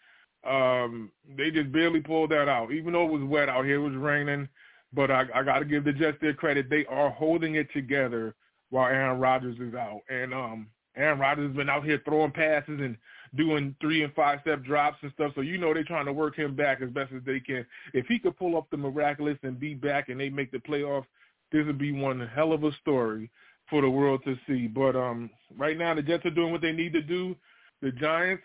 um, 0.48 1.10
they 1.36 1.50
just 1.50 1.72
barely 1.72 2.00
pulled 2.00 2.30
that 2.30 2.48
out. 2.48 2.72
Even 2.72 2.92
though 2.92 3.06
it 3.06 3.12
was 3.12 3.22
wet 3.22 3.48
out 3.48 3.64
here, 3.64 3.76
it 3.76 3.88
was 3.90 3.94
raining. 3.94 4.48
But 4.92 5.10
I, 5.10 5.24
I 5.34 5.42
got 5.42 5.60
to 5.60 5.64
give 5.64 5.84
the 5.84 5.92
Jets 5.92 6.18
their 6.20 6.34
credit. 6.34 6.68
They 6.68 6.84
are 6.86 7.10
holding 7.10 7.54
it 7.54 7.68
together 7.72 8.34
while 8.70 8.86
Aaron 8.86 9.20
Rodgers 9.20 9.56
is 9.58 9.74
out. 9.74 10.00
And 10.08 10.34
um, 10.34 10.66
Aaron 10.96 11.18
Rodgers 11.18 11.48
has 11.48 11.56
been 11.56 11.70
out 11.70 11.84
here 11.84 12.00
throwing 12.04 12.32
passes 12.32 12.80
and 12.80 12.96
doing 13.34 13.74
three 13.80 14.02
and 14.02 14.12
five 14.14 14.40
step 14.42 14.62
drops 14.64 14.98
and 15.02 15.12
stuff. 15.14 15.32
So 15.34 15.40
you 15.40 15.58
know 15.58 15.72
they're 15.72 15.84
trying 15.84 16.06
to 16.06 16.12
work 16.12 16.36
him 16.36 16.54
back 16.54 16.82
as 16.82 16.90
best 16.90 17.12
as 17.12 17.22
they 17.24 17.40
can. 17.40 17.64
If 17.94 18.06
he 18.06 18.18
could 18.18 18.36
pull 18.36 18.56
up 18.56 18.66
the 18.70 18.76
miraculous 18.76 19.38
and 19.42 19.58
be 19.58 19.74
back 19.74 20.08
and 20.08 20.20
they 20.20 20.28
make 20.28 20.50
the 20.50 20.58
playoffs, 20.58 21.06
this 21.50 21.64
would 21.66 21.78
be 21.78 21.92
one 21.92 22.26
hell 22.34 22.52
of 22.52 22.64
a 22.64 22.72
story 22.80 23.30
for 23.70 23.80
the 23.80 23.88
world 23.88 24.22
to 24.24 24.36
see. 24.46 24.66
But 24.66 24.96
um, 24.96 25.30
right 25.56 25.78
now 25.78 25.94
the 25.94 26.02
Jets 26.02 26.26
are 26.26 26.30
doing 26.30 26.52
what 26.52 26.60
they 26.60 26.72
need 26.72 26.92
to 26.92 27.02
do. 27.02 27.36
The 27.80 27.92
Giants, 27.92 28.42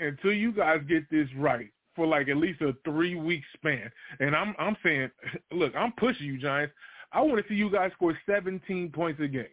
until 0.00 0.32
you 0.32 0.52
guys 0.52 0.80
get 0.88 1.08
this 1.10 1.28
right 1.36 1.70
for 1.94 2.06
like 2.06 2.28
at 2.28 2.36
least 2.36 2.60
a 2.60 2.74
three 2.84 3.14
week 3.14 3.42
span, 3.54 3.90
and 4.20 4.34
I'm 4.34 4.54
I'm 4.58 4.76
saying, 4.82 5.10
look, 5.52 5.74
I'm 5.76 5.92
pushing 5.92 6.26
you 6.26 6.38
Giants. 6.38 6.74
I 7.12 7.20
want 7.22 7.42
to 7.42 7.48
see 7.48 7.54
you 7.54 7.70
guys 7.70 7.90
score 7.94 8.16
17 8.26 8.90
points 8.90 9.20
a 9.22 9.28
game 9.28 9.46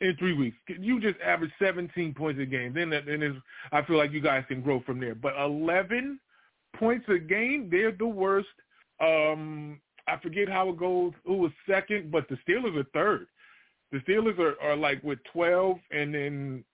in 0.00 0.16
three 0.16 0.32
weeks. 0.32 0.56
You 0.68 1.00
just 1.00 1.20
average 1.20 1.50
17 1.60 2.14
points 2.14 2.40
a 2.40 2.46
game. 2.46 2.72
Then 2.74 2.90
then 2.90 3.22
is 3.22 3.36
I 3.72 3.82
feel 3.82 3.96
like 3.96 4.12
you 4.12 4.20
guys 4.20 4.44
can 4.48 4.62
grow 4.62 4.80
from 4.80 5.00
there. 5.00 5.14
But 5.14 5.34
11 5.38 6.18
points 6.76 7.06
a 7.08 7.18
game, 7.18 7.68
they're 7.70 7.92
the 7.92 8.06
worst. 8.06 8.48
Um, 9.00 9.80
I 10.06 10.18
forget 10.18 10.48
how 10.48 10.70
it 10.70 10.78
goes. 10.78 11.12
Who 11.24 11.36
was 11.36 11.52
second? 11.68 12.10
But 12.10 12.28
the 12.28 12.38
Steelers 12.46 12.76
are 12.76 12.86
third. 12.92 13.26
The 13.92 13.98
Steelers 14.00 14.38
are, 14.38 14.54
are 14.62 14.76
like 14.76 15.02
with 15.02 15.18
12, 15.32 15.76
and 15.90 16.14
then 16.14 16.64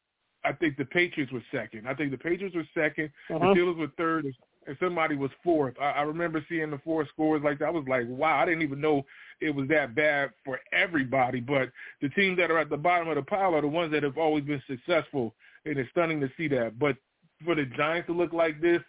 I 0.46 0.52
think 0.52 0.76
the 0.76 0.84
Patriots 0.84 1.32
were 1.32 1.42
second. 1.52 1.88
I 1.88 1.94
think 1.94 2.10
the 2.10 2.18
Patriots 2.18 2.54
were 2.56 2.64
2nd 2.76 3.10
Uh-huh. 3.30 3.38
The 3.54 3.60
Steelers 3.60 3.76
were 3.76 3.90
third. 3.96 4.26
and 4.66 4.76
somebody 4.80 5.14
was 5.16 5.30
fourth. 5.44 5.74
I, 5.80 5.90
I 5.90 6.02
remember 6.02 6.44
seeing 6.48 6.70
the 6.70 6.78
four 6.78 7.06
scores 7.08 7.42
like 7.44 7.58
that. 7.60 7.66
I 7.66 7.70
was 7.70 7.84
like, 7.88 8.04
wow, 8.08 8.40
I 8.40 8.46
didn't 8.46 8.62
even 8.62 8.80
know 8.80 9.04
it 9.40 9.50
was 9.54 9.68
that 9.68 9.94
bad 9.94 10.30
for 10.44 10.58
everybody. 10.72 11.40
But 11.40 11.70
the 12.00 12.08
teams 12.10 12.36
that 12.38 12.50
are 12.50 12.58
at 12.58 12.70
the 12.70 12.76
bottom 12.76 13.08
of 13.08 13.16
the 13.16 13.22
pile 13.22 13.54
are 13.54 13.60
the 13.60 13.68
ones 13.68 13.92
that 13.92 14.02
have 14.02 14.18
always 14.18 14.44
been 14.44 14.62
successful, 14.66 15.34
and 15.64 15.78
it's 15.78 15.90
stunning 15.90 16.20
to 16.20 16.30
see 16.36 16.48
that. 16.48 16.78
But 16.78 16.96
for 17.44 17.54
the 17.54 17.66
Giants 17.76 18.06
to 18.08 18.12
look 18.12 18.32
like 18.32 18.60
this, 18.60 18.82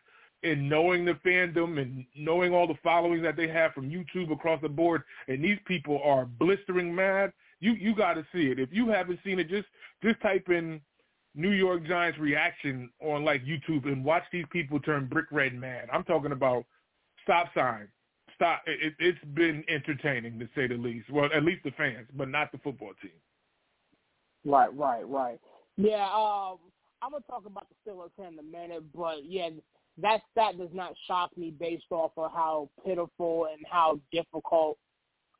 and 0.43 0.69
knowing 0.69 1.03
the 1.03 1.13
fandom 1.25 1.81
and 1.81 2.05
knowing 2.15 2.53
all 2.53 2.67
the 2.67 2.77
followings 2.83 3.23
that 3.23 3.35
they 3.35 3.47
have 3.47 3.73
from 3.73 3.89
YouTube 3.89 4.31
across 4.31 4.61
the 4.61 4.69
board, 4.69 5.01
and 5.27 5.43
these 5.43 5.57
people 5.65 5.99
are 6.03 6.25
blistering 6.25 6.93
mad. 6.93 7.33
You 7.59 7.73
you 7.73 7.95
got 7.95 8.13
to 8.13 8.25
see 8.31 8.47
it. 8.51 8.59
If 8.59 8.69
you 8.71 8.87
haven't 8.89 9.19
seen 9.25 9.39
it, 9.39 9.49
just 9.49 9.67
just 10.03 10.21
type 10.21 10.47
in 10.49 10.79
New 11.37 11.51
York 11.51 11.85
Giants 11.85 12.17
reaction 12.17 12.89
on 12.99 13.23
like 13.23 13.45
YouTube 13.45 13.85
and 13.85 14.03
watch 14.03 14.23
these 14.31 14.45
people 14.51 14.79
turn 14.79 15.05
brick 15.05 15.27
red 15.31 15.53
mad. 15.53 15.87
I'm 15.93 16.03
talking 16.03 16.31
about 16.31 16.65
stop 17.23 17.47
sign. 17.53 17.87
Stop. 18.35 18.63
It, 18.65 18.93
it's 18.99 19.23
been 19.35 19.63
entertaining 19.69 20.39
to 20.39 20.49
say 20.55 20.67
the 20.67 20.75
least. 20.75 21.09
Well, 21.11 21.29
at 21.33 21.43
least 21.43 21.63
the 21.63 21.71
fans, 21.71 22.07
but 22.15 22.27
not 22.27 22.51
the 22.51 22.57
football 22.57 22.93
team. 23.01 23.11
Right, 24.45 24.75
right, 24.75 25.07
right. 25.07 25.39
Yeah, 25.77 26.05
um, 26.05 26.57
I'm 27.03 27.11
gonna 27.11 27.23
talk 27.29 27.45
about 27.45 27.67
the 27.69 27.91
Steelers 27.91 28.09
in 28.17 28.39
a 28.39 28.43
minute, 28.43 28.83
but 28.95 29.23
yeah, 29.23 29.49
that 30.01 30.21
stat 30.31 30.57
does 30.57 30.69
not 30.73 30.93
shock 31.07 31.37
me 31.37 31.51
based 31.51 31.85
off 31.91 32.11
of 32.17 32.31
how 32.31 32.69
pitiful 32.83 33.47
and 33.51 33.63
how 33.69 33.99
difficult 34.11 34.77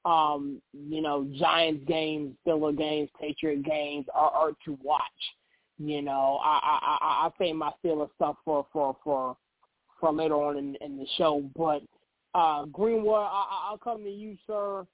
um, 0.05 0.61
you 0.73 1.01
know, 1.01 1.27
Giants 1.37 1.83
games, 1.87 2.35
Steelers 2.45 2.77
games, 2.77 3.09
Patriot 3.19 3.63
games 3.63 4.05
are, 4.13 4.29
are 4.29 4.51
to 4.65 4.77
watch. 4.81 5.01
You 5.79 6.01
know, 6.01 6.39
I 6.43 6.59
I 6.63 6.97
I, 7.01 7.27
I 7.27 7.29
say 7.37 7.53
my 7.53 7.71
Steelers 7.83 8.09
stuff 8.15 8.37
for 8.43 8.65
for 8.73 8.95
for 9.03 9.37
for 9.99 10.11
later 10.11 10.35
on 10.35 10.57
in, 10.57 10.75
in 10.81 10.97
the 10.97 11.05
show, 11.17 11.43
but 11.55 11.81
uh, 12.33 12.65
Greenwood, 12.65 13.15
I, 13.15 13.69
I'll 13.69 13.77
come 13.77 14.03
to 14.03 14.09
you, 14.09 14.37
sir. 14.45 14.85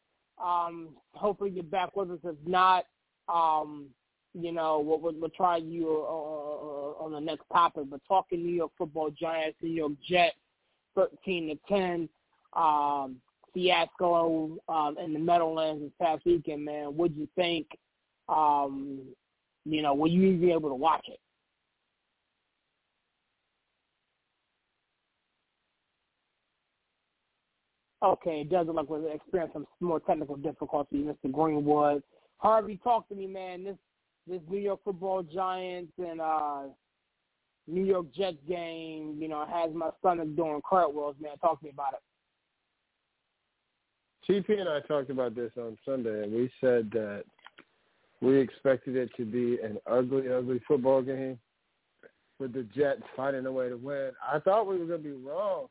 Um, 0.43 0.89
hopefully 1.13 1.51
you're 1.51 1.63
back 1.63 1.95
with 1.95 2.11
us. 2.11 2.19
If 2.23 2.35
not, 2.45 2.85
um, 3.27 3.87
you 4.33 4.51
know, 4.51 4.79
we'll, 4.79 4.99
we'll, 4.99 5.13
we'll 5.19 5.29
try 5.29 5.57
you 5.57 6.05
uh, 6.07 6.11
uh, 6.11 7.03
on 7.03 7.11
the 7.11 7.19
next 7.19 7.43
topic. 7.51 7.85
But 7.89 8.01
talking 8.07 8.43
New 8.43 8.53
York 8.53 8.71
Football 8.77 9.11
Giants, 9.11 9.57
New 9.61 9.69
York 9.71 9.93
Jets, 10.07 10.35
thirteen 10.95 11.47
to 11.49 11.57
ten. 11.67 12.09
Um, 12.53 13.17
fiasco 13.53 14.57
um, 14.67 14.97
in 14.97 15.13
the 15.13 15.19
Meadowlands 15.19 15.83
this 15.83 15.91
past 16.01 16.25
weekend, 16.25 16.65
man. 16.65 16.85
What'd 16.85 17.15
you 17.15 17.27
think? 17.35 17.67
Um, 18.27 19.01
you 19.65 19.81
know, 19.81 19.93
were 19.93 20.07
you 20.07 20.23
even 20.23 20.49
able 20.49 20.69
to 20.69 20.75
watch 20.75 21.05
it? 21.07 21.19
Okay, 28.03 28.41
it 28.41 28.49
does 28.49 28.67
look 28.67 28.75
like 28.75 28.89
we're 28.89 29.13
experiencing 29.13 29.65
some 29.79 29.87
more 29.87 30.01
technical 30.01 30.35
difficulties, 30.35 31.05
Mr. 31.05 31.31
Greenwood. 31.31 32.03
Harvey, 32.37 32.77
talk 32.83 33.07
to 33.07 33.15
me, 33.15 33.27
man. 33.27 33.63
This 33.63 33.77
this 34.27 34.41
New 34.49 34.59
York 34.59 34.81
Football 34.83 35.23
Giants 35.23 35.93
and 35.97 36.19
uh, 36.19 36.63
New 37.67 37.85
York 37.85 38.07
Jets 38.13 38.37
game, 38.47 39.17
you 39.19 39.27
know, 39.27 39.45
has 39.49 39.73
my 39.73 39.89
stomach 39.99 40.35
doing 40.35 40.61
cartwheels, 40.67 41.15
man. 41.21 41.37
Talk 41.37 41.59
to 41.59 41.65
me 41.65 41.71
about 41.71 41.93
it. 41.93 42.01
TP 44.29 44.59
and 44.59 44.69
I 44.69 44.79
talked 44.81 45.09
about 45.09 45.35
this 45.35 45.51
on 45.57 45.77
Sunday, 45.85 46.23
and 46.23 46.33
we 46.33 46.49
said 46.61 46.89
that 46.91 47.23
we 48.23 48.39
expected 48.39 48.95
it 48.95 49.09
to 49.17 49.25
be 49.25 49.59
an 49.61 49.77
ugly, 49.85 50.31
ugly 50.31 50.61
football 50.65 51.01
game 51.01 51.37
with 52.39 52.53
the 52.53 52.63
Jets 52.75 53.01
finding 53.17 53.45
a 53.45 53.51
way 53.51 53.67
to 53.67 53.75
win. 53.75 54.11
I 54.25 54.39
thought 54.39 54.65
we 54.65 54.77
were 54.77 54.85
going 54.85 55.03
to 55.03 55.09
be 55.09 55.27
wrong 55.27 55.67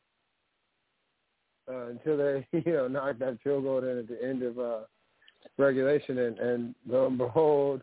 uh, 1.67 1.87
until 1.87 2.17
they, 2.17 2.47
you 2.51 2.73
know, 2.73 2.87
knocked 2.87 3.19
that 3.19 3.39
field 3.43 3.63
goal 3.63 3.79
in 3.79 3.97
at 3.97 4.07
the 4.07 4.23
end 4.23 4.43
of 4.43 4.59
uh, 4.59 4.79
regulation, 5.57 6.19
and, 6.19 6.39
and 6.39 6.75
lo 6.87 7.07
and 7.07 7.17
behold, 7.17 7.81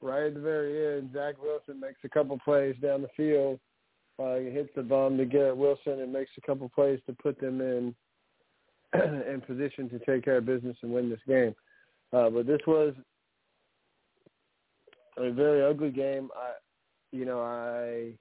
right 0.00 0.26
at 0.26 0.34
the 0.34 0.40
very 0.40 0.98
end, 0.98 1.10
Zach 1.12 1.34
Wilson 1.42 1.80
makes 1.80 2.00
a 2.04 2.08
couple 2.08 2.38
plays 2.44 2.76
down 2.80 3.02
the 3.02 3.08
field. 3.16 3.58
Uh, 4.22 4.36
he 4.36 4.50
hits 4.50 4.70
the 4.76 4.82
bomb 4.82 5.18
to 5.18 5.26
Garrett 5.26 5.56
Wilson 5.56 6.00
and 6.00 6.12
makes 6.12 6.30
a 6.38 6.46
couple 6.46 6.68
plays 6.68 7.00
to 7.06 7.12
put 7.12 7.38
them 7.40 7.60
in 7.60 7.94
in 8.94 9.42
position 9.46 9.90
to 9.90 9.98
take 10.06 10.24
care 10.24 10.38
of 10.38 10.46
business 10.46 10.76
and 10.82 10.92
win 10.92 11.10
this 11.10 11.18
game. 11.26 11.54
Uh, 12.12 12.30
but 12.30 12.46
this 12.46 12.60
was 12.66 12.94
a 15.16 15.30
very 15.30 15.64
ugly 15.64 15.90
game. 15.90 16.30
I, 16.36 16.52
you 17.12 17.24
know, 17.24 17.40
I 17.40 18.12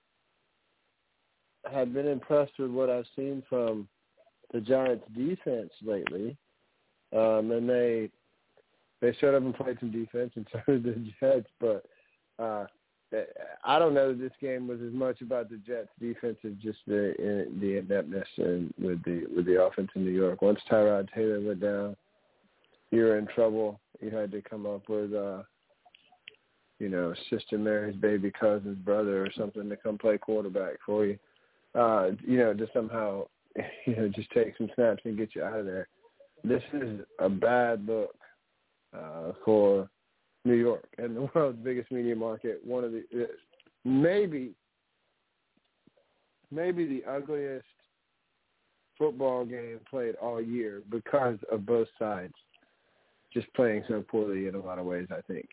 had 1.72 1.94
been 1.94 2.08
impressed 2.08 2.54
with 2.60 2.72
what 2.72 2.90
I've 2.90 3.08
seen 3.16 3.44
from 3.50 3.88
the 4.54 4.62
Giants' 4.62 5.06
defense 5.16 5.72
lately, 5.84 6.38
um, 7.14 7.52
and 7.52 7.70
they 7.70 8.10
they 9.02 9.16
showed 9.20 9.36
up 9.36 9.44
and 9.44 9.56
played 9.56 9.78
some 9.80 9.92
defense, 9.92 10.32
and 10.36 10.48
so 10.52 10.60
did 10.68 10.84
the 10.84 11.12
Jets. 11.20 11.50
But 11.60 11.86
uh, 12.40 12.66
I 13.64 13.80
don't 13.80 13.94
know 13.94 14.10
that 14.10 14.20
this 14.20 14.32
game 14.42 14.68
was 14.68 14.80
as 14.82 14.94
much 14.94 15.22
about 15.22 15.50
the 15.50 15.58
Jets' 15.58 15.90
defense 16.00 16.38
as 16.44 16.54
just 16.62 16.80
the 16.88 17.48
the 17.60 17.78
ineptness 17.78 18.28
and 18.38 18.74
with 18.80 19.04
the 19.04 19.26
with 19.36 19.46
the 19.46 19.62
offense 19.62 19.90
in 19.96 20.06
New 20.06 20.12
York. 20.12 20.42
Once 20.42 20.60
Tyrod 20.70 21.10
Taylor 21.14 21.42
went 21.42 21.62
down, 21.62 21.96
you 22.92 23.04
were 23.04 23.18
in 23.18 23.28
trouble. 23.28 23.80
You 24.02 24.10
had 24.12 24.32
to 24.32 24.42
come 24.42 24.66
up 24.66 24.90
with 24.90 25.14
uh 25.14 25.44
you 26.80 26.90
know, 26.90 27.14
Sister 27.30 27.58
Mary's 27.58 27.96
baby 27.96 28.32
cousin's 28.32 28.78
brother 28.80 29.24
or 29.24 29.30
something 29.38 29.70
to 29.70 29.78
come 29.78 29.98
play 29.98 30.18
quarterback 30.18 30.76
for 30.86 31.06
you. 31.06 31.18
Uh, 31.74 32.12
you 32.26 32.38
know, 32.38 32.54
to 32.54 32.68
somehow, 32.74 33.26
you 33.86 33.96
know, 33.96 34.10
just 34.10 34.30
take 34.32 34.56
some 34.58 34.70
snaps 34.76 35.02
and 35.06 35.18
get 35.18 35.36
you 35.36 35.44
out 35.44 35.60
of 35.60 35.66
there. 35.66 35.88
This 36.44 36.64
is 36.74 37.00
a 37.20 37.30
bad 37.30 37.86
look 37.88 38.16
uh, 38.96 39.32
for 39.44 39.90
New 40.44 40.56
York 40.56 40.88
and 40.98 41.16
the 41.16 41.30
world's 41.36 41.60
biggest 41.64 41.92
media 41.92 42.16
market. 42.16 42.62
One 42.64 42.84
of 42.84 42.92
the 42.92 43.04
uh, 43.14 43.28
maybe 43.84 44.52
maybe 46.52 46.86
the 46.86 47.04
ugliest 47.10 47.66
football 48.98 49.44
game 49.46 49.80
played 49.90 50.16
all 50.16 50.42
year 50.42 50.82
because 50.90 51.38
of 51.52 51.66
both 51.66 51.88
sides 52.00 52.34
just 53.34 53.52
playing 53.54 53.84
so 53.88 54.04
poorly 54.08 54.48
in 54.48 54.56
a 54.56 54.60
lot 54.60 54.80
of 54.80 54.86
ways. 54.86 55.08
I 55.12 55.22
think 55.22 55.50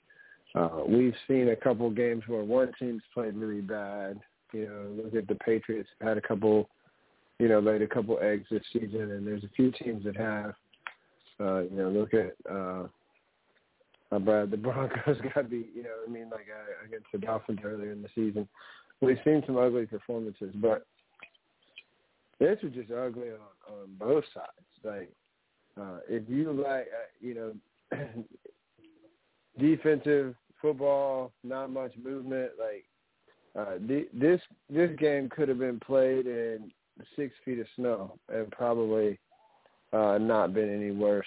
uh, 0.55 0.83
we've 0.87 1.15
seen 1.27 1.49
a 1.49 1.57
couple 1.57 1.91
games 1.91 2.23
where 2.27 2.45
one 2.45 2.73
team's 2.79 3.03
played 3.15 3.35
really 3.35 3.61
bad. 3.61 4.21
You 4.53 4.67
know, 4.67 5.03
look 5.05 5.15
at 5.15 5.29
the 5.29 5.35
Patriots 5.37 5.89
had 6.01 6.19
a 6.19 6.21
couple, 6.21 6.69
you 7.39 7.49
know, 7.49 7.59
laid 7.59 7.83
a 7.83 7.87
couple 7.87 8.19
eggs 8.21 8.47
this 8.51 8.63
season, 8.73 9.13
and 9.13 9.27
there's 9.27 9.45
a 9.45 9.51
few 9.57 9.73
teams 9.73 10.05
that 10.05 10.17
have. 10.17 10.55
Uh, 11.41 11.61
you 11.63 11.77
know, 11.77 11.89
look 11.89 12.13
at 12.15 12.35
uh, 12.49 12.87
uh, 14.13 14.19
Brad, 14.19 14.51
the 14.51 14.57
Broncos 14.59 15.17
got 15.35 15.51
beat, 15.51 15.71
you 15.75 15.83
know, 15.83 15.97
I 16.07 16.11
mean, 16.11 16.29
like 16.31 16.47
uh, 16.51 16.87
against 16.87 17.07
the 17.13 17.19
Dolphins 17.19 17.61
earlier 17.65 17.91
in 17.91 18.03
the 18.03 18.09
season. 18.15 18.47
We've 19.01 19.19
seen 19.25 19.43
some 19.47 19.57
ugly 19.57 19.87
performances, 19.87 20.55
but 20.57 20.87
this 22.39 22.59
was 22.63 22.73
just 22.73 22.91
ugly 22.91 23.31
on, 23.31 23.75
on 23.75 23.89
both 23.99 24.25
sides. 24.33 24.47
Like, 24.85 25.11
uh, 25.81 25.99
if 26.09 26.23
you 26.29 26.53
like, 26.53 26.87
uh, 26.87 27.11
you 27.21 27.35
know, 27.35 27.97
defensive 29.59 30.35
football, 30.63 31.33
not 31.45 31.71
much 31.71 31.93
movement. 32.03 32.53
Like, 32.59 32.85
uh, 33.55 33.75
the, 33.87 34.07
this 34.15 34.41
this 34.71 34.91
game 34.99 35.29
could 35.29 35.49
have 35.49 35.59
been 35.59 35.81
played 35.81 36.27
in 36.27 36.71
six 37.17 37.35
feet 37.45 37.59
of 37.59 37.67
snow 37.77 38.19
and 38.33 38.51
probably 38.51 39.19
uh, 39.93 40.17
not 40.19 40.55
been 40.55 40.73
any 40.75 40.91
worse 40.91 41.27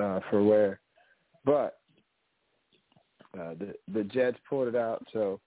uh, 0.00 0.20
for 0.30 0.42
wear. 0.42 0.80
But 1.44 1.78
uh, 3.38 3.54
the 3.58 3.74
the 3.92 4.04
Jets 4.04 4.38
pulled 4.48 4.68
it 4.68 4.76
out, 4.76 5.04
so 5.12 5.40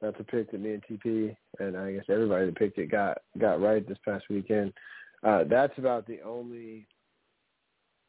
that's 0.00 0.18
a 0.18 0.24
pick 0.24 0.50
that 0.50 0.60
me 0.60 0.72
and 0.74 0.82
TP 0.82 1.36
and 1.60 1.76
I 1.76 1.92
guess 1.92 2.04
everybody 2.08 2.46
that 2.46 2.56
picked 2.56 2.78
it 2.78 2.90
got 2.90 3.18
got 3.38 3.60
right 3.60 3.86
this 3.86 3.98
past 4.04 4.24
weekend. 4.28 4.72
Uh, 5.22 5.44
that's 5.48 5.76
about 5.78 6.06
the 6.06 6.20
only 6.22 6.86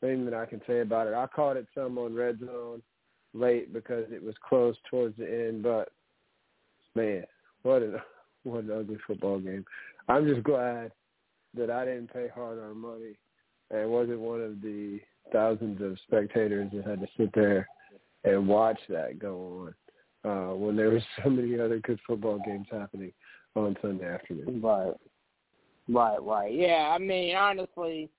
thing 0.01 0.25
that 0.25 0.33
I 0.33 0.45
can 0.45 0.61
say 0.65 0.79
about 0.79 1.07
it. 1.07 1.13
I 1.13 1.27
caught 1.27 1.57
it 1.57 1.67
some 1.75 1.97
on 1.97 2.15
Red 2.15 2.39
Zone 2.39 2.81
late 3.33 3.73
because 3.73 4.05
it 4.11 4.23
was 4.23 4.35
close 4.47 4.75
towards 4.89 5.17
the 5.17 5.25
end, 5.25 5.63
but 5.63 5.89
man, 6.95 7.23
what 7.63 7.81
an 7.81 7.95
what 8.43 8.63
an 8.63 8.71
ugly 8.71 8.97
football 9.07 9.39
game. 9.39 9.65
I'm 10.07 10.27
just 10.27 10.43
glad 10.43 10.91
that 11.55 11.69
I 11.69 11.85
didn't 11.85 12.13
pay 12.13 12.27
hard 12.33 12.57
earned 12.57 12.79
money 12.79 13.17
and 13.71 13.89
wasn't 13.89 14.19
one 14.19 14.41
of 14.41 14.61
the 14.61 14.99
thousands 15.31 15.81
of 15.81 15.97
spectators 16.05 16.69
that 16.73 16.85
had 16.85 16.99
to 16.99 17.07
sit 17.17 17.29
there 17.33 17.67
and 18.23 18.47
watch 18.47 18.79
that 18.89 19.19
go 19.19 19.73
on 20.25 20.31
uh, 20.31 20.55
when 20.55 20.75
there 20.75 20.89
was 20.89 21.03
so 21.23 21.29
many 21.29 21.59
other 21.59 21.79
good 21.79 21.99
football 22.05 22.39
games 22.45 22.67
happening 22.71 23.13
on 23.55 23.77
Sunday 23.81 24.05
afternoon. 24.05 24.61
Right, 24.61 24.93
right, 25.89 26.21
right. 26.21 26.53
Yeah, 26.53 26.91
I 26.93 26.97
mean, 26.97 27.35
honestly, 27.35 28.09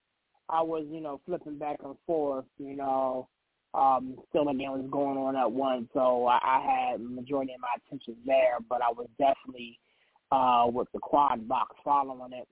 I 0.49 0.63
was 0.63 0.85
you 0.91 1.01
know 1.01 1.21
flipping 1.27 1.59
back 1.59 1.81
and 1.85 1.97
forth. 2.07 2.45
You 2.59 2.77
know, 2.77 3.29
um, 3.75 4.17
still 4.29 4.45
the 4.45 4.55
game 4.55 4.71
was 4.71 4.89
going 4.91 5.19
on 5.19 5.37
at 5.37 5.51
once, 5.51 5.89
so 5.93 6.27
I, 6.27 6.39
I 6.43 6.91
had 6.93 7.01
majority 7.01 7.53
of 7.55 7.61
my 7.61 7.69
attention 7.85 8.17
there. 8.25 8.59
But 8.69 8.81
I 8.83 8.93
was 8.93 9.09
definitely 9.19 9.79
uh, 10.31 10.67
with 10.73 10.89
the 10.93 11.01
quad 11.01 11.49
box 11.49 11.77
following 11.85 12.33
it. 12.33 12.49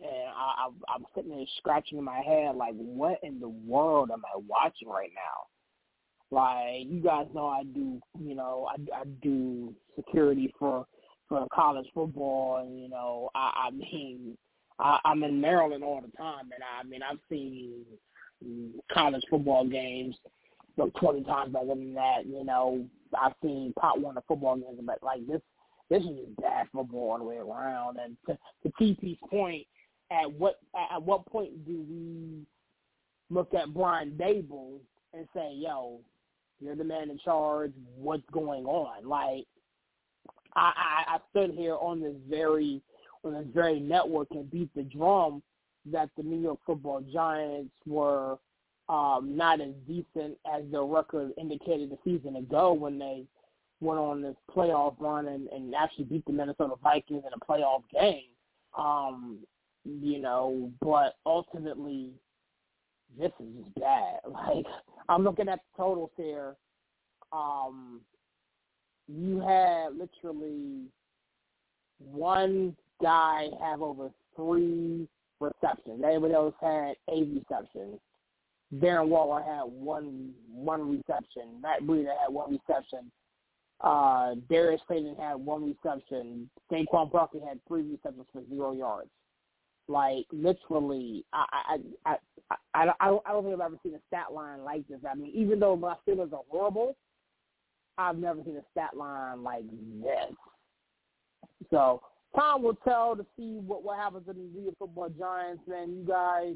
and 0.00 0.28
I, 0.36 0.66
I, 0.66 0.94
I'm 0.94 1.04
sitting 1.14 1.30
there 1.30 1.44
scratching 1.58 2.02
my 2.02 2.20
head 2.20 2.56
like, 2.56 2.74
what 2.74 3.18
in 3.22 3.38
the 3.40 3.48
world 3.48 4.10
am 4.12 4.22
I 4.24 4.40
watching 4.46 4.88
right 4.88 5.10
now? 5.14 5.46
Like 6.30 6.86
you 6.86 7.00
guys 7.00 7.26
know, 7.32 7.46
I 7.46 7.62
do, 7.62 8.00
you 8.20 8.34
know, 8.34 8.68
I, 8.68 9.00
I 9.00 9.04
do 9.22 9.74
security 9.96 10.52
for 10.58 10.84
for 11.28 11.46
college 11.54 11.86
football, 11.94 12.56
and 12.56 12.80
you 12.80 12.88
know, 12.88 13.30
I, 13.34 13.68
I 13.68 13.70
mean, 13.70 14.36
I, 14.78 14.98
I'm 15.04 15.22
in 15.22 15.40
Maryland 15.40 15.84
all 15.84 16.00
the 16.00 16.14
time, 16.16 16.50
and 16.54 16.62
I, 16.62 16.80
I 16.80 16.84
mean, 16.84 17.00
I've 17.08 17.18
seen 17.30 17.84
college 18.92 19.22
football 19.30 19.66
games 19.66 20.16
like 20.78 20.94
20 20.94 21.24
times 21.24 21.52
better 21.52 21.66
than 21.66 21.94
that. 21.94 22.26
You 22.26 22.44
know, 22.44 22.84
I've 23.20 23.32
seen 23.42 23.72
Pop 23.78 23.98
Warner 23.98 24.22
football 24.26 24.56
games, 24.56 24.80
but 24.82 25.02
like 25.02 25.26
this, 25.26 25.40
this 25.90 26.02
is 26.02 26.26
just 26.26 26.36
bad 26.36 26.66
football 26.72 27.12
all 27.12 27.18
the 27.18 27.24
way 27.24 27.36
around. 27.36 27.98
And 27.98 28.16
to, 28.26 28.38
to 28.62 28.76
TP's 28.80 29.18
point, 29.28 29.66
at 30.10 30.30
what 30.32 30.56
at 30.92 31.02
what 31.02 31.26
point 31.26 31.66
do 31.66 31.84
we 31.88 32.46
look 33.30 33.52
at 33.54 33.74
Brian 33.74 34.12
Daboll 34.12 34.78
and 35.12 35.26
say, 35.34 35.52
"Yo, 35.54 36.00
you're 36.60 36.76
the 36.76 36.84
man 36.84 37.10
in 37.10 37.18
charge. 37.18 37.72
What's 37.96 38.28
going 38.32 38.64
on?" 38.64 39.06
Like, 39.06 39.46
I, 40.56 40.72
I, 40.76 41.14
I 41.14 41.18
stood 41.30 41.54
here 41.54 41.76
on 41.76 42.00
this 42.00 42.16
very 42.28 42.80
on 43.24 43.34
this 43.34 43.46
very 43.52 43.80
network 43.80 44.28
and 44.30 44.50
beat 44.50 44.70
the 44.74 44.82
drum 44.82 45.42
that 45.92 46.10
the 46.16 46.22
New 46.22 46.40
York 46.40 46.58
Football 46.66 47.02
Giants 47.12 47.72
were 47.86 48.38
um, 48.88 49.36
not 49.36 49.60
as 49.60 49.74
decent 49.86 50.38
as 50.52 50.62
their 50.70 50.84
record 50.84 51.32
indicated 51.38 51.92
a 51.92 51.98
season 52.04 52.36
ago 52.36 52.72
when 52.72 52.98
they 52.98 53.24
went 53.80 54.00
on 54.00 54.22
this 54.22 54.36
playoff 54.54 54.94
run 54.98 55.28
and, 55.28 55.48
and 55.48 55.74
actually 55.74 56.04
beat 56.04 56.24
the 56.26 56.32
Minnesota 56.32 56.74
Vikings 56.82 57.22
in 57.26 57.32
a 57.32 57.44
playoff 57.44 57.82
game. 57.92 58.30
Um, 58.76 59.38
you 59.84 60.20
know, 60.20 60.70
but 60.80 61.16
ultimately, 61.24 62.10
this 63.18 63.32
is 63.40 63.46
just 63.62 63.74
bad. 63.76 64.20
Like 64.30 64.66
I'm 65.08 65.24
looking 65.24 65.48
at 65.48 65.60
the 65.60 65.82
totals 65.82 66.10
here. 66.16 66.54
Um, 67.32 68.00
you 69.06 69.40
had 69.40 69.96
literally 69.96 70.84
one 71.98 72.76
guy 73.02 73.48
have 73.60 73.82
over 73.82 74.10
three 74.36 75.08
receptions. 75.40 76.02
Everybody 76.04 76.34
else 76.34 76.54
had 76.60 76.94
eight 77.12 77.28
receptions. 77.32 77.98
Darren 78.74 79.08
Waller 79.08 79.42
had 79.42 79.62
one 79.64 80.32
one 80.52 80.90
reception. 80.90 81.60
Matt 81.62 81.82
Breida 81.82 82.12
had 82.20 82.32
one 82.32 82.50
reception. 82.50 83.10
Uh, 83.80 84.34
Darius 84.50 84.80
Slayton 84.86 85.16
had 85.16 85.34
one 85.34 85.64
reception. 85.64 86.50
Saquon 86.70 87.10
Barkley 87.10 87.40
had 87.40 87.60
three 87.66 87.82
receptions 87.82 88.26
for 88.32 88.42
zero 88.50 88.72
yards. 88.72 89.10
Like 89.88 90.26
literally, 90.32 91.24
I 91.32 91.46
I 91.52 91.76
I 92.04 92.16
I, 92.74 92.92
I, 93.00 93.06
don't, 93.06 93.22
I 93.26 93.32
don't 93.32 93.44
think 93.44 93.54
I've 93.54 93.60
ever 93.60 93.78
seen 93.82 93.94
a 93.94 94.00
stat 94.06 94.32
line 94.32 94.64
like 94.64 94.86
this. 94.88 95.00
I 95.10 95.14
mean, 95.14 95.32
even 95.34 95.60
though 95.60 95.76
my 95.76 95.94
Steelers 96.06 96.32
are 96.32 96.40
horrible, 96.48 96.96
I've 97.98 98.18
never 98.18 98.42
seen 98.44 98.56
a 98.56 98.62
stat 98.70 98.96
line 98.96 99.42
like 99.42 99.64
this. 100.02 100.34
So 101.70 102.00
time 102.36 102.62
will 102.62 102.78
tell 102.86 103.16
to 103.16 103.24
see 103.36 103.58
what 103.66 103.82
what 103.82 103.98
happens 103.98 104.28
in 104.28 104.36
the 104.36 104.60
New 104.60 104.74
Football 104.78 105.10
Giants. 105.18 105.62
Man, 105.66 105.90
you 105.90 106.04
guys, 106.06 106.54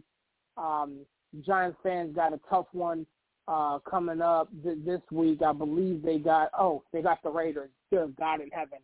um, 0.57 1.01
Giants 1.45 1.79
fans 1.83 2.15
got 2.15 2.33
a 2.33 2.41
tough 2.49 2.67
one 2.73 3.07
uh, 3.49 3.79
coming 3.89 4.21
up 4.21 4.49
th- 4.63 4.79
this 4.85 5.01
week. 5.11 5.43
I 5.43 5.53
believe 5.53 6.03
they 6.03 6.19
got 6.19 6.51
oh 6.59 6.83
they 6.93 7.03
got 7.03 7.23
the 7.23 7.31
Raiders. 7.31 7.71
Still 7.89 8.09
God 8.19 8.41
in 8.41 8.51
heaven. 8.51 8.79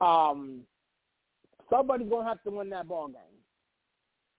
Um, 0.00 0.60
somebody's 1.70 2.08
gonna 2.08 2.28
have 2.28 2.42
to 2.44 2.50
win 2.50 2.70
that 2.70 2.88
ball 2.88 3.08
game 3.08 3.20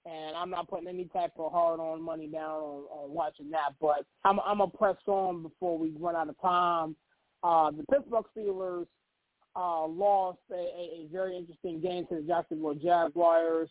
and 0.06 0.36
I'm 0.36 0.50
not 0.50 0.70
putting 0.70 0.88
any 0.88 1.06
type 1.06 1.34
of 1.38 1.52
hard 1.52 1.80
on 1.80 2.02
money 2.02 2.28
down 2.28 2.62
on, 2.62 2.84
on 2.92 3.14
watching 3.14 3.50
that. 3.52 3.74
But 3.82 4.06
I'm 4.24 4.40
I'm 4.42 4.60
gonna 4.60 4.72
press 4.72 4.98
on 5.08 5.44
before 5.44 5.78
we 5.78 5.92
run 6.00 6.16
out 6.16 6.30
of 6.30 6.40
time. 6.40 6.96
Uh, 7.44 7.72
the 7.72 7.84
Pittsburgh 7.92 8.26
Steelers 8.36 8.88
uh, 9.56 9.88
lost 9.88 10.40
a, 10.52 10.56
a, 10.56 11.08
very 11.12 11.38
interesting 11.38 11.80
game 11.80 12.06
to 12.08 12.16
the 12.16 12.22
Jacksonville 12.22 12.76
Jaguars. 12.76 13.70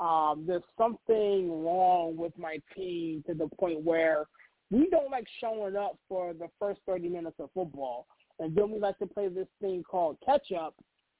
Um, 0.00 0.44
there's 0.46 0.62
something 0.76 1.64
wrong 1.64 2.16
with 2.16 2.36
my 2.36 2.58
team 2.76 3.22
to 3.26 3.34
the 3.34 3.48
point 3.58 3.82
where 3.82 4.26
we 4.70 4.88
don't 4.90 5.10
like 5.10 5.26
showing 5.40 5.76
up 5.76 5.96
for 6.08 6.34
the 6.34 6.48
first 6.58 6.80
30 6.86 7.08
minutes 7.08 7.36
of 7.38 7.50
football, 7.54 8.06
and 8.38 8.54
then 8.54 8.70
we 8.70 8.78
like 8.78 8.98
to 8.98 9.06
play 9.06 9.28
this 9.28 9.48
thing 9.60 9.82
called 9.82 10.16
catch 10.24 10.52
up. 10.52 10.74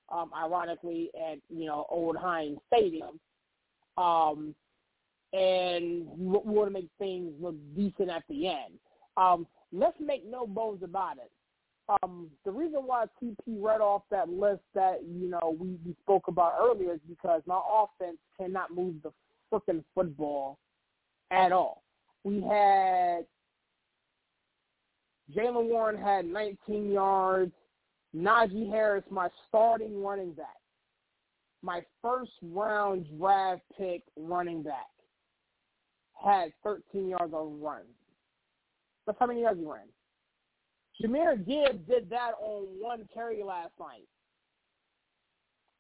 Um, 0.08 0.30
ironically, 0.36 1.10
at 1.14 1.38
you 1.48 1.66
know 1.66 1.86
Old 1.88 2.16
Heinz 2.16 2.58
Stadium 2.66 3.18
um, 3.96 4.54
and 5.32 6.06
we 6.16 6.38
want 6.44 6.68
to 6.68 6.72
make 6.72 6.88
things 6.98 7.32
look 7.40 7.54
decent 7.74 8.10
at 8.10 8.24
the 8.28 8.48
end. 8.48 8.74
Um, 9.16 9.46
let's 9.72 9.96
make 10.00 10.24
no 10.28 10.46
bones 10.46 10.82
about 10.82 11.16
it. 11.18 11.30
Um, 12.02 12.28
the 12.44 12.50
reason 12.50 12.80
why 12.86 13.06
TP 13.22 13.36
read 13.58 13.80
off 13.80 14.02
that 14.10 14.28
list 14.28 14.62
that 14.74 15.00
you 15.04 15.28
know 15.28 15.56
we, 15.58 15.76
we 15.84 15.94
spoke 16.00 16.28
about 16.28 16.54
earlier 16.60 16.94
is 16.94 17.00
because 17.08 17.42
my 17.46 17.60
offense 17.70 18.18
cannot 18.38 18.74
move 18.74 18.94
the 19.02 19.12
freaking 19.52 19.82
football 19.94 20.58
at 21.30 21.52
all. 21.52 21.82
We 22.24 22.40
had 22.40 23.26
Jaylen 25.34 25.68
Warren 25.68 26.00
had 26.00 26.24
19 26.26 26.90
yards. 26.90 27.52
Najee 28.14 28.70
Harris, 28.70 29.04
my 29.10 29.28
starting 29.48 30.02
running 30.02 30.32
back, 30.32 30.60
my 31.62 31.80
first 32.02 32.32
round 32.42 33.06
draft 33.18 33.62
pick 33.78 34.02
running 34.16 34.62
back 34.62 34.90
had 36.22 36.52
13 36.62 37.08
yards 37.08 37.32
on 37.32 37.60
run. 37.60 37.82
That's 39.06 39.18
how 39.18 39.26
many 39.26 39.40
yards 39.40 39.58
he 39.58 39.66
ran. 39.66 39.86
Jahmyr 41.00 41.46
Gibbs 41.46 41.86
did 41.88 42.10
that 42.10 42.32
on 42.40 42.64
one 42.80 43.08
carry 43.12 43.42
last 43.42 43.72
night. 43.78 44.06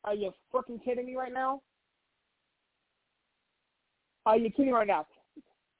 Are 0.04 0.14
you 0.14 0.32
freaking 0.52 0.82
kidding 0.84 1.06
me 1.06 1.14
right 1.14 1.32
now? 1.32 1.60
Are 4.26 4.36
you 4.36 4.50
kidding 4.50 4.72
right 4.72 4.86
now? 4.86 5.06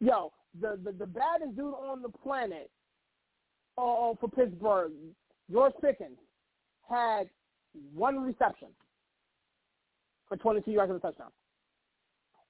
Yo, 0.00 0.32
the 0.60 0.78
the, 0.84 0.92
the 0.92 1.06
baddest 1.06 1.56
dude 1.56 1.74
on 1.74 2.02
the 2.02 2.08
planet 2.08 2.70
uh, 3.78 4.14
for 4.20 4.28
Pittsburgh, 4.34 4.92
George 5.50 5.72
Pickens, 5.80 6.18
had 6.88 7.28
one 7.94 8.22
reception 8.22 8.68
for 10.28 10.36
22 10.36 10.70
yards 10.70 10.90
and 10.90 10.98
a 10.98 11.00
touchdown. 11.00 11.30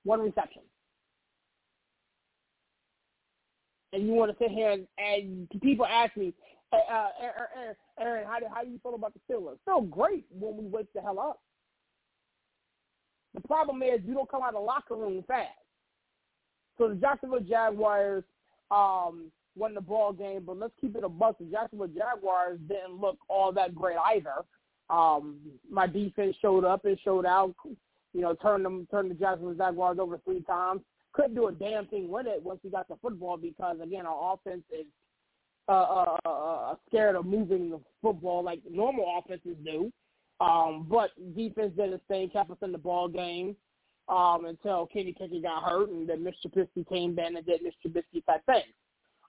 One 0.04 0.20
reception. 0.20 0.62
And 3.92 4.06
you 4.06 4.12
want 4.14 4.30
to 4.30 4.36
sit 4.42 4.50
here 4.50 4.70
and, 4.70 4.86
and 4.98 5.48
people 5.60 5.84
ask 5.86 6.16
me, 6.16 6.32
uh, 6.72 7.08
Aaron, 7.20 7.76
Aaron, 8.00 8.26
how 8.26 8.38
do, 8.38 8.46
how 8.52 8.62
you 8.62 8.78
feel 8.82 8.94
about 8.94 9.12
the 9.14 9.20
Steelers? 9.28 9.58
Feel 9.64 9.82
great 9.82 10.24
when 10.30 10.56
we 10.56 10.66
wake 10.66 10.92
the 10.94 11.00
hell 11.00 11.18
up. 11.18 11.40
The 13.34 13.40
problem 13.42 13.82
is 13.82 14.00
you 14.06 14.14
don't 14.14 14.30
come 14.30 14.42
out 14.42 14.48
of 14.48 14.54
the 14.54 14.60
locker 14.60 14.94
room 14.94 15.24
fast. 15.26 15.48
So 16.78 16.88
the 16.88 16.94
Jacksonville 16.94 17.40
Jaguars 17.40 18.24
um, 18.70 19.30
won 19.56 19.74
the 19.74 19.80
ball 19.80 20.12
game, 20.12 20.44
but 20.46 20.58
let's 20.58 20.72
keep 20.80 20.96
it 20.96 21.04
a 21.04 21.08
buck. 21.08 21.38
The 21.38 21.44
Jacksonville 21.44 21.88
Jaguars 21.88 22.58
didn't 22.68 23.00
look 23.00 23.18
all 23.28 23.52
that 23.52 23.74
great 23.74 23.96
either. 24.06 24.44
Um, 24.90 25.38
my 25.70 25.86
defense 25.86 26.36
showed 26.40 26.64
up 26.64 26.84
and 26.84 26.98
showed 27.04 27.26
out. 27.26 27.54
You 28.14 28.20
know, 28.20 28.34
turned 28.34 28.64
them, 28.64 28.86
turned 28.90 29.10
the 29.10 29.14
Jacksonville 29.14 29.54
Jaguars 29.54 29.98
over 29.98 30.18
three 30.24 30.42
times. 30.42 30.82
Couldn't 31.12 31.34
do 31.34 31.48
a 31.48 31.52
damn 31.52 31.86
thing 31.86 32.10
with 32.10 32.26
it 32.26 32.42
once 32.42 32.60
we 32.62 32.70
got 32.70 32.88
the 32.88 32.96
football 33.00 33.36
because 33.36 33.78
again, 33.82 34.06
our 34.06 34.34
offense 34.34 34.62
is 34.70 34.86
uh, 35.68 35.72
uh, 35.72 36.16
uh, 36.24 36.28
uh, 36.28 36.74
scared 36.88 37.16
of 37.16 37.26
moving 37.26 37.70
the 37.70 37.80
football 38.00 38.42
like 38.42 38.60
normal 38.70 39.18
offenses 39.18 39.56
do. 39.64 39.92
Um, 40.40 40.86
but 40.90 41.10
defense 41.36 41.72
did 41.76 41.92
its 41.92 42.02
thing, 42.08 42.28
kept 42.30 42.50
us 42.50 42.56
in 42.62 42.72
the 42.72 42.78
ball 42.78 43.08
game 43.08 43.54
um, 44.08 44.46
until 44.46 44.86
Kenny 44.86 45.14
Pickett 45.16 45.42
got 45.42 45.62
hurt, 45.62 45.90
and 45.90 46.08
then 46.08 46.24
Mr. 46.24 46.52
Trubisky 46.52 46.88
came 46.88 47.16
in 47.18 47.36
and 47.36 47.46
did 47.46 47.60
Mr. 47.62 47.90
Trubisky 47.90 48.24
type 48.26 48.44
things. 48.46 48.74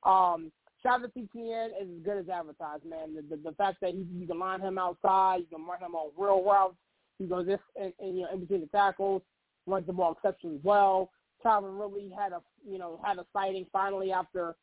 Um, 0.04 0.52
Travis 0.82 1.12
Etienne 1.16 1.72
is 1.82 1.88
as 1.88 2.04
good 2.04 2.18
as 2.18 2.30
advertised, 2.30 2.86
man. 2.86 3.16
The, 3.16 3.36
the, 3.36 3.52
the 3.52 3.56
fact 3.56 3.78
that 3.82 3.92
he, 3.92 4.06
you 4.14 4.28
can 4.28 4.40
line 4.40 4.60
him 4.60 4.78
outside, 4.78 5.38
you 5.38 5.58
can 5.58 5.66
run 5.66 5.80
him 5.80 5.96
on 5.96 6.12
real 6.18 6.44
routes. 6.44 6.76
He 7.20 7.26
goes 7.26 7.46
this 7.46 7.60
and, 7.80 7.94
and 8.00 8.18
you 8.18 8.24
know 8.24 8.34
in 8.34 8.40
between 8.42 8.62
the 8.62 8.68
tackles, 8.68 9.22
runs 9.66 9.88
the 9.88 9.94
ball 9.94 10.14
exceptionally 10.14 10.60
well. 10.64 11.10
Calvin 11.42 11.78
really 11.78 12.10
had 12.10 12.34
a 12.34 12.42
you 12.68 12.78
know 12.78 13.00
had 13.04 13.18
a 13.18 13.26
sighting 13.32 13.66
finally 13.72 14.12
after 14.12 14.56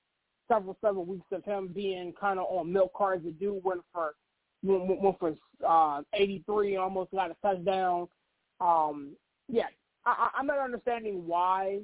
several 0.50 0.76
several 0.80 1.04
weeks 1.04 1.26
of 1.32 1.44
him 1.44 1.68
being 1.68 2.12
kind 2.20 2.38
of 2.38 2.46
on 2.48 2.72
milk 2.72 2.92
cards. 2.94 3.24
The 3.24 3.30
dude 3.30 3.62
went 3.64 3.82
for 3.92 4.14
went 4.62 5.18
for 5.18 5.34
uh, 5.66 6.02
83, 6.12 6.76
almost 6.76 7.12
got 7.12 7.30
a 7.30 7.36
touchdown. 7.40 8.08
Um, 8.60 9.12
yeah, 9.48 9.66
I, 10.04 10.30
I'm 10.36 10.46
not 10.46 10.58
understanding 10.58 11.26
why 11.26 11.80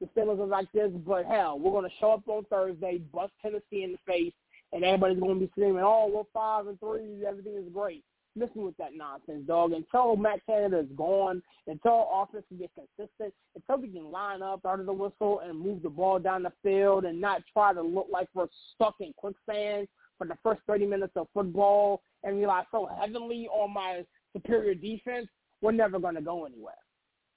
the 0.00 0.06
Steelers 0.06 0.38
are 0.38 0.46
like 0.46 0.70
this, 0.72 0.90
but 1.06 1.24
hell, 1.24 1.58
we're 1.58 1.72
going 1.72 1.88
to 1.88 1.96
show 1.98 2.12
up 2.12 2.28
on 2.28 2.44
Thursday, 2.44 2.98
bust 3.12 3.32
Tennessee 3.42 3.82
in 3.82 3.92
the 3.92 3.98
face, 4.06 4.32
and 4.72 4.84
everybody's 4.84 5.18
going 5.18 5.40
to 5.40 5.46
be 5.46 5.50
screaming, 5.52 5.82
"Oh, 5.82 6.10
we're 6.12 6.22
five 6.32 6.66
and 6.66 6.78
three, 6.78 7.24
everything 7.26 7.56
is 7.56 7.72
great." 7.72 8.04
Me 8.36 8.48
with 8.54 8.76
that 8.76 8.94
nonsense, 8.94 9.46
dog. 9.46 9.72
Until 9.72 10.16
Matt 10.16 10.44
Canada 10.46 10.80
is 10.80 10.96
gone, 10.96 11.42
until 11.66 12.08
offense 12.12 12.44
can 12.48 12.58
get 12.58 12.70
consistent, 12.74 13.34
until 13.54 13.82
we 13.82 13.88
can 13.88 14.10
line 14.10 14.42
up 14.42 14.64
under 14.64 14.84
the 14.84 14.92
whistle 14.92 15.40
and 15.40 15.58
move 15.58 15.82
the 15.82 15.88
ball 15.88 16.18
down 16.18 16.42
the 16.42 16.52
field 16.62 17.04
and 17.04 17.20
not 17.20 17.42
try 17.52 17.72
to 17.72 17.82
look 17.82 18.08
like 18.10 18.28
we're 18.34 18.46
stuck 18.74 18.96
in 19.00 19.12
quicksand 19.16 19.88
for 20.18 20.26
the 20.26 20.36
first 20.42 20.60
30 20.66 20.86
minutes 20.86 21.12
of 21.16 21.28
football 21.34 22.02
and 22.24 22.38
rely 22.38 22.62
so 22.70 22.88
heavily 23.00 23.48
on 23.48 23.72
my 23.72 24.04
superior 24.32 24.74
defense, 24.74 25.28
we're 25.60 25.72
never 25.72 25.98
going 25.98 26.14
to 26.14 26.20
go 26.20 26.44
anywhere. 26.44 26.74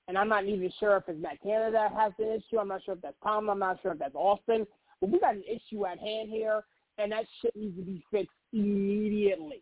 And 0.07 0.17
I'm 0.17 0.29
not 0.29 0.45
even 0.45 0.71
sure 0.79 0.97
if 0.97 1.03
it's 1.07 1.21
Matt 1.21 1.41
Canada 1.41 1.89
has 1.95 2.11
the 2.17 2.35
issue. 2.35 2.57
I'm 2.59 2.67
not 2.67 2.83
sure 2.83 2.95
if 2.95 3.01
that's 3.01 3.15
Tom. 3.23 3.49
I'm 3.49 3.59
not 3.59 3.79
sure 3.81 3.91
if 3.91 3.99
that's 3.99 4.15
Austin. 4.15 4.65
But 4.99 5.11
we 5.11 5.19
got 5.19 5.35
an 5.35 5.43
issue 5.47 5.85
at 5.85 5.99
hand 5.99 6.29
here, 6.29 6.61
and 6.97 7.11
that 7.11 7.25
shit 7.41 7.55
needs 7.55 7.77
to 7.77 7.83
be 7.83 8.03
fixed 8.11 8.29
immediately. 8.51 9.61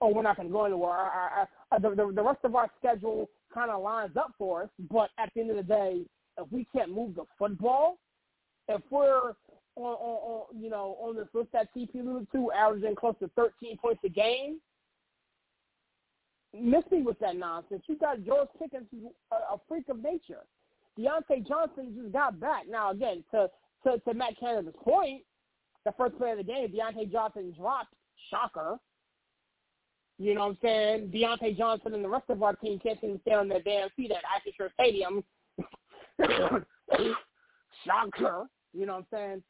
Oh, 0.00 0.12
we're 0.12 0.22
not 0.22 0.36
going 0.36 0.48
to 0.48 0.52
go 0.52 0.64
anywhere. 0.64 0.90
Our, 0.90 1.10
our, 1.10 1.48
our, 1.72 1.80
the, 1.80 2.12
the, 2.14 2.22
rest 2.22 2.38
of 2.44 2.54
our 2.54 2.70
schedule 2.78 3.28
kind 3.52 3.70
of 3.70 3.82
lines 3.82 4.16
up 4.16 4.32
for 4.38 4.62
us, 4.62 4.68
but 4.90 5.10
at 5.18 5.30
the 5.34 5.42
end 5.42 5.50
of 5.50 5.56
the 5.56 5.62
day, 5.62 6.02
if 6.38 6.50
we 6.50 6.66
can't 6.74 6.94
move 6.94 7.16
the 7.16 7.24
football, 7.38 7.98
if 8.68 8.80
we're 8.90 9.34
on, 9.76 9.84
on, 9.84 10.46
on 10.54 10.62
you 10.62 10.70
know 10.70 10.96
on 11.00 11.16
this 11.16 11.26
list 11.34 11.48
that 11.52 11.68
TP 11.76 12.00
alluded 12.00 12.28
to, 12.32 12.50
averaging 12.52 12.94
close 12.94 13.14
to 13.20 13.28
13 13.36 13.76
points 13.76 14.00
a 14.04 14.08
game, 14.08 14.60
miss 16.58 16.84
me 16.90 17.02
with 17.02 17.18
that 17.18 17.36
nonsense. 17.36 17.82
You 17.86 17.96
got 17.96 18.24
George 18.24 18.48
Pickens, 18.58 18.86
a, 19.32 19.54
a 19.54 19.60
freak 19.68 19.88
of 19.88 20.02
nature. 20.02 20.44
Diontae 20.98 21.46
Johnson 21.46 21.94
just 22.00 22.12
got 22.12 22.40
back. 22.40 22.64
Now 22.68 22.90
again, 22.90 23.24
to 23.32 23.48
to, 23.84 23.98
to 23.98 24.14
Matt 24.14 24.38
Canada's 24.38 24.74
point, 24.82 25.22
the 25.84 25.92
first 25.96 26.16
play 26.18 26.32
of 26.32 26.38
the 26.38 26.44
game, 26.44 26.68
Diontae 26.68 27.10
Johnson 27.10 27.54
dropped. 27.56 27.94
Shocker. 28.28 28.78
You 30.20 30.34
know 30.34 30.40
what 30.40 30.48
I'm 30.48 30.58
saying? 30.60 31.12
Diontae 31.14 31.56
Johnson 31.56 31.94
and 31.94 32.04
the 32.04 32.08
rest 32.08 32.28
of 32.28 32.42
our 32.42 32.54
team 32.54 32.78
can't 32.78 32.98
even 33.02 33.18
stay 33.22 33.32
on 33.32 33.48
their 33.48 33.62
damn 33.62 33.88
feet 33.96 34.12
at 34.12 34.18
Acrisure 34.18 34.70
Stadium. 34.74 35.24
Shocker. 37.86 38.44
You 38.74 38.84
know 38.84 38.96
what 38.96 38.98
I'm 38.98 39.06
saying? 39.10 39.42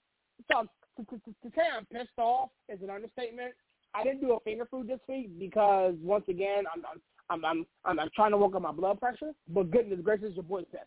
So 0.49 0.69
to, 0.97 1.05
to, 1.05 1.19
to 1.19 1.57
say 1.57 1.63
I'm 1.77 1.87
pissed 1.87 2.17
off 2.19 2.51
is 2.69 2.81
an 2.83 2.91
understatement. 2.91 3.53
I 3.95 4.05
didn't 4.05 4.21
do 4.21 4.31
a 4.31 4.41
finger 4.41 4.65
food 4.71 4.87
this 4.87 5.01
week 5.09 5.37
because 5.41 5.97
once 6.01 6.25
again 6.29 6.63
I'm 6.73 6.85
I'm 7.29 7.45
I'm 7.45 7.67
I'm, 7.85 7.99
I'm 7.99 8.11
trying 8.15 8.31
to 8.31 8.37
work 8.37 8.55
on 8.55 8.63
my 8.63 8.71
blood 8.71 9.01
pressure. 9.01 9.33
But 9.49 9.73
goodness 9.73 9.99
gracious, 10.05 10.35
your 10.35 10.45
boy's 10.45 10.67
pissed. 10.71 10.85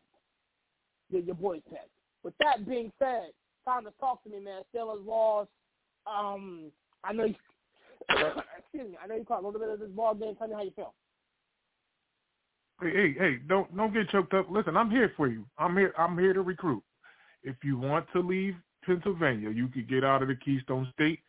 Your, 1.10 1.24
your 1.24 1.36
boy's 1.36 1.62
pissed. 1.70 1.82
With 2.24 2.36
that 2.40 2.66
being 2.66 2.90
said, 3.00 3.32
time 3.66 3.84
to 3.84 3.92
talk 4.00 4.24
to 4.24 4.30
me, 4.30 4.40
man. 4.40 4.62
Steelers 4.74 5.06
lost. 5.06 5.50
Um, 6.08 6.72
I 7.04 7.12
know 7.12 7.26
you. 7.26 7.36
excuse 8.74 8.91
me. 8.91 8.98
I 9.04 9.08
know 9.08 9.16
you 9.16 9.24
caught 9.24 9.44
a 9.44 9.45
little 9.45 9.60
bit 9.60 9.70
of 9.70 9.80
this 9.80 9.90
ball 9.90 10.16
game. 10.16 10.36
Tell 10.36 10.48
me 10.48 10.54
how 10.54 10.64
you 10.64 10.72
feel. 10.76 10.94
Hey, 12.82 12.91
hey, 12.91 13.16
hey! 13.18 13.36
Don't 13.48 13.76
don't 13.78 13.94
get 13.94 14.10
choked 14.10 14.34
up. 14.34 14.48
Listen, 14.50 14.76
I'm 14.76 14.90
here 14.90 15.12
for 15.16 15.28
you. 15.28 15.45
I'm 15.58 15.78
here. 15.78 15.94
I'm 15.98 16.18
here 16.18 16.34
to 16.34 16.41
recruit. 16.41 16.84
If 17.44 17.56
you 17.64 17.78
want 17.78 18.06
to 18.14 18.20
leave 18.20 18.56
Pennsylvania, 18.86 19.50
you 19.50 19.68
could 19.68 19.88
get 19.88 20.04
out 20.04 20.22
of 20.22 20.28
the 20.28 20.36
Keystone 20.36 20.90
State. 20.94 21.20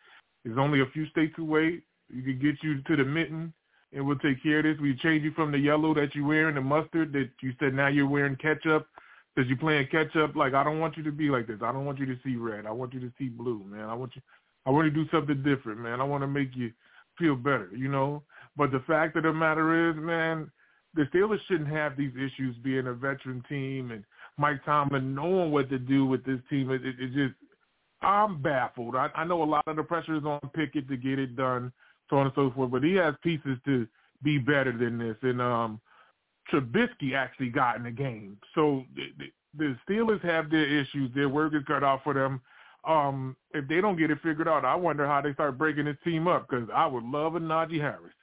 It's 0.45 0.59
only 0.59 0.81
a 0.81 0.87
few 0.93 1.07
states 1.09 1.35
away. 1.39 1.83
You 2.12 2.23
could 2.23 2.41
get 2.41 2.57
you 2.62 2.83
to 2.83 2.97
the 2.97 3.05
mitten, 3.05 3.53
and 3.93 4.07
we'll 4.07 4.19
take 4.19 4.43
care 4.43 4.59
of 4.59 4.65
this. 4.65 4.81
We 4.81 4.97
change 4.97 5.23
you 5.23 5.33
from 5.33 5.53
the 5.53 5.59
yellow 5.59 5.95
that 5.95 6.15
you're 6.15 6.27
wearing, 6.27 6.55
the 6.55 6.61
mustard 6.61 7.12
that 7.12 7.31
you 7.43 7.53
said 7.61 7.75
now 7.75 7.89
you're 7.89 8.09
wearing 8.09 8.37
ketchup 8.37 8.87
because 9.35 9.49
you're 9.49 9.59
playing 9.59 9.89
catch 9.91 10.16
up. 10.16 10.35
Like 10.35 10.55
I 10.55 10.65
don't 10.65 10.81
want 10.81 10.97
you 10.97 11.03
to 11.05 11.12
be 11.12 11.29
like 11.29 11.47
this. 11.47 11.61
I 11.62 11.73
don't 11.73 11.85
want 11.85 11.99
you 11.99 12.07
to 12.07 12.16
see 12.25 12.37
red. 12.37 12.66
I 12.66 12.71
want 12.71 12.95
you 12.95 13.01
to 13.01 13.12
see 13.19 13.29
blue, 13.29 13.62
man. 13.66 13.89
I 13.91 13.95
want 13.95 14.16
you. 14.16 14.23
I 14.66 14.71
want 14.71 14.87
to 14.87 14.91
do 14.91 15.09
something 15.11 15.43
different, 15.43 15.79
man. 15.79 16.01
I 16.01 16.05
want 16.05 16.23
to 16.23 16.27
make 16.27 16.57
you 16.57 16.73
feel 17.19 17.36
better, 17.36 17.70
you 17.74 17.89
know. 17.89 18.23
But 18.57 18.70
the 18.70 18.82
fact 18.86 19.16
of 19.16 19.24
the 19.24 19.32
matter 19.32 19.91
is, 19.91 19.97
man, 19.97 20.51
the 20.95 21.03
Steelers 21.05 21.41
shouldn't 21.49 21.70
have 21.70 21.97
these 21.97 22.12
issues 22.15 22.57
being 22.62 22.86
a 22.86 22.93
veteran 22.93 23.43
team 23.49 23.91
and 23.91 24.05
Mike 24.39 24.65
Tomlin 24.65 25.15
knowing 25.15 25.51
what 25.51 25.69
to 25.70 25.78
do 25.78 26.07
with 26.07 26.24
this 26.24 26.41
team. 26.49 26.70
It, 26.70 26.85
it, 26.85 26.97
it 26.99 27.12
just, 27.12 27.35
I'm 28.03 28.41
baffled. 28.41 28.95
I, 28.97 29.09
I 29.15 29.24
know 29.24 29.43
a 29.43 29.45
lot 29.45 29.66
of 29.66 29.77
the 29.77 29.82
pressure 29.82 30.16
is 30.16 30.24
on 30.24 30.41
Pickett 30.55 30.89
to 30.89 30.97
get 30.97 31.19
it 31.19 31.36
done, 31.36 31.73
so 32.11 32.16
on 32.16 32.27
and 32.27 32.35
so 32.35 32.53
forth. 32.55 32.70
But 32.70 32.85
he 32.85 32.95
has 32.95 33.15
pieces 33.23 33.59
to 33.65 33.86
be 34.23 34.39
better 34.39 34.77
than 34.77 34.99
this. 34.99 35.16
And 35.23 35.41
um, 35.41 35.81
Trubisky 36.53 37.15
actually 37.16 37.51
got 37.51 37.77
in 37.77 37.85
the 37.85 37.91
game. 37.91 38.36
So 38.55 38.85
the, 38.95 39.27
the 39.57 39.77
Steelers 39.89 40.24
have 40.24 40.51
their 40.51 40.66
issues. 40.66 41.11
Their 41.15 41.28
work 41.28 41.55
is 41.55 41.62
cut 41.66 41.82
out 41.82 42.05
for 42.05 42.15
them. 42.15 42.41
Um, 42.86 43.36
if 43.52 43.66
they 43.69 43.81
don't 43.81 43.97
get 43.97 44.11
it 44.11 44.19
figured 44.23 44.48
out, 44.48 44.65
I 44.65 44.74
wonder 44.74 45.06
how 45.06 45.20
they 45.20 45.32
start 45.32 45.59
breaking 45.59 45.86
this 45.86 45.97
team 46.05 46.28
up 46.28 46.48
because 46.48 46.69
I 46.74 46.86
would 46.86 47.05
love 47.05 47.35
a 47.35 47.40
Najee 47.40 47.81
Harris. 47.81 48.15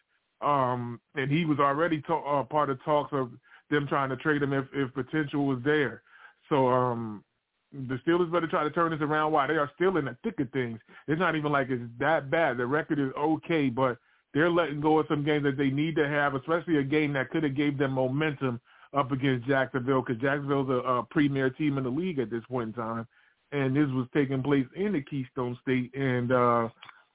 Um, 0.41 0.99
and 1.15 1.31
he 1.31 1.45
was 1.45 1.59
already 1.59 2.01
to- 2.01 2.15
uh, 2.15 2.43
part 2.43 2.69
of 2.69 2.83
talks 2.83 3.13
of 3.13 3.31
them 3.69 3.87
trying 3.87 4.09
to 4.09 4.17
trade 4.17 4.41
him 4.41 4.53
if, 4.53 4.65
if 4.73 4.93
potential 4.93 5.45
was 5.45 5.59
there. 5.63 6.01
So 6.49 6.67
um, 6.67 7.23
the 7.71 7.99
Steelers 8.05 8.31
better 8.31 8.47
try 8.47 8.63
to 8.63 8.71
turn 8.71 8.91
this 8.91 9.01
around 9.01 9.31
while 9.31 9.47
they 9.47 9.57
are 9.57 9.71
still 9.75 9.97
in 9.97 10.05
the 10.05 10.17
thick 10.23 10.39
of 10.39 10.49
things. 10.51 10.79
It's 11.07 11.19
not 11.19 11.35
even 11.35 11.51
like 11.51 11.69
it's 11.69 11.83
that 11.99 12.29
bad. 12.29 12.57
The 12.57 12.65
record 12.65 12.99
is 12.99 13.11
okay, 13.17 13.69
but– 13.69 13.97
they're 14.33 14.49
letting 14.49 14.81
go 14.81 14.99
of 14.99 15.07
some 15.09 15.23
games 15.23 15.43
that 15.43 15.57
they 15.57 15.69
need 15.69 15.95
to 15.97 16.07
have, 16.07 16.35
especially 16.35 16.77
a 16.77 16.83
game 16.83 17.13
that 17.13 17.29
could 17.29 17.43
have 17.43 17.55
gave 17.55 17.77
them 17.77 17.91
momentum 17.91 18.59
up 18.93 19.11
against 19.11 19.47
Jacksonville 19.47 20.01
because 20.01 20.21
Jacksonville's 20.21 20.69
a, 20.69 20.73
a 20.73 21.03
premier 21.03 21.49
team 21.49 21.77
in 21.77 21.83
the 21.83 21.89
league 21.89 22.19
at 22.19 22.29
this 22.29 22.43
point 22.49 22.69
in 22.69 22.73
time. 22.73 23.07
And 23.51 23.75
this 23.75 23.87
was 23.89 24.07
taking 24.13 24.41
place 24.41 24.65
in 24.75 24.93
the 24.93 25.01
Keystone 25.01 25.57
State, 25.61 25.93
and 25.93 26.31
uh, 26.31 26.69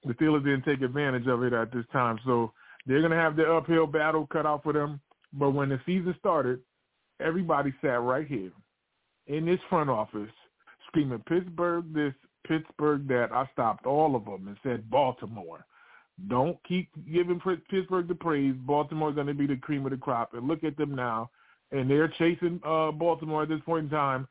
the 0.04 0.12
Steelers 0.14 0.44
didn't 0.44 0.64
take 0.64 0.82
advantage 0.82 1.26
of 1.26 1.42
it 1.42 1.54
at 1.54 1.72
this 1.72 1.86
time. 1.92 2.18
So 2.26 2.52
they're 2.86 3.00
going 3.00 3.12
to 3.12 3.16
have 3.16 3.36
the 3.36 3.50
uphill 3.50 3.86
battle 3.86 4.28
cut 4.30 4.44
out 4.46 4.62
for 4.62 4.72
them. 4.72 5.00
But 5.32 5.50
when 5.50 5.70
the 5.70 5.80
season 5.86 6.14
started, 6.18 6.60
everybody 7.20 7.72
sat 7.80 8.02
right 8.02 8.26
here 8.26 8.52
in 9.26 9.46
this 9.46 9.60
front 9.68 9.90
office 9.90 10.30
screaming 10.86 11.22
Pittsburgh 11.28 11.92
this, 11.92 12.14
Pittsburgh 12.46 13.08
that. 13.08 13.32
I 13.32 13.48
stopped 13.52 13.86
all 13.86 14.16
of 14.16 14.24
them 14.24 14.48
and 14.48 14.56
said 14.62 14.88
Baltimore. 14.90 15.64
Don't 16.28 16.56
keep 16.66 16.88
giving 17.12 17.40
Pittsburgh 17.70 18.08
the 18.08 18.14
praise. 18.14 18.54
Baltimore's 18.60 19.14
going 19.14 19.26
to 19.26 19.34
be 19.34 19.46
the 19.46 19.56
cream 19.56 19.84
of 19.84 19.90
the 19.90 19.98
crop. 19.98 20.32
And 20.32 20.48
look 20.48 20.64
at 20.64 20.76
them 20.76 20.94
now. 20.94 21.30
And 21.72 21.90
they're 21.90 22.08
chasing 22.08 22.60
uh, 22.64 22.92
Baltimore 22.92 23.42
at 23.42 23.48
this 23.48 23.60
point 23.66 23.84
in 23.84 23.90
time. 23.90 24.28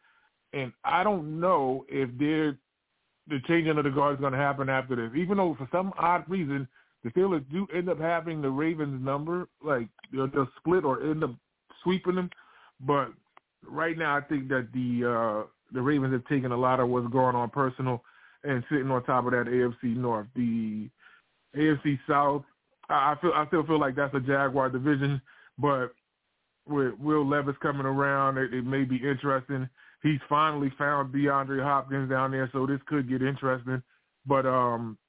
And 0.53 0.72
I 0.84 1.03
don't 1.03 1.39
know 1.39 1.85
if 1.89 2.09
they're 2.17 2.57
the 3.27 3.39
changing 3.47 3.77
of 3.77 3.84
the 3.84 3.89
guard 3.89 4.15
is 4.15 4.22
going 4.22 4.34
to 4.34 4.39
happen 4.39 4.69
after 4.69 4.95
this. 4.95 5.17
Even 5.17 5.38
though 5.38 5.55
for 5.57 5.67
some 5.72 5.91
odd 5.97 6.23
reason 6.30 6.67
the 7.03 7.09
Steelers 7.11 7.45
do 7.51 7.67
end 7.76 7.89
up 7.89 7.99
having 7.99 8.41
the 8.41 8.49
Ravens 8.49 9.03
number, 9.03 9.47
like 9.63 9.88
they'll, 10.11 10.27
they'll 10.27 10.49
split 10.57 10.84
or 10.84 11.01
end 11.01 11.23
up 11.23 11.35
sweeping 11.84 12.15
them. 12.15 12.30
But 12.80 13.11
right 13.67 13.97
now, 13.97 14.17
I 14.17 14.22
think 14.22 14.47
that 14.49 14.69
the 14.73 15.07
uh, 15.07 15.47
the 15.72 15.81
Ravens 15.81 16.13
have 16.13 16.26
taken 16.26 16.51
a 16.51 16.57
lot 16.57 16.80
of 16.80 16.89
what's 16.89 17.11
going 17.11 17.35
on 17.35 17.49
personal 17.49 18.03
and 18.43 18.63
sitting 18.69 18.89
on 18.89 19.03
top 19.03 19.26
of 19.26 19.31
that 19.31 19.45
AFC 19.45 19.95
North. 19.95 20.27
The 20.35 20.89
AFC 21.55 21.99
South. 22.07 22.43
I 22.89 23.15
feel 23.22 23.31
I 23.34 23.47
still 23.47 23.65
feel 23.65 23.80
like 23.80 23.95
that's 23.95 24.13
a 24.13 24.19
Jaguar 24.19 24.69
division, 24.69 25.22
but 25.57 25.93
with 26.67 26.93
Will 26.99 27.27
Levis 27.27 27.55
coming 27.61 27.85
around, 27.85 28.38
it, 28.38 28.53
it 28.53 28.65
may 28.65 28.84
be 28.84 28.97
interesting. 28.97 29.69
He's 30.06 30.19
finally 30.30 30.72
found 30.77 31.11
DeAndre 31.11 31.64
Hopkins 31.64 32.11
down 32.11 32.30
there, 32.30 32.48
so 32.53 32.68
this 32.68 32.80
could 32.86 33.10
get 33.10 33.23
interesting. 33.23 33.82
But 34.27 34.45
um, 34.45 34.99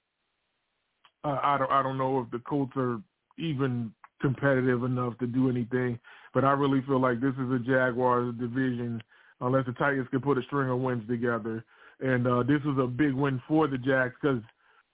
I, 1.22 1.38
I 1.42 1.58
don't 1.58 1.70
I 1.70 1.82
don't 1.82 1.98
know 1.98 2.20
if 2.20 2.30
the 2.30 2.38
Colts 2.38 2.72
are 2.76 3.02
even 3.38 3.92
competitive 4.22 4.84
enough 4.84 5.18
to 5.18 5.26
do 5.26 5.50
anything. 5.50 5.98
But 6.32 6.46
I 6.46 6.52
really 6.52 6.80
feel 6.86 6.98
like 6.98 7.20
this 7.20 7.34
is 7.34 7.52
a 7.52 7.58
Jaguars 7.58 8.34
division, 8.40 9.02
unless 9.42 9.66
the 9.66 9.72
Titans 9.72 10.08
can 10.10 10.22
put 10.22 10.38
a 10.38 10.42
string 10.44 10.70
of 10.70 10.80
wins 10.80 11.06
together. 11.06 11.62
And 12.00 12.26
uh, 12.26 12.42
this 12.44 12.62
was 12.64 12.78
a 12.82 12.86
big 12.86 13.12
win 13.12 13.42
for 13.46 13.68
the 13.68 13.76
Jags 13.76 14.14
because 14.22 14.40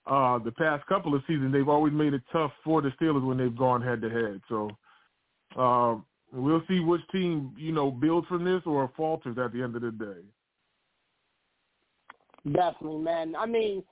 uh, 0.09 0.43
the 0.43 0.51
past 0.51 0.85
couple 0.87 1.15
of 1.15 1.23
seasons, 1.29 1.53
they've 1.53 1.69
always 1.69 1.93
made 1.93 2.13
it 2.13 2.23
tough 2.33 2.51
for 2.65 2.83
the 2.83 2.91
Steelers 3.01 3.25
when 3.25 3.39
they've 3.39 3.57
gone 3.57 3.81
head 3.81 4.03
to 4.03 4.11
head. 4.11 4.41
So 4.49 4.69
uh, 5.57 6.01
we'll 6.33 6.63
see 6.69 6.81
which 6.81 7.03
team 7.13 7.53
you 7.57 7.73
know 7.73 7.91
builds 7.91 8.27
from 8.29 8.45
this 8.45 8.63
or 8.67 8.91
falters 8.97 9.37
at 9.39 9.53
the 9.53 9.63
end 9.63 9.77
of 9.77 9.83
the 9.83 9.93
day. 9.93 10.21
Definitely, 12.51 13.03
man. 13.03 13.37
I 13.37 13.47
mean, 13.47 13.85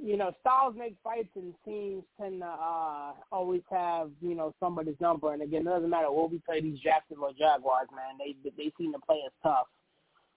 you 0.00 0.16
know, 0.16 0.32
styles 0.40 0.74
make 0.76 0.96
fights, 1.02 1.28
and 1.34 1.54
teams 1.64 2.04
tend 2.20 2.40
to 2.42 2.46
uh, 2.46 3.12
always 3.32 3.62
have 3.70 4.10
you 4.20 4.34
know 4.34 4.54
somebody's 4.60 5.00
number. 5.00 5.32
And 5.32 5.42
again, 5.42 5.62
it 5.62 5.70
doesn't 5.70 5.90
matter 5.90 6.10
what 6.10 6.30
we 6.30 6.40
play 6.46 6.60
these 6.60 6.78
Jacksonville 6.80 7.32
Jaguars, 7.32 7.88
man. 7.94 8.18
They 8.18 8.36
they 8.56 8.72
seem 8.78 8.92
to 8.92 8.98
play 9.00 9.22
us 9.26 9.32
tough 9.42 9.66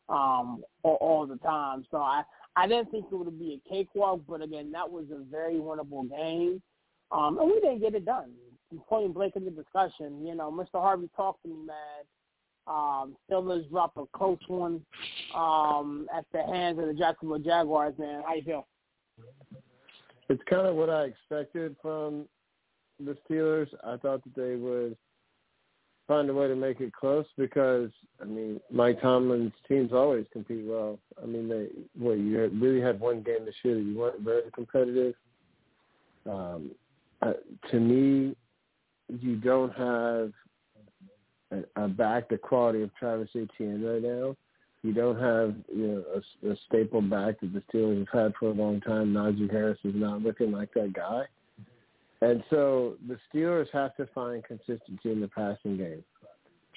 um, 0.07 0.63
all, 0.83 0.97
all 1.01 1.27
the 1.27 1.37
time. 1.37 1.85
So 1.91 1.97
I 1.97 2.23
I 2.55 2.67
didn't 2.67 2.91
think 2.91 3.05
it 3.11 3.15
would 3.15 3.39
be 3.39 3.61
a 3.65 3.69
cakewalk, 3.69 4.21
but 4.27 4.41
again, 4.41 4.71
that 4.71 4.89
was 4.89 5.05
a 5.11 5.23
very 5.29 5.55
winnable 5.55 6.09
game. 6.09 6.61
Um, 7.11 7.39
and 7.39 7.47
we 7.47 7.59
didn't 7.59 7.79
get 7.79 7.95
it 7.95 8.05
done. 8.05 8.31
Point 8.87 9.13
blank 9.13 9.35
in 9.35 9.45
the 9.45 9.51
discussion, 9.51 10.25
you 10.25 10.35
know, 10.35 10.51
Mr. 10.51 10.79
Harvey 10.79 11.09
talked 11.15 11.41
to 11.43 11.49
me, 11.49 11.55
man. 11.65 12.05
Um, 12.67 13.15
Steelers 13.29 13.67
dropped 13.69 13.97
a 13.97 14.05
close 14.13 14.37
one 14.47 14.81
um, 15.35 16.07
at 16.15 16.25
the 16.31 16.43
hands 16.43 16.77
of 16.77 16.85
the 16.85 16.93
Jacksonville 16.93 17.39
Jaguars, 17.39 17.95
man. 17.97 18.21
How 18.25 18.35
you 18.35 18.43
feel? 18.43 18.67
It's 20.29 20.41
kind 20.47 20.67
of 20.67 20.75
what 20.75 20.89
I 20.89 21.05
expected 21.05 21.75
from 21.81 22.25
the 23.03 23.17
Steelers. 23.27 23.67
I 23.83 23.97
thought 23.97 24.23
that 24.23 24.35
they 24.35 24.55
would 24.55 24.95
find 26.07 26.29
a 26.29 26.33
way 26.33 26.47
to 26.47 26.55
make 26.55 26.81
it 26.81 26.91
close 26.91 27.25
because 27.37 27.89
I 28.21 28.25
mean 28.25 28.59
Mike 28.71 28.99
Tomlin's 29.01 29.53
teams 29.67 29.93
always 29.93 30.25
compete 30.33 30.65
well. 30.65 30.99
I 31.21 31.25
mean 31.25 31.47
they 31.47 31.67
well 31.99 32.15
you 32.15 32.49
really 32.59 32.81
had 32.81 32.99
one 32.99 33.21
game 33.21 33.45
this 33.45 33.55
year 33.63 33.75
that 33.75 33.81
you 33.81 33.97
weren't 33.97 34.21
very 34.21 34.49
competitive. 34.53 35.13
Um, 36.27 36.71
uh, 37.21 37.33
to 37.71 37.79
me, 37.79 38.35
you 39.09 39.35
don't 39.35 39.73
have 39.73 40.31
a, 41.51 41.83
a 41.83 41.87
back 41.87 42.29
the 42.29 42.37
quality 42.37 42.83
of 42.83 42.93
Travis 42.95 43.29
Etienne 43.35 43.83
right 43.83 44.01
now. 44.01 44.35
You 44.83 44.93
don't 44.93 45.19
have 45.19 45.55
you 45.73 45.87
know 45.87 46.03
a, 46.15 46.51
a 46.51 46.55
staple 46.67 47.01
back 47.01 47.39
that 47.41 47.53
the 47.53 47.63
Steelers 47.71 48.07
have 48.11 48.21
had 48.21 48.33
for 48.39 48.49
a 48.49 48.53
long 48.53 48.79
time. 48.81 49.13
Najee 49.13 49.51
Harris 49.51 49.79
is 49.83 49.95
not 49.95 50.21
looking 50.21 50.51
like 50.51 50.73
that 50.73 50.93
guy. 50.93 51.25
And 52.21 52.43
so 52.49 52.95
the 53.07 53.17
Steelers 53.33 53.67
have 53.71 53.95
to 53.95 54.05
find 54.13 54.43
consistency 54.43 55.11
in 55.11 55.21
the 55.21 55.27
passing 55.27 55.77
game. 55.77 56.03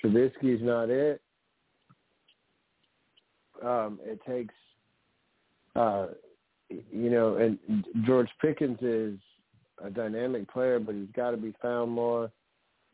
Trubisky's 0.03 0.63
not 0.63 0.89
it. 0.89 1.21
Um, 3.65 4.01
it 4.03 4.21
takes, 4.27 4.55
uh, 5.77 6.09
you 6.69 7.11
know, 7.11 7.37
and 7.37 7.59
George 8.05 8.29
Pickens 8.41 8.79
is 8.83 9.19
a 9.83 9.91
dynamic 9.91 10.51
player, 10.53 10.79
but 10.79 10.95
he's 10.95 11.11
got 11.15 11.33
to 11.33 11.37
be 11.37 11.55
found 11.61 11.91
more. 11.91 12.31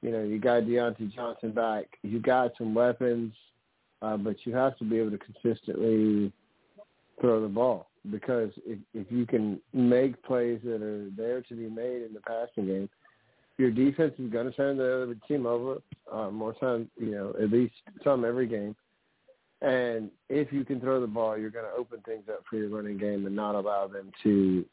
You 0.00 0.12
know, 0.12 0.22
you 0.22 0.38
got 0.38 0.62
Diontae 0.62 1.12
Johnson 1.14 1.52
back. 1.52 1.86
You 2.02 2.20
got 2.20 2.52
some 2.56 2.74
weapons, 2.74 3.32
uh, 4.00 4.16
but 4.16 4.36
you 4.44 4.54
have 4.54 4.76
to 4.78 4.84
be 4.84 4.98
able 4.98 5.10
to 5.10 5.18
consistently 5.18 6.32
throw 7.20 7.42
the 7.42 7.48
ball 7.48 7.88
because 8.10 8.50
if 8.64 8.78
if 8.94 9.10
you 9.10 9.26
can 9.26 9.60
make 9.72 10.22
plays 10.22 10.60
that 10.64 10.82
are 10.82 11.10
there 11.16 11.42
to 11.42 11.54
be 11.54 11.68
made 11.68 12.02
in 12.02 12.14
the 12.14 12.20
passing 12.20 12.66
game, 12.66 12.88
your 13.58 13.70
defense 13.70 14.14
is 14.18 14.30
going 14.30 14.46
to 14.46 14.52
turn 14.52 14.76
the 14.76 15.02
other 15.02 15.16
team 15.26 15.46
over 15.46 15.78
uh, 16.12 16.30
more 16.30 16.54
times, 16.54 16.88
you 16.96 17.10
know, 17.10 17.34
at 17.42 17.50
least 17.50 17.74
some 18.04 18.24
every 18.24 18.46
game. 18.46 18.74
And 19.60 20.10
if 20.28 20.52
you 20.52 20.64
can 20.64 20.80
throw 20.80 21.00
the 21.00 21.08
ball, 21.08 21.36
you're 21.36 21.50
going 21.50 21.64
to 21.64 21.76
open 21.76 22.00
things 22.06 22.24
up 22.28 22.44
for 22.48 22.56
your 22.56 22.68
running 22.68 22.96
game 22.96 23.26
and 23.26 23.34
not 23.34 23.56
allow 23.56 23.88
them 23.88 24.12
to 24.22 24.64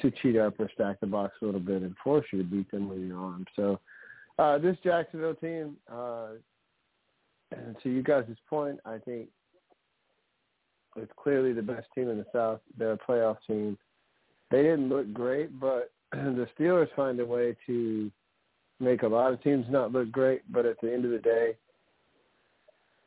to 0.00 0.10
cheat 0.10 0.36
up 0.36 0.58
or 0.58 0.70
stack 0.74 1.00
the 1.00 1.06
box 1.06 1.34
a 1.42 1.44
little 1.44 1.60
bit 1.60 1.82
and 1.82 1.94
force 2.02 2.26
you 2.32 2.38
to 2.38 2.44
beat 2.44 2.70
them 2.70 2.88
with 2.88 3.00
your 3.00 3.18
arm. 3.18 3.44
So 3.56 3.80
uh, 4.38 4.58
this 4.58 4.76
Jacksonville 4.82 5.34
team, 5.34 5.76
uh, 5.90 6.28
and 7.52 7.76
to 7.82 7.90
you 7.90 8.02
guys' 8.02 8.24
point, 8.48 8.78
I 8.84 8.98
think 8.98 9.28
it's 10.96 11.12
clearly 11.16 11.52
the 11.52 11.62
best 11.62 11.86
team 11.94 12.08
in 12.08 12.18
the 12.18 12.26
South. 12.32 12.60
They're 12.78 12.92
a 12.92 12.98
playoff 12.98 13.38
team. 13.46 13.78
They 14.50 14.62
didn't 14.62 14.88
look 14.88 15.12
great, 15.12 15.58
but 15.58 15.92
the 16.12 16.46
Steelers 16.58 16.94
find 16.94 17.18
a 17.20 17.26
way 17.26 17.56
to 17.66 18.10
make 18.80 19.02
a 19.02 19.08
lot 19.08 19.32
of 19.32 19.42
teams 19.42 19.66
not 19.70 19.92
look 19.92 20.10
great. 20.10 20.42
But 20.50 20.66
at 20.66 20.76
the 20.82 20.92
end 20.92 21.04
of 21.04 21.10
the 21.10 21.18
day, 21.18 21.56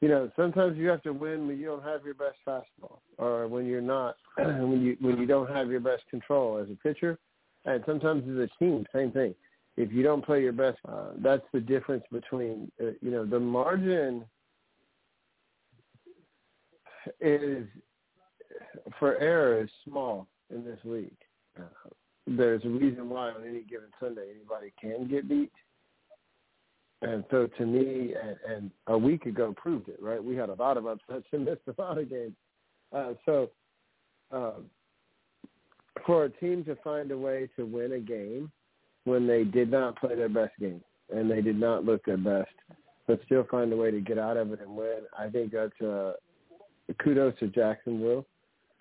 you 0.01 0.09
know, 0.09 0.29
sometimes 0.35 0.77
you 0.77 0.87
have 0.89 1.01
to 1.03 1.13
win 1.13 1.47
when 1.47 1.57
you 1.57 1.65
don't 1.65 1.83
have 1.83 2.03
your 2.03 2.13
best 2.13 2.37
fastball, 2.47 2.99
or 3.17 3.47
when 3.47 3.65
you're 3.65 3.81
not, 3.81 4.15
when 4.37 4.81
you 4.81 4.97
when 4.99 5.17
you 5.17 5.25
don't 5.25 5.49
have 5.49 5.69
your 5.69 5.79
best 5.79 6.03
control 6.09 6.57
as 6.57 6.69
a 6.69 6.75
pitcher, 6.75 7.17
and 7.65 7.83
sometimes 7.85 8.23
as 8.23 8.49
a 8.49 8.63
team, 8.63 8.85
same 8.93 9.11
thing. 9.11 9.33
If 9.77 9.91
you 9.91 10.03
don't 10.03 10.23
play 10.23 10.41
your 10.41 10.53
best, 10.53 10.77
uh, 10.87 11.11
that's 11.17 11.43
the 11.51 11.59
difference 11.59 12.03
between, 12.11 12.71
uh, 12.81 12.91
you 13.01 13.11
know, 13.11 13.25
the 13.25 13.39
margin 13.39 14.23
is 17.19 17.65
for 18.99 19.17
error 19.17 19.63
is 19.63 19.69
small 19.83 20.27
in 20.49 20.63
this 20.63 20.79
league. 20.83 21.17
Uh, 21.57 21.89
there's 22.27 22.63
a 22.65 22.69
reason 22.69 23.09
why 23.09 23.29
on 23.29 23.43
any 23.47 23.61
given 23.61 23.89
Sunday 23.99 24.27
anybody 24.33 24.73
can 24.79 25.07
get 25.07 25.27
beat. 25.27 25.51
And 27.01 27.23
so 27.29 27.47
to 27.57 27.65
me, 27.65 28.13
and, 28.21 28.37
and 28.47 28.71
a 28.87 28.97
week 28.97 29.25
ago 29.25 29.53
proved 29.55 29.89
it, 29.89 29.99
right? 30.01 30.23
We 30.23 30.35
had 30.35 30.49
a 30.49 30.53
lot 30.53 30.77
of 30.77 30.87
upsets 30.87 31.25
and 31.31 31.45
missed 31.45 31.61
a 31.77 31.81
lot 31.81 31.97
of 31.97 32.09
games. 32.09 32.35
Uh, 32.95 33.13
so 33.25 33.49
uh, 34.31 34.53
for 36.05 36.25
a 36.25 36.29
team 36.29 36.63
to 36.65 36.75
find 36.83 37.11
a 37.11 37.17
way 37.17 37.49
to 37.55 37.65
win 37.65 37.93
a 37.93 37.99
game 37.99 38.51
when 39.03 39.27
they 39.27 39.43
did 39.43 39.71
not 39.71 39.99
play 39.99 40.15
their 40.15 40.29
best 40.29 40.53
game 40.59 40.81
and 41.13 41.29
they 41.29 41.41
did 41.41 41.59
not 41.59 41.85
look 41.85 42.03
their 42.05 42.17
best, 42.17 42.53
but 43.07 43.19
still 43.25 43.45
find 43.49 43.71
a 43.71 43.77
way 43.77 43.91
to 43.91 44.01
get 44.01 44.17
out 44.17 44.37
of 44.37 44.51
it 44.51 44.61
and 44.61 44.75
win, 44.75 45.01
I 45.17 45.29
think 45.29 45.51
that's 45.51 45.79
a, 45.81 46.13
kudos 47.03 47.37
to 47.39 47.47
Jacksonville. 47.47 48.25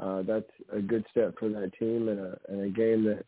Uh, 0.00 0.22
that's 0.22 0.50
a 0.72 0.80
good 0.80 1.04
step 1.10 1.34
for 1.38 1.48
that 1.48 1.72
team 1.78 2.08
and 2.08 2.18
a, 2.18 2.38
and 2.48 2.60
a 2.62 2.68
game 2.68 3.04
that 3.04 3.24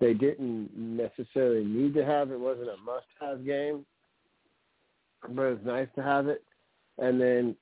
they 0.00 0.14
didn't 0.14 0.70
necessarily 0.74 1.64
need 1.64 1.94
to 1.94 2.04
have. 2.04 2.30
It 2.30 2.40
wasn't 2.40 2.70
a 2.70 2.76
must-have 2.84 3.44
game, 3.44 3.84
but 5.30 5.42
it's 5.44 5.64
nice 5.64 5.88
to 5.96 6.02
have 6.02 6.28
it. 6.28 6.42
And 6.98 7.20
then 7.20 7.56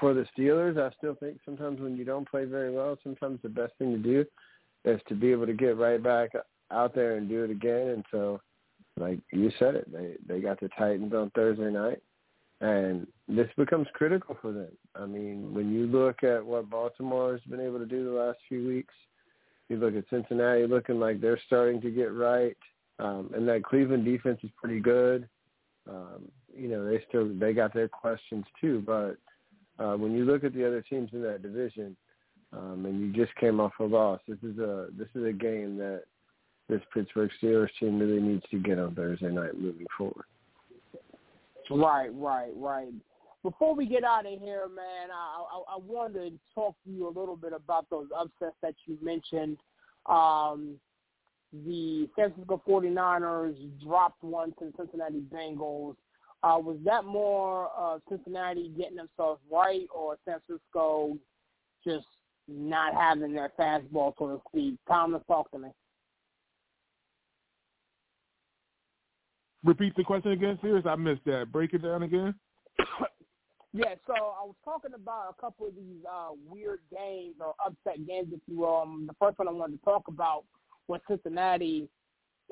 for 0.00 0.14
the 0.14 0.26
Steelers, 0.36 0.78
I 0.78 0.94
still 0.96 1.14
think 1.14 1.38
sometimes 1.44 1.80
when 1.80 1.96
you 1.96 2.04
don't 2.04 2.28
play 2.28 2.44
very 2.44 2.72
well, 2.72 2.98
sometimes 3.02 3.40
the 3.42 3.48
best 3.48 3.72
thing 3.78 3.92
to 3.92 3.98
do 3.98 4.24
is 4.84 5.00
to 5.08 5.14
be 5.14 5.32
able 5.32 5.46
to 5.46 5.54
get 5.54 5.76
right 5.76 6.02
back 6.02 6.30
out 6.70 6.94
there 6.94 7.16
and 7.16 7.28
do 7.28 7.44
it 7.44 7.50
again. 7.50 7.88
And 7.88 8.04
so, 8.10 8.40
like 8.98 9.18
you 9.32 9.50
said 9.58 9.74
it, 9.74 9.92
they 9.92 10.16
they 10.26 10.40
got 10.40 10.60
the 10.60 10.68
Titans 10.78 11.12
on 11.12 11.30
Thursday 11.30 11.70
night 11.70 12.02
and 12.60 13.06
this 13.28 13.48
becomes 13.56 13.86
critical 13.92 14.36
for 14.40 14.52
them. 14.52 14.70
I 14.94 15.04
mean, 15.04 15.52
when 15.52 15.72
you 15.72 15.86
look 15.86 16.22
at 16.22 16.44
what 16.44 16.70
Baltimore 16.70 17.32
has 17.32 17.40
been 17.42 17.60
able 17.60 17.78
to 17.78 17.86
do 17.86 18.04
the 18.04 18.18
last 18.18 18.38
few 18.48 18.66
weeks, 18.66 18.94
you 19.68 19.76
look 19.76 19.94
at 19.94 20.04
Cincinnati 20.10 20.66
looking 20.66 20.98
like 20.98 21.20
they're 21.20 21.40
starting 21.46 21.80
to 21.82 21.90
get 21.90 22.14
right, 22.14 22.56
um, 22.98 23.30
and 23.34 23.46
that 23.48 23.64
Cleveland 23.64 24.04
defense 24.04 24.38
is 24.42 24.50
pretty 24.56 24.80
good. 24.80 25.28
Um, 25.88 26.28
you 26.56 26.68
know, 26.68 26.84
they 26.86 27.02
still 27.08 27.28
they 27.38 27.52
got 27.52 27.74
their 27.74 27.88
questions 27.88 28.44
too, 28.60 28.82
but 28.86 29.16
uh, 29.82 29.96
when 29.96 30.12
you 30.12 30.24
look 30.24 30.44
at 30.44 30.54
the 30.54 30.66
other 30.66 30.82
teams 30.82 31.10
in 31.12 31.22
that 31.22 31.42
division, 31.42 31.96
um, 32.52 32.86
and 32.86 33.00
you 33.00 33.12
just 33.12 33.36
came 33.36 33.60
off 33.60 33.72
a 33.80 33.84
loss, 33.84 34.20
this 34.26 34.38
is 34.42 34.58
a 34.58 34.88
this 34.96 35.08
is 35.14 35.24
a 35.24 35.32
game 35.32 35.76
that 35.78 36.04
this 36.68 36.80
Pittsburgh 36.92 37.30
Steelers 37.40 37.68
team 37.78 37.98
really 37.98 38.20
needs 38.20 38.44
to 38.50 38.58
get 38.58 38.78
on 38.78 38.94
Thursday 38.94 39.30
night 39.30 39.58
moving 39.58 39.86
forward. 39.96 40.24
Right, 41.70 42.10
right, 42.14 42.52
right. 42.56 42.92
Before 43.42 43.74
we 43.74 43.86
get 43.86 44.02
out 44.02 44.26
of 44.26 44.40
here, 44.40 44.66
man, 44.68 45.10
I, 45.12 45.44
I, 45.52 45.74
I 45.74 45.78
wanted 45.78 46.30
to 46.30 46.38
talk 46.54 46.74
to 46.84 46.90
you 46.90 47.06
a 47.06 47.14
little 47.16 47.36
bit 47.36 47.52
about 47.52 47.88
those 47.90 48.06
upsets 48.16 48.56
that 48.62 48.74
you 48.86 48.98
mentioned. 49.02 49.58
Um, 50.06 50.76
the 51.52 52.08
San 52.16 52.32
Francisco 52.32 52.62
49ers 52.68 53.56
dropped 53.82 54.22
one 54.22 54.52
to 54.58 54.66
the 54.66 54.72
Cincinnati 54.76 55.22
Bengals. 55.32 55.96
Uh, 56.42 56.58
was 56.58 56.76
that 56.84 57.04
more 57.04 57.70
uh, 57.78 57.98
Cincinnati 58.08 58.72
getting 58.76 58.96
themselves 58.96 59.40
right 59.50 59.86
or 59.94 60.16
San 60.24 60.38
Francisco 60.46 61.16
just 61.84 62.06
not 62.48 62.94
having 62.94 63.32
their 63.32 63.52
fastball, 63.58 64.12
so 64.18 64.28
to 64.28 64.40
speak? 64.48 64.74
Thomas, 64.88 65.22
talk 65.26 65.50
to 65.52 65.58
me. 65.58 65.68
Repeat 69.64 69.96
the 69.96 70.04
question 70.04 70.30
again, 70.32 70.58
Serious. 70.62 70.86
I 70.86 70.94
missed 70.94 71.24
that. 71.26 71.50
Break 71.50 71.74
it 71.74 71.82
down 71.82 72.04
again. 72.04 72.34
yeah, 73.72 73.94
so 74.06 74.12
I 74.14 74.44
was 74.44 74.54
talking 74.64 74.92
about 74.94 75.34
a 75.36 75.40
couple 75.40 75.66
of 75.66 75.74
these 75.74 76.04
uh, 76.08 76.30
weird 76.48 76.80
games 76.92 77.34
or 77.40 77.54
upset 77.64 78.06
games, 78.06 78.28
if 78.32 78.40
you 78.46 78.60
will. 78.60 78.82
Um, 78.82 79.06
the 79.08 79.14
first 79.20 79.38
one 79.40 79.48
I 79.48 79.50
wanted 79.50 79.78
to 79.78 79.84
talk 79.84 80.04
about 80.06 80.44
was 80.88 81.00
Cincinnati 81.08 81.88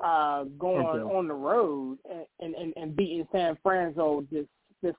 uh, 0.03 0.43
going 0.57 0.85
okay. 0.85 1.15
on 1.15 1.27
the 1.27 1.33
road 1.33 1.97
and, 2.39 2.55
and, 2.55 2.73
and 2.75 2.95
beating 2.95 3.27
San 3.31 3.57
Francisco. 3.63 4.25
Did 4.31 4.47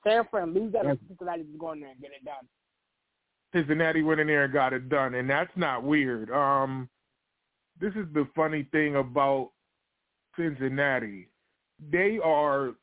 San 0.03 0.23
Fran 0.29 0.53
lose 0.53 0.73
that, 0.73 0.85
or 0.85 0.97
Cincinnati 1.07 1.43
just 1.43 1.57
go 1.57 1.71
in 1.71 1.79
there 1.79 1.91
and 1.91 2.01
get 2.01 2.11
it 2.11 2.25
done? 2.25 2.47
Cincinnati 3.53 4.03
went 4.03 4.19
in 4.19 4.27
there 4.27 4.43
and 4.43 4.53
got 4.53 4.73
it 4.73 4.89
done, 4.89 5.15
and 5.15 5.29
that's 5.29 5.55
not 5.55 5.83
weird. 5.83 6.29
Um, 6.31 6.89
this 7.79 7.93
is 7.93 8.05
the 8.13 8.27
funny 8.35 8.67
thing 8.71 8.97
about 8.97 9.51
Cincinnati 10.35 11.29
they 11.91 12.19
are 12.23 12.73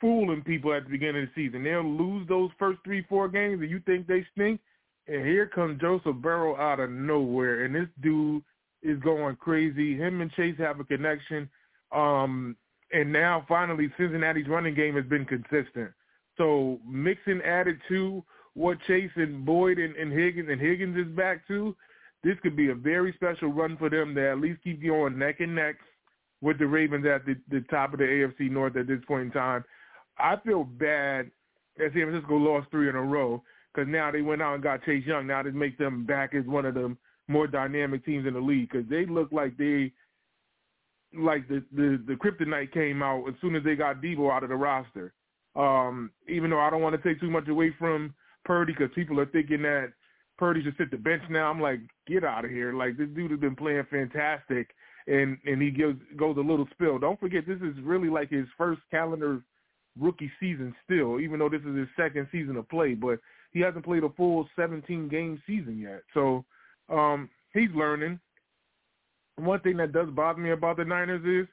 fooling 0.00 0.42
people 0.42 0.72
at 0.72 0.84
the 0.84 0.90
beginning 0.90 1.24
of 1.24 1.28
the 1.34 1.46
season. 1.46 1.64
They'll 1.64 1.84
lose 1.84 2.26
those 2.28 2.50
first 2.58 2.78
three, 2.84 3.04
four 3.08 3.28
games, 3.28 3.60
and 3.60 3.70
you 3.70 3.80
think 3.80 4.06
they 4.06 4.26
stink. 4.32 4.60
And 5.08 5.26
here 5.26 5.46
comes 5.46 5.80
Joseph 5.80 6.16
Burrow 6.16 6.56
out 6.56 6.80
of 6.80 6.90
nowhere, 6.90 7.64
and 7.64 7.74
this 7.74 7.88
dude 8.00 8.42
is 8.82 8.98
going 9.00 9.36
crazy. 9.36 9.96
Him 9.96 10.20
and 10.20 10.32
Chase 10.32 10.56
have 10.58 10.80
a 10.80 10.84
connection. 10.84 11.48
Um, 11.92 12.56
and 12.92 13.12
now 13.12 13.44
finally 13.48 13.90
Cincinnati's 13.98 14.48
running 14.48 14.74
game 14.74 14.96
has 14.96 15.04
been 15.06 15.24
consistent. 15.24 15.90
So 16.36 16.78
Mixon 16.86 17.40
added 17.42 17.78
to 17.88 18.24
what 18.54 18.78
Chase 18.86 19.10
and 19.16 19.44
Boyd 19.44 19.78
and, 19.78 19.96
and 19.96 20.12
Higgins 20.12 20.48
and 20.50 20.60
Higgins 20.60 20.96
is 20.96 21.16
back 21.16 21.46
to, 21.48 21.74
this 22.22 22.36
could 22.42 22.56
be 22.56 22.70
a 22.70 22.74
very 22.74 23.12
special 23.14 23.48
run 23.48 23.76
for 23.76 23.90
them 23.90 24.14
to 24.14 24.30
at 24.30 24.38
least 24.38 24.62
keep 24.62 24.82
going 24.82 25.18
neck 25.18 25.40
and 25.40 25.54
neck 25.54 25.76
with 26.40 26.58
the 26.58 26.66
Ravens 26.66 27.06
at 27.06 27.24
the, 27.24 27.34
the 27.50 27.60
top 27.70 27.92
of 27.92 27.98
the 27.98 28.04
AFC 28.04 28.50
North 28.50 28.76
at 28.76 28.86
this 28.86 29.00
point 29.06 29.26
in 29.26 29.30
time. 29.30 29.64
I 30.18 30.36
feel 30.44 30.64
bad 30.64 31.30
that 31.78 31.90
San 31.94 32.10
Francisco 32.10 32.36
lost 32.36 32.70
three 32.70 32.88
in 32.88 32.96
a 32.96 33.02
row 33.02 33.42
because 33.72 33.88
now 33.90 34.10
they 34.10 34.22
went 34.22 34.42
out 34.42 34.54
and 34.54 34.62
got 34.62 34.84
Chase 34.84 35.06
Young. 35.06 35.26
Now 35.26 35.42
this 35.42 35.54
makes 35.54 35.78
them 35.78 36.04
back 36.04 36.34
as 36.34 36.44
one 36.44 36.66
of 36.66 36.74
the 36.74 36.96
more 37.32 37.46
dynamic 37.46 38.04
teams 38.04 38.26
in 38.26 38.34
the 38.34 38.40
league 38.40 38.70
because 38.70 38.88
they 38.88 39.06
look 39.06 39.32
like 39.32 39.56
they 39.56 39.92
like 41.14 41.48
the, 41.48 41.64
the 41.74 42.02
the 42.06 42.14
kryptonite 42.14 42.72
came 42.72 43.02
out 43.02 43.26
as 43.28 43.34
soon 43.40 43.56
as 43.56 43.64
they 43.64 43.74
got 43.74 44.00
Deebo 44.00 44.30
out 44.30 44.42
of 44.42 44.48
the 44.48 44.56
roster. 44.56 45.12
Um, 45.54 46.10
even 46.28 46.50
though 46.50 46.60
I 46.60 46.70
don't 46.70 46.80
want 46.80 47.00
to 47.00 47.08
take 47.08 47.20
too 47.20 47.30
much 47.30 47.48
away 47.48 47.74
from 47.78 48.14
Purdy 48.44 48.72
because 48.72 48.94
people 48.94 49.20
are 49.20 49.26
thinking 49.26 49.62
that 49.62 49.92
Purdy 50.38 50.62
should 50.62 50.76
sit 50.78 50.90
the 50.90 50.96
bench 50.96 51.22
now. 51.30 51.50
I'm 51.50 51.60
like, 51.60 51.80
get 52.06 52.24
out 52.24 52.44
of 52.44 52.50
here! 52.50 52.72
Like 52.72 52.96
this 52.96 53.08
dude 53.14 53.30
has 53.30 53.40
been 53.40 53.56
playing 53.56 53.86
fantastic, 53.90 54.70
and 55.06 55.36
and 55.44 55.60
he 55.60 55.70
gives 55.70 55.98
goes 56.16 56.36
a 56.36 56.40
little 56.40 56.66
spill. 56.72 56.98
Don't 56.98 57.20
forget, 57.20 57.46
this 57.46 57.60
is 57.60 57.76
really 57.82 58.08
like 58.08 58.30
his 58.30 58.46
first 58.56 58.80
calendar 58.90 59.42
rookie 59.98 60.32
season 60.40 60.74
still, 60.84 61.20
even 61.20 61.38
though 61.38 61.50
this 61.50 61.60
is 61.60 61.76
his 61.76 61.88
second 61.96 62.26
season 62.32 62.56
of 62.56 62.68
play. 62.68 62.94
But 62.94 63.18
he 63.52 63.60
hasn't 63.60 63.84
played 63.84 64.04
a 64.04 64.08
full 64.10 64.48
17 64.56 65.08
game 65.08 65.40
season 65.46 65.78
yet, 65.78 66.02
so 66.14 66.44
um, 66.92 67.28
he's 67.52 67.70
learning. 67.74 68.20
One 69.36 69.60
thing 69.60 69.76
that 69.78 69.92
does 69.92 70.08
bother 70.10 70.40
me 70.40 70.50
about 70.50 70.76
the 70.76 70.84
Niners 70.84 71.24
is 71.24 71.48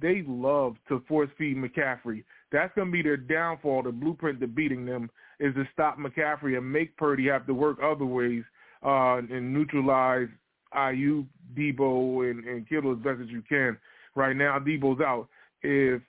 they 0.00 0.22
love 0.26 0.76
to 0.88 1.02
force 1.08 1.30
feed 1.38 1.56
McCaffrey. 1.56 2.24
That's 2.50 2.74
going 2.74 2.88
to 2.88 2.92
be 2.92 3.02
their 3.02 3.16
downfall. 3.16 3.84
The 3.84 3.92
blueprint 3.92 4.40
to 4.40 4.46
beating 4.46 4.84
them 4.84 5.10
is 5.40 5.54
to 5.54 5.64
stop 5.72 5.98
McCaffrey 5.98 6.58
and 6.58 6.70
make 6.70 6.96
Purdy 6.96 7.26
have 7.28 7.46
to 7.46 7.54
work 7.54 7.78
other 7.82 8.04
ways 8.04 8.42
uh, 8.84 9.16
and 9.16 9.52
neutralize 9.52 10.28
Aiyuk, 10.74 11.26
Deebo, 11.56 12.30
and, 12.30 12.44
and 12.44 12.68
Kittle 12.68 12.92
as 12.92 12.98
best 12.98 13.20
as 13.22 13.28
you 13.28 13.42
can. 13.48 13.78
Right 14.14 14.36
now, 14.36 14.58
Deebo's 14.58 15.00
out. 15.00 15.28
If 15.62 16.02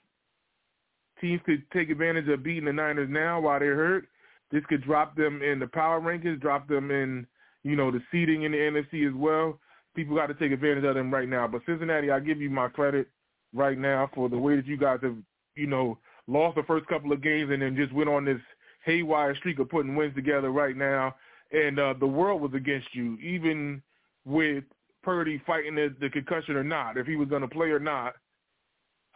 teams 1.20 1.40
could 1.46 1.62
take 1.72 1.90
advantage 1.90 2.28
of 2.28 2.42
beating 2.42 2.66
the 2.66 2.72
Niners 2.72 3.08
now 3.10 3.40
while 3.40 3.60
they're 3.60 3.76
hurt, 3.76 4.08
this 4.50 4.62
could 4.68 4.82
drop 4.82 5.16
them 5.16 5.42
in 5.42 5.58
the 5.58 5.66
power 5.66 6.00
rankings, 6.00 6.40
drop 6.40 6.68
them 6.68 6.90
in, 6.90 7.26
you 7.64 7.76
know, 7.76 7.90
the 7.90 8.00
seeding 8.12 8.42
in 8.42 8.52
the 8.52 8.58
NFC 8.58 9.08
as 9.08 9.14
well. 9.14 9.58
People 9.96 10.14
got 10.14 10.26
to 10.26 10.34
take 10.34 10.52
advantage 10.52 10.84
of 10.84 10.94
them 10.94 11.12
right 11.12 11.28
now. 11.28 11.48
But 11.48 11.62
Cincinnati, 11.66 12.10
I 12.10 12.20
give 12.20 12.40
you 12.40 12.50
my 12.50 12.68
credit 12.68 13.08
right 13.52 13.78
now 13.78 14.10
for 14.14 14.28
the 14.28 14.38
way 14.38 14.56
that 14.56 14.66
you 14.66 14.76
guys 14.76 14.98
have, 15.02 15.16
you 15.56 15.66
know, 15.66 15.98
lost 16.26 16.56
the 16.56 16.62
first 16.64 16.86
couple 16.86 17.12
of 17.12 17.22
games 17.22 17.50
and 17.50 17.62
then 17.62 17.76
just 17.76 17.92
went 17.92 18.10
on 18.10 18.24
this 18.24 18.40
haywire 18.84 19.34
streak 19.36 19.58
of 19.58 19.68
putting 19.68 19.96
wins 19.96 20.14
together 20.14 20.50
right 20.50 20.76
now. 20.76 21.14
And 21.52 21.78
uh, 21.78 21.94
the 21.98 22.06
world 22.06 22.40
was 22.40 22.52
against 22.54 22.88
you, 22.92 23.16
even 23.18 23.82
with 24.24 24.64
Purdy 25.02 25.40
fighting 25.46 25.74
the, 25.74 25.94
the 26.00 26.10
concussion 26.10 26.56
or 26.56 26.64
not, 26.64 26.96
if 26.96 27.06
he 27.06 27.16
was 27.16 27.28
going 27.28 27.42
to 27.42 27.48
play 27.48 27.68
or 27.68 27.78
not. 27.78 28.14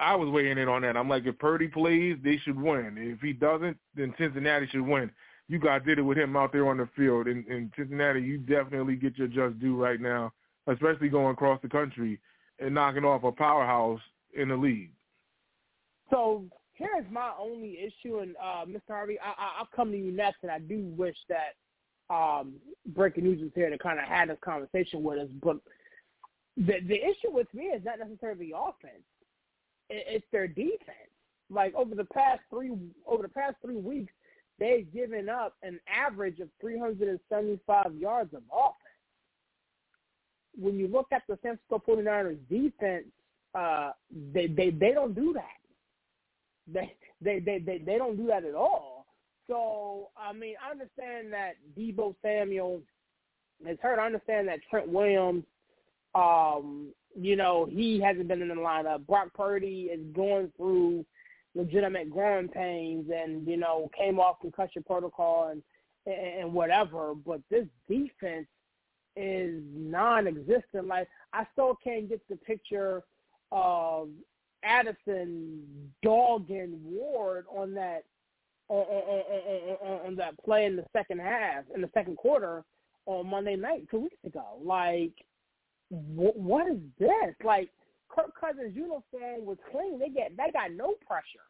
I 0.00 0.14
was 0.14 0.28
weighing 0.28 0.58
in 0.58 0.68
on 0.68 0.82
that. 0.82 0.96
I'm 0.96 1.08
like, 1.08 1.26
if 1.26 1.38
Purdy 1.38 1.66
plays, 1.66 2.16
they 2.22 2.38
should 2.44 2.60
win. 2.60 2.94
If 2.96 3.20
he 3.20 3.32
doesn't, 3.32 3.76
then 3.96 4.14
Cincinnati 4.16 4.68
should 4.68 4.86
win. 4.86 5.10
You 5.48 5.58
guys 5.58 5.80
did 5.86 5.98
it 5.98 6.02
with 6.02 6.18
him 6.18 6.36
out 6.36 6.52
there 6.52 6.68
on 6.68 6.76
the 6.76 6.88
field. 6.94 7.26
And, 7.26 7.46
and 7.46 7.72
Cincinnati, 7.76 8.20
you 8.20 8.38
definitely 8.38 8.96
get 8.96 9.16
your 9.16 9.28
just 9.28 9.58
due 9.60 9.82
right 9.82 10.00
now, 10.00 10.32
especially 10.66 11.08
going 11.08 11.32
across 11.32 11.60
the 11.62 11.68
country 11.68 12.20
and 12.58 12.74
knocking 12.74 13.04
off 13.04 13.24
a 13.24 13.32
powerhouse 13.32 14.00
in 14.34 14.48
the 14.48 14.56
league. 14.56 14.90
So 16.10 16.44
here's 16.74 17.10
my 17.10 17.32
only 17.38 17.78
issue, 17.78 18.18
and 18.18 18.34
uh, 18.36 18.64
Mr. 18.66 18.80
Harvey, 18.88 19.18
I, 19.20 19.28
I, 19.30 19.52
I'll 19.58 19.68
come 19.74 19.90
to 19.90 19.98
you 19.98 20.12
next, 20.12 20.38
and 20.42 20.50
I 20.50 20.58
do 20.58 20.80
wish 20.96 21.16
that 21.28 21.54
um, 22.14 22.54
Breaking 22.86 23.24
News 23.24 23.42
was 23.42 23.50
here 23.54 23.68
to 23.68 23.78
kind 23.78 23.98
of 23.98 24.06
have 24.06 24.28
this 24.28 24.38
conversation 24.42 25.02
with 25.02 25.18
us. 25.18 25.28
But 25.42 25.58
the 26.56 26.80
the 26.86 26.96
issue 26.96 27.30
with 27.30 27.52
me 27.52 27.64
is 27.64 27.84
not 27.84 27.98
necessarily 27.98 28.52
offense; 28.56 29.04
it, 29.90 30.04
it's 30.08 30.26
their 30.32 30.48
defense. 30.48 31.10
Like 31.50 31.74
over 31.74 31.94
the 31.94 32.04
past 32.04 32.40
three 32.50 32.72
over 33.06 33.22
the 33.22 33.28
past 33.28 33.56
three 33.62 33.76
weeks, 33.76 34.12
they've 34.58 34.92
given 34.92 35.28
up 35.28 35.54
an 35.62 35.78
average 35.88 36.40
of 36.40 36.48
375 36.60 37.94
yards 37.96 38.34
of 38.34 38.42
offense. 38.52 38.74
When 40.58 40.78
you 40.78 40.88
look 40.88 41.06
at 41.12 41.22
the 41.28 41.38
San 41.42 41.58
Francisco 41.68 42.02
49ers 42.02 42.38
defense, 42.48 43.06
uh, 43.54 43.92
they 44.34 44.46
they 44.46 44.70
they 44.70 44.92
don't 44.92 45.14
do 45.14 45.32
that. 45.32 45.44
They 46.72 46.94
they 47.20 47.38
they 47.40 47.58
they, 47.58 47.78
they 47.78 47.96
don't 47.96 48.16
do 48.16 48.26
that 48.26 48.44
at 48.44 48.54
all. 48.54 49.06
So 49.46 50.08
I 50.16 50.32
mean, 50.32 50.54
I 50.64 50.70
understand 50.70 51.32
that 51.32 51.54
Deebo 51.76 52.14
Samuel 52.22 52.82
is 53.66 53.78
hurt. 53.80 53.98
I 53.98 54.06
understand 54.06 54.48
that 54.48 54.60
Trent 54.68 54.88
Williams, 54.88 55.44
um, 56.14 56.88
you 57.18 57.36
know, 57.36 57.66
he 57.70 58.00
hasn't 58.00 58.28
been 58.28 58.42
in 58.42 58.48
the 58.48 58.54
lineup. 58.54 59.06
Brock 59.06 59.28
Purdy 59.34 59.90
is 59.92 60.00
going 60.14 60.52
through 60.56 61.04
legitimate 61.58 62.08
growing 62.08 62.48
pains, 62.48 63.10
and 63.14 63.46
you 63.46 63.56
know, 63.56 63.90
came 63.98 64.18
off 64.18 64.40
concussion 64.40 64.82
protocol 64.84 65.48
and 65.48 65.62
and 66.06 66.52
whatever. 66.52 67.14
But 67.14 67.40
this 67.50 67.66
defense 67.88 68.46
is 69.16 69.62
non-existent. 69.74 70.86
Like 70.86 71.08
I 71.32 71.46
still 71.52 71.76
can't 71.82 72.08
get 72.08 72.20
the 72.30 72.36
picture 72.36 73.02
of 73.50 74.08
Addison 74.62 75.62
dogging 76.02 76.80
Ward 76.84 77.46
on 77.54 77.74
that 77.74 78.04
on, 78.68 78.84
on, 78.84 79.22
on, 79.80 80.06
on, 80.06 80.16
that 80.16 80.38
play 80.44 80.66
in 80.66 80.76
the 80.76 80.84
second 80.92 81.20
half, 81.20 81.64
in 81.74 81.80
the 81.80 81.88
second 81.94 82.18
quarter 82.18 82.64
on 83.06 83.26
Monday 83.26 83.56
night 83.56 83.88
two 83.90 84.00
weeks 84.00 84.22
ago. 84.26 84.58
Like, 84.62 85.14
wh- 85.88 86.36
what 86.36 86.70
is 86.70 86.76
this? 86.98 87.34
Like, 87.42 87.70
Kirk 88.10 88.32
Cousins' 88.38 88.74
uniform 88.74 89.46
was 89.46 89.56
clean. 89.70 89.98
They 89.98 90.08
get 90.08 90.36
they 90.36 90.50
got 90.52 90.72
no 90.72 90.94
pressure. 91.06 91.47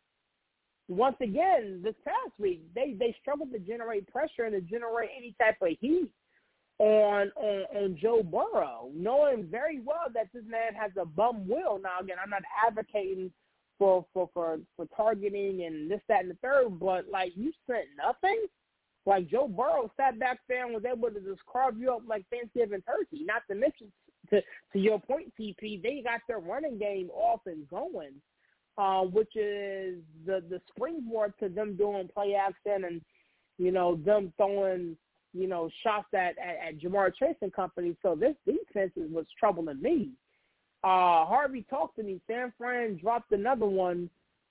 Once 0.89 1.17
again, 1.21 1.81
this 1.85 1.95
past 2.05 2.33
week, 2.39 2.63
they 2.75 2.95
they 2.99 3.15
struggled 3.21 3.53
to 3.53 3.59
generate 3.59 4.11
pressure 4.11 4.45
and 4.45 4.55
to 4.55 4.61
generate 4.61 5.11
any 5.17 5.35
type 5.39 5.57
of 5.61 5.69
heat 5.81 6.11
on, 6.79 7.31
on 7.37 7.65
on 7.77 7.99
Joe 8.01 8.23
Burrow, 8.23 8.91
knowing 8.95 9.47
very 9.51 9.81
well 9.81 10.07
that 10.15 10.29
this 10.33 10.45
man 10.47 10.75
has 10.75 10.91
a 11.01 11.05
bum 11.05 11.47
will. 11.47 11.79
Now 11.79 12.01
again, 12.01 12.17
I'm 12.23 12.31
not 12.31 12.43
advocating 12.67 13.31
for 13.79 14.07
for 14.15 14.31
for 14.33 14.59
for 14.77 14.87
targeting 14.97 15.65
and 15.65 15.91
this, 15.91 16.01
that, 16.09 16.23
and 16.23 16.31
the 16.31 16.37
third, 16.43 16.79
but 16.81 17.05
like 17.11 17.33
you 17.35 17.53
sent 17.67 17.87
nothing. 17.97 18.47
Like 19.07 19.29
Joe 19.29 19.49
Burrow 19.49 19.91
sat 19.97 20.19
back 20.19 20.41
there 20.49 20.67
and 20.67 20.75
was 20.75 20.85
able 20.85 21.09
to 21.09 21.21
just 21.21 21.45
carve 21.51 21.79
you 21.79 21.93
up 21.93 22.03
like 22.07 22.27
Thanksgiving 22.31 22.83
turkey. 22.83 23.25
Not 23.25 23.43
to 23.51 23.55
mention, 23.55 23.91
to 24.31 24.43
to 24.73 24.79
your 24.79 25.01
point, 25.01 25.33
TP, 25.39 25.83
they 25.83 26.03
got 26.05 26.21
their 26.29 26.41
running 26.41 26.79
game 26.79 27.11
off 27.11 27.41
and 27.47 27.69
going, 27.69 28.13
uh, 28.79 29.03
which 29.03 29.37
is 29.37 29.97
the 30.25 30.43
the 30.49 30.61
springboard 30.71 31.35
to 31.41 31.49
them 31.49 31.77
doing 31.77 32.09
play 32.15 32.35
action 32.35 32.85
and 32.85 33.03
you 33.59 33.73
know 33.73 33.97
them 33.97 34.33
throwing 34.39 34.97
you 35.35 35.47
know, 35.47 35.71
shots 35.83 36.09
at, 36.15 36.37
at, 36.39 36.69
at 36.69 36.79
Ja'Marr 36.81 37.15
Chase 37.15 37.37
and 37.43 37.53
company. 37.53 37.97
So 38.03 38.15
this 38.15 38.35
defense 38.47 38.93
is 38.97 39.11
what's 39.11 39.31
troubling 39.39 39.81
me. 39.81 40.11
Uh, 40.85 41.27
Harvey 41.27 41.65
talked 41.69 41.97
to 41.97 42.03
me. 42.03 42.21
San 42.29 42.53
Fran 42.57 42.99
dropped 42.99 43.33
another 43.33 43.67
one, 43.67 44.09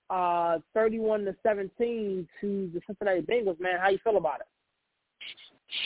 uh, 0.10 0.60
31 0.74 1.26
to 1.26 1.36
17 1.44 2.28
to 2.42 2.72
the 2.74 2.82
Cincinnati 2.86 3.22
Bengals. 3.22 3.60
Man, 3.60 3.80
how 3.80 3.90
you 3.90 4.00
feel 4.04 4.18
about 4.18 4.42
it? 4.42 4.48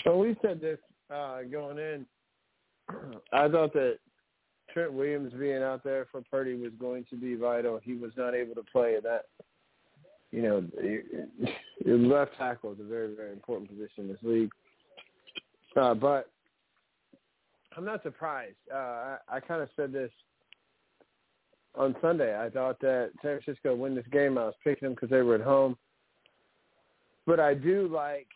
So 0.03 0.17
we 0.17 0.35
said 0.41 0.61
this 0.61 0.79
uh, 1.13 1.41
going 1.51 1.77
in. 1.77 2.05
I 3.33 3.47
thought 3.47 3.73
that 3.73 3.97
Trent 4.73 4.93
Williams 4.93 5.33
being 5.37 5.61
out 5.61 5.83
there 5.83 6.07
for 6.11 6.21
Purdy 6.21 6.55
was 6.55 6.71
going 6.79 7.05
to 7.09 7.15
be 7.15 7.35
vital. 7.35 7.79
He 7.83 7.93
was 7.93 8.11
not 8.17 8.33
able 8.33 8.55
to 8.55 8.63
play 8.71 8.95
that. 9.03 9.25
You 10.31 10.41
know, 10.41 10.63
left 11.85 12.37
tackle 12.37 12.71
is 12.71 12.79
a 12.79 12.83
very, 12.83 13.13
very 13.15 13.33
important 13.33 13.69
position 13.69 14.05
in 14.05 14.07
this 14.07 14.17
league. 14.23 14.51
Uh, 15.75 15.93
but 15.93 16.29
I'm 17.75 17.85
not 17.85 18.01
surprised. 18.03 18.55
Uh, 18.73 18.77
I, 18.77 19.17
I 19.29 19.39
kind 19.39 19.61
of 19.61 19.69
said 19.75 19.91
this 19.91 20.11
on 21.75 21.95
Sunday. 22.01 22.37
I 22.37 22.49
thought 22.49 22.79
that 22.81 23.11
San 23.21 23.39
Francisco 23.41 23.75
win 23.75 23.95
this 23.95 24.05
game. 24.11 24.37
I 24.37 24.45
was 24.45 24.53
picking 24.63 24.87
them 24.87 24.93
because 24.93 25.09
they 25.09 25.21
were 25.21 25.35
at 25.35 25.41
home. 25.41 25.77
But 27.25 27.39
I 27.39 27.53
do 27.53 27.89
like 27.93 28.27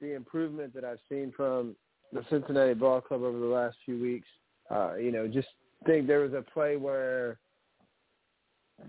the 0.00 0.14
improvement 0.14 0.74
that 0.74 0.84
I've 0.84 0.98
seen 1.08 1.32
from 1.36 1.74
the 2.12 2.24
Cincinnati 2.30 2.74
Ball 2.74 3.00
Club 3.00 3.22
over 3.22 3.38
the 3.38 3.46
last 3.46 3.76
few 3.84 4.00
weeks. 4.00 4.28
Uh, 4.70 4.94
you 4.94 5.12
know, 5.12 5.26
just 5.26 5.48
think 5.86 6.06
there 6.06 6.20
was 6.20 6.32
a 6.32 6.42
play 6.42 6.76
where 6.76 7.38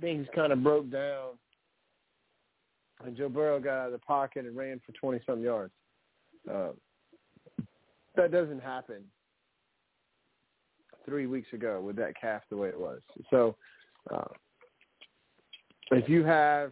things 0.01 0.27
kind 0.35 0.51
of 0.51 0.63
broke 0.63 0.89
down, 0.89 1.31
and 3.05 3.15
Joe 3.15 3.29
Burrow 3.29 3.59
got 3.59 3.73
out 3.73 3.85
of 3.87 3.91
the 3.93 3.99
pocket 3.99 4.45
and 4.45 4.55
ran 4.55 4.81
for 4.85 5.13
20-something 5.13 5.43
yards. 5.43 5.73
Uh, 6.51 6.69
that 8.15 8.31
doesn't 8.31 8.61
happen 8.61 9.03
three 11.05 11.27
weeks 11.27 11.51
ago 11.53 11.81
with 11.81 11.95
that 11.97 12.19
calf 12.19 12.41
the 12.49 12.57
way 12.57 12.69
it 12.69 12.79
was. 12.79 12.99
So 13.29 13.55
uh, 14.11 14.25
if 15.91 16.09
you 16.09 16.23
have 16.23 16.71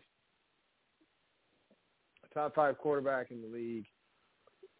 a 2.23 2.33
top 2.33 2.55
five 2.55 2.77
quarterback 2.77 3.31
in 3.31 3.41
the 3.41 3.47
league 3.47 3.85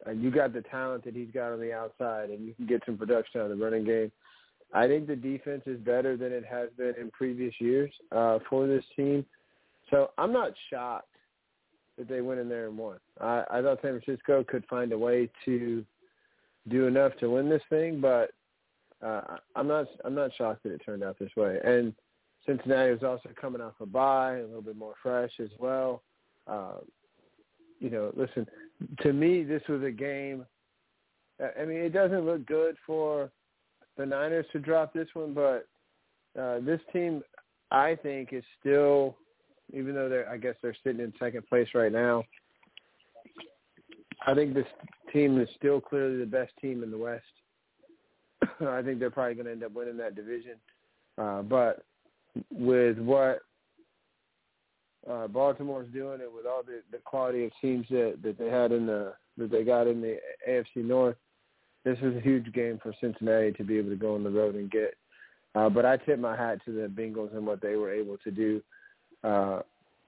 and 0.06 0.24
you 0.24 0.32
got 0.32 0.54
the 0.54 0.62
talent 0.62 1.04
that 1.06 1.16
he's 1.16 1.32
got 1.34 1.52
on 1.52 1.60
the 1.60 1.74
outside 1.74 2.30
and 2.30 2.46
you 2.46 2.54
can 2.54 2.66
get 2.66 2.82
some 2.86 2.98
production 2.98 3.42
out 3.42 3.52
of 3.52 3.58
the 3.58 3.64
running 3.64 3.84
game, 3.84 4.12
I 4.74 4.88
think 4.88 5.08
the 5.08 5.16
defense 5.16 5.64
is 5.66 5.80
better 5.80 6.18
than 6.18 6.32
it 6.32 6.44
has 6.46 6.70
been 6.78 6.96
in 7.00 7.12
previous 7.12 7.54
years 7.60 7.92
uh, 8.12 8.40
for 8.50 8.68
this 8.68 8.84
team. 8.96 9.26
So 9.90 10.12
I'm 10.18 10.34
not 10.34 10.52
shocked 10.70 11.08
that 11.98 12.10
they 12.10 12.22
went 12.22 12.40
in 12.40 12.50
there 12.50 12.68
and 12.68 12.78
won. 12.78 12.98
I, 13.22 13.44
I 13.52 13.62
thought 13.62 13.80
San 13.84 14.00
Francisco 14.00 14.44
could 14.44 14.66
find 14.68 14.92
a 14.92 14.98
way 14.98 15.30
to 15.46 15.86
do 16.70 16.88
enough 16.88 17.12
to 17.20 17.30
win 17.30 17.50
this 17.50 17.62
thing, 17.70 18.02
but 18.02 18.32
uh, 19.06 19.38
I'm 19.56 19.68
not 19.68 19.86
I'm 20.06 20.16
not 20.16 20.32
shocked 20.38 20.64
that 20.64 20.72
it 20.72 20.82
turned 20.84 21.04
out 21.04 21.20
this 21.20 21.36
way. 21.36 21.60
And 21.64 21.94
Cincinnati 22.46 22.92
was 22.92 23.04
also 23.04 23.30
coming 23.40 23.62
off 23.62 23.74
a 23.80 23.86
bye, 23.86 24.38
a 24.38 24.46
little 24.46 24.62
bit 24.62 24.78
more 24.78 24.96
fresh 25.04 25.32
as 25.40 25.50
well. 25.60 26.02
Uh, 26.48 26.78
you 27.80 27.90
know, 27.90 28.12
listen, 28.16 28.48
to 29.02 29.14
me, 29.14 29.44
this 29.44 29.62
was 29.68 29.84
a 29.84 29.92
game. 29.92 30.46
I 31.60 31.66
mean, 31.66 31.78
it 31.78 31.94
doesn't 31.94 32.26
look 32.26 32.46
good 32.46 32.76
for 32.88 33.30
the 33.98 34.06
Niners 34.06 34.46
to 34.52 34.60
drop 34.60 34.94
this 34.94 35.08
one, 35.14 35.34
but 35.34 35.68
uh, 36.40 36.60
this 36.62 36.82
team, 36.92 37.22
I 37.72 37.96
think, 37.96 38.34
is 38.34 38.44
still, 38.60 39.16
even 39.74 39.94
though 39.94 40.10
they're, 40.10 40.30
I 40.30 40.38
guess 40.38 40.56
they're 40.62 40.76
sitting 40.84 41.02
in 41.02 41.14
second 41.20 41.48
place 41.48 41.68
right 41.74 41.92
now. 41.92 42.24
I 44.26 44.34
think 44.34 44.54
this 44.54 44.66
team 45.12 45.40
is 45.40 45.50
still 45.58 45.82
clearly 45.82 46.18
the 46.18 46.26
best 46.26 46.54
team 46.62 46.82
in 46.82 46.92
the 46.92 46.98
West. 46.98 47.24
I 48.62 48.82
think 48.82 49.00
they're 49.00 49.12
probably 49.12 49.36
going 49.36 49.46
to 49.46 49.52
end 49.52 49.64
up 49.64 49.74
winning 49.74 49.98
that 49.98 50.16
division. 50.16 50.56
Uh, 51.18 51.42
but 51.42 51.84
with 52.52 52.98
what 52.98 53.42
uh, 55.10 55.28
Baltimore's 55.28 55.92
doing 55.92 56.22
and 56.22 56.34
with 56.34 56.46
all 56.46 56.64
the, 56.64 56.82
the 56.92 56.98
quality 57.00 57.46
of 57.46 57.52
teams 57.62 57.86
that, 57.90 58.18
that 58.24 58.38
they 58.38 58.48
had 58.48 58.72
in 58.72 58.86
the 58.86 59.14
that 59.38 59.50
they 59.50 59.64
got 59.64 59.88
in 59.88 60.00
the 60.00 60.18
AFC 60.48 60.86
North, 60.86 61.16
this 61.84 61.98
is 62.02 62.16
a 62.16 62.22
huge 62.22 62.52
game 62.54 62.80
for 62.82 62.94
Cincinnati 63.02 63.52
to 63.54 63.64
be 63.64 63.78
able 63.78 63.90
to 63.90 63.96
go 63.96 64.16
on 64.16 64.24
the 64.24 64.30
road 64.30 64.56
and 64.56 64.72
get. 64.72 64.96
Uh, 65.56 65.70
but 65.70 65.86
I 65.86 65.98
tip 65.98 66.20
my 66.20 66.36
hat 66.36 66.60
to 66.66 66.72
the 66.72 66.88
Bengals 66.88 67.36
and 67.36 67.46
what 67.46 67.62
they 67.62 67.76
were 67.76 67.94
able 67.94 68.18
to 68.20 68.32
do. 68.32 68.62
Uh, 69.24 69.62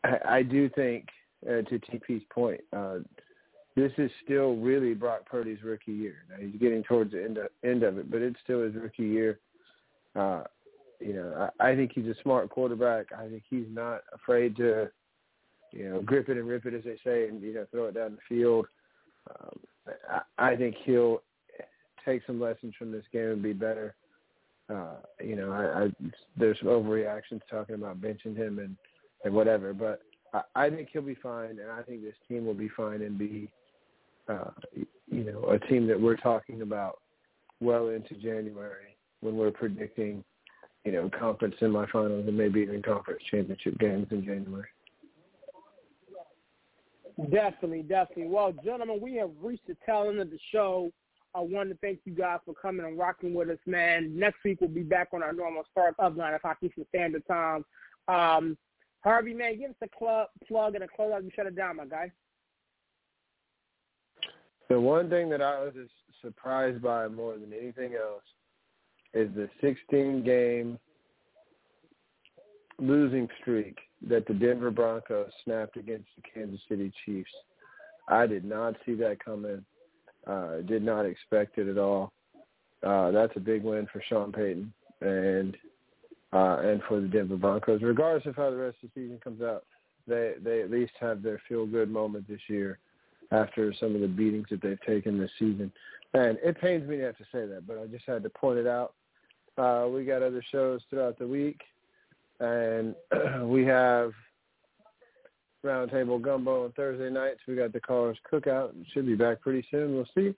I, 0.03 0.37
I 0.37 0.43
do 0.43 0.69
think, 0.69 1.07
uh, 1.45 1.61
to 1.61 1.79
TP's 1.79 2.23
point, 2.33 2.61
uh, 2.75 2.99
this 3.75 3.91
is 3.97 4.09
still 4.23 4.55
really 4.55 4.93
Brock 4.93 5.25
Purdy's 5.29 5.61
rookie 5.63 5.91
year. 5.91 6.15
Now 6.29 6.37
he's 6.39 6.59
getting 6.59 6.83
towards 6.83 7.11
the 7.11 7.23
end 7.23 7.37
of, 7.37 7.47
end 7.63 7.83
of 7.83 7.97
it, 7.97 8.09
but 8.09 8.21
it's 8.21 8.39
still 8.43 8.63
his 8.63 8.73
rookie 8.73 9.03
year. 9.03 9.39
Uh, 10.15 10.43
you 10.99 11.13
know, 11.13 11.51
I, 11.59 11.71
I 11.71 11.75
think 11.75 11.91
he's 11.93 12.07
a 12.07 12.15
smart 12.23 12.49
quarterback. 12.49 13.07
I 13.15 13.27
think 13.27 13.43
he's 13.49 13.67
not 13.69 14.01
afraid 14.13 14.55
to, 14.57 14.89
you 15.71 15.89
know, 15.89 16.01
grip 16.01 16.29
it 16.29 16.37
and 16.37 16.47
rip 16.47 16.65
it, 16.65 16.73
as 16.73 16.85
they 16.85 16.97
say, 17.03 17.27
and 17.27 17.41
you 17.41 17.53
know, 17.53 17.65
throw 17.69 17.85
it 17.87 17.95
down 17.95 18.17
the 18.17 18.35
field. 18.35 18.65
Um, 19.29 19.59
I, 20.09 20.51
I 20.53 20.55
think 20.55 20.75
he'll 20.85 21.21
take 22.05 22.21
some 22.25 22.39
lessons 22.39 22.73
from 22.77 22.91
this 22.91 23.05
game 23.11 23.29
and 23.29 23.43
be 23.43 23.53
better. 23.53 23.95
Uh, 24.69 24.95
you 25.23 25.35
know, 25.35 25.51
I, 25.51 25.83
I 25.83 26.11
there's 26.37 26.57
overreactions 26.59 27.41
talking 27.49 27.75
about 27.75 28.01
benching 28.01 28.35
him 28.35 28.59
and 28.59 28.75
and 29.23 29.33
whatever, 29.33 29.73
but 29.73 30.01
I, 30.33 30.65
I 30.65 30.69
think 30.69 30.89
he'll 30.91 31.01
be 31.01 31.15
fine, 31.15 31.59
and 31.59 31.71
I 31.71 31.81
think 31.81 32.01
this 32.01 32.15
team 32.27 32.45
will 32.45 32.53
be 32.53 32.69
fine 32.69 33.01
and 33.01 33.17
be 33.17 33.49
uh, 34.27 34.51
you 35.11 35.23
know, 35.23 35.43
a 35.49 35.59
team 35.67 35.87
that 35.87 35.99
we're 35.99 36.17
talking 36.17 36.61
about 36.61 36.99
well 37.61 37.89
into 37.89 38.15
January 38.15 38.97
when 39.21 39.35
we're 39.35 39.51
predicting, 39.51 40.23
you 40.83 40.91
know, 40.91 41.09
conference 41.17 41.55
semifinals 41.61 42.27
and 42.27 42.37
maybe 42.37 42.61
even 42.61 42.81
conference 42.81 43.21
championship 43.29 43.77
games 43.79 44.07
in 44.11 44.25
January. 44.25 44.67
Definitely, 47.31 47.83
definitely. 47.83 48.27
Well, 48.27 48.53
gentlemen, 48.63 48.99
we 49.01 49.15
have 49.15 49.29
reached 49.41 49.67
the 49.67 49.77
tail 49.85 50.07
end 50.09 50.19
of 50.19 50.29
the 50.29 50.39
show. 50.51 50.91
I 51.35 51.41
want 51.41 51.69
to 51.69 51.75
thank 51.81 51.99
you 52.05 52.13
guys 52.13 52.39
for 52.45 52.53
coming 52.53 52.85
and 52.85 52.97
rocking 52.97 53.33
with 53.33 53.49
us, 53.49 53.57
man. 53.65 54.17
Next 54.17 54.37
week 54.45 54.61
we'll 54.61 54.69
be 54.69 54.83
back 54.83 55.09
on 55.13 55.21
our 55.21 55.33
normal 55.33 55.63
start 55.69 55.95
of 55.99 56.15
line 56.15 56.33
o'clock 56.33 56.57
Eastern 56.61 56.85
Standard 56.89 57.23
Time. 57.27 57.65
Um, 58.07 58.57
Harvey, 59.03 59.33
man, 59.33 59.59
give 59.59 59.71
us 59.71 59.75
a 59.83 59.89
club 59.97 60.29
plug 60.47 60.75
and 60.75 60.83
a 60.83 60.87
close 60.87 61.11
out 61.13 61.21
and 61.21 61.31
shut 61.35 61.45
it 61.45 61.55
down, 61.55 61.75
my 61.75 61.85
guy. 61.85 62.11
The 64.69 64.79
one 64.79 65.09
thing 65.09 65.29
that 65.29 65.41
I 65.41 65.59
was 65.59 65.73
surprised 66.21 66.81
by 66.81 67.09
more 67.09 67.33
than 67.33 67.51
anything 67.51 67.95
else 67.95 68.23
is 69.13 69.29
the 69.35 69.49
16 69.61 70.23
game 70.23 70.79
losing 72.79 73.27
streak 73.41 73.77
that 74.07 74.25
the 74.27 74.33
Denver 74.33 74.71
Broncos 74.71 75.31
snapped 75.43 75.77
against 75.77 76.07
the 76.15 76.23
Kansas 76.33 76.61
City 76.69 76.91
Chiefs. 77.05 77.31
I 78.07 78.25
did 78.25 78.45
not 78.45 78.75
see 78.85 78.95
that 78.95 79.23
coming. 79.23 79.65
Uh, 80.27 80.61
did 80.61 80.83
not 80.83 81.05
expect 81.05 81.57
it 81.57 81.67
at 81.67 81.77
all. 81.77 82.11
Uh, 82.83 83.11
that's 83.11 83.33
a 83.35 83.39
big 83.39 83.63
win 83.63 83.87
for 83.91 84.01
Sean 84.09 84.31
Payton 84.31 84.71
and 85.01 85.55
uh, 86.33 86.57
and 86.63 86.81
for 86.87 86.99
the 86.99 87.07
Denver 87.07 87.37
Broncos. 87.37 87.81
Regardless 87.81 88.25
of 88.25 88.35
how 88.35 88.49
the 88.49 88.57
rest 88.57 88.77
of 88.83 88.89
the 88.93 89.01
season 89.01 89.19
comes 89.23 89.41
out, 89.41 89.63
they 90.07 90.33
they 90.43 90.61
at 90.61 90.71
least 90.71 90.93
have 90.99 91.21
their 91.21 91.41
feel 91.47 91.65
good 91.65 91.89
moment 91.89 92.27
this 92.27 92.41
year 92.47 92.79
after 93.31 93.73
some 93.79 93.95
of 93.95 94.01
the 94.01 94.07
beatings 94.07 94.47
that 94.49 94.61
they've 94.61 94.81
taken 94.85 95.19
this 95.19 95.31
season. 95.39 95.71
And 96.13 96.37
it 96.43 96.59
pains 96.61 96.87
me 96.87 96.97
to 96.97 97.03
have 97.03 97.17
to 97.17 97.23
say 97.31 97.45
that, 97.45 97.67
but 97.67 97.77
I 97.77 97.87
just 97.87 98.05
had 98.05 98.23
to 98.23 98.29
point 98.29 98.59
it 98.59 98.67
out. 98.67 98.93
Uh, 99.57 99.87
we 99.89 100.05
got 100.05 100.21
other 100.21 100.43
shows 100.51 100.81
throughout 100.89 101.17
the 101.17 101.27
week, 101.27 101.61
and 102.39 102.95
we 103.43 103.65
have 103.65 104.11
Roundtable 105.65 106.21
Gumbo 106.21 106.65
on 106.65 106.71
Thursday 106.73 107.09
nights. 107.09 107.39
We 107.47 107.55
got 107.55 107.73
the 107.73 107.79
Callers 107.79 108.17
Cookout. 108.31 108.73
Should 108.93 109.05
be 109.05 109.15
back 109.15 109.41
pretty 109.41 109.65
soon. 109.71 109.95
We'll 109.95 110.07
see. 110.15 110.35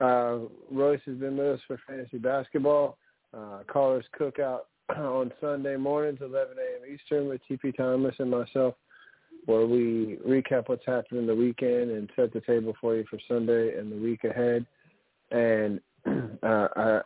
Uh, 0.00 0.48
Royce 0.72 1.00
has 1.06 1.16
been 1.16 1.36
with 1.36 1.46
us 1.46 1.60
for 1.66 1.78
fantasy 1.86 2.18
basketball. 2.18 2.96
Uh, 3.36 3.60
Callers 3.70 4.06
Cookout 4.18 4.60
on 4.96 5.32
Sunday 5.40 5.76
mornings, 5.76 6.18
11 6.20 6.56
a.m. 6.56 6.94
Eastern 6.94 7.28
with 7.28 7.40
TP 7.48 7.76
Thomas 7.76 8.14
and 8.18 8.30
myself 8.30 8.74
where 9.46 9.66
we 9.66 10.18
recap 10.26 10.68
what's 10.68 10.84
happened 10.86 11.20
in 11.20 11.26
the 11.26 11.34
weekend 11.34 11.90
and 11.90 12.10
set 12.16 12.32
the 12.32 12.40
table 12.42 12.74
for 12.80 12.96
you 12.96 13.04
for 13.08 13.18
Sunday 13.28 13.76
and 13.78 13.90
the 13.90 13.96
week 13.96 14.24
ahead. 14.24 14.66
And 15.30 15.80
uh, 16.42 16.46
uh, 16.46 17.02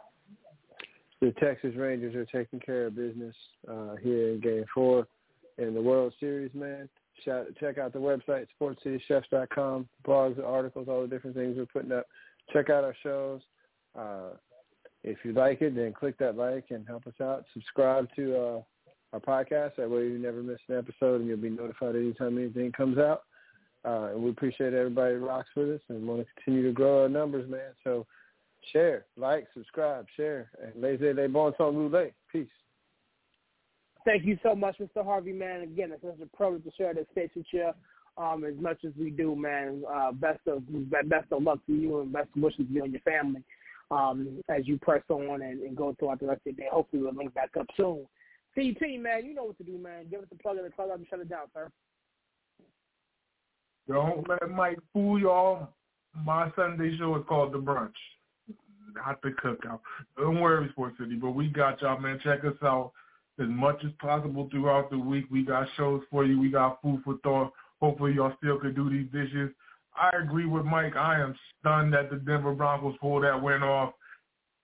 the 1.21 1.33
Texas 1.41 1.75
Rangers 1.77 2.15
are 2.15 2.27
taking 2.27 2.61
care 2.61 2.87
of 2.87 2.97
business 2.97 3.35
uh, 3.71 3.97
here 4.03 4.31
in 4.31 4.41
Game 4.41 4.65
Four 4.75 5.07
in 5.59 5.75
the 5.75 5.81
World 5.81 6.13
Series. 6.21 6.51
Man, 6.55 6.89
Shout, 7.25 7.47
check 7.61 7.79
out 7.79 7.93
the 7.93 7.99
website 7.99 8.47
sportscitychefs.com, 8.61 9.89
blogs, 10.07 10.45
articles, 10.45 10.89
all 10.89 11.03
the 11.03 11.09
different 11.09 11.37
things 11.37 11.57
we're 11.57 11.67
putting 11.67 11.93
up. 11.93 12.07
Check 12.53 12.71
out 12.71 12.85
our 12.85 12.97
shows. 13.03 13.41
Uh, 13.99 14.37
if 15.03 15.19
you 15.25 15.33
like 15.33 15.63
it, 15.63 15.75
then 15.75 15.93
click 15.93 16.19
that 16.19 16.37
like 16.37 16.67
and 16.71 16.87
help 16.87 17.07
us 17.07 17.15
out. 17.23 17.45
Subscribe 17.53 18.09
to 18.17 18.37
uh, 18.37 18.63
our 19.13 19.21
podcast. 19.21 19.77
That 19.77 19.91
way 19.91 20.09
you 20.09 20.19
never 20.19 20.43
miss 20.43 20.59
an 20.69 20.79
episode 20.79 21.21
and 21.21 21.29
you'll 21.29 21.37
be 21.37 21.51
notified 21.51 21.95
anytime 21.95 22.39
anything 22.39 22.73
comes 22.73 22.99
out. 22.99 23.23
Uh, 23.85 24.09
and 24.13 24.23
we 24.23 24.31
appreciate 24.31 24.73
everybody 24.73 25.15
who 25.15 25.27
rocks 25.27 25.51
with 25.55 25.71
us 25.71 25.81
and 25.89 26.07
want 26.07 26.21
to 26.21 26.27
continue 26.35 26.67
to 26.67 26.73
grow 26.73 27.03
our 27.03 27.09
numbers, 27.09 27.49
man. 27.49 27.73
So 27.85 28.07
share, 28.73 29.05
like, 29.17 29.47
subscribe, 29.53 30.07
share. 30.17 30.51
And 30.63 30.83
les 30.83 30.97
bons 31.29 31.55
temps 31.57 31.75
roulés. 31.75 32.13
Peace. 32.33 32.49
Thank 34.05 34.25
you 34.25 34.39
so 34.43 34.55
much, 34.55 34.77
Mr. 34.79 35.03
Harvey, 35.03 35.33
man. 35.33 35.63
Again, 35.63 35.91
it's 35.93 36.03
such 36.03 36.21
a 36.23 36.37
privilege 36.37 36.65
to 36.65 36.71
share 36.77 36.93
this 36.93 37.07
space 37.11 37.31
with 37.35 37.47
you 37.53 37.71
um, 38.19 38.45
as 38.45 38.55
much 38.61 38.79
as 38.85 38.93
we 38.99 39.11
do, 39.11 39.35
man. 39.35 39.83
Uh, 39.91 40.13
best 40.13 40.41
of 40.47 40.63
best 41.09 41.33
of 41.33 41.43
luck 41.43 41.59
to 41.67 41.73
you 41.73 42.01
and 42.01 42.13
best 42.13 42.29
wishes 42.37 42.67
to 42.67 42.73
you 42.73 42.85
and 42.85 42.93
your 42.93 43.01
family 43.03 43.43
um, 43.91 44.43
as 44.49 44.67
you 44.67 44.79
press 44.79 45.03
on 45.09 45.43
and, 45.43 45.63
and 45.63 45.77
go 45.77 45.95
throughout 45.99 46.21
the 46.21 46.27
rest 46.27 46.43
of 46.47 46.55
the 46.55 46.63
day. 46.63 46.69
Hopefully 46.71 47.03
we'll 47.03 47.15
link 47.15 47.33
back 47.35 47.51
up 47.59 47.67
soon. 47.77 48.07
CT, 48.55 49.01
man, 49.01 49.25
you 49.25 49.35
know 49.35 49.45
what 49.45 49.59
to 49.59 49.65
do, 49.65 49.79
man. 49.79 50.07
Give 50.11 50.21
us 50.21 50.27
the 50.31 50.39
plug 50.39 50.59
of 50.59 50.65
the 50.65 50.83
up 50.83 50.97
and 50.97 51.07
shut 51.09 51.21
it 51.21 51.29
down, 51.29 51.47
sir. 51.53 51.71
Don't 53.89 54.29
let 54.29 54.49
Mike 54.51 54.79
fool 54.93 55.19
y'all. 55.19 55.69
My 56.25 56.51
Sunday 56.55 56.97
show 56.99 57.17
is 57.17 57.25
called 57.29 57.53
The 57.53 57.59
Brunch. 57.59 57.91
Not 58.95 59.21
the 59.23 59.31
cookout. 59.31 59.81
Don't 60.17 60.41
worry, 60.41 60.69
Sports 60.71 60.97
City, 61.01 61.17
but 61.17 61.33
we 61.33 61.49
got 61.49 61.83
y'all, 61.83 61.99
man. 61.99 62.21
Check 62.23 62.45
us 62.45 62.55
out 62.63 62.93
as 63.41 63.49
much 63.49 63.83
as 63.85 63.91
possible 64.01 64.49
throughout 64.51 64.91
the 64.91 64.99
week. 64.99 65.27
We 65.31 65.45
got 65.45 65.67
shows 65.77 66.03
for 66.11 66.25
you. 66.25 66.39
We 66.41 66.51
got 66.51 66.81
food 66.83 67.03
for 67.05 67.17
thought. 67.23 67.53
Hopefully 67.81 68.13
y'all 68.15 68.33
still 68.39 68.59
can 68.59 68.75
do 68.75 68.89
these 68.89 69.11
dishes. 69.13 69.51
I 69.97 70.11
agree 70.17 70.47
with 70.47 70.65
Mike. 70.65 70.97
I 70.97 71.21
am 71.21 71.35
stunned 71.61 71.93
that 71.95 72.11
the 72.11 72.17
Denver 72.17 72.53
Broncos 72.53 72.97
pulled 73.01 73.25
that 73.25 73.41
win 73.41 73.63
off. 73.63 73.95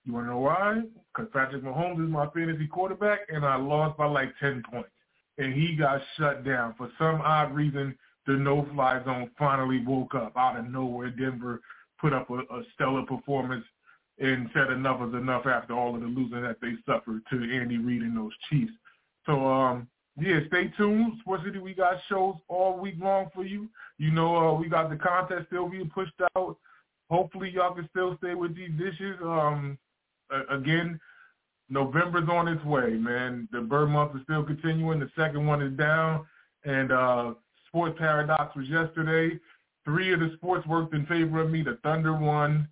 You 0.05 0.15
want 0.15 0.27
to 0.27 0.31
know 0.31 0.39
why? 0.39 0.83
Because 1.15 1.31
Patrick 1.33 1.63
Mahomes 1.63 2.05
is 2.05 2.11
my 2.11 2.27
fantasy 2.31 2.67
quarterback, 2.67 3.21
and 3.29 3.45
I 3.45 3.57
lost 3.57 3.99
by 3.99 4.07
like 4.07 4.31
10 4.41 4.63
points. 4.71 4.89
And 5.39 5.55
he 5.55 5.77
got 5.77 6.01
shut 6.19 6.45
down. 6.45 6.75
For 6.77 6.91
some 6.99 7.21
odd 7.21 7.55
reason, 7.55 7.97
the 8.27 8.33
no-fly 8.33 9.03
zone 9.05 9.31
finally 9.39 9.85
woke 9.87 10.15
up 10.15 10.37
out 10.37 10.59
of 10.59 10.67
nowhere. 10.67 11.11
Denver 11.11 11.61
put 12.01 12.13
up 12.13 12.31
a, 12.31 12.39
a 12.39 12.63
stellar 12.75 13.03
performance 13.03 13.65
and 14.21 14.51
said 14.55 14.71
enough 14.71 15.01
is 15.09 15.15
enough 15.15 15.47
after 15.47 15.75
all 15.75 15.95
of 15.95 16.03
the 16.03 16.07
losing 16.07 16.43
that 16.43 16.61
they 16.61 16.75
suffered 16.87 17.23
to 17.31 17.37
Andy 17.37 17.79
Reid 17.79 18.03
and 18.03 18.17
those 18.17 18.33
Chiefs. 18.49 18.73
So, 19.27 19.47
um, 19.47 19.89
yeah, 20.19 20.41
stay 20.49 20.73
tuned. 20.77 21.15
Sports 21.21 21.45
City, 21.45 21.59
we 21.59 21.73
got 21.73 21.97
shows 22.09 22.35
all 22.49 22.79
week 22.79 22.97
long 22.99 23.31
for 23.35 23.45
you. 23.45 23.69
You 23.99 24.11
know, 24.11 24.37
uh, 24.37 24.55
we 24.55 24.69
got 24.69 24.91
the 24.91 24.97
contest 24.97 25.47
still 25.47 25.69
being 25.69 25.89
pushed 25.89 26.13
out. 26.37 26.57
Hopefully, 27.11 27.51
y'all 27.51 27.75
can 27.75 27.89
still 27.91 28.17
stay 28.19 28.35
with 28.35 28.55
these 28.55 28.71
dishes. 28.79 29.17
Um, 29.23 29.79
again, 30.51 31.01
November's 31.71 32.29
on 32.29 32.49
its 32.49 32.65
way, 32.65 32.91
man. 32.91 33.49
The 33.53 33.61
bird 33.61 33.89
month 33.89 34.15
is 34.17 34.23
still 34.25 34.43
continuing. 34.43 35.01
The 35.01 35.11
second 35.17 35.47
one 35.47 35.63
is 35.63 35.77
down. 35.77 36.27
And 36.65 36.93
uh, 36.93 37.35
Sports 37.69 37.97
Paradox 37.99 38.55
was 38.55 38.69
yesterday. 38.69 39.39
Three 39.85 40.13
of 40.13 40.21
the 40.21 40.33
sports 40.37 40.67
worked 40.67 40.95
in 40.95 41.07
favor 41.07 41.41
of 41.41 41.51
me. 41.51 41.63
The 41.63 41.79
Thunder 41.83 42.15
won, 42.15 42.69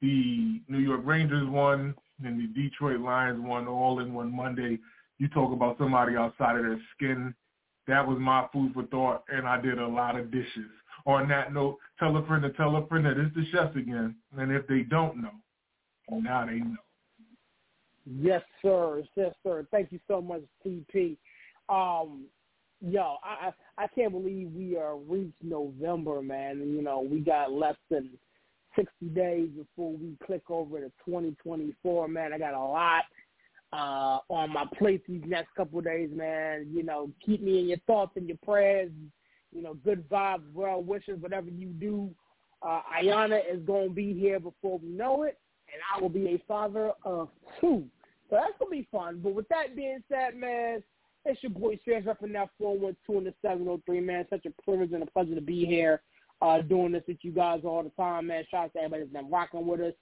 the 0.00 0.60
New 0.68 0.78
York 0.78 1.02
Rangers 1.04 1.48
won, 1.48 1.94
and 2.24 2.40
the 2.40 2.46
Detroit 2.60 3.00
Lions 3.00 3.40
won 3.42 3.66
all 3.68 4.00
in 4.00 4.14
one 4.14 4.34
Monday. 4.34 4.78
you 5.18 5.28
talk 5.28 5.52
about 5.52 5.76
somebody 5.78 6.16
outside 6.16 6.56
of 6.56 6.62
their 6.62 6.80
skin. 6.94 7.34
That 7.86 8.06
was 8.06 8.18
my 8.18 8.46
food 8.52 8.72
for 8.72 8.84
thought, 8.84 9.24
and 9.28 9.46
I 9.46 9.60
did 9.60 9.78
a 9.78 9.86
lot 9.86 10.18
of 10.18 10.30
dishes. 10.30 10.70
On 11.06 11.28
that 11.28 11.52
note, 11.52 11.78
tell 11.98 12.16
a 12.16 12.26
friend 12.26 12.42
to 12.42 12.50
tell 12.50 12.76
a 12.76 12.86
friend 12.86 13.06
that 13.06 13.18
it's 13.18 13.34
the 13.34 13.44
chefs 13.52 13.76
again. 13.76 14.14
And 14.36 14.52
if 14.52 14.66
they 14.66 14.80
don't 14.80 15.22
know, 15.22 15.32
now 16.10 16.46
they 16.46 16.58
know. 16.58 16.76
Yes, 18.06 18.42
sir. 18.62 19.02
Yes, 19.16 19.34
sir. 19.42 19.66
Thank 19.70 19.92
you 19.92 20.00
so 20.08 20.20
much, 20.20 20.42
TP. 20.64 21.16
Um, 21.68 22.24
yo, 22.80 23.16
I 23.22 23.52
I 23.78 23.86
can't 23.88 24.12
believe 24.12 24.50
we 24.52 24.76
are 24.76 24.96
reached 24.96 25.42
November, 25.42 26.20
man. 26.22 26.58
You 26.58 26.82
know, 26.82 27.00
we 27.00 27.20
got 27.20 27.52
less 27.52 27.76
than 27.90 28.10
sixty 28.76 29.06
days 29.06 29.48
before 29.56 29.92
we 29.92 30.16
click 30.24 30.50
over 30.50 30.80
to 30.80 30.90
twenty 31.04 31.36
twenty 31.42 31.74
four, 31.82 32.08
man. 32.08 32.32
I 32.32 32.38
got 32.38 32.54
a 32.54 32.58
lot 32.58 33.04
uh 33.72 34.18
on 34.28 34.52
my 34.52 34.64
plate 34.78 35.02
these 35.06 35.22
next 35.26 35.54
couple 35.54 35.78
of 35.78 35.84
days, 35.84 36.10
man. 36.12 36.68
You 36.72 36.82
know, 36.82 37.10
keep 37.24 37.42
me 37.42 37.60
in 37.60 37.68
your 37.68 37.78
thoughts 37.86 38.12
and 38.16 38.26
your 38.26 38.38
prayers. 38.44 38.90
You 39.52 39.62
know, 39.62 39.74
good 39.74 40.08
vibes, 40.08 40.42
well 40.54 40.82
wishes, 40.82 41.20
whatever 41.20 41.48
you 41.48 41.68
do. 41.68 42.10
Uh 42.62 42.80
Ayana 43.00 43.40
is 43.50 43.60
gonna 43.66 43.90
be 43.90 44.12
here 44.12 44.40
before 44.40 44.78
we 44.78 44.88
know 44.88 45.22
it, 45.24 45.38
and 45.72 45.80
I 45.94 46.00
will 46.00 46.08
be 46.08 46.28
a 46.28 46.42
father 46.46 46.92
of 47.04 47.28
two. 47.60 47.84
So 48.28 48.36
that's 48.36 48.52
gonna 48.58 48.70
be 48.70 48.88
fun. 48.92 49.20
But 49.22 49.34
with 49.34 49.48
that 49.48 49.74
being 49.74 50.02
said, 50.08 50.36
man, 50.36 50.82
it's 51.24 51.42
your 51.42 51.50
boy 51.50 51.76
Strange 51.82 52.06
up 52.06 52.22
in 52.22 52.32
that 52.32 52.50
four 52.58 52.78
one 52.78 52.96
two 53.06 53.18
and 53.18 53.26
the 53.26 53.34
seven 53.42 53.66
oh 53.68 53.80
three, 53.86 54.00
man. 54.00 54.26
Such 54.30 54.46
a 54.46 54.62
privilege 54.62 54.92
and 54.92 55.02
a 55.02 55.06
pleasure 55.06 55.34
to 55.34 55.40
be 55.40 55.64
here, 55.64 56.02
uh, 56.42 56.62
doing 56.62 56.92
this 56.92 57.02
with 57.06 57.18
you 57.22 57.32
guys 57.32 57.60
all 57.64 57.82
the 57.82 57.90
time, 57.90 58.28
man. 58.28 58.44
Shout 58.50 58.66
out 58.66 58.72
to 58.72 58.78
everybody 58.78 59.02
that's 59.02 59.12
been 59.12 59.30
rocking 59.30 59.66
with 59.66 59.80
us. 59.80 59.94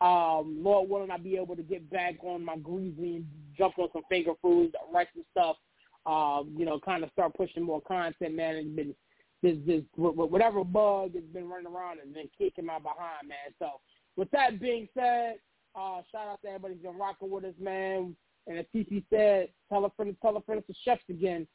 Um, 0.00 0.58
Lord 0.62 0.90
willing, 0.90 1.10
I'll 1.10 1.18
be 1.18 1.36
able 1.36 1.56
to 1.56 1.62
get 1.62 1.90
back 1.90 2.16
on 2.22 2.44
my 2.44 2.56
greasy 2.58 3.16
and 3.16 3.26
jump 3.56 3.78
on 3.78 3.88
some 3.92 4.02
finger 4.08 4.32
foods, 4.42 4.74
write 4.92 5.08
some 5.14 5.24
stuff. 5.30 5.56
Um, 6.04 6.54
you 6.56 6.66
know, 6.66 6.78
kind 6.78 7.02
of 7.02 7.10
start 7.10 7.34
pushing 7.34 7.62
more 7.62 7.80
content, 7.80 8.36
man. 8.36 8.56
It's 8.56 8.68
been 8.68 8.94
this 9.42 9.56
this 9.66 9.82
whatever 9.96 10.64
bug 10.64 11.14
has 11.14 11.24
been 11.32 11.48
running 11.48 11.66
around 11.66 11.98
and 12.00 12.14
been 12.14 12.28
kicking 12.36 12.66
my 12.66 12.78
behind, 12.78 13.28
man. 13.28 13.54
So 13.58 13.80
with 14.16 14.30
that 14.30 14.60
being 14.60 14.88
said, 14.94 15.36
uh, 15.74 16.02
shout 16.12 16.28
out 16.28 16.40
to 16.42 16.48
everybody 16.48 16.74
who's 16.74 16.82
been 16.82 16.98
rocking 16.98 17.30
with 17.30 17.44
us, 17.44 17.54
man. 17.60 18.16
And 18.46 18.58
as 18.58 18.66
TC 18.74 19.04
said, 19.10 19.48
tell 19.70 19.84
a 19.84 19.90
friend, 19.90 20.16
tell 20.22 20.36
a 20.36 20.42
friend 20.42 20.62
the 20.66 20.74
chefs 20.84 21.02
again. 21.08 21.46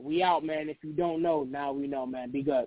We 0.00 0.22
out, 0.22 0.44
man. 0.44 0.68
If 0.68 0.78
you 0.82 0.92
don't 0.92 1.22
know, 1.22 1.44
now 1.44 1.72
we 1.72 1.86
know, 1.86 2.06
man. 2.06 2.30
Be 2.30 2.42
good. 2.42 2.66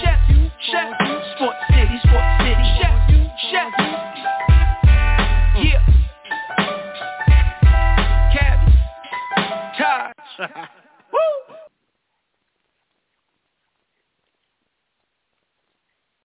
chef, 0.00 0.20
chef 0.70 0.88
Sports 1.36 1.62
City, 1.70 1.98
Sports 2.04 2.32
City, 2.40 2.66
chef, 2.78 2.96
chef. 3.50 3.70
Yeah. 5.62 5.82
Cabby, 8.32 8.72
Taj 9.78 10.68